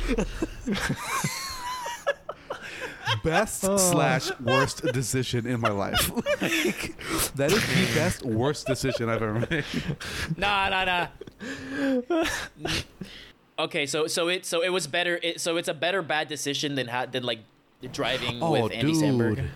Best 3.24 3.64
Oh. 3.66 3.78
slash 3.78 4.32
worst 4.42 4.84
decision 4.92 5.48
in 5.48 5.62
my 5.62 5.70
life. 5.70 6.12
Like, 6.42 6.96
that 7.36 7.52
is 7.52 7.62
the 7.66 7.96
best 8.00 8.24
worst 8.24 8.68
decision 8.68 9.10
I've 9.10 9.22
ever 9.24 9.40
made. 9.50 9.64
Nah, 10.38 10.70
nah, 10.70 10.86
nah. 10.86 12.24
Okay, 13.60 13.86
so 13.86 14.08
so 14.08 14.28
it 14.28 14.46
so 14.46 14.62
it 14.62 14.70
was 14.70 14.88
better. 14.88 15.20
It, 15.24 15.42
so 15.42 15.58
it's 15.58 15.68
a 15.68 15.74
better 15.74 16.02
bad 16.02 16.28
decision 16.28 16.76
than 16.76 16.88
ha- 16.88 17.06
than 17.06 17.24
like 17.24 17.40
driving 17.94 18.42
Oh, 18.42 18.52
with 18.64 18.72
Andy 18.74 18.94
Samberg. 18.94 19.36
dude. 19.38 19.50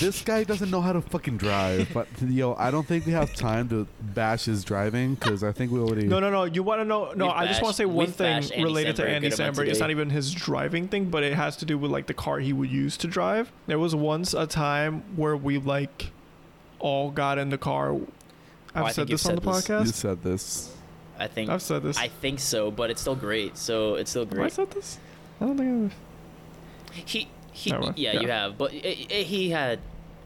this 0.00 0.22
guy 0.22 0.42
doesn't 0.42 0.72
know 0.72 0.80
how 0.80 0.92
to 0.92 1.00
fucking 1.00 1.36
drive. 1.36 1.88
But 1.94 2.08
yo, 2.20 2.54
I 2.54 2.72
don't 2.72 2.84
think 2.86 3.06
we 3.06 3.12
have 3.12 3.32
time 3.34 3.68
to 3.68 3.86
bash 4.00 4.46
his 4.46 4.64
driving 4.64 5.14
because 5.14 5.44
I 5.44 5.52
think 5.52 5.70
we 5.70 5.78
already. 5.78 6.08
No, 6.08 6.18
no, 6.18 6.30
no. 6.30 6.44
You 6.44 6.64
want 6.64 6.80
to 6.80 6.84
know? 6.84 7.12
No, 7.14 7.26
We've 7.26 7.34
I 7.36 7.46
just 7.46 7.62
want 7.62 7.74
to 7.74 7.76
say 7.76 7.84
one 7.84 8.08
thing 8.10 8.26
Andy 8.42 8.64
related 8.64 8.96
to 8.96 9.02
Samberg 9.02 9.06
a 9.06 9.10
Andy 9.10 9.28
good 9.28 9.38
Samberg. 9.38 9.68
It's 9.68 9.78
not 9.78 9.90
even 9.90 10.10
his 10.10 10.32
driving 10.34 10.88
thing, 10.88 11.10
but 11.10 11.22
it 11.22 11.34
has 11.34 11.56
to 11.58 11.64
do 11.64 11.78
with 11.78 11.92
like 11.92 12.06
the 12.08 12.14
car 12.14 12.40
he 12.40 12.52
would 12.52 12.70
use 12.70 12.96
to 12.98 13.06
drive. 13.06 13.52
There 13.68 13.78
was 13.78 13.94
once 13.94 14.34
a 14.34 14.46
time 14.48 15.04
where 15.14 15.36
we 15.36 15.58
like 15.58 16.10
all 16.80 17.12
got 17.12 17.38
in 17.38 17.50
the 17.50 17.58
car. 17.58 17.92
Oh, 17.92 18.08
I've 18.74 18.82
Oh, 18.84 18.86
said 18.88 18.94
think 18.94 19.10
you've 19.10 19.20
this 19.22 19.26
on 19.26 19.36
the 19.36 19.52
said 19.60 19.78
this. 19.80 19.86
You 19.86 19.92
said 19.92 20.22
this. 20.24 20.74
I 21.22 21.28
think 21.28 21.50
I've 21.50 21.62
said 21.62 21.82
this. 21.82 21.96
I 21.98 22.08
think 22.08 22.40
so, 22.40 22.70
but 22.70 22.90
it's 22.90 23.00
still 23.00 23.14
great. 23.16 23.56
So 23.56 23.94
it's 23.94 24.10
still 24.10 24.24
Have 24.24 24.32
I 24.32 24.36
great. 24.36 24.52
said 24.52 24.70
this? 24.72 24.98
I 25.40 25.46
don't 25.46 25.56
think 25.56 25.92
I've. 26.92 26.96
He 27.06 27.28
he 27.52 27.70
yeah, 27.70 27.92
Yeah. 27.96 28.20
you 28.20 28.28
have, 28.28 28.58
but 28.58 28.72
it, 28.74 28.84
it, 29.10 29.26
he 29.26 29.50
had. 29.50 29.78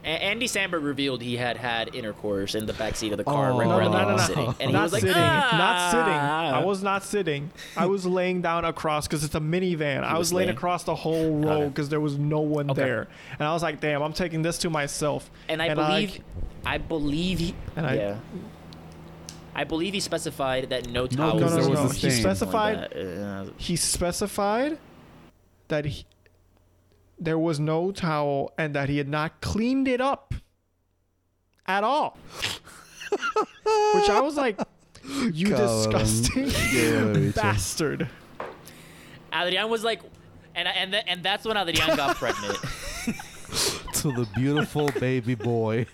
Andy 0.05 0.47
Samberg 0.47 0.85
revealed 0.85 1.21
he 1.21 1.37
had 1.37 1.57
had 1.57 1.93
intercourse 1.93 2.55
in 2.55 2.67
the 2.67 2.73
backseat 2.73 3.11
of 3.11 3.17
the 3.19 3.25
car 3.25 3.51
Oh. 3.51 3.59
right 3.59 3.67
No, 3.67 3.75
where 3.77 3.85
no, 3.87 3.91
no, 3.91 4.11
no. 4.13 4.17
sitting, 4.19 4.55
and 4.61 4.71
he 4.71 4.77
was 4.77 4.93
like, 4.93 5.01
sitting, 5.01 5.17
not 5.17 5.91
sitting. 5.91 6.07
I 6.13 6.51
"Ah." 6.53 6.65
was 6.65 6.81
not 6.81 7.03
sitting. 7.03 7.51
I 7.77 7.87
was 7.87 8.07
laying 8.19 8.41
down 8.41 8.65
across 8.65 9.09
because 9.09 9.25
it's 9.25 9.35
a 9.35 9.41
minivan. 9.41 10.05
I 10.05 10.13
was, 10.13 10.19
was 10.29 10.33
laying 10.33 10.47
laying? 10.47 10.57
across 10.57 10.85
the 10.85 10.95
whole 10.95 11.41
row 11.41 11.69
because 11.69 11.89
there 11.89 11.99
was 12.01 12.17
no 12.19 12.39
one 12.39 12.71
Okay. 12.71 12.83
there, 12.83 13.09
and 13.39 13.49
I 13.49 13.53
was 13.53 13.65
like, 13.65 13.81
"Damn, 13.81 14.01
I'm 14.01 14.13
taking 14.13 14.43
this 14.43 14.59
to 14.59 14.71
myself." 14.71 15.29
and 15.49 15.61
I 15.61 15.67
and 15.67 15.77
believe, 15.77 16.11
like- 16.13 16.21
I 16.65 16.79
believe 16.79 17.39
he, 17.41 17.55
And 17.75 17.85
I- 17.87 17.95
yeah. 17.95 18.17
I 18.19 18.56
believe 19.65 19.95
he 19.95 20.01
specified 20.01 20.71
that 20.71 20.89
no 20.89 21.03
No, 21.03 21.07
towels. 21.07 21.35
because 21.35 21.57
no, 21.57 21.63
no, 21.63 21.69
was 21.71 21.79
no. 21.81 21.87
a 21.87 21.93
He 21.93 22.11
stain. 22.11 22.23
specified- 22.23 22.97
Uh, 22.97 23.45
he 23.57 23.77
specified 23.77 24.79
that 25.69 25.85
he, 25.85 26.07
there 27.19 27.39
was 27.39 27.59
no 27.59 27.91
towel 27.93 28.53
and 28.59 28.75
that 28.75 28.89
he 28.89 28.99
had 28.99 29.09
not 29.09 29.41
cleaned 29.41 29.89
it 29.89 30.01
up 30.01 30.35
at 31.67 31.83
all. 31.85 32.19
Which 33.95 34.09
I 34.11 34.21
was 34.21 34.37
like, 34.37 34.59
you 35.33 35.47
Cabrón. 35.49 35.57
disgusting 35.57 36.51
Yeah, 36.73 37.31
bastard. 37.35 38.09
Adrian 39.33 39.69
was 39.71 39.85
like, 39.85 40.01
and 40.55 40.67
and 40.69 40.93
th- 40.93 41.05
and 41.07 41.23
that's 41.23 41.45
when 41.47 41.57
Adrian 41.57 41.97
got 41.97 42.17
pregnant. 42.23 42.59
to 43.95 44.13
the 44.13 44.27
beautiful 44.35 44.89
baby 45.01 45.35
boy. 45.35 45.87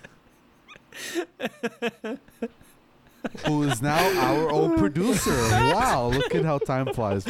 Who 3.47 3.63
is 3.63 3.81
now 3.81 3.97
our 4.21 4.49
old 4.49 4.77
producer? 4.77 5.31
Wow, 5.31 6.07
look 6.13 6.33
at 6.35 6.43
how 6.45 6.57
time 6.59 6.93
flies. 6.93 7.25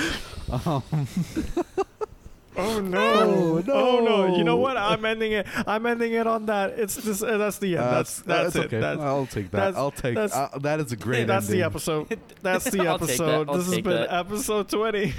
Um, 0.66 0.84
Oh 2.56 2.80
no! 2.80 3.00
Oh, 3.00 3.64
Oh 3.68 4.06
no! 4.06 4.38
You 4.38 4.44
know 4.44 4.58
what? 4.58 4.78
I'm 4.78 5.04
ending 5.06 5.32
it. 5.32 5.48
I'm 5.66 5.88
ending 5.88 6.14
it 6.14 6.28
on 6.28 6.46
that. 6.46 6.78
It's 6.78 6.94
this. 6.96 7.24
Uh, 7.24 7.38
that's 7.38 7.58
the 7.58 7.78
end. 7.78 7.80
that's 7.80 8.22
that's, 8.22 8.56
it. 8.56 8.66
okay. 8.66 8.80
That's, 8.80 9.02
I'll 9.02 9.26
take 9.26 9.50
that. 9.50 9.58
that's- 9.58 9.76
I'll 9.76 9.90
take. 9.90 10.14
that's- 10.14 10.36
Uh, 10.54 10.60
that 10.60 10.80
is 10.80 10.92
a 10.92 10.96
great. 10.96 11.22
Ending. 11.22 11.28
That's 11.30 11.48
the 11.48 11.64
episode. 11.64 12.20
That's 12.44 12.66
the 12.66 12.82
I'll 12.88 13.00
that. 13.00 13.10
episode. 13.10 13.48
This 13.48 13.66
has 13.66 13.76
been 13.82 13.84
that. 13.86 14.14
episode 14.14 14.70
20 14.70 15.14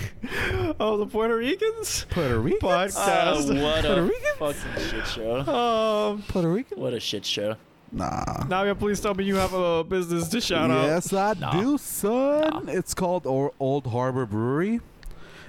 of 0.78 0.98
the 1.00 1.06
Puerto 1.06 1.36
Ricans 1.36 2.06
Puerto 2.10 2.38
Rican. 2.38 2.60
Oh, 2.62 2.68
podcast. 2.68 3.62
what 3.62 3.82
Puerto 3.84 3.98
a 3.98 4.02
Rican? 4.02 4.32
fucking 4.38 4.88
shit 4.90 5.06
show! 5.08 5.40
um, 5.40 6.22
Puerto 6.28 6.48
Rican. 6.48 6.78
What 6.80 6.94
a 6.94 7.00
shit 7.00 7.26
show! 7.26 7.56
Nah. 7.94 8.24
Navia, 8.48 8.76
please 8.78 9.00
tell 9.00 9.14
me 9.14 9.24
you 9.24 9.36
have 9.36 9.54
a 9.54 9.84
business 9.84 10.28
to 10.28 10.40
shout 10.40 10.70
out. 10.70 10.84
yes, 10.84 11.12
I 11.12 11.34
Nah. 11.34 11.52
do, 11.60 11.78
son. 11.78 12.68
It's 12.68 12.92
called 12.92 13.24
or- 13.26 13.52
Old 13.60 13.86
Harbor 13.86 14.26
Brewery. 14.26 14.80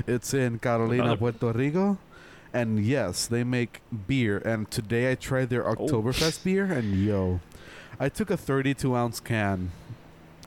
It's 0.06 0.34
in 0.34 0.60
Carolina, 0.60 1.04
Another- 1.04 1.18
Puerto 1.18 1.52
Rico. 1.58 1.98
And 2.54 2.86
yes, 2.86 3.26
they 3.26 3.44
make 3.44 3.82
beer. 4.08 4.38
And 4.46 4.70
today 4.70 5.12
I 5.12 5.16
tried 5.16 5.50
their 5.50 5.68
Oh. 5.68 5.74
Beer. 6.44 6.66
And 6.66 6.94
yo, 7.04 7.40
I 8.00 8.10
took 8.10 8.30
a 8.30 8.38
32 8.38 8.96
ounce 8.96 9.20
can. 9.20 9.72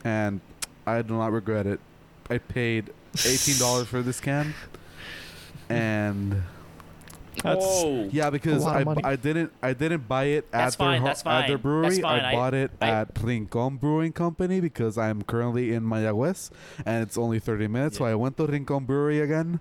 And 0.04 0.40
I 0.86 1.02
do 1.02 1.14
not 1.14 1.32
regret 1.32 1.66
it. 1.66 1.80
I 2.30 2.38
paid 2.38 2.90
$18 3.16 3.86
for 3.86 4.02
this 4.02 4.20
can. 4.20 4.54
And 5.70 6.44
That's 7.42 7.64
Whoa! 7.64 8.08
yeah, 8.12 8.30
because 8.30 8.64
I. 8.66 8.84
I 9.04 9.16
didn't 9.16 9.52
I 9.62 9.72
didn't 9.72 10.08
buy 10.08 10.24
it 10.24 10.50
That's 10.50 10.74
at 10.74 10.78
their 10.78 10.86
fine, 10.88 11.00
ho- 11.00 11.06
that's 11.06 11.26
at 11.26 11.46
their 11.48 11.58
brewery. 11.58 12.02
I 12.02 12.30
I- 12.30 12.34
bought 12.34 12.54
it 12.54 12.70
I- 12.80 12.88
at 12.90 13.08
Rincon 13.22 13.76
Brewing 13.76 14.12
Company 14.12 14.60
because 14.60 14.98
I'm 14.98 15.22
currently 15.22 15.72
in 15.72 15.84
Mayagüez 15.84 16.50
and 16.84 17.02
it's 17.02 17.16
only 17.18 17.38
30 17.38 17.68
minutes. 17.68 17.98
So 17.98 18.04
I 18.04 18.14
went 18.14 18.36
to 18.38 18.46
Rincon 18.46 18.84
Brewery 18.84 19.20
again. 19.20 19.60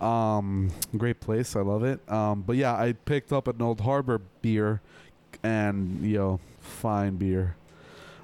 Um, 0.00 0.70
great 0.96 1.20
place. 1.20 1.56
I 1.56 1.60
love 1.60 1.82
it. 1.82 2.00
Um, 2.10 2.42
but 2.42 2.56
yeah, 2.56 2.74
I 2.74 2.92
picked 2.92 3.32
up 3.32 3.48
an 3.48 3.60
Old 3.60 3.80
Harbor 3.80 4.20
beer, 4.42 4.80
and 5.42 6.00
you 6.02 6.18
know, 6.18 6.40
fine 6.60 7.16
beer. 7.16 7.56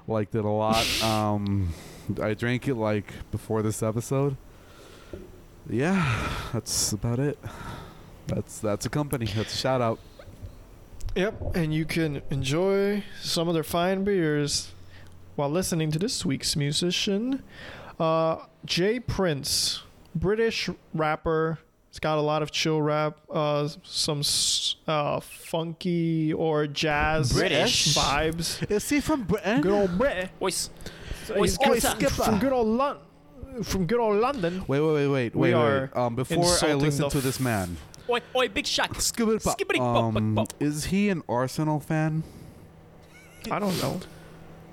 Liked 0.07 0.35
it 0.35 0.45
a 0.45 0.49
lot. 0.49 0.85
um, 1.03 1.73
I 2.21 2.33
drank 2.33 2.67
it 2.69 2.75
like 2.75 3.11
before 3.31 3.61
this 3.61 3.83
episode. 3.83 4.37
Yeah, 5.69 6.29
that's 6.53 6.93
about 6.93 7.19
it. 7.19 7.37
That's 8.27 8.59
that's 8.59 8.85
a 8.85 8.89
company. 8.89 9.25
That's 9.27 9.53
a 9.53 9.57
shout 9.57 9.81
out. 9.81 9.99
Yep, 11.15 11.55
and 11.55 11.73
you 11.73 11.85
can 11.85 12.21
enjoy 12.29 13.03
some 13.21 13.47
of 13.47 13.53
their 13.53 13.63
fine 13.63 14.03
beers 14.03 14.71
while 15.35 15.49
listening 15.49 15.91
to 15.91 15.99
this 15.99 16.25
week's 16.25 16.55
musician, 16.57 17.41
uh, 17.99 18.37
Jay 18.65 18.99
Prince, 18.99 19.81
British 20.13 20.69
rapper. 20.93 21.59
It's 21.89 21.99
got 22.01 22.17
a 22.17 22.21
lot 22.21 22.41
of 22.41 22.51
chill 22.51 22.81
rap, 22.81 23.17
uh, 23.31 23.69
some 23.83 24.21
uh, 24.85 25.21
funky 25.21 26.33
or 26.33 26.67
jazz 26.67 27.31
British? 27.31 27.95
vibes. 27.95 28.69
Is 28.69 28.89
he 28.89 28.99
from 28.99 29.23
Britain? 29.23 29.61
Good 29.61 29.71
old 29.71 29.97
Brit. 29.97 30.29
Ois, 30.41 30.69
He's 31.27 31.57
Oi, 31.57 31.69
good- 31.69 31.81
skipper. 31.81 32.09
from 32.09 32.39
good 32.39 32.51
old 32.51 32.67
Lon- 32.67 32.97
from 33.63 33.85
good 33.85 34.01
old 34.01 34.17
London. 34.19 34.65
Wait, 34.67 34.81
wait, 34.81 34.93
wait, 34.93 35.07
wait, 35.07 35.35
We 35.35 35.41
wait, 35.47 35.53
are 35.53 35.89
wait. 35.95 35.95
Um, 36.01 36.15
before 36.15 36.43
I 36.43 36.47
insulting 36.49 36.79
listen 36.79 37.03
the 37.03 37.09
to 37.11 37.21
this 37.21 37.37
f- 37.37 37.41
man, 37.41 37.77
oi, 38.09 38.19
oi, 38.35 38.47
big 38.49 38.65
shot. 38.67 38.91
Skibbity 38.95 39.43
pop. 39.43 39.57
Skibbity 39.57 39.77
pop, 39.77 39.95
pop, 39.95 40.15
Um, 40.15 40.35
pop. 40.35 40.53
is 40.59 40.85
he 40.85 41.09
an 41.09 41.21
Arsenal 41.29 41.79
fan? 41.79 42.23
I 43.51 43.59
don't 43.59 43.79
know. 43.81 43.99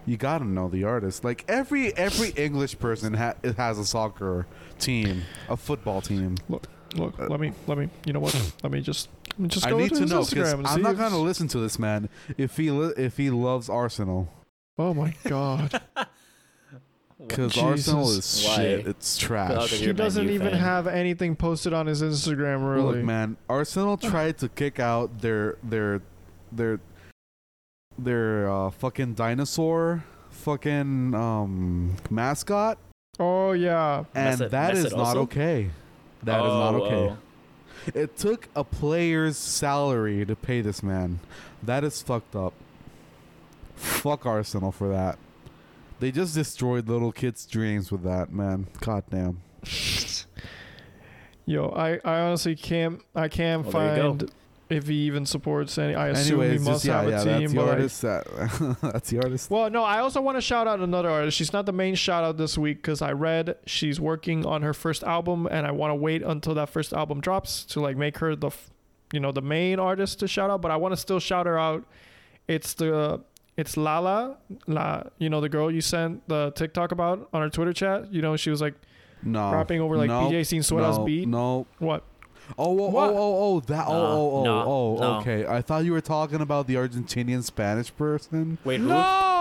You 0.06 0.16
gotta 0.16 0.44
know 0.44 0.68
the 0.68 0.84
artist. 0.84 1.24
Like 1.24 1.44
every 1.48 1.96
every 1.96 2.30
English 2.30 2.78
person 2.78 3.14
ha- 3.14 3.34
has 3.56 3.78
a 3.78 3.84
soccer 3.84 4.46
team, 4.80 5.22
a 5.48 5.56
football 5.56 6.00
team. 6.00 6.34
Look, 6.48 6.66
look. 6.96 7.18
let 7.18 7.38
me, 7.38 7.52
let 7.68 7.78
me. 7.78 7.88
You 8.04 8.12
know 8.12 8.20
what? 8.20 8.34
Let 8.64 8.72
me 8.72 8.80
just, 8.80 9.08
let 9.32 9.38
me 9.40 9.48
just 9.48 9.64
I 9.66 9.70
go 9.70 9.78
need 9.78 9.90
to 9.90 9.94
to 9.96 10.00
his 10.02 10.10
know 10.10 10.24
because 10.24 10.54
Instagram 10.54 10.58
and 10.58 10.66
I'm 10.66 10.82
not 10.82 10.96
gonna 10.96 11.18
listen 11.18 11.46
to 11.48 11.58
this 11.60 11.78
man 11.78 12.08
if 12.36 12.56
he 12.56 12.70
li- 12.72 12.94
if 12.96 13.16
he 13.16 13.30
loves 13.30 13.68
Arsenal. 13.68 14.28
Oh 14.78 14.92
my 14.94 15.14
god. 15.24 15.80
Because 17.26 17.56
Arsenal 17.58 18.10
is 18.10 18.44
Why? 18.46 18.56
shit. 18.56 18.86
It's 18.86 19.16
trash. 19.18 19.48
Because 19.48 19.70
He 19.72 19.86
Man 19.86 19.96
doesn't 19.96 20.26
U 20.28 20.32
even 20.34 20.50
fan. 20.50 20.58
have 20.60 20.86
anything 20.86 21.36
posted 21.36 21.72
on 21.72 21.86
his 21.86 22.02
Instagram. 22.02 22.68
Really, 22.74 22.96
Look, 22.98 23.04
man, 23.04 23.36
Arsenal 23.48 23.96
tried 23.96 24.38
to 24.38 24.48
kick 24.48 24.78
out 24.80 25.20
their 25.20 25.56
their 25.62 26.02
their 26.50 26.80
their 27.98 28.50
uh, 28.50 28.70
fucking 28.70 29.14
dinosaur 29.14 30.04
fucking 30.30 31.14
um 31.14 31.96
mascot, 32.10 32.78
Oh 33.20 33.52
yeah. 33.52 34.04
and 34.14 34.40
Mesut- 34.40 34.50
that 34.50 34.74
is 34.74 34.86
Mesut 34.86 34.96
not 34.96 35.16
Ozil? 35.16 35.20
okay. 35.22 35.70
That 36.22 36.40
is 36.40 36.46
not 36.52 36.74
Oh, 36.74 36.82
okay. 36.84 36.94
oh. 37.14 37.18
It 37.94 38.16
took 38.16 38.48
a 38.54 38.62
player's 38.64 39.36
salary 39.36 40.24
to 40.24 40.36
pay 40.36 40.60
this 40.60 40.82
man. 40.82 41.18
That 41.62 41.82
is 41.84 42.00
fucked 42.00 42.34
up. 42.36 42.54
Fuck 43.74 44.24
Arsenal 44.26 44.70
for 44.72 44.88
that. 44.88 45.18
They 46.02 46.10
just 46.10 46.34
destroyed 46.34 46.88
little 46.88 47.12
kids' 47.12 47.46
dreams 47.46 47.92
with 47.92 48.02
that, 48.02 48.32
man. 48.32 48.66
God 48.80 49.04
damn. 49.08 49.40
Yo, 51.46 51.68
I, 51.68 52.00
I 52.04 52.20
honestly 52.22 52.56
can't 52.56 53.00
I 53.14 53.28
can't 53.28 53.62
Well, 53.64 53.72
there 53.72 53.96
you 53.96 54.02
go. 54.02 54.08
find 54.18 54.30
if 54.68 54.88
he 54.88 54.94
even 55.06 55.26
supports 55.26 55.78
any. 55.78 55.94
I 55.94 56.08
assume 56.08 56.40
Anyways, 56.40 56.60
he 56.60 56.68
must 56.68 56.84
just, 56.84 56.86
yeah, 56.86 56.96
have 57.02 57.06
a 57.06 57.10
yeah, 57.30 57.38
team. 57.38 57.40
that's 57.40 57.52
the 57.52 57.56
but 57.56 57.62
like- 57.66 57.72
artist. 57.74 58.02
That, 58.02 58.76
that's 58.92 59.10
the 59.10 59.18
artist. 59.18 59.48
well, 59.48 59.70
no, 59.70 59.84
I 59.84 60.00
also 60.00 60.20
want 60.20 60.36
to 60.38 60.40
shout 60.40 60.66
out 60.66 60.80
another 60.80 61.08
artist. 61.08 61.36
She's 61.36 61.52
not 61.52 61.66
the 61.66 61.72
main 61.72 61.94
shout 61.94 62.24
out 62.24 62.36
this 62.36 62.58
week 62.58 62.78
because 62.78 63.00
I 63.00 63.12
read 63.12 63.54
she's 63.66 64.00
working 64.00 64.44
on 64.44 64.62
her 64.62 64.74
first 64.74 65.04
album, 65.04 65.46
and 65.52 65.68
I 65.68 65.70
want 65.70 65.92
to 65.92 65.94
wait 65.94 66.22
until 66.24 66.54
that 66.54 66.68
first 66.68 66.92
album 66.92 67.20
drops 67.20 67.62
to 67.66 67.80
like 67.80 67.96
make 67.96 68.18
her 68.18 68.34
the, 68.34 68.50
you 69.12 69.20
know, 69.20 69.30
the 69.30 69.40
main 69.42 69.78
artist 69.78 70.18
to 70.18 70.26
shout 70.26 70.50
out. 70.50 70.62
But 70.62 70.72
I 70.72 70.76
want 70.78 70.90
to 70.94 70.96
still 70.96 71.20
shout 71.20 71.46
her 71.46 71.56
out. 71.60 71.84
It's 72.48 72.74
the 72.74 73.22
it's 73.56 73.76
Lala, 73.76 74.36
La, 74.66 75.02
you 75.18 75.28
know, 75.28 75.40
the 75.40 75.48
girl 75.48 75.70
you 75.70 75.80
sent 75.80 76.26
the 76.28 76.52
TikTok 76.54 76.92
about 76.92 77.28
on 77.32 77.42
her 77.42 77.50
Twitter 77.50 77.72
chat. 77.72 78.12
You 78.12 78.22
know, 78.22 78.36
she 78.36 78.50
was 78.50 78.60
like 78.60 78.74
No. 79.22 79.52
rapping 79.52 79.80
over 79.80 79.96
like 79.96 80.08
no, 80.08 80.30
BJ 80.30 80.46
Sin 80.46 80.60
Suela's 80.62 80.98
no, 80.98 81.04
beat. 81.04 81.28
No. 81.28 81.66
What? 81.78 82.04
Oh, 82.58 82.64
oh, 82.78 82.86
oh, 82.86 82.90
What? 82.90 83.10
oh, 83.10 83.16
oh, 83.16 83.54
oh, 83.56 83.60
that. 83.60 83.86
No, 83.88 83.94
oh, 83.94 83.96
oh, 83.96 84.36
oh, 84.40 84.44
no, 84.44 84.62
oh, 84.62 84.96
no. 85.00 85.18
okay. 85.20 85.46
I 85.46 85.62
thought 85.62 85.84
you 85.84 85.92
were 85.92 86.00
talking 86.00 86.40
about 86.40 86.66
the 86.66 86.74
Argentinian 86.74 87.42
Spanish 87.44 87.94
person. 87.96 88.58
Wait, 88.64 88.80
who? 88.80 88.88
No, 88.88 88.94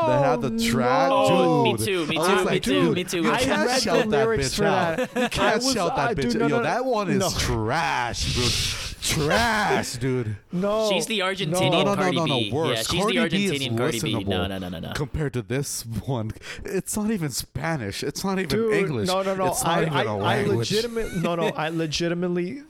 That 0.07 0.23
had 0.23 0.41
the 0.41 0.69
track, 0.71 1.09
Oh, 1.11 1.63
me 1.63 1.77
too, 1.77 2.05
me 2.05 2.15
too, 2.15 2.21
me 2.21 2.41
like, 2.43 2.63
too, 2.63 2.71
dude, 2.85 2.95
me 2.95 3.03
too. 3.03 3.21
You 3.23 3.31
I 3.31 3.39
can't 3.39 3.67
read 3.67 3.81
shout 3.81 4.09
that 4.11 4.27
bitch 4.27 4.63
out. 4.65 4.97
that. 4.97 5.21
You 5.23 5.29
can't 5.29 5.55
was- 5.63 5.73
shout 5.73 5.95
that 5.95 6.09
I- 6.09 6.13
bitch. 6.13 6.31
dude, 6.33 6.35
no, 6.41 6.47
Yo, 6.47 6.61
that 6.61 6.85
one 6.85 7.09
is 7.09 7.38
trash, 7.39 8.35
dude. 8.35 8.80
Trash, 9.01 9.93
dude. 9.93 10.37
No, 10.51 10.89
She's 10.91 11.05
the 11.07 11.19
Argentinian 11.19 11.71
No, 11.71 11.83
no, 11.83 11.83
no, 11.83 11.95
Cardi 11.95 12.15
no, 12.17 12.25
no, 12.25 12.39
B. 12.39 12.51
worse. 12.51 12.69
Yeah, 12.69 12.75
she's 12.83 13.01
Cardi 13.01 13.19
the 13.19 13.29
B 13.29 13.45
is 13.45 13.51
Argentinian 13.51 13.77
Cardi 13.77 13.99
B. 14.01 14.23
No, 14.25 14.47
no, 14.47 14.57
no, 14.57 14.69
no, 14.69 14.79
no. 14.79 14.91
Compared 14.93 15.33
to 15.33 15.41
this 15.41 15.85
one, 16.05 16.31
it's 16.65 16.95
not 16.97 17.09
even 17.11 17.29
Spanish. 17.29 18.03
It's 18.03 18.23
not 18.23 18.37
even 18.37 18.49
Dude, 18.49 18.73
English. 18.73 19.07
No, 19.07 19.21
no, 19.23 19.35
no. 19.35 19.47
It's 19.47 19.63
not 19.63 19.79
I, 19.79 19.81
even 19.81 19.93
I, 19.93 20.03
a 20.03 20.17
I 20.17 20.19
language. 20.19 20.71
legitimate. 20.71 21.15
No, 21.15 21.35
no. 21.35 21.47
I 21.55 21.69
legitimately. 21.69 22.63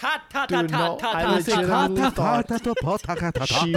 Ta 0.00 0.22
ta 0.30 0.46
ta 0.46 0.62
Dude, 0.62 0.70
ta 0.70 0.78
no, 0.88 0.96
ta 0.98 1.12
I 1.14 1.22
ta 1.24 1.30
legit- 1.34 1.46
ta. 1.66 1.86
legitimately 1.86 2.10
thought 2.10 3.48
she- 3.48 3.74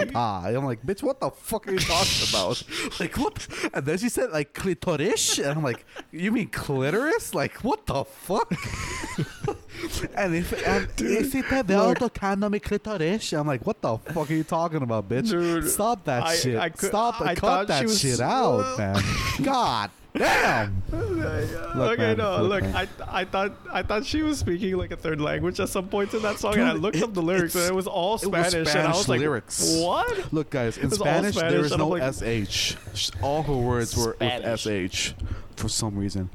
I'm 0.58 0.66
like, 0.66 0.86
bitch, 0.86 1.04
what 1.04 1.20
the 1.20 1.30
fuck 1.32 1.68
are 1.68 1.72
you 1.74 1.80
talking 1.80 2.30
about? 2.30 2.64
like, 3.02 3.18
what? 3.18 3.46
And 3.74 3.86
then 3.86 3.98
she 3.98 4.08
said, 4.08 4.32
like, 4.32 4.54
clitoris? 4.54 5.38
And 5.40 5.48
I'm 5.58 5.64
like, 5.64 5.86
you 6.14 6.32
mean 6.32 6.48
clitoris? 6.48 7.34
Like, 7.36 7.56
what 7.58 7.86
the 7.88 8.06
fuck? 8.06 8.50
and 10.16 10.36
if, 10.36 10.54
and 10.66 10.88
if 10.98 11.32
te 11.34 11.42
veo 11.42 11.90
look. 11.90 12.00
tocando 12.00 12.50
mi 12.50 12.60
clitoris, 12.60 13.34
I'm 13.34 13.46
like, 13.48 13.66
what 13.66 13.82
the 13.82 13.98
fuck 13.98 14.30
are 14.32 14.34
you 14.34 14.46
talking 14.46 14.82
about, 14.82 15.10
bitch? 15.10 15.30
Dude, 15.30 15.70
Stop 15.70 16.06
that 16.06 16.24
I- 16.24 16.36
shit. 16.38 16.58
I 16.58 16.70
could- 16.70 16.88
Stop 16.90 17.20
I 17.22 17.34
it. 17.34 17.40
thought 17.40 17.68
Cut 17.68 17.74
she 17.74 17.74
that 17.74 17.84
was- 17.84 18.00
shit 18.00 18.20
out, 18.34 18.78
man. 18.78 19.04
God 19.44 19.92
damn. 20.16 20.84
okay, 20.94 21.98
man, 21.98 22.18
no. 22.18 22.44
look, 22.44 22.64
Look. 22.64 22.76
I, 22.76 22.88
I 23.08 23.26
thought, 23.26 23.54
I 23.72 23.84
thought 23.84 24.06
she 24.06 24.22
was 24.22 24.40
speaking 24.40 24.76
like 24.78 24.92
a 24.92 24.96
third 24.98 25.20
language 25.20 25.60
at 25.60 25.70
some 25.70 25.88
point 25.88 26.14
in 26.14 26.22
that 26.22 26.40
song, 26.40 26.54
and 26.54 26.64
I 26.64 26.74
looked 26.74 26.98
it- 26.98 27.04
up 27.04 27.14
the 27.14 27.22
lyrics, 27.22 27.56
and 27.56 27.66
it 27.66 27.74
was 27.76 27.88
all 27.88 28.18
Spanish, 28.18 28.54
it 28.54 28.60
was 28.60 28.70
Spanish, 28.70 28.76
and 28.76 28.94
I 28.94 28.98
was 28.98 29.10
like, 29.10 29.20
lyrics. 29.20 29.78
what? 29.80 30.34
Look, 30.34 30.50
guys, 30.50 30.78
in 30.78 30.92
Spanish, 30.92 31.36
Spanish, 31.36 31.52
there 31.54 31.66
is 31.66 31.78
no 31.78 31.88
like- 31.88 32.14
sh. 32.50 32.76
Sh- 32.94 33.10
All 33.22 33.44
her 33.44 33.54
words 33.54 33.96
were 33.98 34.14
Spanish. 34.16 34.66
with 34.66 34.94
sh 34.94 35.12
for 35.56 35.70
some 35.70 35.98
reason. 35.98 36.30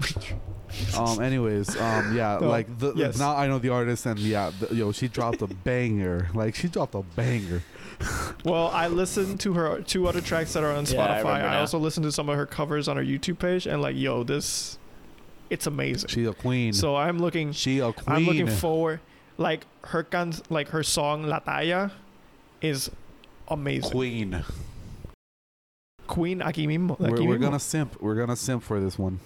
Um. 0.96 1.20
Anyways, 1.20 1.76
um. 1.76 2.16
Yeah. 2.16 2.38
No, 2.42 2.48
Like 2.48 2.78
the 2.78 2.92
yes. 2.94 3.18
now 3.18 3.34
I 3.36 3.46
know 3.46 3.58
the 3.58 3.70
artist, 3.70 4.06
and 4.06 4.18
yeah, 4.20 4.50
the, 4.58 4.74
yo, 4.74 4.92
she 4.92 5.08
dropped 5.08 5.42
a 5.42 5.46
banger. 5.64 6.28
Like 6.34 6.54
she 6.54 6.68
dropped 6.68 6.94
a 6.94 7.02
banger. 7.02 7.62
Well, 8.44 8.68
I 8.68 8.86
listened 8.86 9.40
to 9.40 9.54
her 9.54 9.80
two 9.82 10.06
other 10.06 10.20
tracks 10.20 10.52
that 10.52 10.62
are 10.62 10.70
on 10.72 10.86
Yeah, 10.86 11.02
I 11.02 11.06
Spotify. 11.06 11.18
remember 11.18 11.30
I, 11.30 11.52
now. 11.54 11.60
also 11.60 11.78
listened 11.78 12.04
to 12.04 12.12
some 12.12 12.28
of 12.28 12.36
her 12.36 12.46
covers 12.46 12.86
on 12.86 12.96
her 12.96 13.02
YouTube 13.02 13.40
page, 13.40 13.66
and 13.66 13.82
like, 13.82 13.96
yo, 13.96 14.22
this, 14.22 14.78
it's 15.50 15.66
amazing. 15.66 16.08
She 16.08 16.24
a 16.26 16.32
queen. 16.32 16.72
So 16.72 16.94
I'm 16.94 17.18
looking. 17.18 17.50
she 17.52 17.80
a 17.80 17.92
queen. 17.92 18.16
I'm 18.16 18.24
looking 18.24 18.46
forward. 18.46 19.00
Like 19.36 19.66
her 19.86 20.02
can, 20.04 20.32
like 20.48 20.68
her 20.68 20.82
song 20.84 21.24
La 21.24 21.40
Talla, 21.40 21.90
is 22.60 22.88
amazing. 23.48 23.90
queen. 23.90 24.44
Queen 26.06 26.38
aquí 26.40 26.66
mismo. 26.66 26.98
We're, 26.98 27.08
aquí 27.10 27.26
we're 27.26 27.36
mismo. 27.36 27.40
gonna 27.40 27.58
simp. 27.60 28.00
We're 28.00 28.14
gonna 28.14 28.36
simp 28.36 28.62
for 28.62 28.80
this 28.80 28.98
one. 28.98 29.18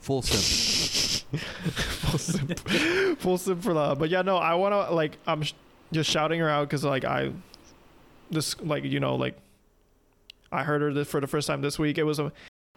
Full 0.00 0.22
simp. 0.22 1.40
full 1.40 2.18
simp, 2.18 2.58
full 3.18 3.38
simp 3.38 3.62
for 3.62 3.74
that. 3.74 3.98
But 3.98 4.08
yeah, 4.10 4.22
no, 4.22 4.36
I 4.36 4.54
want 4.54 4.72
to 4.72 4.94
like 4.94 5.18
I'm 5.26 5.42
sh- 5.42 5.52
just 5.92 6.08
shouting 6.10 6.38
her 6.40 6.48
out 6.48 6.68
because 6.68 6.84
like 6.84 7.04
I, 7.04 7.32
this 8.30 8.58
like 8.60 8.84
you 8.84 9.00
know 9.00 9.16
like, 9.16 9.36
I 10.52 10.62
heard 10.62 10.82
her 10.82 10.92
this 10.92 11.08
for 11.08 11.20
the 11.20 11.26
first 11.26 11.46
time 11.48 11.60
this 11.60 11.78
week. 11.78 11.98
It 11.98 12.04
was 12.04 12.18
a 12.20 12.32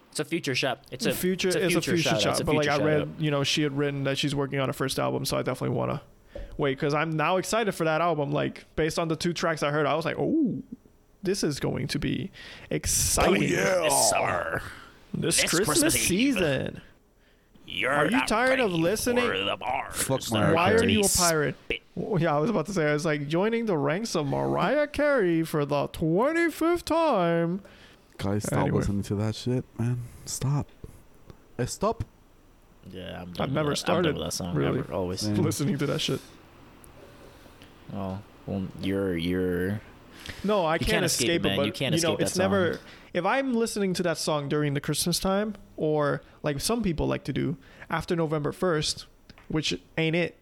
It's 0.10 0.20
a 0.20 0.26
future 0.26 0.56
shot. 0.56 0.84
It's 0.92 1.06
a 1.06 1.14
future. 1.14 1.50
it's 1.50 1.56
a 1.56 1.66
It's 1.66 1.76
a 1.76 1.82
future 1.82 1.92
future 1.92 2.04
shout-out. 2.10 2.22
shot. 2.22 2.32
It's 2.32 2.40
a 2.42 2.46
But 2.46 2.56
like 2.56 2.68
I 2.68 2.78
read, 2.84 3.00
shout-out. 3.02 3.22
you 3.22 3.30
know, 3.32 3.44
she 3.44 3.62
had 3.62 3.78
written 3.78 4.04
that 4.06 4.18
she's 4.18 4.34
working 4.34 4.60
on 4.60 4.68
her 4.70 4.74
first 4.74 4.98
album, 5.00 5.26
so 5.26 5.38
I 5.38 5.44
definitely 5.44 5.76
want 5.78 5.92
to 5.92 6.02
wait 6.58 6.74
because 6.80 6.94
I'm 6.96 7.16
now 7.16 7.38
excited 7.38 7.74
for 7.74 7.84
that 7.84 8.02
album. 8.02 8.32
Like 8.32 8.66
based 8.76 8.98
on 8.98 9.08
the 9.08 9.16
two 9.16 9.34
tracks 9.34 9.62
I 9.62 9.70
heard, 9.72 9.86
I 9.86 9.94
was 9.96 10.06
like, 10.06 10.16
oh. 10.18 10.62
This 11.22 11.44
is 11.44 11.60
going 11.60 11.88
to 11.90 12.00
be 12.00 12.32
oh, 12.32 12.76
exciting 12.76 13.42
this 13.42 14.10
summer. 14.10 14.62
this, 15.14 15.42
This 15.42 15.50
Christmas, 15.50 15.68
Christmas 15.82 15.96
Eve. 15.98 16.02
season. 16.02 16.82
You're 17.72 17.92
Are 17.92 18.06
you 18.06 18.12
not 18.12 18.28
tired 18.28 18.60
of 18.60 18.72
listening? 18.74 19.26
For 19.28 19.38
the 19.38 19.56
bars 19.56 19.96
Fuck 20.04 20.22
that 20.22 20.32
Mariah 20.34 20.54
Why 20.56 20.74
are 20.74 20.84
you 20.86 21.02
a 21.02 21.08
pirate? 21.08 21.56
Well, 21.96 22.22
yeah, 22.22 22.36
I 22.36 22.40
was 22.40 22.50
about 22.50 22.66
to 22.66 22.74
say, 22.74 22.90
I 22.90 22.94
was 22.94 23.06
like 23.06 23.28
joining 23.28 23.66
the 23.68 23.78
ranks 23.78 24.16
of 24.16 24.26
Mariah 24.26 24.88
Carey 24.88 25.44
for 25.44 25.66
the 25.66 25.88
25th 25.90 26.84
time. 26.84 27.62
Guys, 28.18 28.44
stop 28.44 28.60
Anyway. 28.62 28.78
listening 28.80 29.04
to 29.04 29.16
that 29.16 29.36
shit, 29.36 29.64
man. 29.78 30.00
Stop. 30.26 30.68
Eh, 31.60 31.66
stop. 31.66 32.04
Yeah, 32.92 33.22
I'm 33.22 33.32
done 33.34 33.50
I've 33.50 33.54
never 33.54 33.70
that. 33.70 33.72
I'm 33.72 33.76
started, 33.76 34.04
done 34.10 34.16
with 34.16 34.24
that 34.26 34.34
song. 34.34 34.56
really. 34.56 34.78
Never, 34.78 34.94
always. 34.94 35.20
Same. 35.20 35.36
Listening 35.36 35.78
to 35.78 35.86
that 35.86 36.02
shit. 36.02 36.20
Oh, 37.94 38.20
well, 38.46 38.64
you're 38.82 39.16
you're 39.18 39.82
No, 40.44 40.66
I 40.66 40.76
You 40.76 40.80
can't, 40.80 40.92
can't 40.92 41.06
escape 41.06 41.30
escape 41.30 41.46
it, 41.46 41.50
man. 41.50 41.58
but 41.58 41.66
You 41.66 41.72
can't 41.72 41.92
know, 41.94 41.98
escape 41.98 42.18
that 42.20 42.26
it's 42.28 42.38
never. 42.38 42.80
If 43.14 43.26
I'm 43.26 43.54
listening 43.54 43.94
to 43.96 44.04
that 44.04 44.18
song 44.18 44.50
during 44.50 44.74
the 44.76 44.82
Christmas 44.82 45.20
time, 45.20 45.56
or 45.78 46.22
like 46.44 46.60
some 46.62 46.84
people 46.84 47.08
like 47.08 47.24
to 47.26 47.34
do 47.34 47.58
after 47.90 48.16
November 48.16 48.52
1st, 48.52 49.06
which 49.48 49.80
ain't 49.98 50.16
it. 50.16 50.36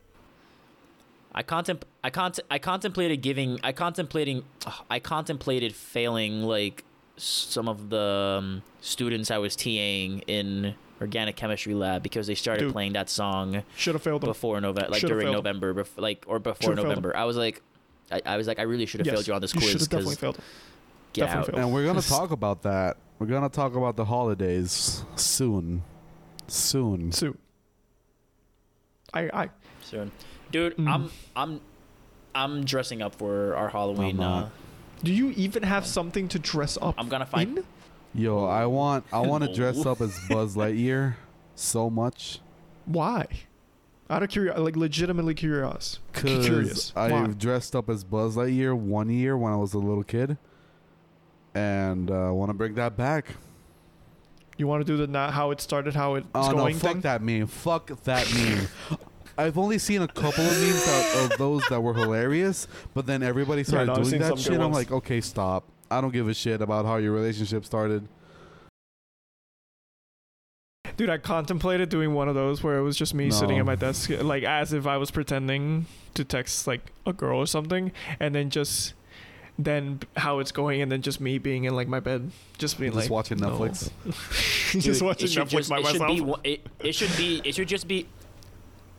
I 1.33 1.43
contem 1.43 1.81
I 2.03 2.09
cont 2.09 2.39
I 2.49 2.57
contemplated 2.57 3.21
giving 3.21 3.59
I 3.63 3.71
contemplating 3.71 4.43
ugh, 4.65 4.73
I 4.89 4.99
contemplated 4.99 5.75
failing 5.75 6.41
like 6.43 6.83
some 7.15 7.67
of 7.67 7.89
the 7.89 8.37
um, 8.39 8.63
students 8.81 9.29
I 9.29 9.37
was 9.37 9.55
TAing 9.55 10.23
in 10.27 10.73
organic 10.99 11.35
chemistry 11.35 11.75
lab 11.75 12.01
because 12.01 12.25
they 12.25 12.33
started 12.33 12.65
Dude. 12.65 12.73
playing 12.73 12.93
that 12.93 13.07
song 13.09 13.61
Should 13.75 13.93
have 13.93 14.01
failed 14.01 14.21
them. 14.21 14.29
before 14.29 14.59
November 14.59 14.89
like 14.89 15.01
during. 15.01 15.31
November 15.31 15.73
bef- 15.75 15.89
like 16.01 16.23
or 16.27 16.39
before 16.39 16.71
Should've 16.71 16.83
November. 16.85 17.15
I 17.15 17.25
was 17.25 17.37
like 17.37 17.61
I, 18.11 18.21
I 18.25 18.37
was 18.37 18.47
like 18.47 18.59
I 18.59 18.63
really 18.63 18.85
should 18.85 18.99
have 19.01 19.07
Yes, 19.07 19.15
failed 19.15 19.27
you 19.27 19.33
on 19.33 19.41
this 19.41 19.53
you 19.53 19.59
quiz 19.59 19.71
should 19.71 19.81
have 19.81 19.89
definitely 19.89 20.15
failed. 20.15 20.35
them. 20.35 20.43
get 21.13 21.21
definitely 21.25 21.39
out. 21.39 21.45
failed. 21.55 21.65
And 21.65 21.73
we're 21.73 21.85
gonna 21.85 22.01
talk 22.01 22.31
about 22.31 22.63
that. 22.63 22.97
We're 23.19 23.27
gonna 23.27 23.49
talk 23.49 23.75
about 23.75 23.95
the 23.95 24.05
holidays 24.05 25.03
soon. 25.15 25.83
Soon. 26.47 27.11
Soon. 27.11 27.37
I, 29.13 29.29
I, 29.33 29.49
soon. 29.81 30.11
Dude, 30.51 30.77
Mm. 30.77 30.87
I'm 30.89 31.11
I'm 31.35 31.61
I'm 32.35 32.63
dressing 32.65 33.01
up 33.01 33.15
for 33.15 33.55
our 33.55 33.69
Halloween. 33.69 34.11
I'm 34.11 34.17
not. 34.17 34.43
Uh, 34.45 34.49
do 35.03 35.13
you 35.13 35.31
even 35.31 35.63
have 35.63 35.85
something 35.85 36.27
to 36.29 36.39
dress 36.39 36.77
up 36.81 36.95
I'm 36.97 37.09
gonna 37.09 37.25
find 37.25 37.57
in? 37.59 37.63
Yo, 38.13 38.45
I 38.45 38.65
want 38.65 39.05
I 39.11 39.19
want 39.19 39.43
to 39.43 39.53
dress 39.53 39.85
up 39.85 40.01
as 40.01 40.17
Buzz 40.29 40.55
Lightyear 40.61 41.15
so 41.55 41.89
much 41.89 42.39
Why? 42.85 43.27
Out 44.09 44.23
of 44.23 44.29
curiosity, 44.29 44.63
like 44.63 44.75
legitimately 44.77 45.33
curious. 45.33 45.99
Curious. 46.13 46.93
I 46.95 47.11
Why? 47.11 47.27
dressed 47.27 47.75
up 47.75 47.89
as 47.89 48.03
Buzz 48.05 48.37
Lightyear 48.37 48.75
one 48.77 49.09
year 49.09 49.37
when 49.37 49.51
I 49.51 49.57
was 49.57 49.73
a 49.73 49.79
little 49.79 50.03
kid, 50.03 50.37
and 51.53 52.09
uh, 52.09 52.29
want 52.31 52.49
to 52.49 52.53
bring 52.53 52.75
that 52.75 52.95
back. 52.95 53.25
You 54.57 54.65
want 54.65 54.85
to 54.85 54.91
do 54.91 54.97
the 54.97 55.07
not 55.07 55.33
how 55.33 55.51
it 55.51 55.59
started, 55.59 55.93
how 55.93 56.15
it's 56.15 56.27
Oh 56.33 56.51
no, 56.51 56.57
going 56.57 56.75
fuck 56.75 56.93
thing? 56.93 57.01
that 57.01 57.21
meme. 57.21 57.47
Fuck 57.47 58.03
that 58.03 58.33
meme. 58.33 58.67
I've 59.37 59.57
only 59.57 59.77
seen 59.77 60.01
a 60.01 60.07
couple 60.07 60.43
of 60.43 60.61
memes 60.61 60.85
that, 60.85 61.29
of 61.31 61.37
those 61.37 61.61
that 61.69 61.79
were 61.79 61.93
hilarious, 61.93 62.67
but 62.95 63.05
then 63.05 63.21
everybody 63.21 63.63
started 63.63 63.87
no, 63.87 64.03
doing 64.03 64.19
that 64.19 64.39
shit. 64.39 64.59
I'm 64.59 64.71
like, 64.71 64.91
okay, 64.91 65.21
stop. 65.21 65.65
I 65.91 66.01
don't 66.01 66.11
give 66.11 66.27
a 66.27 66.33
shit 66.33 66.61
about 66.61 66.85
how 66.85 66.95
your 66.97 67.11
relationship 67.11 67.65
started. 67.65 68.07
Dude, 70.97 71.09
I 71.11 71.17
contemplated 71.19 71.89
doing 71.89 72.13
one 72.15 72.27
of 72.27 72.33
those 72.35 72.63
where 72.63 72.77
it 72.77 72.81
was 72.81 72.97
just 72.97 73.13
me 73.13 73.29
sitting 73.29 73.59
at 73.59 73.65
my 73.65 73.75
desk, 73.75 74.09
like 74.21 74.43
as 74.43 74.73
if 74.73 74.87
I 74.87 74.97
was 74.97 75.11
pretending 75.11 75.85
to 76.15 76.23
text 76.25 76.65
like 76.65 76.81
a 77.05 77.13
girl 77.13 77.37
or 77.39 77.45
something, 77.45 77.91
and 78.19 78.33
then 78.33 78.49
just 78.49 78.93
then 79.59 79.99
how 80.15 80.39
it's 80.39 80.51
going, 80.51 80.81
and 80.81 80.91
then 80.91 81.01
just 81.03 81.21
me 81.21 81.37
being 81.37 81.65
in 81.65 81.75
like 81.75 81.87
my 81.87 81.99
bed, 81.99 82.31
just 82.57 82.79
being 82.79 82.91
Just 82.93 83.05
like 83.05 83.11
watching 83.11 83.37
no. 83.37 83.49
Netflix. 83.51 83.91
just 84.81 85.01
watching 85.03 85.25
it 85.25 85.31
should 85.31 85.47
Netflix 85.47 85.51
just- 85.51 85.69
by 85.69 85.79
it 85.79 85.85
should 85.85 86.07
be 86.07 86.33
it, 86.43 86.67
it 86.79 86.91
should 86.95 87.15
be 87.17 87.41
it 87.43 87.53
should 87.55 87.67
just 87.67 87.87
be 87.87 88.07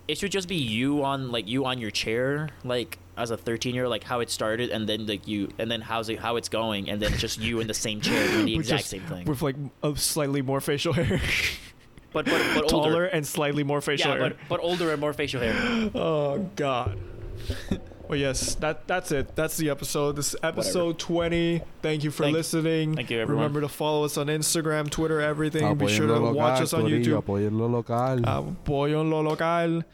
it 0.07 0.17
should 0.19 0.33
just 0.33 0.49
be 0.49 0.57
you 0.57 1.03
on 1.05 1.31
like 1.33 1.47
you 1.49 1.65
on 1.67 1.79
your 1.79 1.91
chair 1.91 2.49
like 2.65 2.99
as 3.17 3.31
a 3.31 3.37
13 3.37 3.75
year 3.75 3.85
old 3.85 3.91
like 3.91 4.05
how 4.05 4.21
it 4.21 4.31
started 4.31 4.71
and 4.71 4.89
then 4.89 5.05
like 5.07 5.27
you 5.29 5.49
and 5.59 5.71
then 5.71 5.81
how's 5.83 6.09
it 6.09 6.19
how 6.19 6.37
it's 6.37 6.49
going 6.49 6.89
and 6.89 7.03
then 7.03 7.13
just 7.19 7.39
you 7.41 7.61
in 7.61 7.67
the 7.67 7.75
same 7.75 8.01
chair 8.01 8.27
doing 8.29 8.47
the 8.47 8.55
exact 8.61 8.81
just- 8.83 8.91
same 8.91 9.03
thing. 9.03 9.27
with 9.27 9.43
like 9.43 9.57
a 9.83 9.95
slightly 9.97 10.41
more 10.43 10.61
facial 10.61 10.93
hair, 10.95 11.21
but 12.13 12.25
but, 12.27 12.41
but 12.55 12.69
taller 12.69 12.85
older 12.87 13.05
and 13.07 13.27
slightly 13.27 13.63
more 13.65 13.81
facial 13.81 14.11
yeah 14.13 14.19
hair. 14.19 14.29
but, 14.31 14.37
but 14.49 14.61
older 14.61 14.91
and 14.93 15.01
more 15.01 15.13
facial 15.13 15.41
hair 15.41 15.55
Oh 15.95 16.49
God. 16.57 16.99
well, 18.09 18.19
yes, 18.19 18.55
that 18.57 18.87
that's 18.89 19.13
it. 19.13 19.37
That's 19.37 19.57
the 19.57 19.71
episode. 19.71 20.17
This 20.17 20.35
is 20.35 20.37
episode 20.43 20.99
twenty. 20.99 21.61
Thank 21.83 22.03
you 22.05 22.11
for 22.11 22.25
Thank- 22.25 22.37
listening. 22.37 22.95
thank 22.97 23.11
you, 23.11 23.21
everyone. 23.21 23.43
Remember 23.45 23.61
to 23.61 23.69
follow 23.69 24.05
us 24.05 24.17
on 24.17 24.27
Instagram, 24.27 24.91
Twitter, 24.91 25.21
everything. 25.21 25.65
Ah, 25.65 25.75
Be 25.75 25.87
Apoyen 25.87 25.97
sure 25.97 26.07
to 26.09 26.19
lo 26.19 26.33
watch 26.33 26.61
us 26.61 26.73
on 26.73 26.83
Corillo, 26.85 27.05
YouTube. 27.05 27.23
apoyen 27.23 27.59
lo 27.59 27.67
local. 27.67 28.21
Ah, 28.25 28.43
Apoyo 28.43 29.01
en 29.03 29.11
lo 29.11 29.21
local. 29.21 29.85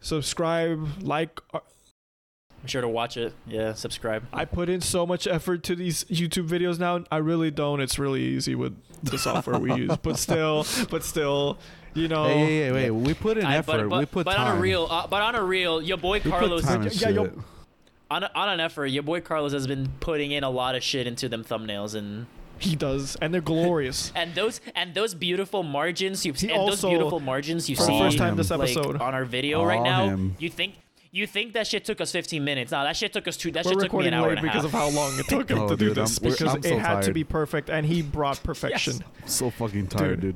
Subscribe, 0.00 0.86
like. 1.02 1.40
Be 2.64 2.70
sure 2.70 2.82
to 2.82 2.88
watch 2.88 3.16
it 3.16 3.32
yeah 3.46 3.72
subscribe 3.74 4.22
I 4.32 4.44
put 4.44 4.68
in 4.68 4.80
so 4.80 5.06
much 5.06 5.26
effort 5.26 5.62
to 5.64 5.76
these 5.76 6.04
YouTube 6.04 6.48
videos 6.48 6.78
now. 6.78 7.04
I 7.10 7.18
really 7.18 7.50
don't. 7.50 7.80
It's 7.80 7.98
really 7.98 8.22
easy 8.22 8.54
with 8.54 8.74
the 9.02 9.18
software 9.18 9.58
we 9.58 9.74
use, 9.74 9.96
but 10.02 10.18
still, 10.18 10.66
but 10.90 11.04
still, 11.04 11.58
you 11.94 12.08
know. 12.08 12.24
Hey, 12.26 12.46
hey, 12.46 12.58
hey, 12.64 12.72
wait. 12.72 12.90
We 12.90 13.14
put 13.14 13.38
in 13.38 13.44
I- 13.44 13.56
effort. 13.56 13.82
but, 13.82 13.88
but, 13.90 13.98
we 14.00 14.06
put 14.06 14.24
but 14.24 14.34
time. 14.36 14.52
on 14.52 14.56
a 14.58 14.60
real 14.60 14.86
uh, 14.90 15.06
but 15.06 15.22
on 15.22 15.34
a 15.34 15.42
real 15.42 15.80
your 15.82 15.96
boy 15.98 16.14
We 16.24 16.30
put 16.30 16.30
Carlos 16.30 16.62
time 16.64 16.82
and 16.82 17.00
Yeah, 17.00 17.08
yo- 17.10 17.24
shit. 17.24 17.38
on, 18.10 18.22
a, 18.24 18.30
on 18.34 18.48
an 18.48 18.60
effort 18.60 18.86
your 18.86 19.02
boy 19.02 19.20
Carlos 19.20 19.52
has 19.52 19.66
been 19.66 19.88
putting 20.00 20.30
in 20.32 20.42
a 20.44 20.50
lot 20.50 20.74
of 20.74 20.82
shit 20.82 21.06
into 21.06 21.28
them 21.28 21.44
thumbnails 21.44 21.94
and 21.94 22.26
He 22.58 22.74
does, 22.76 23.16
and 23.20 23.32
they're 23.34 23.40
glorious. 23.40 24.12
And 24.16 24.34
those 24.34 24.60
and 24.74 24.94
those 24.94 25.14
beautiful 25.14 25.62
margins 25.62 26.24
you 26.24 26.32
He 26.32 26.48
and 26.48 26.58
also- 26.58 26.88
those 26.88 26.90
beautiful 26.96 27.20
margins 27.20 27.68
you 27.68 27.76
For 27.76 27.82
the 27.82 27.88
see 27.88 27.98
first 27.98 28.18
time 28.18 28.36
this 28.36 28.50
like, 28.50 28.60
episode, 28.60 29.00
on 29.00 29.14
our 29.14 29.24
video 29.24 29.62
Aw, 29.62 29.66
right 29.66 29.82
now. 29.82 30.06
him. 30.06 30.36
You 30.38 30.48
think 30.50 30.74
you 31.20 31.26
think 31.26 31.52
that 31.54 31.66
shit 31.66 31.84
took 31.84 32.00
us 32.00 32.10
15 32.12 32.42
minutes? 32.44 32.72
No, 32.72 32.82
that 32.84 32.96
shit 32.96 33.12
took 33.12 33.28
us 33.28 33.36
two. 33.36 33.50
That 33.52 33.64
we're 33.64 33.72
shit 33.72 33.80
took 33.80 33.92
me 33.92 34.08
an 34.08 34.14
hour 34.14 34.28
late 34.30 34.38
and 34.38 34.46
a 34.46 34.50
because 34.50 34.64
of 34.64 34.72
how 34.72 34.88
long 34.90 35.18
it 35.18 35.26
took 35.28 35.48
him 35.50 35.58
Oh, 35.60 35.68
to 35.68 35.76
do 35.76 35.88
dude, 35.88 35.96
this 35.96 36.18
I'm- 36.18 36.24
we're- 36.24 36.32
because 36.36 36.52
I'm 36.54 36.58
it 36.60 36.64
so 36.64 36.78
had 36.78 36.94
to 36.96 37.00
tired. 37.02 37.14
be 37.14 37.24
perfect, 37.24 37.70
and 37.70 37.86
he 37.86 38.02
brought 38.02 38.42
perfection. 38.44 39.04
So 39.26 39.50
fucking 39.50 39.86
tired, 39.88 40.20
Dude. 40.20 40.34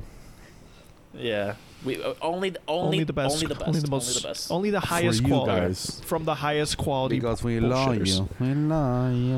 yeah, 1.15 1.55
we 1.85 2.03
uh, 2.03 2.15
only 2.23 2.55
only 2.69 2.99
Only 2.99 3.05
the 3.05 3.13
best. 3.13 3.35
only 3.37 3.47
the 3.47 3.55
best, 3.55 3.67
Only 3.69 3.81
the 3.81 3.91
most. 3.91 4.09
only 4.09 4.21
the 4.23 4.29
best. 4.29 4.51
Only 4.53 4.71
the 4.71 4.81
highest 4.81 5.21
you 5.23 5.27
quality. 5.29 5.53
guys. 5.61 6.01
From 6.05 6.25
the 6.25 6.35
highest 6.35 6.77
quality. 6.79 7.17
Because 7.21 7.43
we 7.43 7.59
love 7.61 7.89
bullshitters. 7.97 8.19
you. 8.19 8.29
We 8.41 8.55
love 8.55 9.13
you. 9.15 9.35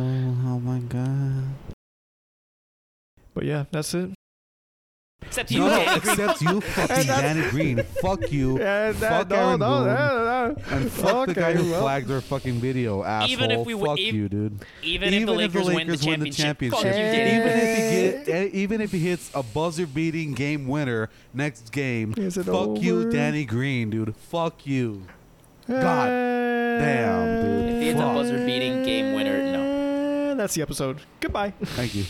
Oh 0.46 0.60
my 0.60 0.78
god. 0.80 1.44
But 3.34 3.44
yeah, 3.44 3.64
that's 3.70 3.94
it. 3.94 4.10
Except 5.30 5.50
you, 5.52 5.60
No, 5.60 5.68
Dan. 5.68 5.96
except 5.98 6.42
you, 6.42 6.60
fucking 6.60 7.06
Danny 7.06 7.48
Green. 7.50 7.82
Fuck 8.02 8.32
you. 8.32 8.58
Yeah, 8.58 8.92
Fuck 8.94 9.30
no, 9.30 9.36
Aaron 9.36 9.60
no, 9.60 9.68
Boone. 9.68 9.86
no, 9.86 9.94
no, 9.94 10.24
no. 10.24 10.56
And 10.76 10.90
fuck 10.90 11.26
the 11.28 11.34
guy 11.34 11.52
who 11.52 11.70
well. 11.70 11.82
flagged 11.82 12.10
our 12.10 12.20
fucking 12.20 12.54
video, 12.54 13.04
asshole. 13.04 13.30
Even 13.30 13.50
if 13.52 13.64
we 13.64 13.74
fuck 13.74 13.90
ev- 13.92 13.98
you, 14.14 14.28
dude. 14.28 14.58
even, 14.82 15.14
if 15.14 15.26
the 15.26 15.32
Lakers, 15.32 15.66
win 15.68 15.86
the 15.86 15.96
championship, 15.96 16.58
fuck 16.72 16.82
you, 16.84 16.90
championship. 16.90 17.14
Dan. 17.14 17.36
even 17.38 17.48
if 17.58 18.26
he 18.26 18.32
get, 18.32 18.34
eh, 18.34 18.48
even 18.58 18.80
if 18.80 18.90
he 18.90 18.98
hits 18.98 19.30
a 19.32 19.42
buzzer-beating 19.44 20.32
game 20.32 20.66
winner 20.66 21.08
next 21.32 21.70
game, 21.70 22.12
fuck 22.12 22.82
you. 22.82 23.08
Danny 23.08 23.44
Green, 23.44 23.88
dude. 23.90 24.16
Fuck 24.16 24.66
you. 24.66 25.02
God 25.68 26.08
damn, 26.08 27.42
dude. 27.44 27.68
If 27.76 27.80
he 27.82 27.86
hits 27.88 28.00
a 28.00 28.02
buzzer-beating 28.02 28.82
game 28.82 29.14
winner, 29.14 29.42
no. 29.52 30.34
That's 30.34 30.54
the 30.54 30.62
episode. 30.62 30.98
Goodbye. 31.20 31.52
Thank 31.62 31.94
you. 31.94 32.04